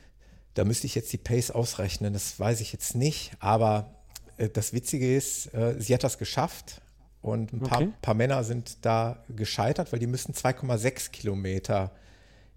Da 0.55 0.65
müsste 0.65 0.89
ich 0.89 0.97
jetzt 0.97 1.13
die 1.13 1.19
Pace 1.19 1.53
ausrechnen, 1.53 2.15
das 2.15 2.41
weiß 2.41 2.61
ich 2.61 2.73
jetzt 2.73 2.97
nicht. 2.97 3.31
Aber 3.39 3.95
äh, 4.37 4.49
das 4.49 4.73
Witzige 4.73 5.17
ist, 5.17 5.55
äh, 5.55 5.77
sie 5.79 5.95
hat 5.95 6.03
das 6.03 6.19
geschafft 6.19 6.81
und 7.23 7.53
ein 7.53 7.61
paar, 7.61 7.79
Okay. 7.79 7.93
paar 8.03 8.15
Männer 8.15 8.43
sind 8.43 8.79
da 8.85 9.23
gescheitert, 9.29 9.93
weil 9.93 10.01
die 10.01 10.09
müssen 10.09 10.35
2,6 10.35 11.13
Kilometer 11.13 11.93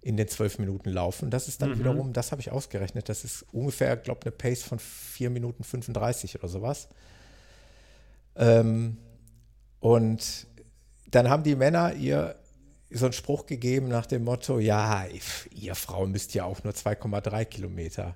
in 0.01 0.17
den 0.17 0.27
zwölf 0.27 0.57
Minuten 0.57 0.89
laufen. 0.89 1.29
Das 1.29 1.47
ist 1.47 1.61
dann 1.61 1.71
Mhm. 1.71 1.79
wiederum, 1.79 2.13
das 2.13 2.31
habe 2.31 2.41
ich 2.41 2.51
ausgerechnet, 2.51 3.07
das 3.09 3.23
ist 3.23 3.45
ungefähr, 3.51 3.95
glaube 3.97 4.21
eine 4.23 4.31
Pace 4.31 4.63
von 4.63 4.79
4 4.79 5.29
Minuten 5.29 5.63
35 5.63 6.35
oder 6.39 6.47
sowas. 6.47 6.87
Ähm, 8.35 8.97
und 9.79 10.47
dann 11.09 11.29
haben 11.29 11.43
die 11.43 11.55
Männer 11.55 11.93
ihr 11.93 12.35
so 12.89 13.05
einen 13.05 13.13
Spruch 13.13 13.45
gegeben 13.45 13.87
nach 13.87 14.05
dem 14.05 14.23
Motto, 14.23 14.59
ja, 14.59 15.05
ihr 15.55 15.75
Frauen 15.75 16.11
müsst 16.11 16.33
ja 16.33 16.43
auch 16.45 16.63
nur 16.63 16.73
2,3 16.73 17.45
Kilometer. 17.45 18.15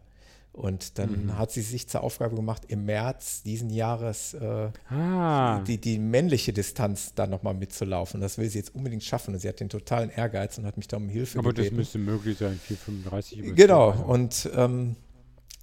Und 0.56 0.98
dann 1.00 1.26
Mhm. 1.26 1.38
hat 1.38 1.52
sie 1.52 1.62
sich 1.62 1.90
zur 1.90 2.02
Aufgabe 2.02 2.34
gemacht, 2.36 2.64
im 2.70 2.86
März 2.86 3.44
diesen 3.44 3.70
Jahres 3.70 4.34
äh, 4.36 4.70
Ah, 4.90 5.60
die, 5.68 5.78
die 5.80 6.00
männliche 6.00 6.54
Distanz 6.54 7.14
dann 7.14 7.30
nochmal 7.30 7.54
mitzulaufen. 7.54 8.22
Das 8.22 8.38
will 8.38 8.50
sie 8.50 8.60
jetzt 8.60 8.74
unbedingt 8.74 9.04
schaffen. 9.04 9.34
Und 9.34 9.42
sie 9.42 9.50
hat 9.50 9.60
den 9.60 9.68
totalen 9.68 10.10
Ehrgeiz 10.10 10.58
und 10.58 10.66
hat 10.66 10.78
mich 10.78 10.88
da 10.88 10.96
um 10.96 11.10
Hilfe 11.10 11.40
aber 11.40 11.50
das 11.50 11.56
gebeten. 11.66 11.76
müsste 11.76 11.98
möglich 11.98 12.38
sein, 12.38 12.58
4,35 12.60 13.36
über 13.40 13.54
Genau, 13.56 13.92
und 13.92 14.50
ähm, 14.56 14.96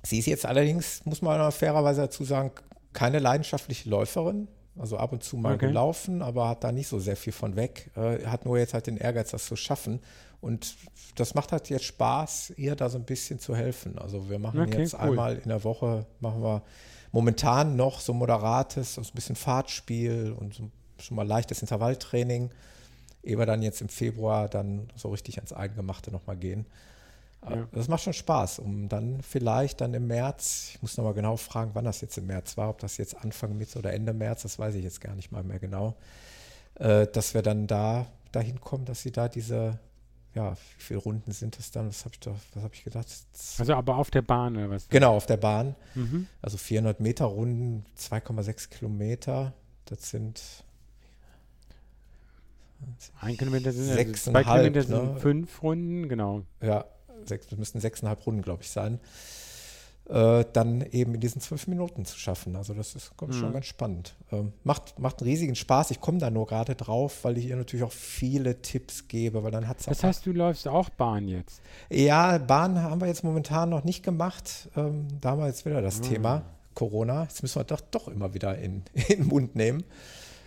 sie 0.03 0.19
ist 0.19 0.27
jetzt 0.27 0.45
allerdings, 0.45 1.05
muss 1.07 1.23
man 1.23 1.51
fairerweise 1.53 2.03
dazu 2.03 2.25
sagen, 2.25 2.51
keine 2.93 3.19
leidenschaftliche 3.19 3.89
Läuferin. 3.89 4.49
Also 4.79 4.97
ab 4.99 5.13
und 5.13 5.23
zu 5.23 5.37
mal 5.37 5.55
Okay. 5.55 5.69
gelaufen, 5.69 6.21
aber 6.23 6.49
hat 6.49 6.65
da 6.65 6.73
nicht 6.73 6.89
so 6.89 6.99
sehr 6.99 7.17
viel 7.17 7.33
von 7.33 7.57
weg. 7.57 7.91
Äh, 7.97 8.27
hat 8.27 8.45
nur 8.47 8.59
jetzt 8.59 8.73
halt 8.75 8.87
den 8.87 8.97
Ehrgeiz, 8.99 9.31
das 9.31 9.47
zu 9.47 9.57
schaffen. 9.57 10.01
Und 10.43 10.77
das 11.15 11.35
macht 11.35 11.53
halt 11.53 11.71
jetzt 11.71 11.85
Spaß, 11.85 12.55
ihr 12.57 12.75
da 12.75 12.91
so 12.91 12.99
ein 12.99 13.05
bisschen 13.05 13.39
zu 13.39 13.55
helfen. 13.55 13.97
Also 13.99 14.29
wir 14.29 14.39
machen 14.39 14.61
Okay, 14.61 14.83
jetzt 14.83 14.95
cool. 14.95 15.01
einmal 15.01 15.39
in 15.39 15.49
der 15.49 15.63
Woche, 15.65 16.05
machen 16.21 16.43
wir 16.43 16.63
momentan 17.13 17.77
noch 17.77 18.01
so 18.01 18.13
moderates, 18.13 18.99
also 18.99 19.11
ein 19.11 19.15
bisschen 19.15 19.37
Fahrtspiel 19.37 20.35
und 20.37 20.55
so, 20.55 20.71
schon 20.99 21.17
mal 21.17 21.27
leichtes 21.27 21.63
Intervalltraining, 21.63 22.51
ehe 23.23 23.39
wir 23.39 23.47
dann 23.47 23.63
jetzt 23.63 23.81
im 23.83 23.89
Februar 23.89 24.49
dann 24.49 24.89
so 24.97 25.11
richtig 25.11 25.37
ans 25.37 25.53
Eingemachte 25.53 26.11
nochmal 26.11 26.37
gehen. 26.37 26.67
Ja. 27.49 27.69
Das 27.73 27.87
macht 27.89 28.03
schon 28.03 28.13
Spaß, 28.13 28.59
um 28.59 28.89
dann 28.89 29.21
vielleicht 29.23 29.81
dann 29.81 29.95
im 29.95 30.09
März, 30.09 30.71
ich 30.75 30.83
muss 30.83 30.97
nochmal 30.97 31.15
genau 31.15 31.37
fragen, 31.37 31.71
wann 31.75 31.85
das 31.85 32.01
jetzt 32.01 32.19
im 32.19 32.27
März 32.27 32.57
war, 32.57 32.69
ob 32.69 32.79
das 32.79 32.97
jetzt 32.97 33.17
Anfang, 33.17 33.57
Mitte 33.57 33.79
oder 33.79 33.93
Ende 33.93 34.13
März, 34.13 34.43
das 34.43 34.59
weiß 34.59 34.75
ich 34.75 34.85
jetzt 34.85 35.01
gar 35.01 35.15
nicht 35.15 35.31
mal 35.33 35.43
mehr 35.45 35.59
genau, 35.59 35.95
äh, 36.77 37.07
dass 37.07 37.35
wir 37.35 37.43
dann 37.43 37.67
da 37.67 38.07
dahin 38.33 38.61
kommen, 38.61 38.85
dass 38.85 39.03
sie 39.03 39.13
da 39.13 39.29
diese, 39.29 39.79
ja, 40.35 40.53
wie 40.53 40.83
viele 40.83 41.01
Runden 41.01 41.33
sind 41.33 41.59
das 41.59 41.71
dann? 41.71 41.89
Was 41.89 42.05
habe 42.05 42.15
ich 42.15 42.21
da, 42.21 42.35
was 42.55 42.63
habe 42.63 42.75
ich 42.75 42.85
gedacht? 42.85 43.07
Also 43.59 43.75
aber 43.75 43.97
auf 43.97 44.11
der 44.11 44.23
Bahn 44.23 44.57
oder 44.57 44.71
was? 44.71 44.89
Genau, 44.89 45.17
auf 45.17 45.27
der 45.27 45.37
Bahn. 45.37 45.75
Mhm. 45.95 46.27
Also 46.41 46.57
400 46.57 47.01
Meter 47.01 47.27
Runden, 47.27 47.85
2,6 47.99 48.71
Kilometer. 48.71 49.53
Das 49.85 50.11
sind 50.11 50.41
Ein 53.21 53.37
Kilometer 53.37 53.73
sind 53.73 53.91
also 53.91 54.13
zwei 54.13 54.43
Kilometer 54.43 54.83
sind 54.83 55.15
ne? 55.15 55.21
fünf 55.21 55.63
Runden, 55.63 56.09
genau. 56.09 56.43
ja, 56.61 56.85
sechs, 57.25 57.47
das 57.47 57.59
müssten 57.59 57.81
sechseinhalb 57.81 58.25
Runden, 58.27 58.43
glaube 58.43 58.63
ich, 58.63 58.71
sein. 58.71 59.01
Äh, 60.09 60.45
dann 60.53 60.83
eben 60.91 61.15
in 61.15 61.21
diesen 61.21 61.41
zwölf 61.41 61.69
Minuten 61.69 62.05
zu 62.05 62.19
schaffen. 62.19 62.57
Also 62.57 62.75
das 62.75 62.97
ist 62.97 63.13
ich, 63.13 63.37
schon 63.37 63.51
Mhm. 63.51 63.53
ganz 63.53 63.67
spannend. 63.67 64.15
Ähm, 64.33 64.53
macht, 64.65 64.99
macht 64.99 65.21
einen 65.21 65.31
riesigen 65.31 65.55
Spaß. 65.55 65.93
Ich 65.93 66.01
komme 66.01 66.19
da 66.19 66.29
nur 66.29 66.47
gerade 66.47 66.75
drauf, 66.75 67.21
weil 67.23 67.39
ich 67.39 67.47
ihr 67.47 67.55
natürlich 67.57 67.85
auch 67.85 67.93
viele 67.93 68.61
Tipps 68.61 69.07
gebe, 69.07 69.45
weil 69.45 69.53
dann 69.53 69.69
hat 69.69 69.79
es 69.79 69.87
Das 69.87 70.03
heißt, 70.03 70.27
du 70.27 70.33
läufst 70.33 70.67
auch 70.67 70.89
Bahn 70.91 71.29
jetzt. 71.29 71.61
Ja, 71.89 72.37
Bahn 72.39 72.83
haben 72.83 73.01
wir 73.01 73.07
jetzt 73.07 73.23
momentan 73.23 73.71
noch 73.71 73.85
nicht 73.85 74.03
gemacht. 74.03 74.69
Ähm, 74.77 75.07
da 75.21 75.31
haben 75.31 75.41
wir 75.41 75.47
jetzt 75.47 75.65
wieder 75.65 75.81
das 75.81 76.01
Ah. 76.01 76.03
Thema 76.05 76.43
Corona. 76.75 77.23
Jetzt 77.23 77.41
müssen 77.43 77.61
wir 77.61 77.65
doch, 77.65 77.81
doch 77.81 78.09
immer 78.09 78.35
wieder 78.35 78.59
in, 78.59 78.83
in 79.09 79.19
den 79.21 79.27
Mund 79.29 79.55
nehmen. 79.55 79.85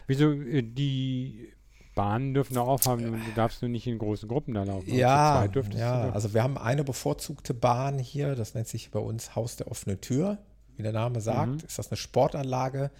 Wieso, 0.05 0.31
äh, 0.31 0.63
die 0.63 1.49
Bahnen 1.95 2.33
dürfen 2.33 2.57
auch 2.57 2.67
aufhaben, 2.67 3.03
du 3.13 3.31
darfst 3.35 3.61
nur 3.61 3.69
nicht 3.69 3.87
in 3.87 3.97
großen 3.97 4.27
Gruppen 4.27 4.53
da 4.53 4.63
laufen. 4.63 4.87
zu 4.87 4.95
Ja, 4.95 5.45
ja, 5.75 6.09
also 6.11 6.33
wir 6.33 6.43
haben 6.43 6.57
eine 6.57 6.83
bevorzugte 6.83 7.53
Bahn 7.53 7.97
hier, 7.99 8.35
das 8.35 8.53
nennt 8.53 8.67
sich 8.67 8.91
bei 8.91 8.99
uns 8.99 9.35
Haus 9.35 9.55
der 9.55 9.71
offenen 9.71 9.99
Tür. 10.01 10.37
Wie 10.77 10.83
der 10.83 10.91
Name 10.91 11.21
sagt, 11.21 11.51
Mhm. 11.51 11.67
ist 11.67 11.79
das 11.79 11.89
eine 11.89 11.97
Sportanlage 11.97 12.91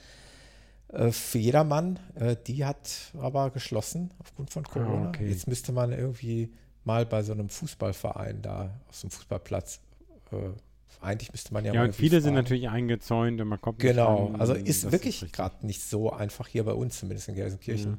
äh, 0.89 1.11
für 1.11 1.39
jedermann. 1.39 1.99
Äh, 2.15 2.37
die 2.47 2.63
hat 2.63 3.11
aber 3.19 3.49
geschlossen 3.49 4.11
aufgrund 4.19 4.49
von 4.51 4.63
Corona. 4.63 5.07
Ah, 5.07 5.09
okay. 5.09 5.27
Jetzt 5.27 5.47
müsste 5.47 5.73
man 5.73 5.91
irgendwie 5.91 6.53
mal 6.85 7.05
bei 7.05 7.21
so 7.23 7.33
einem 7.33 7.49
Fußballverein 7.49 8.41
da 8.41 8.79
auf 8.87 8.95
so 8.95 9.07
einem 9.07 9.11
Fußballplatz, 9.11 9.81
äh, 10.31 10.35
eigentlich 11.01 11.31
müsste 11.33 11.53
man 11.53 11.65
ja 11.65 11.73
Ja, 11.73 11.83
und 11.83 11.93
viele 11.95 12.21
sind 12.21 12.33
fragen. 12.33 12.43
natürlich 12.45 12.69
eingezäunt 12.69 13.41
und 13.41 13.47
man 13.49 13.59
kommt 13.59 13.79
nicht 13.79 13.91
Genau, 13.91 14.27
ran. 14.27 14.39
also 14.39 14.53
ist 14.53 14.89
wirklich 14.91 15.29
gerade 15.33 15.65
nicht 15.65 15.83
so 15.83 16.11
einfach 16.13 16.47
hier 16.47 16.63
bei 16.63 16.73
uns, 16.73 16.97
zumindest 16.99 17.27
in 17.27 17.35
Gelsenkirchen. 17.35 17.91
Mhm. 17.91 17.97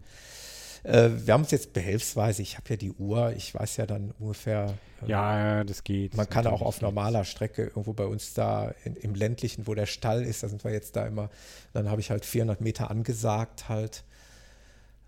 Äh, 0.86 1.10
wir 1.26 1.34
haben 1.34 1.42
uns 1.42 1.50
jetzt 1.50 1.72
behelfsweise, 1.72 2.42
ich 2.42 2.56
habe 2.56 2.70
ja 2.70 2.76
die 2.76 2.92
Uhr, 2.92 3.32
ich 3.36 3.52
weiß 3.54 3.76
ja 3.78 3.86
dann 3.86 4.14
ungefähr, 4.20 4.74
äh, 5.04 5.10
Ja, 5.10 5.64
das 5.64 5.82
geht. 5.82 6.16
man 6.16 6.28
kann 6.28 6.46
auch 6.46 6.62
auf 6.62 6.80
normaler 6.80 7.24
Strecke 7.24 7.64
irgendwo 7.64 7.92
bei 7.92 8.06
uns 8.06 8.34
da 8.34 8.72
in, 8.84 8.94
im 8.94 9.14
ländlichen, 9.16 9.66
wo 9.66 9.74
der 9.74 9.86
Stall 9.86 10.22
ist, 10.22 10.44
da 10.44 10.48
sind 10.48 10.62
wir 10.62 10.70
jetzt 10.70 10.94
da 10.94 11.04
immer, 11.06 11.28
dann 11.72 11.90
habe 11.90 12.00
ich 12.00 12.10
halt 12.10 12.24
400 12.24 12.60
Meter 12.60 12.88
angesagt 12.90 13.68
halt. 13.68 14.04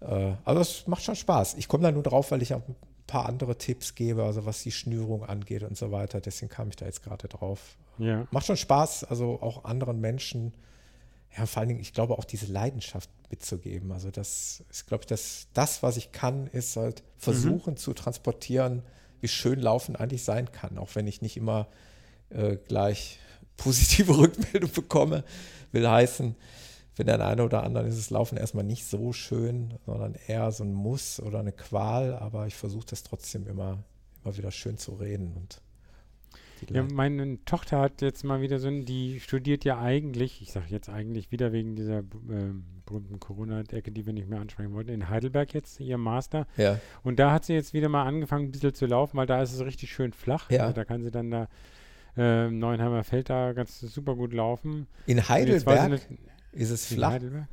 Äh, 0.01 0.33
aber 0.45 0.61
es 0.61 0.87
macht 0.89 1.05
schon 1.05 1.17
Spaß. 1.17 1.55
Ich 1.59 1.69
komme 1.69 1.85
da 1.85 1.93
nur 1.93 2.03
drauf, 2.03 2.33
weil 2.33 2.43
ich 2.43 2.55
auch 2.55 2.67
ein 2.67 2.77
paar 3.07 3.27
andere 3.27 3.57
Tipps 3.57 3.95
gebe, 3.95 4.25
also 4.25 4.45
was 4.47 4.63
die 4.65 4.73
Schnürung 4.73 5.25
angeht 5.25 5.63
und 5.63 5.77
so 5.77 5.93
weiter. 5.93 6.21
Deswegen 6.21 6.51
kam 6.51 6.71
ich 6.71 6.77
da 6.77 6.87
jetzt 6.87 7.05
gerade 7.05 7.29
drauf. 7.29 7.77
Ja. 7.99 8.27
Macht 8.33 8.47
schon 8.47 8.57
Spaß, 8.57 9.05
also 9.05 9.41
auch 9.41 9.65
anderen 9.65 10.01
Menschen, 10.01 10.53
ja, 11.37 11.47
vor 11.47 11.61
allen 11.61 11.69
Dingen, 11.69 11.81
ich 11.81 11.93
glaube 11.93 12.19
auch 12.19 12.25
diese 12.25 12.47
Leidenschaft 12.47 13.11
mitzugeben. 13.31 13.93
Also 13.93 14.11
das 14.11 14.65
ist, 14.71 14.87
glaube 14.87 15.03
ich, 15.03 15.07
das, 15.07 15.49
das, 15.53 15.83
was 15.83 15.97
ich 15.97 16.13
kann, 16.13 16.47
ist 16.49 16.77
halt 16.77 17.03
versuchen 17.17 17.77
zu 17.77 17.93
transportieren, 17.93 18.83
wie 19.21 19.29
schön 19.29 19.61
Laufen 19.61 19.97
eigentlich 19.97 20.25
sein 20.25 20.51
kann, 20.53 20.79
auch 20.79 20.95
wenn 20.95 21.07
ich 21.07 21.23
nicht 21.23 21.37
immer 21.37 21.69
äh, 22.31 22.57
gleich 22.57 23.19
positive 23.57 24.17
Rückmeldung 24.17 24.71
bekomme, 24.73 25.25
will 25.73 25.89
heißen, 25.89 26.37
für 26.99 27.05
den 27.05 27.21
einen 27.21 27.43
oder 27.43 27.63
anderen 27.63 27.87
ist 27.87 27.97
das 27.97 28.11
Laufen 28.11 28.37
erstmal 28.37 28.65
nicht 28.65 28.85
so 28.85 29.13
schön, 29.13 29.75
sondern 29.87 30.17
eher 30.27 30.51
so 30.51 30.65
ein 30.65 30.73
Muss 30.73 31.21
oder 31.21 31.39
eine 31.39 31.53
Qual, 31.53 32.17
aber 32.17 32.49
ich 32.49 32.57
versuche 32.57 32.87
das 32.87 33.05
trotzdem 33.05 33.47
immer, 33.47 33.79
immer 34.25 34.37
wieder 34.37 34.51
schön 34.51 34.79
zu 34.79 34.95
reden 34.95 35.33
und 35.37 35.61
Ja, 36.71 36.83
meine 36.95 37.45
Tochter 37.45 37.79
hat 37.81 38.03
jetzt 38.03 38.25
mal 38.25 38.41
wieder 38.41 38.59
so, 38.59 38.69
ein- 38.69 38.85
die 38.85 39.21
studiert 39.21 39.65
ja 39.65 39.81
eigentlich, 39.81 40.43
ich 40.43 40.53
sage 40.53 40.67
jetzt 40.69 40.89
eigentlich 40.89 41.31
wieder 41.33 41.53
wegen 41.53 41.77
dieser 41.77 41.99
ähm, 42.31 42.65
berühmten 42.87 43.21
Corona-Ecke, 43.21 43.91
die 43.93 44.07
wir 44.07 44.13
nicht 44.13 44.29
mehr 44.29 44.41
ansprechen 44.41 44.73
wollten, 44.73 44.91
in 44.91 45.09
Heidelberg 45.09 45.53
jetzt, 45.55 45.79
ihr 45.81 45.99
Master. 45.99 46.47
ja. 46.57 46.79
Und 47.03 47.19
da 47.19 47.33
hat 47.33 47.45
sie 47.45 47.55
jetzt 47.55 47.75
wieder 47.75 47.89
mal 47.89 48.05
angefangen, 48.05 48.47
ein 48.47 48.53
bisschen 48.53 48.75
zu 48.75 48.87
laufen, 48.87 49.17
weil 49.17 49.27
da 49.27 49.43
ist 49.43 49.53
es 49.53 49.61
richtig 49.65 49.93
schön 49.93 50.13
flach. 50.13 50.51
Ja. 50.51 50.63
Also 50.63 50.75
da 50.75 50.85
kann 50.85 51.03
sie 51.03 51.11
dann 51.11 51.31
da 51.31 51.49
äh, 52.17 52.47
im 52.49 52.59
Neuenheimer 52.59 53.05
Feld 53.05 53.31
da 53.31 53.53
ganz 53.53 53.79
super 53.81 54.17
gut 54.17 54.33
laufen. 54.33 54.87
In 55.07 55.29
Heidelberg 55.29 56.01
ist 56.53 56.71
es 56.71 56.87
flach. 56.87 57.13
Heidelberg? 57.13 57.47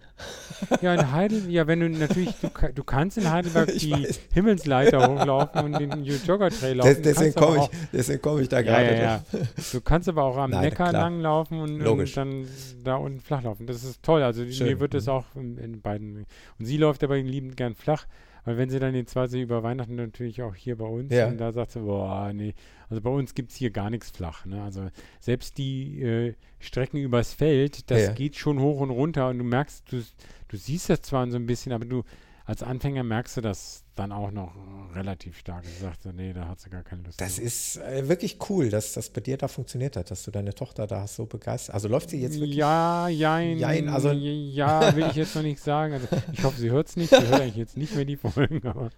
Ja, 0.82 0.94
in 0.94 1.12
Heidelberg, 1.12 1.52
ja, 1.52 1.68
wenn 1.68 1.82
du 1.82 1.90
natürlich, 1.90 2.34
du, 2.42 2.50
du 2.74 2.84
kannst 2.84 3.18
in 3.18 3.30
Heidelberg 3.30 3.70
Ich 3.76 3.84
die 3.84 3.92
weiß. 3.92 4.22
Himmelsleiter 4.34 5.08
hochlaufen 5.08 5.66
und 5.66 5.80
den 5.80 6.04
Jogger-Trail 6.04 6.78
laufen. 6.78 6.90
Des, 6.90 7.02
deswegen 7.02 7.36
komme 7.36 7.58
ich, 7.58 7.70
deswegen 7.92 8.22
komm 8.22 8.40
ich 8.40 8.50
da 8.50 8.62
gerade 8.62 8.96
ja, 8.96 9.18
drauf. 9.18 9.34
ja. 9.34 9.40
Du 9.74 9.82
kannst 9.82 10.08
aber 10.08 10.24
auch 10.24 10.38
am 10.38 10.52
Nein, 10.52 10.62
Neckar 10.62 10.90
klar. 10.90 11.04
langlaufen 11.04 11.60
und, 11.60 11.86
und 11.86 12.18
dann 12.18 12.48
da 12.84 12.96
unten 12.96 13.20
flach 13.20 13.44
laufen. 13.44 13.68
Das 13.68 13.84
ist 13.84 14.02
toll. 14.02 14.24
Also 14.24 14.50
Schön, 14.50 14.68
mir 14.68 14.80
wird 14.80 14.94
es 14.94 15.08
mhm. 15.08 15.12
auch 15.12 15.26
in, 15.36 15.58
in 15.58 15.82
beiden. 15.82 16.26
Und 16.58 16.66
sie 16.66 16.78
läuft 16.78 17.04
aber 17.04 17.18
liebend 17.18 17.58
gern 17.58 17.76
flach, 17.76 18.06
weil 18.46 18.58
wenn 18.58 18.70
sie 18.70 18.80
dann 18.80 18.96
jetzt 18.96 19.16
war 19.16 19.28
sie 19.28 19.42
über 19.42 19.64
Weihnachten 19.64 19.96
natürlich 19.96 20.42
auch 20.42 20.56
hier 20.56 20.78
bei 20.78 20.86
uns 20.86 21.12
Ja. 21.12 21.28
und 21.28 21.38
da 21.38 21.52
sagt 21.52 21.72
sie, 21.72 21.80
boah, 21.82 22.32
nee, 22.34 22.54
also 22.90 23.02
bei 23.02 23.10
uns 23.10 23.34
gibt 23.34 23.52
es 23.52 23.58
hier 23.58 23.72
gar 23.72 23.90
nichts 23.90 24.12
flach. 24.12 24.46
Ne? 24.46 24.62
Also 24.64 24.88
selbst 25.20 25.58
die 25.58 26.02
äh, 26.02 26.34
Strecken 26.60 26.98
übers 26.98 27.34
Feld, 27.34 27.90
das 27.92 28.02
Ja. 28.02 28.12
geht 28.14 28.36
schon 28.36 28.60
hoch 28.60 28.80
und 28.80 28.92
runter 28.92 29.30
und 29.30 29.40
du 29.40 29.44
merkst, 29.44 29.92
du, 29.92 30.02
du 30.48 30.58
siehst 30.58 30.90
das 30.90 31.02
zwar 31.02 31.30
so 31.30 31.36
ein 31.38 31.46
bisschen, 31.48 31.74
aber 31.74 31.86
du 31.86 32.04
als 32.46 32.62
Anfänger 32.64 33.04
merkst 33.04 33.38
du 33.38 33.42
das 33.42 33.84
dann 33.96 34.12
auch 34.12 34.30
noch 34.32 34.54
relativ 34.94 35.38
stark. 35.38 35.64
Sagst 35.82 36.04
so, 36.04 36.12
nee, 36.12 36.32
da 36.32 36.48
hat 36.48 36.60
sie 36.60 36.70
gar 36.70 36.84
keine 36.84 37.02
Lust. 37.04 37.20
Das 37.20 37.36
drauf. 37.38 37.46
ist 37.46 37.78
äh, 37.78 38.08
wirklich 38.08 38.38
cool, 38.50 38.70
dass 38.70 38.94
das 38.94 39.10
bei 39.10 39.22
dir 39.22 39.38
da 39.38 39.48
funktioniert 39.48 39.96
hat, 39.98 40.12
dass 40.12 40.24
du 40.24 40.32
deine 40.32 40.54
Tochter 40.54 40.86
da 40.86 41.08
so 41.08 41.26
begeistert. 41.26 41.74
Also 41.74 41.88
läuft 41.88 42.12
sie 42.12 42.22
jetzt 42.22 42.40
wirklich? 42.40 42.56
Ja, 42.58 43.08
jein. 43.08 43.58
Jein, 43.58 43.90
also- 43.90 44.12
ja, 44.12 44.96
will 44.96 45.08
ich 45.10 45.16
jetzt 45.16 45.36
noch 45.36 45.42
nicht 45.44 45.60
sagen. 45.62 45.94
Also 45.94 46.08
ich 46.34 46.44
hoffe, 46.44 46.60
sie 46.60 46.70
hört 46.70 46.88
es 46.88 46.96
nicht. 46.98 47.10
Sie 47.10 47.16
hört 47.28 47.42
eigentlich 47.42 47.56
jetzt 47.56 47.78
nicht 47.78 47.96
mehr 47.96 48.06
die 48.06 48.18
Folgen, 48.18 48.66
aber 48.68 48.90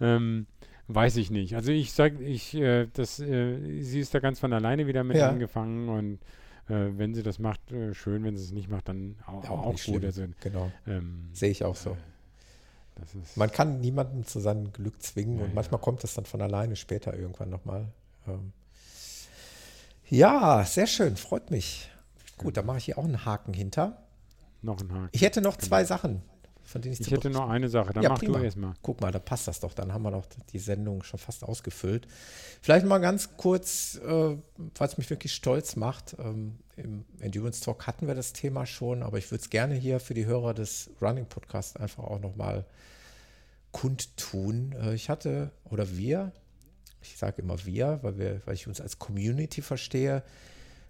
ähm, 0.00 0.46
weiß 0.88 1.16
ich 1.16 1.30
nicht. 1.30 1.56
Also 1.56 1.72
ich 1.72 1.92
sag, 1.92 2.20
ich, 2.20 2.54
äh, 2.54 2.86
das, 2.92 3.18
äh, 3.20 3.80
sie 3.82 4.00
ist 4.00 4.14
da 4.14 4.18
ganz 4.20 4.38
von 4.40 4.52
alleine 4.52 4.86
wieder 4.86 5.02
mit 5.02 5.16
Ja. 5.16 5.30
angefangen 5.30 5.88
und 5.88 6.18
äh, 6.68 6.90
wenn 6.98 7.14
sie 7.14 7.22
das 7.22 7.38
macht, 7.38 7.72
äh, 7.72 7.94
schön. 7.94 8.22
Wenn 8.24 8.36
sie 8.36 8.44
es 8.44 8.52
nicht 8.52 8.68
macht, 8.68 8.88
dann 8.88 9.16
au- 9.26 9.40
Ja, 9.44 9.50
auch, 9.50 9.58
auch 9.66 9.70
gut. 9.70 9.80
schlimm. 9.80 10.04
Also, 10.04 10.24
Genau, 10.40 10.70
ähm, 10.86 11.28
sehe 11.32 11.50
ich 11.50 11.64
auch 11.64 11.76
so. 11.76 11.96
Das 13.00 13.36
Man 13.36 13.50
kann 13.50 13.80
niemanden 13.80 14.24
zu 14.24 14.40
seinem 14.40 14.72
Glück 14.72 15.02
zwingen 15.02 15.38
Ja, 15.38 15.44
und 15.44 15.50
ja. 15.50 15.54
manchmal 15.54 15.80
kommt 15.80 16.02
es 16.04 16.14
dann 16.14 16.24
von 16.24 16.40
alleine 16.40 16.76
später 16.76 17.14
irgendwann 17.14 17.50
nochmal. 17.50 17.86
Ähm 18.26 18.52
ja, 20.08 20.64
sehr 20.64 20.86
schön, 20.86 21.16
freut 21.16 21.50
mich. 21.50 21.90
Gut, 22.38 22.56
dann 22.56 22.66
mache 22.66 22.78
ich 22.78 22.84
hier 22.84 22.98
auch 22.98 23.04
einen 23.04 23.24
Haken 23.24 23.54
hinter. 23.54 24.02
noch 24.62 24.80
ein 24.80 24.92
Haken. 24.92 25.08
Ich 25.12 25.22
hätte 25.22 25.40
noch 25.40 25.56
zwei 25.56 25.84
Sachen, 25.84 26.22
von 26.66 26.82
denen 26.82 26.94
ich, 26.94 27.00
Ich 27.00 27.10
hätte 27.10 27.30
noch 27.30 27.48
eine 27.48 27.68
Sache. 27.68 27.92
Dann 27.92 28.02
Ja, 28.02 28.10
mach 28.10 28.18
prima. 28.18 28.38
du 28.38 28.44
erstmal. 28.44 28.74
Guck 28.82 29.00
mal, 29.00 29.12
da 29.12 29.18
passt 29.18 29.48
das 29.48 29.60
doch. 29.60 29.72
Dann 29.72 29.92
haben 29.92 30.02
wir 30.02 30.10
noch 30.10 30.26
die 30.52 30.58
Sendung 30.58 31.02
schon 31.02 31.18
fast 31.18 31.44
ausgefüllt. 31.44 32.06
Vielleicht 32.60 32.84
mal 32.84 32.98
ganz 32.98 33.36
kurz, 33.36 34.00
äh, 34.04 34.36
es 34.80 34.98
mich 34.98 35.08
wirklich 35.10 35.32
stolz 35.32 35.76
macht. 35.76 36.16
Ähm, 36.18 36.58
Im 36.76 37.04
Endurance 37.20 37.62
Talk 37.62 37.86
hatten 37.86 38.06
wir 38.06 38.14
das 38.14 38.32
Thema 38.32 38.66
schon, 38.66 39.02
aber 39.02 39.18
ich 39.18 39.30
würde 39.30 39.42
es 39.42 39.50
gerne 39.50 39.74
hier 39.74 40.00
für 40.00 40.14
die 40.14 40.26
Hörer 40.26 40.54
des 40.54 40.90
Running 41.00 41.26
Podcasts 41.26 41.76
einfach 41.76 42.04
auch 42.04 42.20
nochmal 42.20 42.66
kundtun. 43.72 44.74
Äh, 44.80 44.94
ich 44.94 45.08
hatte, 45.08 45.50
oder 45.64 45.96
wir, 45.96 46.32
ich 47.00 47.16
sage 47.16 47.42
immer 47.42 47.64
wir, 47.64 48.00
weil, 48.02 48.18
wir, 48.18 48.40
weil 48.44 48.54
ich 48.54 48.66
uns 48.66 48.80
als 48.80 48.98
Community 48.98 49.62
verstehe, 49.62 50.22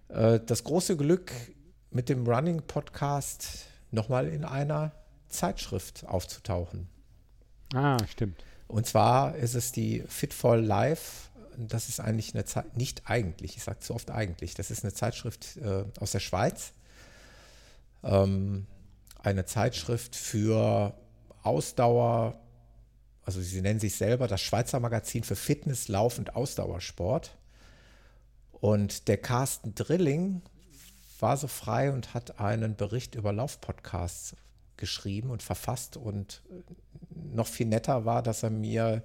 äh, 0.09 0.39
das 0.45 0.63
große 0.63 0.97
Glück, 0.97 1.31
mit 1.91 2.09
dem 2.09 2.27
Running 2.27 2.61
Podcast 2.63 3.65
nochmal 3.91 4.27
in 4.27 4.43
einer 4.43 4.91
Zeitschrift 5.29 6.05
aufzutauchen. 6.07 6.87
Ah, 7.73 7.97
stimmt. 8.09 8.43
Und 8.67 8.85
zwar 8.85 9.35
ist 9.35 9.55
es 9.55 9.71
die 9.71 10.03
Fit 10.07 10.33
for 10.33 10.57
Life. 10.57 11.29
Das 11.57 11.89
ist 11.89 11.99
eigentlich 11.99 12.33
eine 12.33 12.45
Zeit, 12.45 12.77
nicht 12.77 13.03
eigentlich, 13.09 13.57
ich 13.57 13.63
sage 13.63 13.79
zu 13.79 13.95
oft 13.95 14.11
eigentlich. 14.11 14.53
Das 14.53 14.69
ist 14.69 14.83
eine 14.83 14.93
Zeitschrift 14.93 15.57
äh, 15.57 15.85
aus 15.99 16.11
der 16.11 16.19
Schweiz. 16.19 16.73
Ähm, 18.03 18.67
eine 19.19 19.45
Zeitschrift 19.45 20.15
für 20.15 20.93
Ausdauer, 21.43 22.39
also 23.23 23.41
sie 23.41 23.61
nennen 23.61 23.79
sich 23.79 23.95
selber 23.95 24.27
das 24.27 24.41
Schweizer 24.41 24.79
Magazin 24.79 25.23
für 25.23 25.35
Fitness, 25.35 25.87
Lauf 25.87 26.17
und 26.17 26.35
Ausdauersport. 26.35 27.35
Und 28.51 29.07
der 29.07 29.17
Carsten 29.17 29.75
Drilling 29.75 30.41
war 31.19 31.37
so 31.37 31.47
frei 31.47 31.91
und 31.91 32.13
hat 32.13 32.39
einen 32.39 32.75
Bericht 32.75 33.15
über 33.15 33.33
Laufpodcasts 33.33 34.35
geschrieben 34.77 35.29
und 35.29 35.43
verfasst. 35.43 35.97
Und 35.97 36.41
äh, 36.49 36.61
noch 37.35 37.47
viel 37.47 37.67
netter 37.67 38.05
war, 38.05 38.23
dass 38.23 38.43
er 38.43 38.49
mir 38.49 39.03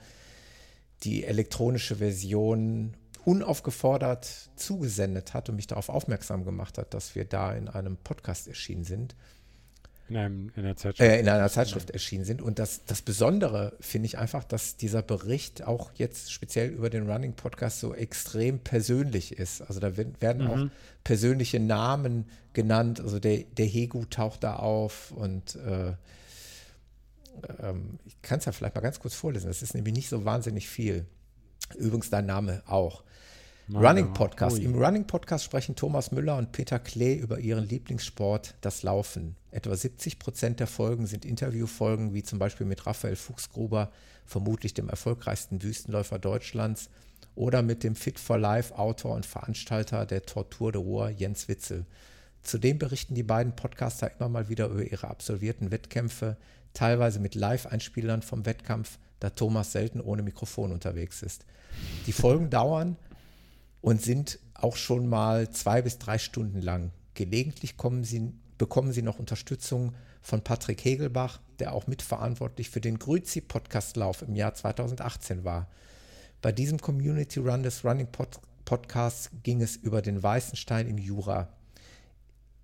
die 1.03 1.25
elektronische 1.25 1.97
Version 1.97 2.95
unaufgefordert 3.25 4.51
zugesendet 4.57 5.35
hat 5.35 5.49
und 5.49 5.57
mich 5.57 5.67
darauf 5.67 5.89
aufmerksam 5.89 6.45
gemacht 6.45 6.79
hat, 6.79 6.95
dass 6.95 7.15
wir 7.15 7.25
da 7.25 7.53
in 7.53 7.69
einem 7.69 7.97
Podcast 7.97 8.49
erschienen 8.49 8.85
sind, 8.85 9.15
In, 10.09 10.17
einem, 10.17 10.53
in 10.57 10.65
der 10.65 10.77
Zeitschrift. 10.77 11.11
äh, 11.11 11.21
in 11.21 11.29
einer 11.29 11.49
Zeitschrift 11.49 11.91
erschienen 11.91 12.25
sind. 12.25 12.43
Und 12.43 12.59
das, 12.59 12.85
das 12.85 13.03
Besondere 13.03 13.77
finde 13.81 14.07
ich 14.07 14.19
einfach, 14.19 14.45
dass 14.45 14.77
dieser 14.77 15.03
Bericht 15.03 15.65
auch 15.65 15.91
jetzt 15.95 16.33
speziell 16.33 16.71
über 16.71 16.91
den 16.91 17.09
Running 17.09 17.35
Podcast 17.35 17.81
so 17.81 17.95
extrem 17.95 18.59
persönlich 18.59 19.39
ist. 19.39 19.63
Also 19.63 19.81
da 19.81 19.97
werden, 19.97 20.15
werden 20.21 20.47
auch 20.47 20.67
persönliche 21.05 21.61
Namen 21.61 22.27
genannt. 22.53 23.01
Also 23.01 23.19
der, 23.19 23.45
der 23.57 23.67
Hegu 23.67 24.05
taucht 24.07 24.45
da 24.45 24.57
auf 24.57 25.13
und 25.13 25.57
äh, 25.57 25.95
ähm, 27.61 27.99
ich 28.05 28.21
kann 28.23 28.39
es 28.39 28.45
ja 28.45 28.53
vielleicht 28.53 28.75
mal 28.75 28.81
ganz 28.81 29.01
kurz 29.01 29.15
vorlesen. 29.15 29.49
Das 29.49 29.63
ist 29.63 29.75
nämlich 29.75 29.95
nicht 29.95 30.09
so 30.09 30.25
wahnsinnig 30.25 30.69
viel. 30.69 31.07
Übrigens 31.77 32.11
dein 32.11 32.27
Name 32.27 32.63
auch. 32.67 33.03
Running. 33.75 34.13
Podcast. 34.13 34.59
Ui. 34.59 34.65
Im 34.65 34.75
Running 34.75 35.07
Podcast 35.07 35.45
sprechen 35.45 35.77
Thomas 35.77 36.13
Müller 36.13 36.37
und 36.37 36.53
Peter 36.53 36.79
Klee 36.79 37.15
über 37.15 37.39
ihren 37.39 37.67
Lieblingssport, 37.67 38.55
das 38.61 38.83
Laufen. 38.83 39.37
Etwa 39.51 39.75
70 39.75 40.19
Prozent 40.19 40.61
der 40.61 40.67
Folgen 40.67 41.07
sind 41.07 41.25
Interviewfolgen, 41.25 42.13
wie 42.13 42.23
zum 42.23 42.39
Beispiel 42.39 42.67
mit 42.67 42.87
Raphael 42.87 43.17
Fuchsgruber, 43.17 43.91
vermutlich 44.27 44.75
dem 44.75 44.89
erfolgreichsten 44.89 45.63
Wüstenläufer 45.63 46.19
Deutschlands, 46.19 46.91
oder 47.35 47.63
mit 47.63 47.83
dem 47.83 47.95
Fit 47.95 48.21
for 48.21 48.39
Life 48.39 48.77
Autor 48.77 49.15
und 49.15 49.25
Veranstalter 49.25 50.05
der 50.05 50.27
Tortur 50.27 50.71
de 50.71 50.83
Ruhr, 50.83 51.09
Jens 51.09 51.49
Witzel. 51.49 51.87
Zudem 52.43 52.79
berichten 52.79 53.15
die 53.15 53.23
beiden 53.23 53.57
Podcaster 53.57 54.11
immer 54.19 54.29
mal 54.29 54.49
wieder 54.49 54.67
über 54.67 54.85
ihre 54.85 55.09
absolvierten 55.09 55.71
Wettkämpfe, 55.71 56.37
teilweise 56.75 57.21
mit 57.21 57.35
Live-Einspielern 57.35 58.23
vom 58.23 58.45
Wettkampf, 58.45 58.99
da 59.21 59.31
Thomas 59.31 59.73
selten 59.73 60.01
ohne 60.01 60.23
Mikrofon 60.23 60.73
unterwegs 60.73 61.23
ist. 61.23 61.47
Die 62.07 62.13
Folgen 62.13 62.51
dauern 62.51 62.97
und 63.83 64.01
sind 64.01 64.39
auch 64.55 64.77
schon 64.77 65.07
mal 65.07 65.51
zwei 65.51 65.83
bis 65.83 65.99
drei 65.99 66.17
Stunden 66.17 66.63
lang. 66.63 66.93
Gelegentlich 67.15 67.75
sie, 68.03 68.33
bekommen 68.57 68.93
sie 68.93 69.03
noch 69.03 69.19
Unterstützung 69.19 69.93
von 70.23 70.43
Patrick 70.43 70.85
Hegelbach, 70.85 71.41
der 71.59 71.75
auch 71.75 71.87
mitverantwortlich 71.87 72.71
für 72.71 72.81
den 72.81 72.99
Grüzi-Podcast-Lauf 72.99 74.23
im 74.23 74.35
Jahr 74.35 74.55
2018 74.55 75.45
war. 75.45 75.69
Bei 76.41 76.53
diesem 76.53 76.81
Community 76.81 77.41
Run 77.41 77.63
des 77.63 77.85
Running 77.85 78.11
Pod 78.11 78.41
Podcasts 78.65 79.29
ging 79.43 79.61
es 79.61 79.75
über 79.75 80.01
den 80.01 80.23
Weißenstein 80.23 80.87
im 80.87 80.97
Jura. 80.97 81.49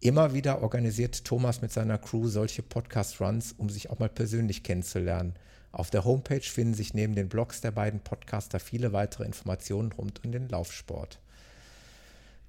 Immer 0.01 0.32
wieder 0.32 0.62
organisiert 0.62 1.24
Thomas 1.24 1.61
mit 1.61 1.73
seiner 1.73 1.99
Crew 1.99 2.28
solche 2.28 2.62
Podcast-Runs, 2.62 3.53
um 3.59 3.69
sich 3.69 3.90
auch 3.90 3.99
mal 3.99 4.09
persönlich 4.09 4.62
kennenzulernen. 4.62 5.35
Auf 5.73 5.90
der 5.90 6.05
Homepage 6.05 6.40
finden 6.40 6.74
sich 6.74 6.95
neben 6.95 7.15
den 7.15 7.28
Blogs 7.28 7.61
der 7.61 7.70
beiden 7.70 8.01
Podcaster 8.01 8.59
viele 8.59 8.93
weitere 8.93 9.24
Informationen 9.24 9.93
rund 9.93 10.24
um 10.24 10.32
den 10.32 10.49
Laufsport. 10.49 11.19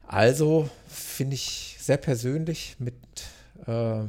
Also 0.08 0.70
finde 0.88 1.36
ich 1.36 1.76
sehr 1.80 1.98
persönlich 1.98 2.78
mit 2.80 2.96
äh, 3.68 4.06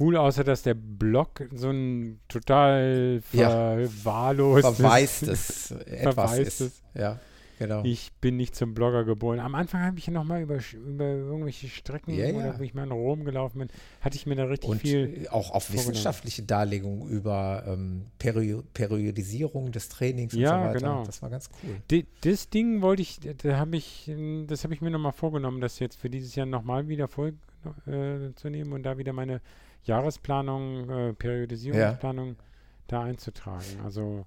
Cool, 0.00 0.16
außer 0.16 0.42
dass 0.42 0.62
der 0.62 0.74
Blog 0.74 1.48
so 1.54 1.70
ein 1.70 2.18
total 2.28 3.22
Ja. 3.32 3.48
verwahrlostes 3.50 4.76
verwaistes 4.76 5.70
etwas 5.86 6.38
ist. 6.38 6.82
Ja, 6.94 7.20
genau. 7.58 7.82
Ich 7.84 8.12
bin 8.20 8.36
nicht 8.36 8.54
zum 8.54 8.74
Blogger 8.74 9.04
geboren. 9.04 9.38
Am 9.40 9.54
Anfang 9.54 9.82
habe 9.82 9.98
ich 9.98 10.06
ja 10.06 10.12
noch 10.12 10.24
mal 10.24 10.42
über, 10.42 10.58
über 10.74 11.04
irgendwelche 11.04 11.68
Strecken 11.68 12.12
Ja, 12.14 12.26
ja. 12.28 12.58
wo 12.58 12.62
ich 12.62 12.74
mal 12.74 12.84
in 12.84 12.92
Rom 12.92 13.24
gelaufen 13.24 13.58
bin, 13.58 13.68
hatte 14.00 14.16
ich 14.16 14.26
mir 14.26 14.34
da 14.36 14.44
richtig 14.44 14.68
Und 14.70 14.80
viel. 14.80 15.26
auch 15.30 15.50
auf 15.50 15.72
wissenschaftliche 15.72 16.42
Darlegungen 16.42 17.08
über 17.08 17.64
ähm, 17.66 18.06
Perio 18.18 18.62
Periodisierung 18.74 19.72
des 19.72 19.88
Trainings 19.88 20.34
und 20.34 20.40
Ja, 20.40 20.58
so 20.58 20.64
weiter. 20.68 20.78
genau. 20.78 21.04
Das 21.04 21.22
war 21.22 21.30
ganz 21.30 21.48
cool. 21.62 21.76
Di- 21.90 22.06
Das 22.22 22.48
Ding 22.50 22.82
wollte 22.82 23.02
ich, 23.02 23.20
da 23.20 23.56
habe 23.58 23.76
ich, 23.76 24.08
ähm, 24.08 24.46
das 24.48 24.64
habe 24.64 24.74
ich 24.74 24.80
mir 24.80 24.90
noch 24.90 24.98
mal 25.00 25.12
vorgenommen, 25.12 25.60
das 25.60 25.78
jetzt 25.78 25.96
für 25.96 26.10
dieses 26.10 26.34
Jahr 26.34 26.46
noch 26.46 26.62
mal 26.62 26.88
wieder 26.88 27.08
voll 27.08 27.34
äh, 27.86 28.32
zu 28.34 28.50
nehmen 28.50 28.72
und 28.72 28.82
da 28.82 28.98
wieder 28.98 29.12
meine 29.12 29.40
Jahresplanung, 29.84 30.88
äh, 30.90 31.12
Periodisierungsplanung 31.14 32.36
da 32.86 33.02
einzutragen. 33.02 33.64
Also 33.84 34.26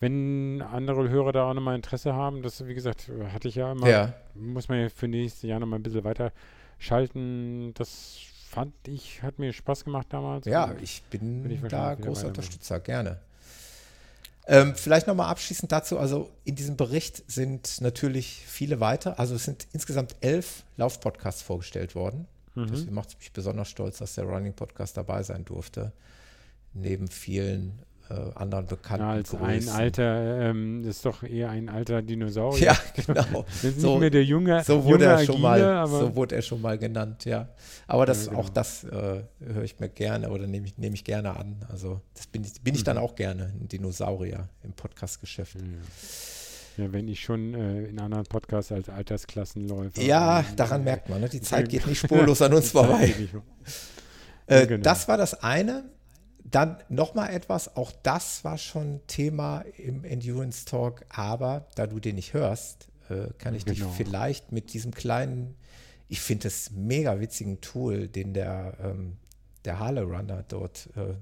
wenn 0.00 0.62
andere 0.62 1.08
Hörer 1.08 1.32
da 1.32 1.50
auch 1.50 1.54
nochmal 1.54 1.74
Interesse 1.74 2.14
haben, 2.14 2.42
das, 2.42 2.66
wie 2.66 2.74
gesagt, 2.74 3.10
hatte 3.32 3.48
ich 3.48 3.56
ja 3.56 3.72
immer, 3.72 3.88
Ja. 3.88 4.14
muss 4.34 4.68
man 4.68 4.80
ja 4.80 4.88
für 4.88 5.08
nächstes 5.08 5.42
Jahr 5.42 5.58
nochmal 5.60 5.78
ein 5.78 5.82
bisschen 5.82 6.04
weiter 6.04 6.32
schalten. 6.78 7.72
Das 7.74 8.18
fand 8.48 8.72
ich, 8.86 9.22
hat 9.22 9.38
mir 9.38 9.52
Spaß 9.52 9.84
gemacht 9.84 10.06
damals. 10.10 10.46
Ja, 10.46 10.74
ich 10.80 11.02
bin 11.10 11.50
ich 11.50 11.60
da 11.62 11.94
großer. 11.94 12.28
Unterstützer, 12.28 12.80
gerne. 12.80 13.20
Ähm, 14.46 14.74
vielleicht 14.74 15.06
nochmal 15.06 15.28
abschließend 15.28 15.70
dazu, 15.70 15.98
also 15.98 16.30
in 16.44 16.54
diesem 16.54 16.76
Bericht 16.78 17.30
sind 17.30 17.82
natürlich 17.82 18.44
viele 18.46 18.80
weitere, 18.80 19.12
also 19.18 19.34
es 19.34 19.44
sind 19.44 19.66
insgesamt 19.74 20.16
elf 20.22 20.62
Laufpodcasts 20.78 21.42
vorgestellt 21.42 21.94
worden. 21.94 22.26
Mhm. 22.54 22.68
Das 22.68 22.86
macht 22.86 23.18
mich 23.18 23.30
besonders 23.32 23.68
stolz, 23.68 23.98
dass 23.98 24.14
der 24.14 24.24
Running 24.24 24.54
Podcast 24.54 24.96
dabei 24.96 25.22
sein 25.22 25.44
durfte. 25.44 25.92
Neben 26.72 27.08
vielen 27.08 27.78
anderen 28.34 28.66
bekannten 28.66 29.04
ja, 29.06 29.12
als 29.12 29.30
Größen. 29.30 29.46
ein 29.46 29.68
alter, 29.68 30.48
ähm, 30.50 30.82
das 30.82 30.96
ist 30.96 31.04
doch 31.04 31.22
eher 31.22 31.50
ein 31.50 31.68
alter 31.68 32.00
Dinosaurier. 32.00 32.66
Ja, 32.66 32.78
genau. 33.06 33.44
ist 33.62 33.80
so, 33.80 33.90
nicht 33.90 34.00
mehr 34.00 34.10
der 34.10 34.24
junge, 34.24 34.64
so 34.64 34.84
wurde 34.84 35.04
junge 35.04 35.16
er 35.16 35.24
schon 35.24 35.44
Agile, 35.44 35.66
mal, 35.66 35.86
so 35.86 36.16
wurde 36.16 36.36
er 36.36 36.42
schon 36.42 36.62
mal 36.62 36.78
genannt, 36.78 37.24
ja. 37.24 37.48
Aber 37.86 38.06
das, 38.06 38.24
ja, 38.24 38.30
genau. 38.30 38.42
auch 38.42 38.48
das 38.48 38.84
äh, 38.84 39.22
höre 39.40 39.62
ich 39.62 39.78
mir 39.78 39.88
gerne 39.88 40.30
oder 40.30 40.46
nehme 40.46 40.66
ich, 40.66 40.78
nehm 40.78 40.94
ich 40.94 41.04
gerne 41.04 41.36
an. 41.36 41.56
Also 41.68 42.00
das 42.14 42.26
bin 42.26 42.44
ich, 42.44 42.60
bin 42.62 42.74
ich 42.74 42.84
dann 42.84 42.96
mhm. 42.96 43.02
auch 43.02 43.14
gerne, 43.14 43.52
ein 43.60 43.68
Dinosaurier 43.68 44.48
im 44.62 44.72
Podcast-Geschäft. 44.72 45.56
Ja. 46.76 46.84
ja. 46.84 46.92
wenn 46.92 47.08
ich 47.08 47.20
schon 47.20 47.52
äh, 47.54 47.84
in 47.84 47.98
anderen 48.00 48.24
Podcasts 48.24 48.72
als 48.72 48.88
Altersklassenläufer. 48.88 50.00
Ja, 50.00 50.44
daran 50.56 50.84
merkt 50.84 51.08
man, 51.10 51.20
ne? 51.20 51.28
die 51.28 51.40
Zeit 51.42 51.68
geht 51.68 51.86
nicht 51.86 51.98
spurlos 51.98 52.40
an 52.40 52.54
uns 52.54 52.70
vorbei. 52.70 53.14
Äh, 54.46 54.66
genau. 54.66 54.82
Das 54.82 55.08
war 55.08 55.18
das 55.18 55.42
eine. 55.42 55.84
Dann 56.50 56.78
nochmal 56.88 57.34
etwas, 57.34 57.76
auch 57.76 57.92
das 58.02 58.44
war 58.44 58.58
schon 58.58 59.00
Thema 59.06 59.60
im 59.76 60.04
Endurance 60.04 60.64
Talk, 60.64 61.04
aber 61.08 61.66
da 61.74 61.86
du 61.86 62.00
den 62.00 62.14
nicht 62.14 62.32
hörst, 62.32 62.88
äh, 63.10 63.28
kann 63.38 63.54
ich 63.54 63.64
genau. 63.64 63.86
dich 63.86 63.96
vielleicht 63.96 64.52
mit 64.52 64.72
diesem 64.72 64.92
kleinen, 64.92 65.56
ich 66.08 66.20
finde 66.20 66.48
es 66.48 66.70
mega 66.70 67.20
witzigen 67.20 67.60
Tool, 67.60 68.08
den 68.08 68.32
der, 68.32 68.78
ähm, 68.82 69.16
der 69.64 69.78
Harley 69.78 70.02
Runner 70.02 70.44
dort 70.48 70.88
äh, 70.96 71.14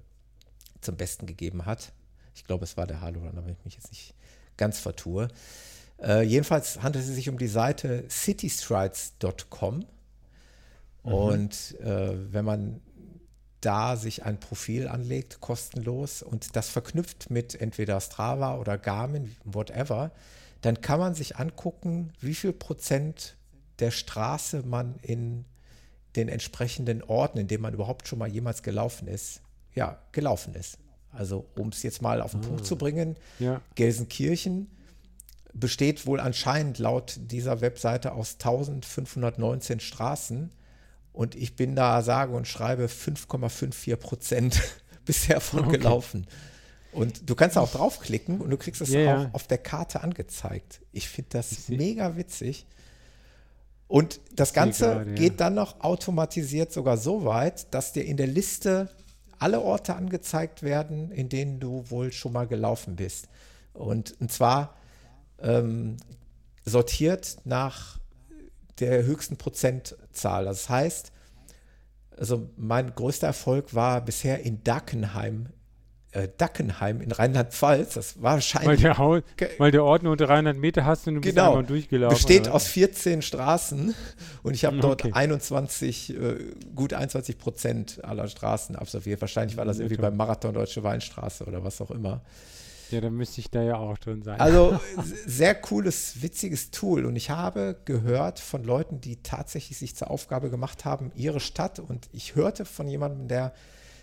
zum 0.81 0.97
Besten 0.97 1.27
gegeben 1.27 1.67
hat. 1.67 1.93
Ich 2.35 2.45
glaube, 2.45 2.65
es 2.65 2.77
war 2.77 2.87
der 2.87 3.01
Harley 3.01 3.19
Runner, 3.19 3.45
wenn 3.45 3.55
ich 3.55 3.65
mich 3.65 3.75
jetzt 3.75 3.91
nicht 3.91 4.15
ganz 4.57 4.79
vertue. 4.79 5.29
Äh, 6.01 6.23
jedenfalls 6.23 6.83
handelt 6.83 7.05
es 7.05 7.15
sich 7.15 7.29
um 7.29 7.39
die 7.39 7.49
Seite 7.49 8.05
citystrides.com. 8.09 9.87
Mhm. 11.05 11.13
Und 11.13 11.81
äh, 11.81 12.33
wenn 12.33 12.45
man 12.45 12.81
da 13.61 13.97
sich 13.97 14.25
ein 14.25 14.39
Profil 14.39 14.89
anlegt, 14.89 15.41
kostenlos, 15.41 16.23
und 16.23 16.57
das 16.57 16.69
verknüpft 16.69 17.31
mit 17.31 17.61
entweder 17.61 18.01
Strava 18.01 18.57
oder 18.57 18.79
Garmin, 18.79 19.35
whatever, 19.45 20.13
dann 20.61 20.81
kann 20.81 20.99
man 20.99 21.15
sich 21.15 21.37
angucken, 21.37 22.13
wie 22.21 22.35
viel 22.35 22.53
Prozent 22.53 23.37
der 23.79 23.91
Straße 23.91 24.63
man 24.65 24.97
in 25.03 25.45
den 26.17 26.29
entsprechenden 26.29 27.03
Orten, 27.03 27.39
in 27.39 27.47
denen 27.47 27.63
man 27.63 27.75
überhaupt 27.75 28.09
schon 28.09 28.19
mal 28.19 28.29
jemals 28.29 28.63
gelaufen 28.63 29.07
ist, 29.07 29.43
ja, 29.75 29.99
gelaufen 30.13 30.55
ist. 30.55 30.79
Also 31.13 31.47
um 31.57 31.69
es 31.69 31.83
jetzt 31.83 32.03
mal 32.03 32.21
auf 32.21 32.33
den 32.33 32.41
ah, 32.41 32.49
Punkt 32.49 32.67
zu 32.67 32.77
bringen, 32.77 33.17
ja. 33.39 33.61
Gelsenkirchen 33.75 34.71
besteht 35.53 36.07
wohl 36.07 36.21
anscheinend 36.21 36.79
laut 36.79 37.19
dieser 37.19 37.61
Webseite 37.61 38.13
aus 38.13 38.35
1519 38.35 39.81
Straßen 39.81 40.51
und 41.17 41.35
ich 41.35 41.57
bin 41.57 41.75
da, 41.75 42.03
sage 42.03 42.37
und 42.37 42.47
schreibe 42.47 42.87
5,54 42.87 43.97
Prozent 43.97 44.61
bisher 45.07 45.41
von 45.41 45.61
okay. 45.61 45.79
gelaufen. 45.79 46.27
Und 46.93 47.29
du 47.29 47.35
kannst 47.35 47.57
auch 47.57 47.73
draufklicken 47.73 48.39
und 48.43 48.51
du 48.51 48.59
kriegst 48.59 48.83
es 48.83 48.91
ja, 48.91 49.01
auch 49.01 49.23
ja. 49.23 49.31
auf 49.33 49.47
der 49.47 49.57
Karte 49.57 50.03
angezeigt. 50.03 50.83
Ich 50.93 51.09
finde 51.09 51.31
das 51.31 51.53
ich 51.53 51.69
mega 51.71 52.17
witzig. 52.19 52.67
Und 53.89 54.21
das 54.35 54.53
Ganze 54.53 55.07
geht 55.15 55.33
ja. 55.33 55.37
dann 55.37 55.55
noch 55.55 55.81
automatisiert 55.81 56.71
sogar 56.71 56.99
so 56.99 57.25
weit, 57.25 57.73
dass 57.73 57.95
dir 57.95 58.05
in 58.05 58.19
der 58.19 58.27
Liste 58.27 58.91
alle 59.39 59.63
Orte 59.63 59.95
angezeigt 59.95 60.63
werden, 60.63 61.11
in 61.13 61.31
denen 61.31 61.61
du 61.61 61.89
wohl 61.89 62.13
schon 62.13 62.35
mal 62.35 62.47
gelaufen 62.47 62.95
bist. 62.97 63.29
Und, 63.73 64.21
und 64.21 64.31
zwar 64.31 64.77
ähm, 65.41 65.97
sortiert 66.67 67.39
nach 67.45 68.01
der 68.81 69.05
höchsten 69.05 69.37
Prozentzahl. 69.37 70.45
Das 70.45 70.69
heißt, 70.69 71.13
also 72.17 72.49
mein 72.57 72.95
größter 72.95 73.27
Erfolg 73.27 73.75
war 73.75 74.01
bisher 74.01 74.41
in 74.41 74.63
Dackenheim, 74.65 75.49
äh, 76.13 76.29
Dackenheim 76.37 77.01
in 77.01 77.13
Rheinland-Pfalz. 77.13 77.95
Das 77.95 78.23
war 78.23 78.35
wahrscheinlich. 78.35 78.69
Weil 78.69 78.77
der, 78.79 78.99
Haus, 78.99 79.23
weil 79.59 79.71
der 79.71 79.85
Ort 79.85 80.03
nur 80.03 80.17
300 80.17 80.57
Meter 80.57 80.85
hast 80.85 81.07
und 81.09 81.17
du 81.17 81.21
genau, 81.21 81.33
bist 81.33 81.49
einmal 81.49 81.65
durchgelaufen. 81.65 82.17
Besteht 82.17 82.49
aus 82.49 82.67
14 82.69 83.23
Straßen 83.23 83.95
und 84.43 84.55
ich 84.55 84.65
habe 84.65 84.79
dort 84.79 85.05
okay. 85.05 85.13
21, 85.13 86.17
äh, 86.17 86.37
gut 86.75 86.95
21 86.95 87.39
Prozent 87.39 88.05
aller 88.05 88.29
Straßen 88.29 88.77
absolviert. 88.77 89.21
Wahrscheinlich 89.21 89.57
war 89.57 89.65
das 89.65 89.79
irgendwie 89.79 90.01
beim 90.01 90.17
Marathon 90.17 90.55
Deutsche 90.55 90.83
Weinstraße 90.83 91.45
oder 91.45 91.63
was 91.65 91.81
auch 91.81 91.91
immer. 91.91 92.23
Ja, 92.91 93.01
dann 93.01 93.15
müsste 93.15 93.41
ich 93.41 93.51
da 93.51 93.63
ja 93.63 93.77
auch 93.77 93.99
drin 93.99 94.23
sein. 94.23 94.41
Also 94.41 94.79
sehr 95.27 95.55
cooles, 95.55 96.23
witziges 96.23 96.71
Tool. 96.71 97.05
Und 97.05 97.17
ich 97.17 97.31
habe 97.31 97.81
gehört 97.85 98.41
von 98.41 98.65
Leuten, 98.65 99.01
die 99.01 99.23
tatsächlich 99.23 99.79
sich 99.79 99.97
zur 99.97 100.11
Aufgabe 100.11 100.51
gemacht 100.51 100.85
haben, 100.85 101.11
ihre 101.15 101.41
Stadt. 101.41 101.79
Und 101.79 102.09
ich 102.13 102.35
hörte 102.35 102.65
von 102.65 102.89
jemandem, 102.89 103.29
der 103.29 103.53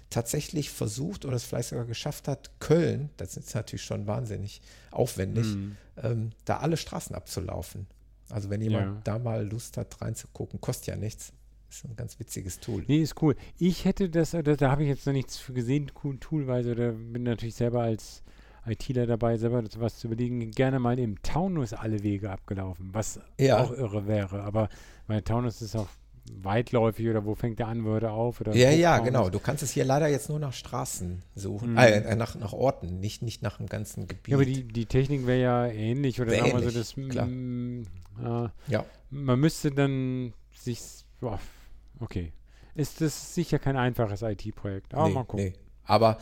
tatsächlich 0.09 0.69
versucht 0.69 1.25
oder 1.25 1.35
es 1.35 1.43
vielleicht 1.43 1.69
sogar 1.69 1.85
geschafft 1.85 2.27
hat, 2.27 2.51
Köln, 2.59 3.09
das 3.17 3.35
ist 3.35 3.55
natürlich 3.55 3.83
schon 3.83 4.05
wahnsinnig 4.05 4.61
aufwendig, 4.91 5.47
mhm. 5.47 5.75
ähm, 5.97 6.29
da 6.45 6.57
alle 6.57 6.77
Straßen 6.77 7.15
abzulaufen. 7.15 7.87
Also 8.29 8.49
wenn 8.49 8.61
jemand 8.61 8.85
ja. 8.85 9.01
da 9.03 9.19
mal 9.19 9.45
Lust 9.47 9.77
hat, 9.77 10.01
reinzugucken, 10.01 10.61
kostet 10.61 10.87
ja 10.87 10.95
nichts. 10.95 11.33
Ist 11.69 11.85
ein 11.85 11.95
ganz 11.95 12.19
witziges 12.19 12.59
Tool. 12.59 12.83
Nee, 12.87 13.01
ist 13.01 13.19
cool. 13.21 13.35
Ich 13.57 13.85
hätte 13.85 14.09
das, 14.09 14.31
da, 14.31 14.41
da 14.41 14.71
habe 14.71 14.83
ich 14.83 14.89
jetzt 14.89 15.07
noch 15.07 15.13
nichts 15.13 15.37
für 15.37 15.53
gesehen, 15.53 15.91
cool, 16.03 16.19
Toolweise, 16.19 16.71
oder 16.71 16.91
bin 16.91 17.23
natürlich 17.23 17.55
selber 17.55 17.81
als 17.81 18.22
ITler 18.65 19.05
dabei, 19.05 19.37
selber 19.37 19.63
was 19.77 19.97
zu 19.97 20.07
überlegen, 20.07 20.51
gerne 20.51 20.79
mal 20.79 20.97
im 20.99 21.21
Taunus 21.21 21.73
alle 21.73 22.03
Wege 22.03 22.31
abgelaufen, 22.31 22.89
was 22.93 23.19
ja. 23.39 23.61
auch 23.61 23.71
irre 23.71 24.07
wäre. 24.07 24.43
Aber 24.43 24.69
weil 25.07 25.21
Taunus 25.21 25.61
ist 25.61 25.75
auch 25.75 25.89
weitläufig 26.41 27.09
oder 27.09 27.25
wo 27.25 27.35
fängt 27.35 27.59
der 27.59 27.67
an, 27.67 27.83
würde 27.83 28.11
auf? 28.11 28.39
Oder 28.41 28.55
ja, 28.55 28.71
ja, 28.71 28.99
genau. 28.99 29.29
Du 29.29 29.39
kannst 29.39 29.63
es 29.63 29.71
hier 29.71 29.85
leider 29.85 30.07
jetzt 30.07 30.29
nur 30.29 30.39
nach 30.39 30.53
Straßen 30.53 31.21
suchen, 31.35 31.71
mhm. 31.71 31.77
äh, 31.77 32.15
nach, 32.15 32.35
nach 32.35 32.53
Orten, 32.53 32.99
nicht, 32.99 33.21
nicht 33.21 33.41
nach 33.41 33.57
dem 33.57 33.67
ganzen 33.67 34.07
Gebiet. 34.07 34.27
Ja, 34.27 34.37
aber 34.37 34.45
die, 34.45 34.63
die 34.63 34.85
Technik 34.85 35.27
wäre 35.27 35.41
ja 35.41 35.67
ähnlich 35.67 36.21
oder 36.21 36.31
sagen 36.31 36.53
wir 36.53 36.71
so, 36.71 36.77
das, 36.77 36.95
klar. 37.09 37.25
Mm, 37.25 37.83
äh, 38.23 38.49
ja. 38.67 38.85
Man 39.09 39.39
müsste 39.39 39.71
dann 39.71 40.33
sich, 40.53 40.79
boah, 41.19 41.39
okay. 41.99 42.31
Ist 42.75 43.01
das 43.01 43.35
sicher 43.35 43.59
kein 43.59 43.77
einfaches 43.77 44.23
IT-Projekt, 44.23 44.95
aber 44.95 45.07
nee, 45.07 45.13
mal 45.13 45.25
gucken. 45.25 45.45
Nee. 45.45 45.53
Aber 45.85 46.17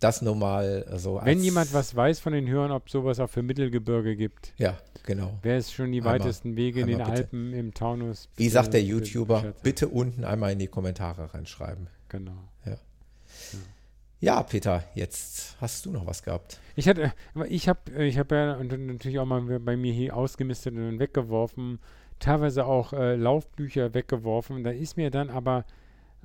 das 0.00 0.22
nur 0.22 0.36
mal 0.36 0.86
so. 0.96 1.20
Wenn 1.22 1.42
jemand 1.42 1.72
was 1.72 1.94
weiß 1.94 2.20
von 2.20 2.32
den 2.32 2.48
Hörern, 2.48 2.70
ob 2.70 2.90
sowas 2.90 3.18
auch 3.20 3.30
für 3.30 3.42
Mittelgebirge 3.42 4.16
gibt. 4.16 4.52
Ja, 4.58 4.76
genau. 5.04 5.38
Wer 5.42 5.58
ist 5.58 5.72
schon 5.72 5.92
die 5.92 5.98
einmal, 5.98 6.20
weitesten 6.20 6.56
Wege 6.56 6.80
in 6.80 6.86
den 6.86 6.98
bitte. 6.98 7.10
Alpen, 7.10 7.52
im 7.52 7.72
Taunus? 7.72 8.28
Wie 8.36 8.48
sagt 8.48 8.74
der 8.74 8.82
YouTuber, 8.82 9.40
bitte, 9.40 9.54
bitte 9.62 9.88
unten 9.88 10.24
einmal 10.24 10.52
in 10.52 10.58
die 10.58 10.68
Kommentare 10.68 11.32
reinschreiben. 11.32 11.88
Genau. 12.08 12.48
Ja. 12.64 12.72
ja. 12.72 13.58
Ja, 14.18 14.42
Peter, 14.42 14.82
jetzt 14.94 15.56
hast 15.60 15.84
du 15.84 15.90
noch 15.90 16.06
was 16.06 16.22
gehabt. 16.22 16.58
Ich 16.74 16.88
hatte, 16.88 17.12
ich 17.48 17.68
habe, 17.68 18.02
ich 18.02 18.18
habe 18.18 18.34
ja 18.34 18.64
natürlich 18.64 19.18
auch 19.18 19.26
mal 19.26 19.42
bei 19.60 19.76
mir 19.76 19.92
hier 19.92 20.16
ausgemistet 20.16 20.74
und 20.74 20.98
weggeworfen, 20.98 21.78
teilweise 22.18 22.64
auch 22.64 22.94
äh, 22.94 23.14
Laufbücher 23.14 23.92
weggeworfen. 23.92 24.64
Da 24.64 24.70
ist 24.70 24.96
mir 24.96 25.10
dann 25.10 25.28
aber 25.28 25.66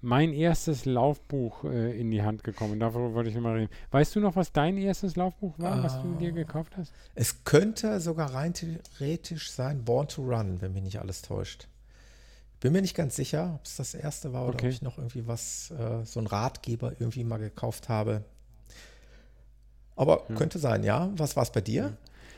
mein 0.01 0.33
erstes 0.33 0.85
Laufbuch 0.85 1.63
äh, 1.63 1.99
in 1.99 2.11
die 2.11 2.23
Hand 2.23 2.43
gekommen. 2.43 2.79
Darüber 2.79 3.13
wollte 3.13 3.29
ich 3.29 3.37
mal 3.37 3.53
reden. 3.53 3.71
Weißt 3.91 4.15
du 4.15 4.19
noch, 4.19 4.35
was 4.35 4.51
dein 4.51 4.77
erstes 4.77 5.15
Laufbuch 5.15 5.57
war, 5.59 5.79
uh, 5.79 5.83
was 5.83 6.01
du 6.01 6.15
dir 6.15 6.29
ah. 6.29 6.35
gekauft 6.35 6.75
hast? 6.77 6.91
Es 7.15 7.43
könnte 7.43 7.99
sogar 7.99 8.33
rein 8.33 8.53
theoretisch 8.53 9.51
sein 9.51 9.83
Born 9.85 10.07
to 10.07 10.23
Run, 10.23 10.61
wenn 10.61 10.73
mich 10.73 10.83
nicht 10.83 10.99
alles 10.99 11.21
täuscht. 11.21 11.67
Bin 12.59 12.73
mir 12.73 12.81
nicht 12.81 12.95
ganz 12.95 13.15
sicher, 13.15 13.53
ob 13.55 13.65
es 13.65 13.75
das 13.75 13.93
erste 13.93 14.33
war 14.33 14.43
oder 14.43 14.55
okay. 14.55 14.67
ob 14.67 14.71
ich 14.73 14.81
noch 14.81 14.97
irgendwie 14.97 15.27
was, 15.27 15.71
äh, 15.71 16.03
so 16.05 16.19
ein 16.19 16.27
Ratgeber 16.27 16.93
irgendwie 16.99 17.23
mal 17.23 17.37
gekauft 17.37 17.89
habe. 17.89 18.23
Aber 19.95 20.27
hm. 20.27 20.35
könnte 20.35 20.59
sein, 20.59 20.83
ja. 20.83 21.11
Was 21.15 21.35
war 21.35 21.43
es 21.43 21.51
bei 21.51 21.61
dir? 21.61 21.97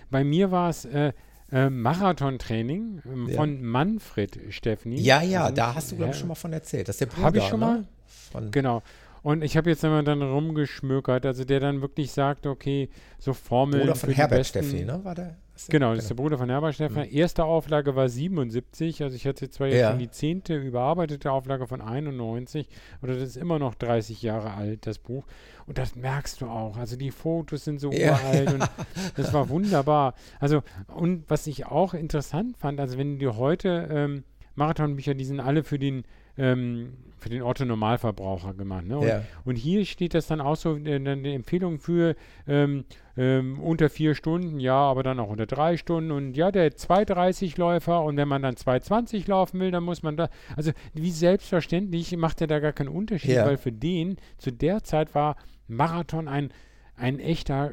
Bei 0.10 0.24
mir 0.24 0.52
war 0.52 0.70
es 0.70 0.86
äh, 0.86 1.14
äh, 1.54 1.70
Marathontraining 1.70 3.02
ähm, 3.06 3.30
ja. 3.30 3.36
von 3.36 3.62
Manfred 3.62 4.40
Steffni. 4.50 5.00
Ja, 5.00 5.22
ja, 5.22 5.44
also, 5.44 5.56
da 5.56 5.76
hast 5.76 5.92
du, 5.92 5.98
glaube 5.98 6.12
ich, 6.12 6.18
schon 6.18 6.28
mal 6.28 6.36
von 6.36 6.52
erzählt. 6.52 6.88
Das 6.88 6.96
ist 6.96 7.02
der 7.02 7.06
Bruder, 7.06 7.24
Habe 7.24 7.38
ich 7.38 7.44
schon 7.46 7.60
ne? 7.60 7.66
mal? 7.66 7.84
Von 8.32 8.52
genau. 8.52 8.82
Und 9.22 9.44
ich 9.44 9.56
habe 9.56 9.70
jetzt 9.70 9.84
immer 9.84 10.04
dann 10.04 10.22
rumgeschmökert, 10.22 11.26
also 11.26 11.46
der 11.46 11.60
dann 11.60 11.82
wirklich 11.82 12.12
sagt, 12.12 12.46
okay, 12.46 12.90
so 13.20 13.34
Formeln. 13.34 13.84
Bruder 13.84 13.96
von 13.96 14.10
Herbert 14.10 14.46
Steffni, 14.46 14.84
ne? 14.84 15.00
War 15.04 15.16
der? 15.16 15.38
Genau, 15.70 15.94
das 15.94 16.06
ist 16.06 16.10
der 16.10 16.16
Bruder 16.16 16.38
von 16.38 16.50
Herbert 16.50 16.76
Stefan. 16.76 17.08
Mhm. 17.08 17.16
Erste 17.16 17.44
Auflage 17.46 17.96
war 17.96 18.10
77, 18.10 19.04
also 19.04 19.16
ich 19.16 19.26
hatte 19.26 19.50
zwar 19.50 19.68
jetzt 19.68 19.80
ja. 19.80 19.90
schon 19.90 20.00
die 20.00 20.10
zehnte 20.10 20.56
überarbeitete 20.56 21.32
Auflage 21.32 21.68
von 21.68 21.82
91, 21.82 22.68
aber 23.02 23.14
das 23.14 23.22
ist 23.22 23.38
immer 23.38 23.60
noch 23.60 23.76
30 23.76 24.22
Jahre 24.22 24.54
alt, 24.54 24.88
das 24.88 25.00
Buch. 25.00 25.26
Und 25.66 25.78
das 25.78 25.96
merkst 25.96 26.42
du 26.42 26.48
auch. 26.48 26.78
Also 26.78 26.96
die 26.96 27.12
Fotos 27.12 27.64
sind 27.64 27.80
so 27.80 27.92
ja. 27.92 28.12
uralt 28.12 28.54
und 28.54 28.70
das 29.16 29.34
war 29.34 29.50
wunderbar. 29.50 30.14
Also, 30.40 30.62
und 30.88 31.30
was 31.30 31.48
ich 31.48 31.66
auch 31.66 31.94
interessant 31.94 32.58
fand, 32.58 32.80
also 32.80 32.98
wenn 32.98 33.20
du 33.20 33.36
heute 33.38 33.88
ähm, 33.92 34.24
Marathonbücher, 34.56 35.14
die 35.14 35.26
sind 35.26 35.40
alle 35.40 35.64
für 35.64 35.80
den 35.80 36.04
ähm, 36.38 36.94
für 37.18 37.30
den 37.30 37.42
Otto-Normalverbraucher 37.42 38.54
gemacht. 38.54 38.86
Ne? 38.86 38.98
Und, 38.98 39.08
Ja. 39.08 39.22
und 39.46 39.56
hier 39.56 39.86
steht 39.86 40.14
das 40.14 40.28
dann 40.28 40.42
auch 40.42 40.56
so, 40.58 40.76
äh, 40.76 41.00
die 41.00 41.34
Empfehlung 41.34 41.80
für 41.80 42.16
ähm, 42.48 42.84
ähm, 43.16 43.60
unter 43.62 43.90
vier 43.90 44.14
Stunden, 44.14 44.60
ja, 44.60 44.76
aber 44.76 45.04
dann 45.04 45.20
auch 45.22 45.30
unter 45.30 45.46
drei 45.46 45.78
Stunden 45.78 46.12
und 46.12 46.36
ja, 46.36 46.52
der 46.52 46.72
2,30-Läufer 47.18 48.04
und 48.04 48.18
wenn 48.18 48.28
man 48.28 48.42
dann 48.42 48.56
2,20 48.56 49.30
laufen 49.30 49.60
will, 49.60 49.72
dann 49.72 49.84
muss 49.84 50.04
man 50.04 50.18
da, 50.18 50.30
also 50.58 50.72
wie 50.94 51.12
selbstverständlich 51.12 52.16
macht 52.18 52.42
er 52.42 52.48
da 52.48 52.60
gar 52.60 52.74
keinen 52.74 52.90
Unterschied, 52.90 53.32
Ja. 53.32 53.46
weil 53.46 53.58
für 53.58 53.72
den 53.72 54.18
zu 54.38 54.52
der 54.52 54.84
Zeit 54.84 55.16
war 55.16 55.36
Marathon 55.68 56.28
ein, 56.28 56.50
ein 56.96 57.20
echter 57.20 57.72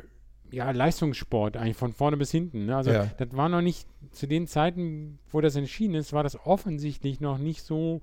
ja, 0.53 0.71
Leistungssport, 0.73 1.57
eigentlich 1.57 1.77
von 1.77 1.93
vorne 1.93 2.17
bis 2.17 2.31
hinten. 2.33 2.67
Ne? 2.67 2.77
Also 2.77 2.91
Ja. 2.91 3.07
das 3.19 3.29
war 3.33 3.49
noch 3.49 3.63
nicht, 3.63 3.87
zu 4.13 4.27
den 4.27 4.47
Zeiten, 4.49 5.19
wo 5.31 5.41
das 5.41 5.55
entschieden 5.57 5.95
ist, 5.95 6.13
war 6.13 6.23
das 6.25 6.45
offensichtlich 6.45 7.21
noch 7.21 7.39
nicht 7.39 7.63
so 7.63 8.01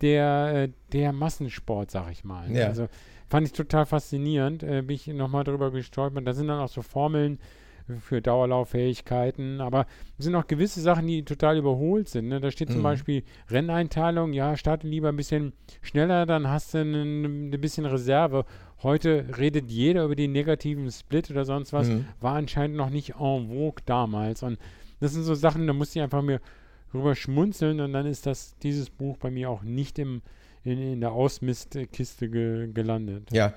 der, 0.00 0.52
äh, 0.54 0.68
der 0.92 1.12
Massensport, 1.12 1.90
sag 1.90 2.10
ich 2.10 2.24
mal. 2.24 2.50
Ja. 2.50 2.66
Also 2.66 2.88
fand 3.28 3.46
ich 3.46 3.52
total 3.52 3.86
faszinierend, 3.86 4.62
äh, 4.62 4.82
bin 4.82 4.96
ich 4.96 5.06
nochmal 5.08 5.44
drüber 5.44 5.70
gestolpert. 5.70 6.26
Da 6.26 6.32
sind 6.32 6.48
dann 6.48 6.60
auch 6.60 6.68
so 6.68 6.82
Formeln 6.82 7.38
für 8.00 8.22
Dauerlauffähigkeiten, 8.22 9.60
aber 9.60 9.86
es 10.18 10.24
sind 10.24 10.34
auch 10.36 10.46
gewisse 10.46 10.80
Sachen, 10.80 11.06
die 11.06 11.24
total 11.24 11.58
überholt 11.58 12.08
sind. 12.08 12.28
Ne? 12.28 12.40
Da 12.40 12.50
steht 12.50 12.68
zum 12.70 12.78
Mhm. 12.80 12.84
Beispiel 12.84 13.22
Renneinteilung, 13.48 14.32
ja, 14.32 14.56
starte 14.56 14.86
lieber 14.86 15.08
ein 15.08 15.16
bisschen 15.16 15.52
schneller, 15.82 16.24
dann 16.26 16.48
hast 16.48 16.74
du 16.74 16.78
ein, 16.78 17.50
ein 17.50 17.60
bisschen 17.60 17.86
Reserve. 17.86 18.44
Heute 18.82 19.26
redet 19.36 19.70
jeder 19.70 20.04
über 20.04 20.14
den 20.14 20.32
negativen 20.32 20.90
Split 20.90 21.30
oder 21.30 21.44
sonst 21.44 21.72
was. 21.72 21.88
Mhm. 21.88 22.06
War 22.20 22.36
anscheinend 22.36 22.76
noch 22.76 22.90
nicht 22.90 23.14
en 23.18 23.48
vogue 23.48 23.82
damals. 23.86 24.42
Und 24.42 24.58
das 25.00 25.12
sind 25.12 25.24
so 25.24 25.34
Sachen, 25.34 25.66
da 25.66 25.72
musste 25.72 25.98
ich 25.98 26.02
einfach 26.02 26.22
mir 26.22 26.40
drüber 26.90 27.14
schmunzeln 27.14 27.80
und 27.80 27.92
dann 27.92 28.06
ist 28.06 28.26
das, 28.26 28.56
dieses 28.62 28.90
Buch 28.90 29.16
bei 29.18 29.30
mir 29.30 29.50
auch 29.50 29.62
nicht 29.62 29.98
im, 29.98 30.22
in, 30.64 30.80
in 30.80 31.00
der 31.00 31.12
Ausmistkiste 31.12 32.28
ge, 32.28 32.72
gelandet. 32.72 33.28
Ja. 33.32 33.54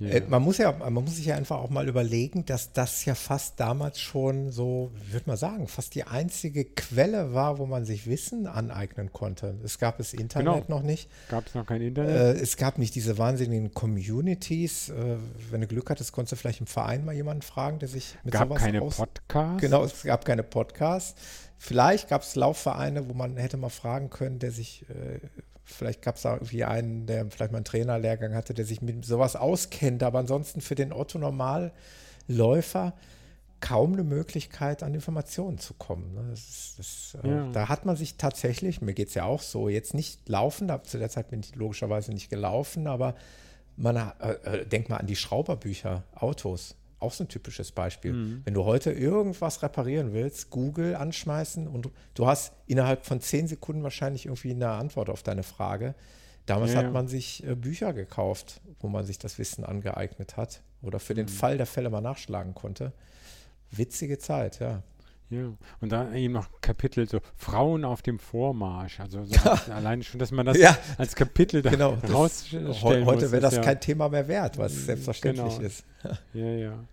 Ja. 0.00 0.08
Äh, 0.08 0.22
man 0.28 0.42
muss 0.42 0.56
ja, 0.56 0.72
man 0.72 0.94
muss 0.94 1.16
sich 1.16 1.26
ja 1.26 1.36
einfach 1.36 1.58
auch 1.58 1.68
mal 1.68 1.86
überlegen, 1.86 2.46
dass 2.46 2.72
das 2.72 3.04
ja 3.04 3.14
fast 3.14 3.60
damals 3.60 4.00
schon 4.00 4.50
so, 4.50 4.92
würde 5.10 5.28
mal 5.28 5.36
sagen, 5.36 5.68
fast 5.68 5.94
die 5.94 6.04
einzige 6.04 6.64
Quelle 6.64 7.34
war, 7.34 7.58
wo 7.58 7.66
man 7.66 7.84
sich 7.84 8.06
Wissen 8.06 8.46
aneignen 8.46 9.12
konnte. 9.12 9.58
Es 9.62 9.78
gab 9.78 9.98
das 9.98 10.14
Internet 10.14 10.66
Genau. 10.66 10.78
noch 10.78 10.82
nicht. 10.82 11.10
Gab 11.28 11.46
es 11.46 11.54
noch 11.54 11.66
kein 11.66 11.82
Internet? 11.82 12.16
Äh, 12.16 12.40
es 12.40 12.56
gab 12.56 12.78
nicht 12.78 12.94
diese 12.94 13.18
wahnsinnigen 13.18 13.74
Communities. 13.74 14.88
Äh, 14.88 15.18
wenn 15.50 15.60
du 15.60 15.66
Glück 15.66 15.90
hattest, 15.90 16.12
konntest 16.12 16.32
du 16.32 16.36
vielleicht 16.36 16.60
im 16.60 16.66
Verein 16.66 17.04
mal 17.04 17.14
jemanden 17.14 17.42
fragen, 17.42 17.78
der 17.78 17.88
sich 17.88 18.16
mit 18.24 18.32
gab 18.32 18.48
sowas 18.48 18.62
keine 18.62 18.80
Podcasts? 18.80 19.60
Genau, 19.60 19.84
es 19.84 20.02
gab 20.02 20.24
keine 20.24 20.42
Podcasts. 20.42 21.20
Vielleicht 21.62 22.08
gab 22.08 22.22
es 22.22 22.36
Laufvereine, 22.36 23.10
wo 23.10 23.12
man 23.12 23.36
hätte 23.36 23.58
mal 23.58 23.68
fragen 23.68 24.08
können, 24.08 24.38
der 24.38 24.50
sich, 24.50 24.86
äh, 24.88 25.20
vielleicht 25.62 26.00
gab 26.00 26.16
es 26.16 26.22
da 26.22 26.32
irgendwie 26.32 26.64
einen, 26.64 27.04
der 27.04 27.30
vielleicht 27.30 27.52
mal 27.52 27.58
einen 27.58 27.66
Trainerlehrgang 27.66 28.34
hatte, 28.34 28.54
der 28.54 28.64
sich 28.64 28.80
mit 28.80 29.04
sowas 29.04 29.36
auskennt. 29.36 30.02
Aber 30.02 30.20
ansonsten 30.20 30.62
für 30.62 30.74
den 30.74 30.90
Otto-Normalläufer 30.90 32.94
kaum 33.60 33.92
eine 33.92 34.04
Möglichkeit, 34.04 34.82
an 34.82 34.94
Informationen 34.94 35.58
zu 35.58 35.74
kommen. 35.74 36.14
ne? 36.14 36.28
Das 36.30 36.48
ist, 36.48 36.78
das, 36.78 37.18
äh, 37.22 37.28
Ja. 37.28 37.50
Da 37.52 37.68
hat 37.68 37.84
man 37.84 37.94
sich 37.94 38.16
tatsächlich, 38.16 38.80
mir 38.80 38.94
geht 38.94 39.08
es 39.08 39.14
ja 39.14 39.24
auch 39.24 39.42
so, 39.42 39.68
jetzt 39.68 39.92
nicht 39.92 40.30
laufen, 40.30 40.66
da, 40.66 40.82
zu 40.82 40.98
der 40.98 41.10
Zeit 41.10 41.28
bin 41.28 41.40
ich 41.40 41.54
logischerweise 41.56 42.14
nicht 42.14 42.30
gelaufen, 42.30 42.86
aber 42.86 43.16
man 43.76 43.96
äh, 43.96 44.32
äh, 44.44 44.66
denk 44.66 44.88
mal 44.88 44.96
an 44.96 45.06
die 45.06 45.16
Schrauberbücher, 45.16 46.04
Autos. 46.14 46.74
Auch 47.00 47.12
so 47.12 47.24
ein 47.24 47.28
typisches 47.28 47.72
Beispiel. 47.72 48.12
Mhm. 48.12 48.42
Wenn 48.44 48.54
du 48.54 48.64
heute 48.64 48.92
irgendwas 48.92 49.62
reparieren 49.62 50.12
willst, 50.12 50.50
Google 50.50 50.94
anschmeißen 50.94 51.66
und 51.66 51.90
du, 52.14 52.26
hast 52.26 52.52
innerhalb 52.66 53.06
von 53.06 53.20
zehn 53.20 53.48
Sekunden 53.48 53.82
wahrscheinlich 53.82 54.26
irgendwie 54.26 54.50
eine 54.50 54.68
Antwort 54.68 55.10
auf 55.10 55.22
deine 55.22 55.42
Frage. 55.42 55.94
Damals 56.46 56.72
Ja, 56.72 56.78
hat 56.78 56.84
ja. 56.86 56.90
man 56.90 57.08
sich 57.08 57.46
äh, 57.46 57.54
Bücher 57.54 57.92
gekauft, 57.92 58.60
wo 58.80 58.88
man 58.88 59.04
sich 59.06 59.18
das 59.18 59.38
Wissen 59.38 59.64
angeeignet 59.64 60.36
hat 60.36 60.62
oder 60.82 60.98
für 61.00 61.14
Mhm. 61.14 61.18
den 61.18 61.28
Fall 61.28 61.56
der 61.56 61.66
Fälle 61.66 61.90
mal 61.90 62.00
nachschlagen 62.00 62.54
konnte. 62.54 62.92
Witzige 63.70 64.18
Zeit, 64.18 64.58
ja. 64.60 64.82
Ja, 65.30 65.52
und 65.80 65.92
da 65.92 66.12
eben 66.12 66.34
noch 66.34 66.48
Kapitel 66.60 67.08
so 67.08 67.20
Frauen 67.36 67.84
auf 67.84 68.02
dem 68.02 68.18
Vormarsch. 68.18 68.98
Also 69.00 69.24
so 69.24 69.34
das, 69.44 69.70
alleine 69.70 70.02
schon, 70.02 70.18
dass 70.18 70.32
man 70.32 70.44
das 70.44 70.58
Ja. 70.58 70.76
als 70.98 71.14
Kapitel 71.14 71.62
da 71.62 71.70
Genau. 71.70 71.96
rausstellen 72.12 72.68
heu- 72.82 73.04
heute 73.04 73.22
muss, 73.22 73.32
wäre 73.32 73.40
das 73.42 73.54
ja, 73.56 73.62
kein 73.62 73.80
Thema 73.80 74.08
mehr 74.08 74.26
wert, 74.28 74.58
was 74.58 74.86
selbstverständlich 74.86 75.54
Genau. 75.56 75.66
ist. 75.66 75.84
Ja, 76.34 76.46
ja. 76.46 76.84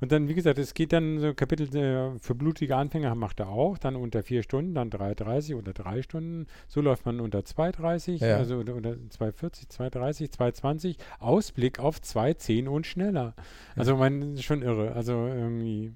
Und 0.00 0.12
dann, 0.12 0.28
wie 0.28 0.34
gesagt, 0.34 0.58
es 0.58 0.74
geht 0.74 0.92
dann 0.92 1.20
so 1.20 1.32
Kapitel 1.32 1.74
äh, 1.74 2.18
für 2.18 2.34
blutige 2.34 2.76
Anfänger 2.76 3.14
macht 3.14 3.40
er 3.40 3.48
auch, 3.48 3.78
dann 3.78 3.96
unter 3.96 4.22
vier 4.22 4.42
Stunden, 4.42 4.74
dann 4.74 4.90
3,30 4.90 5.56
oder 5.56 5.72
drei 5.72 6.02
Stunden. 6.02 6.46
So 6.68 6.82
läuft 6.82 7.06
man 7.06 7.18
unter 7.20 7.38
2,30, 7.38 8.16
Ja. 8.22 8.36
also 8.36 8.56
unter, 8.58 8.74
unter 8.74 8.90
2,40, 8.90 9.70
2,30, 9.70 10.32
2,20. 10.36 10.96
Ausblick 11.18 11.78
auf 11.78 11.98
2,10 12.00 12.66
und 12.68 12.86
schneller. 12.86 13.34
Also 13.74 13.96
man 13.96 14.34
ist 14.34 14.44
schon 14.44 14.60
irre. 14.62 14.92
Also 14.92 15.12
irgendwie, 15.12 15.92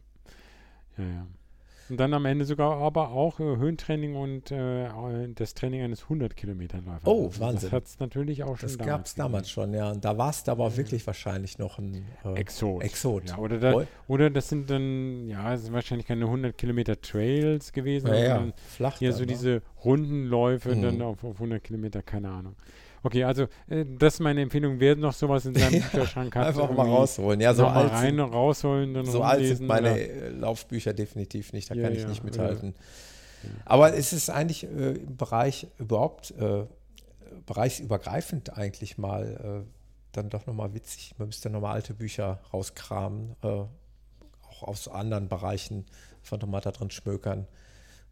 ja, 0.96 1.04
ja. 1.04 1.26
Und 1.90 1.98
dann 1.98 2.14
am 2.14 2.24
Ende 2.24 2.44
sogar 2.44 2.76
aber 2.80 3.10
auch 3.10 3.40
äh, 3.40 3.42
Höhentraining 3.42 4.14
und 4.14 4.50
äh, 4.52 4.88
das 5.34 5.54
Training 5.54 5.82
eines 5.82 6.04
100 6.04 6.36
Kilometerläufers. 6.36 7.00
Oh, 7.04 7.26
also 7.26 7.40
Wahnsinn. 7.40 7.70
Das 7.70 7.72
hat 7.72 7.86
es 7.86 7.98
natürlich 7.98 8.44
auch 8.44 8.56
schon 8.56 8.68
Das 8.68 8.78
gab 8.78 9.06
es 9.06 9.14
damals 9.16 9.50
schon, 9.50 9.74
ja. 9.74 9.90
Und 9.90 10.04
da 10.04 10.16
war 10.16 10.30
es 10.30 10.48
aber 10.48 10.76
wirklich 10.76 11.04
wahrscheinlich 11.06 11.58
noch 11.58 11.78
ein 11.78 12.06
äh, 12.24 12.34
Exot. 12.38 12.82
Exot. 12.82 13.28
Ja, 13.30 13.38
oder, 13.38 13.58
da, 13.58 13.82
oder 14.06 14.30
das 14.30 14.48
sind 14.48 14.70
dann, 14.70 15.28
ja, 15.28 15.52
es 15.54 15.64
sind 15.64 15.72
wahrscheinlich 15.74 16.06
keine 16.06 16.26
100 16.26 16.56
Kilometer 16.56 17.00
Trails 17.00 17.72
gewesen, 17.72 18.06
Ja, 18.06 18.14
ja, 18.14 18.34
sondern 18.36 18.52
flach. 18.68 18.98
dann, 19.00 19.12
so 19.12 19.20
ne? 19.20 19.26
diese 19.26 19.62
Rundenläufe 19.84 20.74
Mhm. 20.76 20.82
dann 20.82 21.02
auf, 21.02 21.24
auf 21.24 21.34
100 21.36 21.62
Kilometer, 21.64 22.02
keine 22.02 22.28
Ahnung. 22.30 22.54
Okay, 23.02 23.24
also 23.24 23.44
äh, 23.68 23.84
das 23.98 24.14
ist 24.14 24.20
meine 24.20 24.42
Empfehlung. 24.42 24.78
Wer 24.78 24.94
noch 24.96 25.12
sowas 25.12 25.46
in 25.46 25.54
seinem 25.54 25.80
Bücherschrank 25.90 26.34
hat, 26.36 26.48
Einfach 26.48 26.70
mal 26.70 26.86
rausholen. 26.86 27.40
Ja, 27.40 27.54
so 27.54 27.62
noch 27.62 27.74
mal 27.74 27.84
alt, 27.84 27.92
rein 27.92 28.16
sind, 28.16 28.20
rausholen, 28.20 28.94
dann 28.94 29.06
so 29.06 29.22
alt 29.22 29.46
sind 29.46 29.66
meine 29.66 29.92
oder- 29.92 29.98
äh, 30.00 30.28
Laufbücher 30.30 30.92
definitiv 30.92 31.52
nicht. 31.52 31.70
Da 31.70 31.74
Ja, 31.74 31.84
kann 31.84 31.92
ich 31.94 32.02
ja, 32.02 32.08
nicht 32.08 32.18
ja. 32.18 32.24
mithalten. 32.24 32.74
Aber 33.64 33.94
es 33.94 34.12
ist 34.12 34.28
eigentlich 34.28 34.64
äh, 34.64 34.92
im 34.96 35.16
Bereich 35.16 35.66
überhaupt, 35.78 36.32
äh, 36.32 36.64
bereichsübergreifend 37.46 38.56
eigentlich 38.56 38.98
mal 38.98 39.62
äh, 39.64 39.70
dann 40.12 40.28
doch 40.28 40.46
nochmal 40.46 40.74
witzig. 40.74 41.14
Man 41.18 41.28
müsste 41.28 41.48
nochmal 41.50 41.74
alte 41.74 41.94
Bücher 41.94 42.40
rauskramen, 42.52 43.36
auch 43.42 44.62
aus 44.62 44.88
anderen 44.88 45.28
Bereichen, 45.28 45.86
einfach 46.22 46.38
nochmal 46.40 46.60
da 46.60 46.70
drin 46.72 46.90
schmökern. 46.90 47.46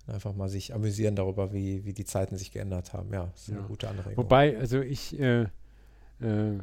Einfach 0.09 0.35
mal 0.35 0.49
sich 0.49 0.75
amüsieren 0.75 1.15
darüber, 1.17 1.53
wie, 1.53 1.85
wie 1.85 1.93
die 1.93 2.05
Zeiten 2.05 2.37
sich 2.37 2.51
geändert 2.51 2.93
haben. 2.95 3.13
Ja, 3.13 3.27
das 3.27 3.43
ist 3.43 3.51
eine 3.51 3.61
Ja. 3.61 3.67
gute 3.67 3.89
Anregung. 3.89 4.17
Wobei, 4.17 4.57
also 4.59 4.81
ich, 4.81 5.19
äh, 5.21 5.43
äh, 6.21 6.59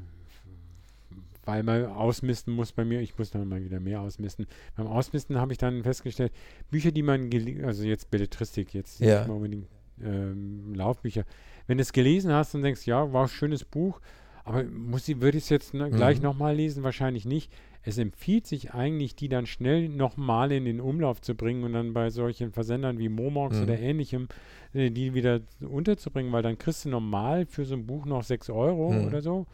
weil 1.46 1.62
man 1.62 1.86
ausmisten 1.86 2.54
muss 2.54 2.72
bei 2.72 2.84
mir, 2.84 3.02
ich 3.02 3.18
muss 3.18 3.30
dann 3.30 3.48
mal 3.48 3.64
wieder 3.64 3.80
mehr 3.80 4.02
ausmisten. 4.02 4.48
Beim 4.76 4.88
Ausmisten 4.88 5.38
habe 5.40 5.52
ich 5.52 5.60
dann 5.60 5.84
festgestellt, 5.84 6.32
Bücher, 6.72 6.92
die 6.92 7.04
man, 7.04 7.30
also 7.64 7.84
jetzt 7.84 8.10
Belletristik, 8.10 8.74
jetzt 8.74 9.00
Ja. 9.00 9.20
nicht 9.20 9.28
mal 9.28 9.36
unbedingt 9.36 9.68
ähm, 10.04 10.74
Laufbücher, 10.74 11.24
wenn 11.68 11.78
du 11.78 11.84
es 11.84 11.94
gelesen 11.94 12.32
hast 12.34 12.56
und 12.56 12.64
denkst, 12.64 12.86
ja, 12.88 13.14
war 13.14 13.24
ein 13.24 13.30
schönes 13.30 13.64
Buch, 13.64 14.02
aber 14.44 14.64
muss 14.64 15.08
ich, 15.08 15.22
würde 15.22 15.38
ich 15.38 15.44
es 15.46 15.50
jetzt 15.50 15.74
ne, 15.76 15.90
gleich 15.92 16.18
Mhm. 16.18 16.24
nochmal 16.26 16.56
lesen? 16.56 16.84
Wahrscheinlich 16.84 17.26
nicht. 17.26 17.52
Es 17.88 17.98
empfiehlt 18.00 18.48
sich 18.48 18.74
eigentlich, 18.74 19.16
die 19.16 19.30
dann 19.30 19.46
schnell 19.46 19.90
nochmal 19.90 20.52
in 20.52 20.66
den 20.66 20.82
Umlauf 20.82 21.22
zu 21.22 21.36
bringen 21.36 21.64
und 21.64 21.74
dann 21.74 21.94
bei 21.94 22.10
solchen 22.10 22.52
Versendern 22.52 22.98
wie 22.98 23.10
Momox 23.10 23.58
Mhm. 23.58 23.64
oder 23.64 23.80
ähnlichem, 23.80 24.28
äh, 24.74 24.90
die 24.90 25.14
wieder 25.14 25.42
unterzubringen, 25.62 26.32
weil 26.34 26.42
dann 26.44 26.58
kriegst 26.58 26.86
du 26.86 26.90
normal 26.90 27.46
für 27.46 27.64
so 27.66 27.76
ein 27.76 27.86
Buch 27.86 28.06
noch 28.06 28.24
6 28.24 28.50
Euro 28.50 28.92
Mhm. 28.92 29.06
oder 29.08 29.22
so. 29.22 29.46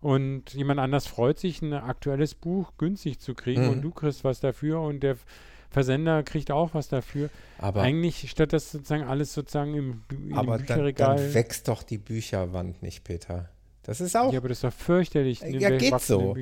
Und 0.00 0.52
jemand 0.54 0.80
anders 0.80 1.06
freut 1.06 1.38
sich, 1.38 1.62
ein 1.62 1.72
aktuelles 1.72 2.34
Buch 2.34 2.72
günstig 2.76 3.18
zu 3.20 3.34
kriegen 3.34 3.64
Mhm. 3.64 3.70
und 3.70 3.82
du 3.82 3.90
kriegst 3.92 4.24
was 4.24 4.40
dafür 4.40 4.80
und 4.80 5.00
der 5.02 5.16
Versender 5.70 6.22
kriegt 6.22 6.50
auch 6.50 6.74
was 6.74 6.88
dafür. 6.88 7.28
aber 7.58 7.82
Eigentlich 7.82 8.30
statt 8.30 8.52
das 8.52 8.70
sozusagen 8.72 9.02
alles 9.04 9.32
sozusagen 9.34 9.74
im, 9.74 10.02
in 10.10 10.32
aber 10.34 10.58
dem 10.58 10.66
dann, 10.66 10.76
Bücherregal. 10.76 11.16
dann 11.16 11.34
wächst 11.34 11.68
doch 11.68 11.82
die 11.82 11.98
Bücherwand 11.98 12.82
nicht, 12.82 13.04
Peter. 13.04 13.48
Das 13.86 14.00
ist 14.00 14.16
auch 14.16 14.32
ja, 14.32 14.40
aber 14.40 14.48
das 14.48 14.58
ist 14.58 14.64
doch 14.64 14.72
fürchterlich. 14.72 15.40
Ja, 15.40 15.68
eine 15.68 15.78
geht 15.78 16.00
so. 16.00 16.34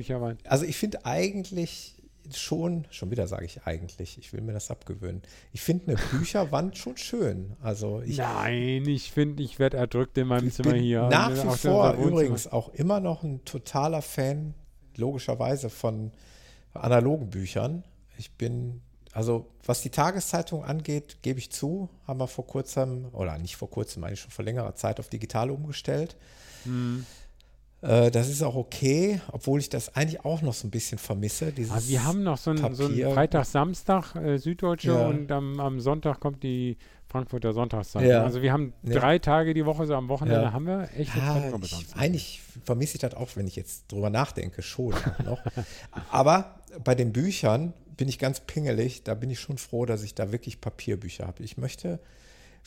Also 0.45 0.65
ich 0.65 0.75
finde 0.77 1.05
eigentlich 1.05 1.95
schon, 2.33 2.87
schon 2.89 3.11
wieder 3.11 3.27
sage 3.27 3.45
ich 3.45 3.67
eigentlich, 3.67 4.17
ich 4.17 4.33
will 4.33 4.41
mir 4.41 4.53
das 4.53 4.71
abgewöhnen. 4.71 5.21
Ich 5.51 5.61
finde 5.61 5.89
eine 5.89 5.97
Bücherwand 6.11 6.75
schon 6.79 6.97
schön. 6.97 7.55
Also 7.61 8.01
ich, 8.01 8.17
Nein, 8.17 8.87
ich 8.87 9.11
finde, 9.11 9.43
ich 9.43 9.59
werde 9.59 9.77
erdrückt 9.77 10.17
in 10.17 10.27
meinem 10.27 10.47
ich 10.47 10.55
Zimmer 10.55 10.71
bin 10.73 10.81
hier. 10.81 11.03
nach 11.03 11.29
Also 11.29 11.53
wie 11.53 11.57
vor 11.57 11.93
übrigens 11.93 12.47
auch 12.47 12.69
immer 12.69 12.99
noch 12.99 13.21
ein 13.21 13.45
totaler 13.45 14.01
Fan, 14.01 14.55
logischerweise, 14.95 15.69
von 15.69 16.11
analogen 16.73 17.29
Büchern. 17.29 17.83
Ich 18.17 18.31
bin, 18.31 18.81
also 19.11 19.51
was 19.63 19.81
die 19.81 19.91
Tageszeitung 19.91 20.63
angeht, 20.63 21.17
gebe 21.21 21.37
ich 21.37 21.51
zu, 21.51 21.89
haben 22.07 22.19
wir 22.19 22.27
vor 22.27 22.47
kurzem, 22.47 23.05
oder 23.11 23.37
nicht 23.37 23.55
vor 23.55 23.69
kurzem, 23.69 24.03
eigentlich 24.03 24.21
schon 24.21 24.31
vor 24.31 24.45
längerer 24.45 24.73
Zeit 24.73 24.99
auf 24.99 25.09
digital 25.09 25.51
umgestellt. 25.51 26.15
Hm. 26.63 27.05
Äh, 27.81 28.09
das 28.11 28.29
ist 28.29 28.41
auch 28.41 28.55
okay, 28.55 29.19
obwohl 29.31 29.59
ich 29.59 29.69
das 29.69 29.95
eigentlich 29.95 30.23
auch 30.25 30.41
noch 30.41 30.53
so 30.53 30.67
ein 30.67 30.71
bisschen 30.71 30.97
vermisse. 30.97 31.51
Dieses 31.51 31.71
Aber 31.71 31.87
wir 31.87 32.03
haben 32.03 32.23
noch 32.23 32.37
so 32.37 32.51
einen, 32.51 32.75
so 32.75 32.85
einen. 32.85 33.13
Freitag, 33.13 33.45
Samstag 33.45 34.15
äh, 34.15 34.37
Süddeutsche 34.37 34.89
Ja. 34.93 35.07
und 35.07 35.31
am, 35.31 35.59
am 35.59 35.79
Sonntag 35.79 36.19
kommt 36.19 36.41
die 36.43 36.77
Frankfurter 37.07 37.53
Sonntagszeitung. 37.53 38.09
Ja. 38.09 38.23
Also 38.23 38.41
wir 38.41 38.51
haben 38.51 38.73
Ja. 38.83 38.99
drei 38.99 39.19
Tage 39.19 39.53
die 39.53 39.65
Woche, 39.65 39.85
so 39.85 39.95
am 39.95 40.09
Wochenende 40.09 40.51
haben 40.51 40.65
wir 40.65 40.89
echt 40.97 41.11
ich, 41.15 41.95
eigentlich 41.95 42.41
vermisse 42.63 42.95
ich 42.95 43.01
das 43.01 43.13
auch, 43.13 43.29
wenn 43.35 43.47
ich 43.47 43.55
jetzt 43.55 43.91
drüber 43.91 44.09
nachdenke, 44.09 44.61
schon 44.61 44.93
noch. 45.23 45.39
Aber 46.11 46.59
bei 46.83 46.95
den 46.95 47.13
Büchern 47.13 47.73
bin 47.95 48.09
ich 48.09 48.19
ganz 48.19 48.41
pingelig. 48.41 49.03
Da 49.03 49.13
bin 49.13 49.29
ich 49.29 49.39
schon 49.39 49.57
froh, 49.57 49.85
dass 49.85 50.03
ich 50.03 50.15
da 50.15 50.31
wirklich 50.31 50.59
Papierbücher 50.59 51.25
habe. 51.27 51.43
Ich 51.43 51.57
möchte, 51.57 51.99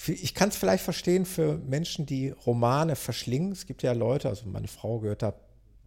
ich 0.06 0.34
kann 0.34 0.50
es 0.50 0.56
vielleicht 0.56 0.84
verstehen 0.84 1.26
für 1.26 1.58
Menschen, 1.58 2.06
die 2.06 2.30
Romane 2.30 2.94
verschlingen. 2.94 3.52
Es 3.52 3.66
gibt 3.66 3.82
ja 3.82 3.92
Leute, 3.92 4.28
also 4.28 4.48
meine 4.48 4.68
Frau 4.68 5.00
gehört 5.00 5.22
da 5.22 5.34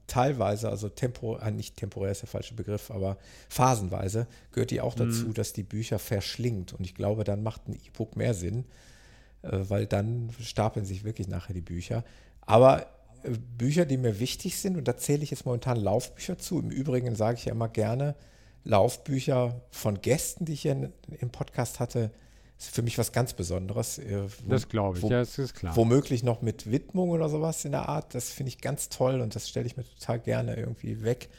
teilweise, 0.08 0.70
also 0.70 0.90
tempo, 0.90 1.38
äh, 1.38 1.52
nicht 1.52 1.78
temporär 1.78 2.12
ist 2.12 2.22
der 2.22 2.28
falsche 2.28 2.54
Begriff, 2.54 2.92
aber 2.92 3.18
phasenweise 3.48 4.28
gehört 4.52 4.72
die 4.72 4.82
auch 4.82 4.94
dazu, 4.94 5.32
dass 5.32 5.54
die 5.54 5.64
Bücher 5.64 6.00
verschlingt. 6.00 6.74
Und 6.74 6.84
ich 6.84 6.96
glaube, 6.96 7.24
dann 7.24 7.42
macht 7.44 7.70
ein 7.70 7.74
E-Book 7.74 8.18
mehr 8.18 8.34
Sinn, 8.34 8.66
äh, 9.44 9.50
weil 9.52 9.86
dann 9.86 10.32
stapeln 10.42 10.86
sich 10.86 11.06
wirklich 11.06 11.30
nachher 11.30 11.54
die 11.54 11.62
Bücher. 11.62 12.04
Aber 12.42 12.88
äh, 13.24 13.30
Bücher, 13.58 13.86
die 13.86 13.98
mir 13.98 14.20
wichtig 14.20 14.58
sind, 14.58 14.76
und 14.76 14.90
da 14.90 14.98
zähle 14.98 15.24
ich 15.24 15.32
jetzt 15.32 15.46
momentan 15.46 15.78
Laufbücher 15.78 16.38
zu. 16.38 16.60
Im 16.60 16.72
Übrigen 16.72 17.16
sage 17.16 17.38
ich 17.38 17.46
ja 17.46 17.54
immer 17.54 17.70
gerne, 17.70 18.16
Laufbücher 18.66 19.62
von 19.72 20.02
Gästen, 20.02 20.44
die 20.44 20.54
ich 20.54 20.64
hier 20.64 20.92
im 21.20 21.30
Podcast 21.30 21.80
hatte, 21.80 22.12
ist 22.66 22.76
für 22.76 22.82
mich 22.82 22.98
was 22.98 23.12
ganz 23.12 23.34
Besonderes. 23.34 23.98
äh, 23.98 24.24
wo- 24.46 24.50
Das 24.50 24.68
glaube 24.70 24.98
ich, 24.98 25.04
wo- 25.04 25.10
ja, 25.10 25.20
das 25.20 25.38
ist 25.40 25.54
klar. 25.56 25.76
Womöglich 25.76 26.24
noch 26.24 26.42
mit 26.42 26.70
Widmung 26.72 27.10
oder 27.10 27.30
sowas 27.30 27.64
in 27.66 27.72
der 27.72 27.88
Art. 27.90 28.14
Das 28.14 28.30
finde 28.32 28.50
ich 28.50 28.60
ganz 28.62 28.90
toll 28.90 29.22
und 29.22 29.36
das 29.36 29.50
stelle 29.50 29.66
ich 29.66 29.78
mir 29.78 29.84
total 29.84 30.20
gerne 30.20 30.56
irgendwie 30.56 31.02
weg 31.04 31.30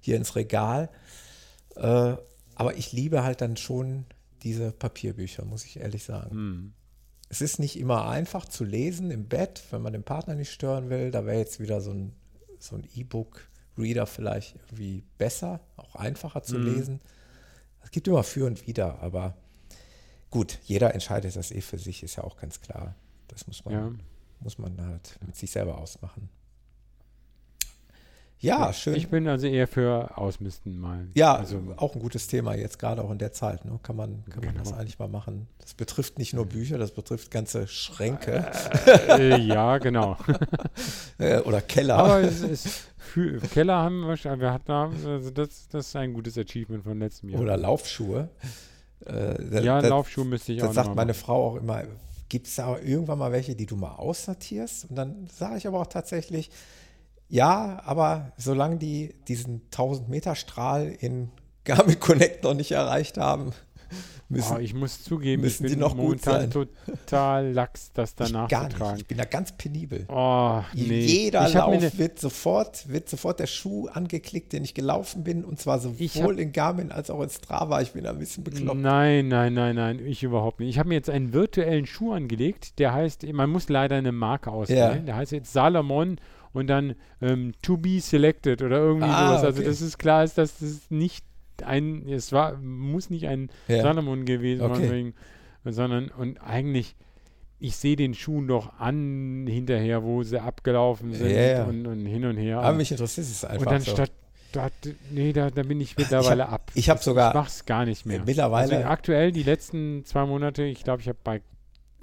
hier 0.00 0.16
ins 0.16 0.34
Regal. 0.36 0.88
Äh, 1.76 2.16
aber 2.54 2.76
ich 2.76 2.92
liebe 2.92 3.22
halt 3.24 3.40
dann 3.40 3.56
schon 3.56 4.04
diese 4.42 4.72
Papierbücher, 4.72 5.44
muss 5.44 5.64
ich 5.64 5.78
ehrlich 5.80 6.04
sagen. 6.04 6.30
Hm. 6.30 6.72
Es 7.28 7.40
ist 7.40 7.58
nicht 7.58 7.78
immer 7.78 8.08
einfach 8.08 8.44
zu 8.44 8.64
lesen 8.64 9.10
im 9.10 9.26
Bett, 9.26 9.62
wenn 9.70 9.80
man 9.82 9.92
den 9.94 10.02
Partner 10.02 10.34
nicht 10.34 10.52
stören 10.52 10.90
will. 10.90 11.10
Da 11.10 11.24
wäre 11.24 11.38
jetzt 11.38 11.60
wieder 11.60 11.80
so 11.80 11.90
ein, 11.92 12.12
so 12.58 12.76
ein 12.76 12.86
E-Book-Reader 12.94 14.06
vielleicht 14.06 14.56
irgendwie 14.56 15.02
besser, 15.16 15.60
auch 15.76 15.94
einfacher 15.96 16.42
zu 16.42 16.58
Mhm. 16.58 16.64
lesen. 16.74 17.00
Es 17.82 17.90
gibt 17.90 18.06
immer 18.06 18.22
für 18.22 18.46
und 18.46 18.66
wider, 18.66 18.98
aber 19.00 19.34
gut, 20.32 20.58
jeder 20.64 20.92
entscheidet 20.94 21.36
das 21.36 21.52
eh 21.52 21.60
für 21.60 21.78
sich, 21.78 22.02
ist 22.02 22.16
ja 22.16 22.24
auch 22.24 22.36
ganz 22.36 22.60
klar. 22.60 22.96
Das 23.28 23.46
muss 23.46 23.64
man, 23.64 23.74
Ja. 23.74 23.90
muss 24.40 24.58
man 24.58 24.84
halt 24.84 25.16
mit 25.24 25.36
sich 25.36 25.52
selber 25.52 25.78
ausmachen. 25.78 26.28
Ja, 28.40 28.72
schön. 28.72 28.96
Ich 28.96 29.08
bin 29.08 29.28
also 29.28 29.46
eher 29.46 29.68
für 29.68 30.18
Ausmisten 30.18 30.76
mal. 30.80 31.06
ja, 31.14 31.36
also, 31.36 31.62
auch 31.76 31.94
ein 31.94 32.00
gutes 32.00 32.26
Thema 32.26 32.54
jetzt 32.56 32.76
gerade 32.80 33.00
auch 33.04 33.10
in 33.12 33.18
der 33.18 33.32
Zeit. 33.32 33.64
Ne? 33.64 33.78
Kann 33.84 33.94
man, 33.94 34.24
kann 34.28 34.44
man 34.44 34.56
das 34.56 34.64
Genau. 34.70 34.80
eigentlich 34.80 34.98
mal 34.98 35.06
machen. 35.06 35.46
Das 35.60 35.74
betrifft 35.74 36.18
nicht 36.18 36.34
nur 36.34 36.44
Bücher, 36.46 36.76
das 36.76 36.90
betrifft 36.90 37.30
ganze 37.30 37.68
Schränke 37.68 38.50
äh, 39.08 39.38
ja, 39.40 39.78
genau. 39.78 40.16
äh, 41.18 41.38
oder 41.42 41.60
Keller. 41.60 41.98
Aber 41.98 42.20
es 42.20 42.40
ist 42.40 42.66
für, 42.98 43.38
Keller 43.42 43.76
haben 43.76 44.08
wir, 44.08 44.16
schon- 44.16 44.40
wir 44.40 44.52
hatten, 44.52 44.72
also 44.72 45.30
das, 45.30 45.68
das 45.68 45.86
ist 45.86 45.94
ein 45.94 46.12
gutes 46.12 46.36
Achievement 46.36 46.82
von 46.82 46.98
letztem 46.98 47.28
Jahr. 47.28 47.40
Oder 47.42 47.56
Laufschuhe. 47.56 48.28
Äh, 49.06 49.34
da- 49.50 49.60
ja, 49.60 49.80
da- 49.82 49.88
Laufschuhe 49.88 50.24
müsste 50.24 50.52
ich 50.52 50.62
auch 50.62 50.66
Das 50.68 50.74
sagt 50.76 50.94
meine 50.94 51.12
machen. 51.12 51.20
Frau 51.20 51.48
auch 51.50 51.56
immer. 51.56 51.82
Gibt 52.28 52.46
es 52.46 52.54
da 52.56 52.78
irgendwann 52.78 53.18
mal 53.18 53.32
welche, 53.32 53.54
die 53.54 53.66
du 53.66 53.76
mal 53.76 53.92
aussortierst? 53.96 54.88
Und 54.90 54.96
dann 54.96 55.28
sage 55.36 55.56
ich 55.58 55.66
aber 55.66 55.80
auch 55.80 55.86
tatsächlich, 55.86 56.50
ja, 57.28 57.80
aber 57.84 58.32
solange 58.38 58.76
die 58.78 59.14
diesen 59.28 59.62
1000 59.70 60.08
Meter 60.08 60.34
Strahl 60.34 60.88
in 60.98 61.30
Garmin 61.64 62.00
Connect 62.00 62.44
noch 62.44 62.54
nicht 62.54 62.72
erreicht 62.72 63.18
haben, 63.18 63.52
müssen 64.28 64.56
Oh, 64.56 64.58
ich 64.58 64.74
muss 64.74 65.02
zugeben, 65.02 65.42
müssen 65.42 65.66
ich 65.66 65.72
bin 65.72 65.80
noch 65.80 65.90
gut 65.96 66.02
momentan 66.24 66.50
sein. 66.50 66.50
total 66.50 67.52
lax, 67.52 67.92
das 67.92 68.10
ich 68.10 68.16
danach 68.16 68.48
gar 68.48 68.62
zu 68.62 68.66
nicht. 68.68 68.78
tragen. 68.78 68.98
Ich 68.98 69.06
bin 69.06 69.18
da 69.18 69.24
ganz 69.24 69.52
penibel. 69.56 70.04
Oh, 70.08 70.60
nee. 70.74 71.00
Jeder 71.00 71.46
ich 71.48 71.54
Lauf 71.54 71.80
ne- 71.80 71.92
wird 71.96 72.18
sofort, 72.18 72.88
wird 72.88 73.08
sofort 73.08 73.40
der 73.40 73.46
Schuh 73.46 73.88
angeklickt, 73.88 74.52
den 74.52 74.64
ich 74.64 74.74
gelaufen 74.74 75.24
bin, 75.24 75.44
und 75.44 75.58
zwar 75.60 75.80
Ich 75.98 76.12
sowohl 76.12 76.38
in 76.40 76.52
Garmin 76.52 76.92
als 76.92 77.10
auch 77.10 77.20
in 77.22 77.30
Strava. 77.30 77.80
Ich 77.82 77.92
bin 77.92 78.04
da 78.04 78.10
ein 78.10 78.18
bisschen 78.18 78.44
bekloppt. 78.44 78.80
Nein, 78.80 79.28
nein, 79.28 79.54
nein, 79.54 79.76
nein, 79.76 79.98
ich 80.04 80.22
überhaupt 80.22 80.60
nicht. 80.60 80.68
Ich 80.70 80.78
habe 80.78 80.88
mir 80.88 80.94
jetzt 80.96 81.10
einen 81.10 81.32
virtuellen 81.32 81.86
Schuh 81.86 82.12
angelegt, 82.12 82.78
der 82.78 82.92
heißt, 82.92 83.24
man 83.32 83.50
muss 83.50 83.68
leider 83.68 83.96
eine 83.96 84.12
Marke 84.12 84.50
auswählen. 84.50 84.98
Ja. 84.98 85.02
Der 85.02 85.16
heißt 85.16 85.32
jetzt 85.32 85.52
Salomon 85.52 86.16
und 86.52 86.66
dann 86.66 86.94
ähm, 87.20 87.52
to 87.62 87.76
be 87.76 88.00
selected 88.00 88.62
oder 88.62 88.76
irgendwie 88.78 89.06
Ah, 89.08 89.28
sowas. 89.38 89.44
Also 89.44 89.58
okay. 89.60 89.68
das 89.68 89.80
ist 89.80 89.98
klar, 89.98 90.22
ist, 90.24 90.36
dass 90.38 90.58
das 90.58 90.90
nicht 90.90 91.24
ein, 91.64 92.08
es 92.08 92.32
war, 92.32 92.56
muss 92.58 93.10
nicht 93.10 93.26
ein 93.26 93.50
Ja. 93.68 93.82
Salomon 93.82 94.24
gewesen 94.24 94.62
Okay. 94.62 94.88
sein, 94.88 95.14
sondern 95.74 96.08
und 96.08 96.38
eigentlich, 96.38 96.96
ich 97.58 97.76
sehe 97.76 97.94
den 97.96 98.14
Schuhen 98.14 98.48
doch 98.48 98.78
an 98.80 99.46
hinterher, 99.48 100.02
wo 100.02 100.22
sie 100.22 100.40
abgelaufen 100.40 101.12
sind 101.14 101.30
ja. 101.30 101.64
Und, 101.64 101.86
und 101.86 102.06
hin 102.06 102.24
und 102.24 102.36
her. 102.36 102.60
Aber 102.60 102.76
mich 102.76 102.90
interessiert 102.90 103.26
es 103.26 103.44
einfach 103.44 103.66
und 103.66 103.72
dann 103.72 103.82
so. 103.82 103.92
statt, 103.92 104.10
da, 104.52 104.68
nee, 105.10 105.32
da, 105.32 105.50
da 105.50 105.62
bin 105.62 105.80
ich 105.80 105.96
mittlerweile 105.96 106.48
ab. 106.48 106.70
ich 106.74 106.90
hab 106.90 106.98
Das- 106.98 107.04
sogar- 107.04 107.30
Ich 107.30 107.34
mach's 107.34 107.64
gar 107.64 107.84
nicht 107.84 108.04
mehr. 108.04 108.22
Mittlerweile- 108.24 108.76
Also 108.78 108.88
aktuell 108.88 109.32
die 109.32 109.42
letzten 109.44 110.04
zwei 110.04 110.26
Monate, 110.26 110.64
ich 110.64 110.82
glaube, 110.84 111.00
ich 111.00 111.08
habe 111.08 111.18
bei, 111.24 111.40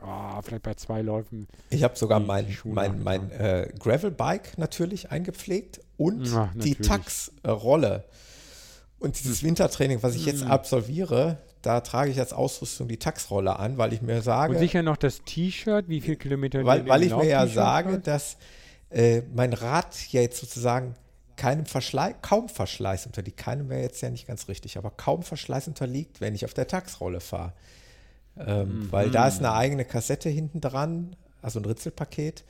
oh, 0.01 0.41
vielleicht 0.41 0.63
bei 0.63 0.73
zwei 0.75 1.01
Läufen. 1.01 1.47
Ich 1.69 1.83
habe 1.83 1.95
sogar 1.97 2.21
die- 2.21 2.25
mein, 2.25 2.47
die 2.47 2.53
Schuhe 2.53 2.73
mein, 2.73 3.03
mein 3.03 3.29
äh, 3.31 3.69
Gravel-Bike 3.77 4.57
natürlich 4.57 5.11
eingepflegt 5.11 5.81
und 5.97 6.25
Ja, 6.25 6.49
die 6.55 6.71
natürlich. 6.71 6.87
Tax-Rolle. 6.87 8.05
Und 8.99 9.17
dieses 9.19 9.43
Wintertraining, 9.43 10.03
was 10.03 10.15
ich 10.15 10.25
jetzt 10.25 10.43
Mhm. 10.43 10.51
absolviere, 10.51 11.37
da 11.61 11.81
trage 11.81 12.11
ich 12.11 12.19
als 12.19 12.33
Ausrüstung 12.33 12.87
die 12.87 12.97
Tax-Rolle 12.97 13.57
an, 13.57 13.77
weil 13.77 13.93
ich 13.93 14.01
mir 14.01 14.21
sage, 14.21 14.53
Und 14.53 14.59
sicher 14.59 14.83
noch 14.83 14.97
das 14.97 15.21
T-Shirt, 15.23 15.87
wie 15.87 16.01
viel 16.01 16.15
Kilometer 16.15 16.63
weil, 16.65 16.87
weil 16.87 17.03
ich 17.03 17.15
mir 17.15 17.27
ja 17.27 17.47
sage, 17.47 17.93
hast? 17.93 18.07
dass 18.07 18.37
äh, 18.89 19.21
mein 19.33 19.53
Rad 19.53 19.95
ja 20.11 20.21
jetzt 20.21 20.39
sozusagen 20.39 20.95
keinem 21.37 21.65
Verschleiß, 21.65 22.15
kaum 22.21 22.49
Verschleiß 22.49 23.05
unterliegt. 23.05 23.37
Keinem 23.37 23.69
wäre 23.69 23.81
jetzt 23.81 24.01
ja 24.01 24.09
nicht 24.09 24.27
ganz 24.27 24.49
richtig, 24.49 24.77
aber 24.77 24.89
kaum 24.91 25.23
Verschleiß 25.23 25.67
unterliegt, 25.69 26.19
wenn 26.19 26.35
ich 26.35 26.43
auf 26.43 26.53
der 26.53 26.67
Taxrolle 26.67 27.21
fahre. 27.21 27.53
Ähm, 28.37 28.87
Weil 28.91 29.09
da 29.11 29.27
ist 29.27 29.39
eine 29.39 29.53
eigene 29.53 29.85
Kassette 29.85 30.29
hinten 30.29 30.59
dran, 30.61 31.15
also 31.41 31.59
ein 31.59 31.65
Ritzelpaket. 31.65 32.43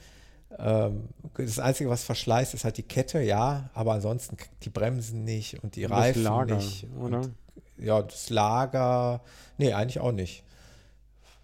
Ähm, 0.58 1.10
das 1.38 1.60
Einzige, 1.60 1.90
was 1.90 2.04
verschleißt, 2.04 2.54
ist 2.54 2.64
halt 2.64 2.78
die 2.78 2.84
Kette, 2.84 3.22
ja, 3.22 3.70
aber 3.74 3.94
ansonsten 3.94 4.36
die 4.64 4.70
Bremsen 4.70 5.24
nicht 5.24 5.64
und 5.64 5.76
die 5.76 5.86
Und 5.86 5.92
das 5.92 6.00
Reifen 6.00 6.24
Lager, 6.24 6.56
nicht. 6.56 6.88
oder? 7.00 7.18
Und, 7.20 7.36
ja, 7.78 8.02
das 8.02 8.30
Lager, 8.30 9.22
nee, 9.58 9.74
eigentlich 9.74 10.00
auch 10.00 10.12
nicht. 10.12 10.44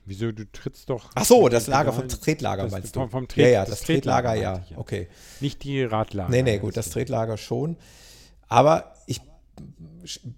Wieso, 0.05 0.31
du 0.31 0.49
trittst 0.51 0.89
doch. 0.89 1.09
Ach 1.15 1.25
so, 1.25 1.49
das 1.49 1.67
Lager 1.67 1.91
vom 1.91 2.07
Tretlager 2.07 2.63
das 2.63 2.71
meinst 2.71 2.93
vom, 2.93 3.03
du? 3.05 3.09
vom 3.09 3.27
Tret, 3.27 3.45
ja, 3.45 3.49
ja, 3.51 3.65
das, 3.65 3.81
Tretlager, 3.81 4.35
ja. 4.35 4.53
meinte 4.53 4.67
ich, 4.71 4.77
Okay. 4.77 5.07
Nicht 5.39 5.63
die 5.63 5.83
Radlager. 5.83 6.29
Nee, 6.29 6.43
nee, 6.43 6.59
gut, 6.59 6.77
das 6.77 6.89
Tretlager 6.91 7.37
schon. 7.37 7.77
Aber 8.47 8.93
ich 9.07 9.21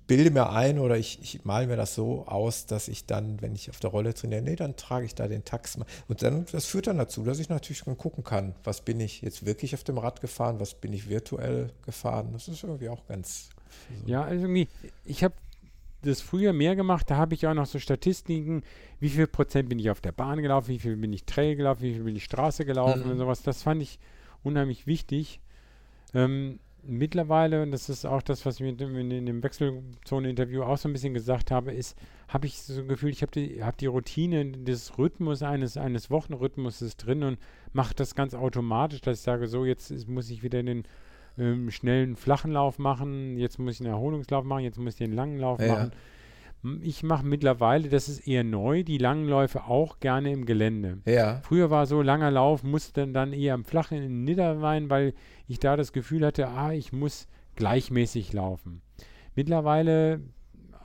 bilde 0.07 0.31
mir 0.31 0.49
ein 0.51 0.79
oder 0.79 0.97
ich, 0.97 1.19
ich 1.21 1.43
male 1.45 1.67
mir 1.67 1.75
das 1.75 1.95
so 1.95 2.25
aus, 2.27 2.65
dass 2.67 2.87
ich 2.87 3.05
dann, 3.05 3.41
wenn 3.41 3.53
ich 3.55 3.69
auf 3.69 3.79
der 3.79 3.89
Rolle 3.89 4.13
trainiere, 4.13 4.41
nee, 4.41 4.55
dann 4.55 4.75
trage 4.75 5.05
ich 5.05 5.15
da 5.15 5.27
den 5.27 5.43
Tax. 5.43 5.77
mal. 5.77 5.85
Und 6.07 6.21
dann, 6.21 6.45
das 6.51 6.65
führt 6.65 6.87
dann 6.87 6.97
dazu, 6.97 7.23
dass 7.23 7.39
ich 7.39 7.49
natürlich 7.49 7.83
dann 7.83 7.97
gucken 7.97 8.23
kann, 8.23 8.55
was 8.63 8.81
bin 8.81 8.99
ich 8.99 9.21
jetzt 9.21 9.45
wirklich 9.45 9.73
auf 9.73 9.83
dem 9.83 9.97
Rad 9.97 10.21
gefahren, 10.21 10.59
was 10.59 10.73
bin 10.75 10.93
ich 10.93 11.09
virtuell 11.09 11.71
gefahren. 11.85 12.29
Das 12.33 12.47
ist 12.47 12.63
irgendwie 12.63 12.89
auch 12.89 13.05
ganz. 13.07 13.49
Ja, 14.05 14.23
also 14.23 14.43
irgendwie, 14.45 14.67
ich 15.03 15.23
habe 15.23 15.33
das 16.03 16.21
früher 16.21 16.53
mehr 16.53 16.75
gemacht, 16.75 17.09
da 17.09 17.17
habe 17.17 17.33
ich 17.33 17.45
auch 17.47 17.53
noch 17.53 17.65
so 17.65 17.79
Statistiken, 17.79 18.63
wie 18.99 19.09
viel 19.09 19.27
Prozent 19.27 19.67
bin 19.67 19.79
ich 19.79 19.89
auf 19.89 19.99
der 19.99 20.11
Bahn 20.11 20.41
gelaufen, 20.41 20.69
wie 20.69 20.79
viel 20.79 20.95
bin 20.95 21.11
ich 21.11 21.25
Trail 21.25 21.55
gelaufen, 21.55 21.81
wie 21.81 21.93
viel 21.93 22.03
bin 22.03 22.15
ich 22.15 22.23
Straße 22.23 22.65
gelaufen 22.65 23.03
Mhm. 23.03 23.11
und 23.11 23.17
sowas. 23.17 23.41
Das 23.41 23.63
fand 23.63 23.81
ich 23.81 23.99
unheimlich 24.43 24.87
wichtig. 24.87 25.41
Ähm, 26.13 26.59
mittlerweile, 26.87 27.61
und 27.63 27.71
das 27.71 27.89
ist 27.89 28.05
auch 28.05 28.21
das, 28.21 28.45
was 28.45 28.55
ich 28.55 28.61
mit 28.65 28.79
dem- 28.79 28.95
in, 28.97 29.25
dem 29.25 29.43
Wechselzone-Interview 29.43 30.63
auch 30.63 30.77
so 30.77 30.89
ein 30.89 30.93
bisschen 30.93 31.13
gesagt 31.13 31.51
habe, 31.51 31.71
ist, 31.71 31.97
habe 32.27 32.45
ich 32.47 32.61
so 32.61 32.81
ein 32.81 32.87
Gefühl, 32.87 33.09
ich 33.09 33.21
habe 33.21 33.31
die, 33.31 33.63
hab 33.63 33.77
die 33.77 33.85
Routine 33.87 34.51
des 34.51 34.97
Rhythmus 34.97 35.43
eines, 35.43 35.77
eines 35.77 36.09
Wochenrhythmuses 36.09 36.97
drin 36.97 37.23
und 37.23 37.37
mache 37.73 37.93
das 37.95 38.15
ganz 38.15 38.33
automatisch, 38.33 39.01
dass 39.01 39.17
ich 39.19 39.23
sage, 39.23 39.47
so 39.47 39.65
jetzt 39.65 39.91
ist, 39.91 40.07
muss 40.07 40.29
ich 40.29 40.43
wieder 40.43 40.63
den 40.63 40.83
ähm, 41.37 41.69
schnellen 41.69 42.15
flachen 42.15 42.51
Lauf 42.51 42.79
machen, 42.79 43.37
jetzt 43.37 43.59
muss 43.59 43.75
ich 43.75 43.81
einen 43.81 43.89
Erholungslauf 43.93 44.43
machen, 44.43 44.63
jetzt 44.63 44.79
muss 44.79 44.93
ich 44.93 44.99
den 44.99 45.13
langen 45.13 45.39
Lauf 45.39 45.59
Ja, 45.59 45.67
machen. 45.67 45.91
Ich 46.81 47.03
mache 47.03 47.25
mittlerweile, 47.25 47.87
das 47.87 48.09
ist 48.09 48.27
eher 48.27 48.43
neu, 48.43 48.83
die 48.83 48.97
langen 48.97 49.27
Läufe 49.27 49.65
auch 49.65 49.99
gerne 49.99 50.31
im 50.31 50.45
Gelände. 50.45 50.99
Ja. 51.05 51.39
Früher 51.43 51.69
war 51.69 51.85
so 51.85 52.01
langer 52.01 52.31
Lauf, 52.31 52.63
musste 52.63 53.07
dann 53.07 53.31
eher 53.31 53.53
am 53.53 53.63
Flachen 53.63 54.01
in 54.01 54.23
Niederrhein, 54.23 54.89
weil 54.89 55.13
ich 55.47 55.59
da 55.59 55.77
das 55.77 55.93
Gefühl 55.93 56.25
hatte, 56.25 56.47
ah, 56.47 56.73
ich 56.73 56.91
muss 56.91 57.27
gleichmäßig 57.55 58.33
laufen. 58.33 58.81
Mittlerweile, 59.35 60.21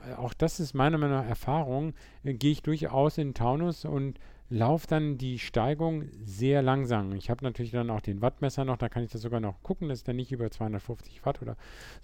äh, 0.07 0.13
auch 0.17 0.33
das 0.33 0.59
ist 0.59 0.73
meiner 0.73 0.97
Meinung 0.97 1.17
nach 1.17 1.27
Erfahrung, 1.27 1.93
äh, 2.23 2.33
gehe 2.33 2.51
ich 2.51 2.61
durchaus 2.61 3.17
in 3.17 3.29
den 3.29 3.33
Taunus 3.33 3.83
und 3.83 4.19
laufe 4.49 4.85
dann 4.87 5.17
die 5.17 5.39
Steigung 5.39 6.05
sehr 6.23 6.61
langsam. 6.61 7.13
Ich 7.15 7.29
habe 7.31 7.43
natürlich 7.43 7.71
dann 7.71 7.89
auch 7.89 8.01
den 8.01 8.21
Wattmesser 8.21 8.63
noch, 8.63 8.77
da 8.77 8.89
kann 8.89 9.03
ich 9.03 9.11
das 9.11 9.21
sogar 9.21 9.39
noch 9.39 9.63
gucken, 9.63 9.89
dass 9.89 9.99
ich 9.99 10.03
dann 10.03 10.17
nicht 10.17 10.31
über 10.31 10.51
250 10.51 11.25
Watt 11.25 11.41
oder 11.41 11.55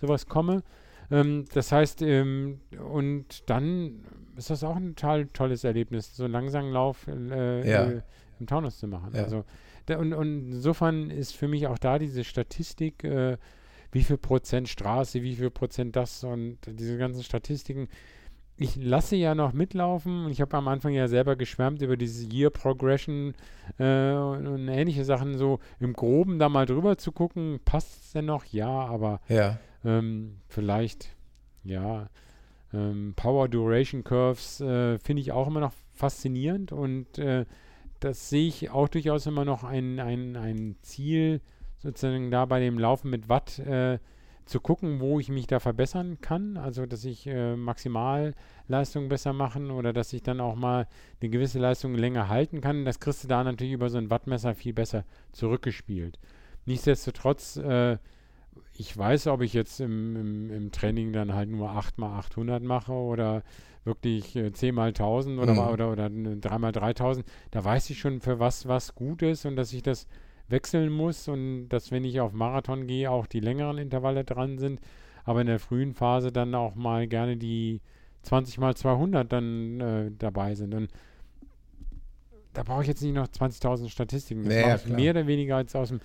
sowas 0.01 0.25
komme. 0.25 0.63
Ähm, 1.11 1.45
das 1.53 1.71
heißt, 1.71 2.01
ähm, 2.01 2.59
und 2.91 3.49
dann 3.49 4.05
ist 4.35 4.49
das 4.49 4.63
auch 4.63 4.75
ein 4.75 4.95
total 4.95 5.27
tolles 5.27 5.63
Erlebnis, 5.63 6.15
so 6.15 6.23
einen 6.25 6.33
langsamen 6.33 6.71
Lauf 6.71 7.07
äh, 7.07 7.69
Ja. 7.69 7.89
äh, 7.89 8.01
im 8.39 8.47
Taunus 8.47 8.77
zu 8.79 8.87
machen. 8.87 9.11
Ja. 9.13 9.23
Also, 9.23 9.43
da, 9.85 9.97
und, 9.97 10.13
und 10.13 10.51
insofern 10.51 11.09
ist 11.09 11.35
für 11.35 11.47
mich 11.47 11.67
auch 11.67 11.77
da 11.77 11.99
diese 11.99 12.23
Statistik, 12.23 13.03
äh, 13.03 13.37
wie 13.91 14.03
viel 14.03 14.17
Prozent 14.17 14.69
Straße, 14.69 15.23
wie 15.23 15.35
viel 15.35 15.49
Prozent 15.49 15.95
das 15.95 16.23
und 16.23 16.57
diese 16.67 16.97
ganzen 16.97 17.23
Statistiken. 17.23 17.87
Ich 18.55 18.75
lasse 18.75 19.15
ja 19.15 19.35
noch 19.35 19.53
mitlaufen 19.53 20.25
und 20.25 20.31
ich 20.31 20.41
habe 20.41 20.55
am 20.57 20.67
Anfang 20.67 20.91
ja 20.93 21.07
selber 21.07 21.35
geschwärmt 21.37 21.81
über 21.81 21.95
diese 21.97 22.27
Year 22.31 22.49
Progression 22.49 23.33
äh, 23.79 24.11
und, 24.11 24.47
und 24.47 24.67
ähnliche 24.67 25.05
Sachen, 25.05 25.37
so 25.37 25.59
im 25.79 25.93
Groben 25.93 26.39
da 26.39 26.49
mal 26.49 26.65
drüber 26.65 26.97
zu 26.97 27.11
gucken, 27.13 27.59
passt 27.65 28.03
es 28.03 28.11
denn 28.11 28.25
noch? 28.25 28.43
Ja, 28.45 28.67
aber 28.69 29.21
Ja. 29.29 29.57
Ähm, 29.83 30.37
vielleicht, 30.47 31.15
ja, 31.63 32.09
ähm, 32.73 33.13
Power 33.15 33.47
Duration 33.47 34.03
Curves 34.03 34.61
äh, 34.61 34.99
finde 34.99 35.21
ich 35.21 35.31
auch 35.31 35.47
immer 35.47 35.59
noch 35.59 35.73
faszinierend 35.93 36.71
und 36.71 37.17
äh, 37.17 37.45
das 37.99 38.29
sehe 38.29 38.47
ich 38.47 38.69
auch 38.69 38.87
durchaus 38.87 39.25
immer 39.25 39.45
noch 39.45 39.63
ein, 39.63 39.99
ein, 39.99 40.35
ein 40.37 40.75
Ziel, 40.81 41.41
sozusagen 41.79 42.31
da 42.31 42.45
bei 42.45 42.59
dem 42.59 42.77
Laufen 42.79 43.09
mit 43.09 43.27
Watt 43.27 43.59
äh, 43.59 43.99
zu 44.45 44.59
gucken, 44.59 44.99
wo 44.99 45.19
ich 45.19 45.29
mich 45.29 45.47
da 45.47 45.59
verbessern 45.59 46.19
kann. 46.21 46.57
Also, 46.57 46.85
dass 46.85 47.05
ich 47.05 47.27
äh, 47.27 47.55
Maximalleistung 47.55 49.07
besser 49.07 49.31
machen 49.31 49.69
oder 49.69 49.93
dass 49.93 50.11
ich 50.11 50.23
dann 50.23 50.41
auch 50.41 50.55
mal 50.55 50.87
eine 51.21 51.29
gewisse 51.29 51.59
Leistung 51.59 51.93
länger 51.93 52.29
halten 52.29 52.59
kann. 52.59 52.83
Das 52.83 52.99
kriegst 52.99 53.23
du 53.23 53.27
da 53.27 53.43
natürlich 53.43 53.73
über 53.73 53.89
so 53.89 53.97
ein 53.97 54.09
Wattmesser 54.09 54.55
viel 54.55 54.73
besser 54.73 55.05
zurückgespielt. 55.31 56.19
Nichtsdestotrotz, 56.65 57.57
äh, 57.57 57.97
ich 58.73 58.95
weiß, 58.97 59.27
ob 59.27 59.41
ich 59.41 59.53
jetzt 59.53 59.79
im, 59.79 60.15
im, 60.15 60.51
im 60.51 60.71
Training 60.71 61.13
dann 61.13 61.33
halt 61.33 61.49
nur 61.49 61.69
8 61.71 61.97
mal 61.97 62.17
800 62.17 62.63
mache 62.63 62.93
oder 62.93 63.43
wirklich 63.85 64.35
äh, 64.35 64.51
10 64.51 64.75
mal 64.75 64.93
1000 64.93 65.39
oder, 65.39 65.53
Mhm. 65.53 65.59
oder, 65.59 65.91
oder 65.91 66.09
3 66.09 66.57
mal 66.59 66.71
3000. 66.71 67.25
Da 67.51 67.63
weiß 67.63 67.89
ich 67.89 67.99
schon, 67.99 68.21
für 68.21 68.39
was 68.39 68.67
was 68.67 68.95
gut 68.95 69.21
ist 69.21 69.45
und 69.45 69.55
dass 69.55 69.73
ich 69.73 69.81
das 69.83 70.07
wechseln 70.47 70.91
muss 70.91 71.27
und 71.27 71.69
dass, 71.69 71.91
wenn 71.91 72.03
ich 72.03 72.19
auf 72.21 72.33
Marathon 72.33 72.87
gehe, 72.87 73.09
auch 73.11 73.27
die 73.27 73.39
längeren 73.39 73.77
Intervalle 73.77 74.23
dran 74.23 74.57
sind. 74.57 74.79
Aber 75.23 75.41
in 75.41 75.47
der 75.47 75.59
frühen 75.59 75.93
Phase 75.93 76.31
dann 76.31 76.55
auch 76.55 76.75
mal 76.75 77.07
gerne 77.07 77.37
die 77.37 77.81
20 78.23 78.57
mal 78.57 78.75
200 78.75 79.31
dann 79.31 79.79
äh, 79.79 80.11
dabei 80.17 80.55
sind. 80.55 80.73
Und 80.73 80.89
da 82.59 82.63
brauche 82.63 82.81
ich 82.81 82.89
jetzt 82.89 83.01
nicht 83.01 83.13
noch 83.13 83.27
20.000 83.27 83.87
Statistiken. 83.87 84.43
Das 84.43 84.53
Nee, 84.53 84.63
mache 84.63 84.89
mehr 84.89 85.11
oder 85.11 85.27
weniger 85.27 85.55
als 85.55 85.73
aus 85.77 85.89
dem 85.89 86.01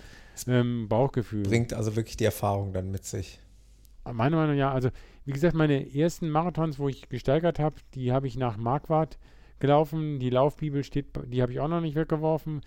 ähm, 0.47 0.89
Bauchgefühl. 0.89 1.43
Bringt 1.43 1.74
also 1.74 1.97
wirklich 1.97 2.16
die 2.16 2.26
Erfahrung 2.26 2.72
dann 2.72 2.93
mit 2.93 3.05
sich. 3.05 3.40
Meiner 4.05 4.36
Meinung 4.36 4.52
nach, 4.55 4.60
ja. 4.60 4.72
Also, 4.72 4.90
wie 5.24 5.32
gesagt, 5.32 5.56
meine 5.56 5.93
ersten 5.97 6.31
Marathons, 6.31 6.78
wo 6.78 6.89
ich 6.89 7.09
gesteigert 7.09 7.59
habe, 7.59 7.74
die 7.94 8.12
habe 8.12 8.28
ich 8.28 8.36
nach 8.36 8.56
Marquardt 8.56 9.18
gelaufen. 9.59 10.20
Die 10.20 10.31
Laufbibel 10.31 10.85
steht, 10.85 11.06
die 11.26 11.43
habe 11.43 11.51
ich 11.51 11.59
auch 11.59 11.66
noch 11.66 11.81
nicht 11.81 11.97
weggeworfen. 11.97 12.60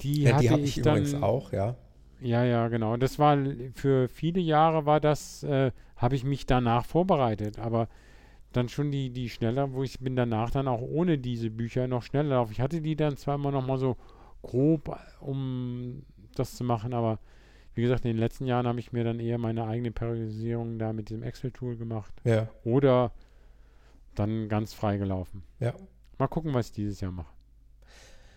Die 0.00 0.22
Ja, 0.22 0.38
die 0.40 0.50
habe 0.50 0.62
ich 0.62 0.78
ich 0.78 0.82
dann. 0.82 0.98
übrigens 0.98 1.22
auch, 1.22 1.52
ja. 1.52 1.76
Ja, 2.20 2.42
ja, 2.42 2.66
genau. 2.66 2.96
Das 2.96 3.20
war 3.20 3.38
für 3.74 4.08
viele 4.08 4.40
Jahre 4.40 4.84
war 4.84 4.98
das, 4.98 5.44
äh, 5.44 5.70
habe 5.96 6.16
ich 6.16 6.24
mich 6.24 6.44
danach 6.44 6.84
vorbereitet. 6.84 7.60
Aber 7.60 7.86
dann 8.56 8.68
schon 8.68 8.90
die, 8.90 9.10
die 9.10 9.28
schneller, 9.28 9.72
wo 9.72 9.82
ich 9.82 9.98
bin 10.00 10.16
danach 10.16 10.50
dann 10.50 10.68
auch 10.68 10.80
ohne 10.80 11.18
diese 11.18 11.50
Bücher 11.50 11.86
noch 11.88 12.02
schneller 12.02 12.30
laufen. 12.36 12.52
Ich 12.52 12.60
hatte 12.60 12.80
die 12.80 12.96
dann 12.96 13.16
zwar 13.16 13.34
immer 13.36 13.50
noch 13.50 13.66
mal 13.66 13.78
so 13.78 13.96
grob, 14.42 14.88
äh, 14.88 15.24
um 15.24 16.02
das 16.34 16.54
zu 16.54 16.64
machen, 16.64 16.94
aber 16.94 17.18
wie 17.74 17.82
gesagt, 17.82 18.04
in 18.04 18.12
den 18.12 18.18
letzten 18.18 18.46
Jahren 18.46 18.66
habe 18.66 18.80
ich 18.80 18.92
mir 18.92 19.04
dann 19.04 19.20
eher 19.20 19.36
meine 19.38 19.66
eigene 19.66 19.90
Periodisierung 19.90 20.78
da 20.78 20.92
mit 20.92 21.10
diesem 21.10 21.22
Excel-Tool 21.22 21.76
gemacht. 21.76 22.12
Ja, 22.24 22.48
Oder 22.64 23.12
dann 24.14 24.48
ganz 24.48 24.72
frei 24.72 24.96
gelaufen. 24.96 25.42
ja. 25.60 25.74
Mal 26.18 26.28
gucken, 26.28 26.54
was 26.54 26.68
ich 26.68 26.72
dieses 26.72 27.00
Jahr 27.02 27.12
mache. 27.12 27.34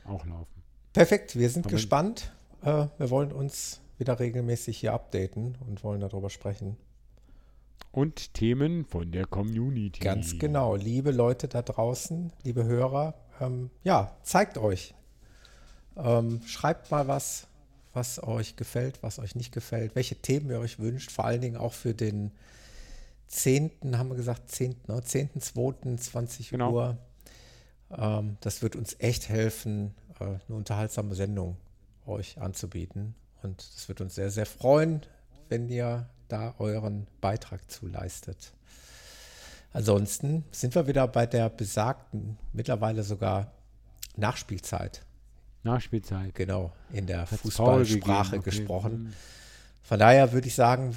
Auch 0.03 0.25
laufen. 0.25 0.61
Perfekt, 0.91 1.37
wir 1.39 1.49
sind 1.49 1.65
Aber- 1.65 1.71
gespannt. 1.75 2.33
Äh, 2.61 2.87
wir 2.97 3.09
wollen 3.09 3.31
uns 3.31 3.79
wieder 3.97 4.19
regelmäßig 4.19 4.77
hier 4.79 4.91
updaten 4.91 5.57
und 5.65 5.81
wollen 5.85 6.01
darüber 6.01 6.29
sprechen. 6.29 6.75
Und 7.91 8.33
Themen 8.35 8.85
von 8.85 9.11
der 9.11 9.25
Community. 9.25 9.99
Ganz 9.99 10.37
genau, 10.37 10.75
liebe 10.75 11.11
Leute 11.11 11.47
da 11.47 11.61
draußen, 11.63 12.31
liebe 12.43 12.63
Hörer, 12.63 13.15
ähm, 13.41 13.71
ja, 13.83 14.15
zeigt 14.23 14.57
euch. 14.57 14.93
Ähm, 15.97 16.41
schreibt 16.45 16.91
mal 16.91 17.07
was, 17.07 17.47
was 17.93 18.21
euch 18.21 18.55
gefällt, 18.55 19.01
was 19.01 19.17
euch 19.19 19.35
nicht 19.35 19.51
gefällt, 19.51 19.95
welche 19.95 20.15
Themen 20.15 20.49
ihr 20.51 20.59
euch 20.59 20.79
wünscht, 20.79 21.11
vor 21.11 21.25
allen 21.25 21.41
Dingen 21.41 21.57
auch 21.57 21.73
für 21.73 21.93
den 21.93 22.31
10., 23.27 23.71
haben 23.97 24.09
wir 24.09 24.15
gesagt, 24.15 24.49
10., 24.51 24.75
ne? 24.87 25.01
10.2., 25.01 25.97
20 25.97 26.49
Genau. 26.51 26.73
Uhr. 26.73 26.97
Ähm, 27.97 28.37
das 28.41 28.61
wird 28.61 28.75
uns 28.75 28.95
echt 28.99 29.29
helfen, 29.29 29.95
äh, 30.19 30.25
eine 30.25 30.39
unterhaltsame 30.57 31.15
Sendung 31.15 31.57
euch 32.05 32.39
anzubieten. 32.39 33.15
Und 33.41 33.57
das 33.75 33.87
wird 33.87 34.01
uns 34.01 34.15
sehr, 34.15 34.31
sehr 34.31 34.45
freuen, 34.45 35.01
wenn 35.47 35.69
ihr 35.69 36.09
da 36.29 36.55
euren 36.59 37.07
Beitrag 37.21 37.69
zu 37.69 37.87
leistet. 37.87 38.53
Ansonsten 39.73 40.45
sind 40.51 40.73
wir 40.73 40.87
wieder 40.87 41.07
bei 41.07 41.25
der 41.25 41.49
besagten, 41.49 42.37
mittlerweile 42.53 43.03
sogar 43.03 43.51
Nachspielzeit, 44.15 45.01
Nachspielzeit. 45.63 46.33
genau, 46.33 46.71
in 46.91 47.05
der 47.05 47.29
Hat's 47.29 47.41
Fußballsprache 47.41 48.37
okay. 48.37 48.43
gesprochen. 48.49 48.91
Hm. 48.91 49.13
Von 49.83 49.99
daher 49.99 50.31
würde 50.31 50.47
ich 50.47 50.55
sagen, 50.55 50.95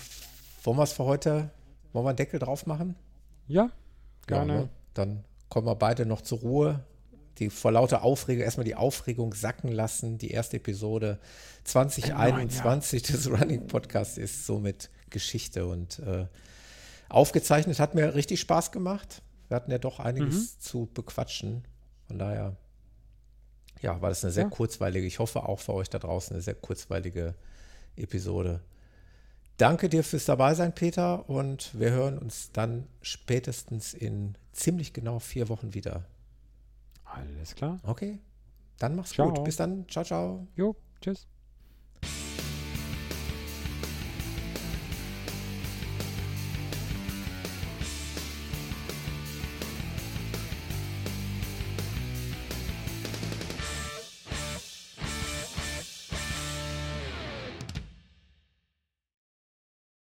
wollen 0.64 0.78
wir 0.78 0.84
es 0.84 0.92
für 0.92 1.04
heute, 1.04 1.50
wollen 1.92 2.04
wir 2.04 2.10
einen 2.10 2.16
Deckel 2.16 2.38
drauf 2.38 2.66
machen? 2.66 2.96
Ja, 3.46 3.70
gerne. 4.26 4.52
Ja, 4.52 4.60
ne? 4.60 4.68
Dann 4.94 5.24
kommen 5.48 5.66
wir 5.66 5.76
beide 5.76 6.06
noch 6.06 6.22
zur 6.22 6.38
Ruhe. 6.38 6.84
Die 7.38 7.48
vor 7.48 7.72
lauter 7.72 8.02
Aufregung, 8.02 8.44
erstmal 8.44 8.64
die 8.64 8.74
Aufregung 8.74 9.32
sacken 9.32 9.72
lassen. 9.72 10.18
Die 10.18 10.30
erste 10.30 10.58
Episode 10.58 11.18
2021 11.64 13.02
des 13.02 13.30
Running 13.30 13.66
Podcasts 13.66 14.18
ist 14.18 14.46
somit 14.46 14.90
Geschichte 15.12 15.66
und 15.66 16.00
äh, 16.00 16.26
aufgezeichnet. 17.08 17.78
Hat 17.78 17.94
mir 17.94 18.14
richtig 18.14 18.40
Spaß 18.40 18.72
gemacht. 18.72 19.22
Wir 19.48 19.56
hatten 19.56 19.70
ja 19.70 19.78
doch 19.78 20.00
einiges 20.00 20.34
Mhm. 20.56 20.60
zu 20.60 20.86
bequatschen. 20.92 21.64
Von 22.08 22.18
daher, 22.18 22.56
ja, 23.80 24.00
war 24.02 24.08
das 24.08 24.24
eine 24.24 24.32
sehr 24.32 24.44
Ja. 24.44 24.50
kurzweilige, 24.50 25.06
ich 25.06 25.18
hoffe 25.18 25.44
auch 25.48 25.60
für 25.60 25.74
euch 25.74 25.90
da 25.90 25.98
draußen 25.98 26.34
eine 26.34 26.42
sehr 26.42 26.54
kurzweilige 26.54 27.34
Episode. 27.96 28.60
Danke 29.58 29.88
dir 29.88 30.02
fürs 30.02 30.24
Dabeisein, 30.24 30.74
Peter, 30.74 31.28
und 31.28 31.78
wir 31.78 31.90
hören 31.90 32.18
uns 32.18 32.50
dann 32.52 32.88
spätestens 33.02 33.92
in 33.94 34.36
ziemlich 34.52 34.92
genau 34.92 35.18
vier 35.18 35.48
Wochen 35.50 35.74
wieder. 35.74 36.04
Alles 37.04 37.54
klar. 37.54 37.78
Okay, 37.82 38.18
dann 38.78 38.96
mach's 38.96 39.10
Ciao. 39.10 39.28
gut. 39.32 39.44
Bis 39.44 39.56
dann. 39.56 39.86
Ciao, 39.88 40.04
ciao. 40.04 40.46
Jo, 40.56 40.74
tschüss. 41.00 41.26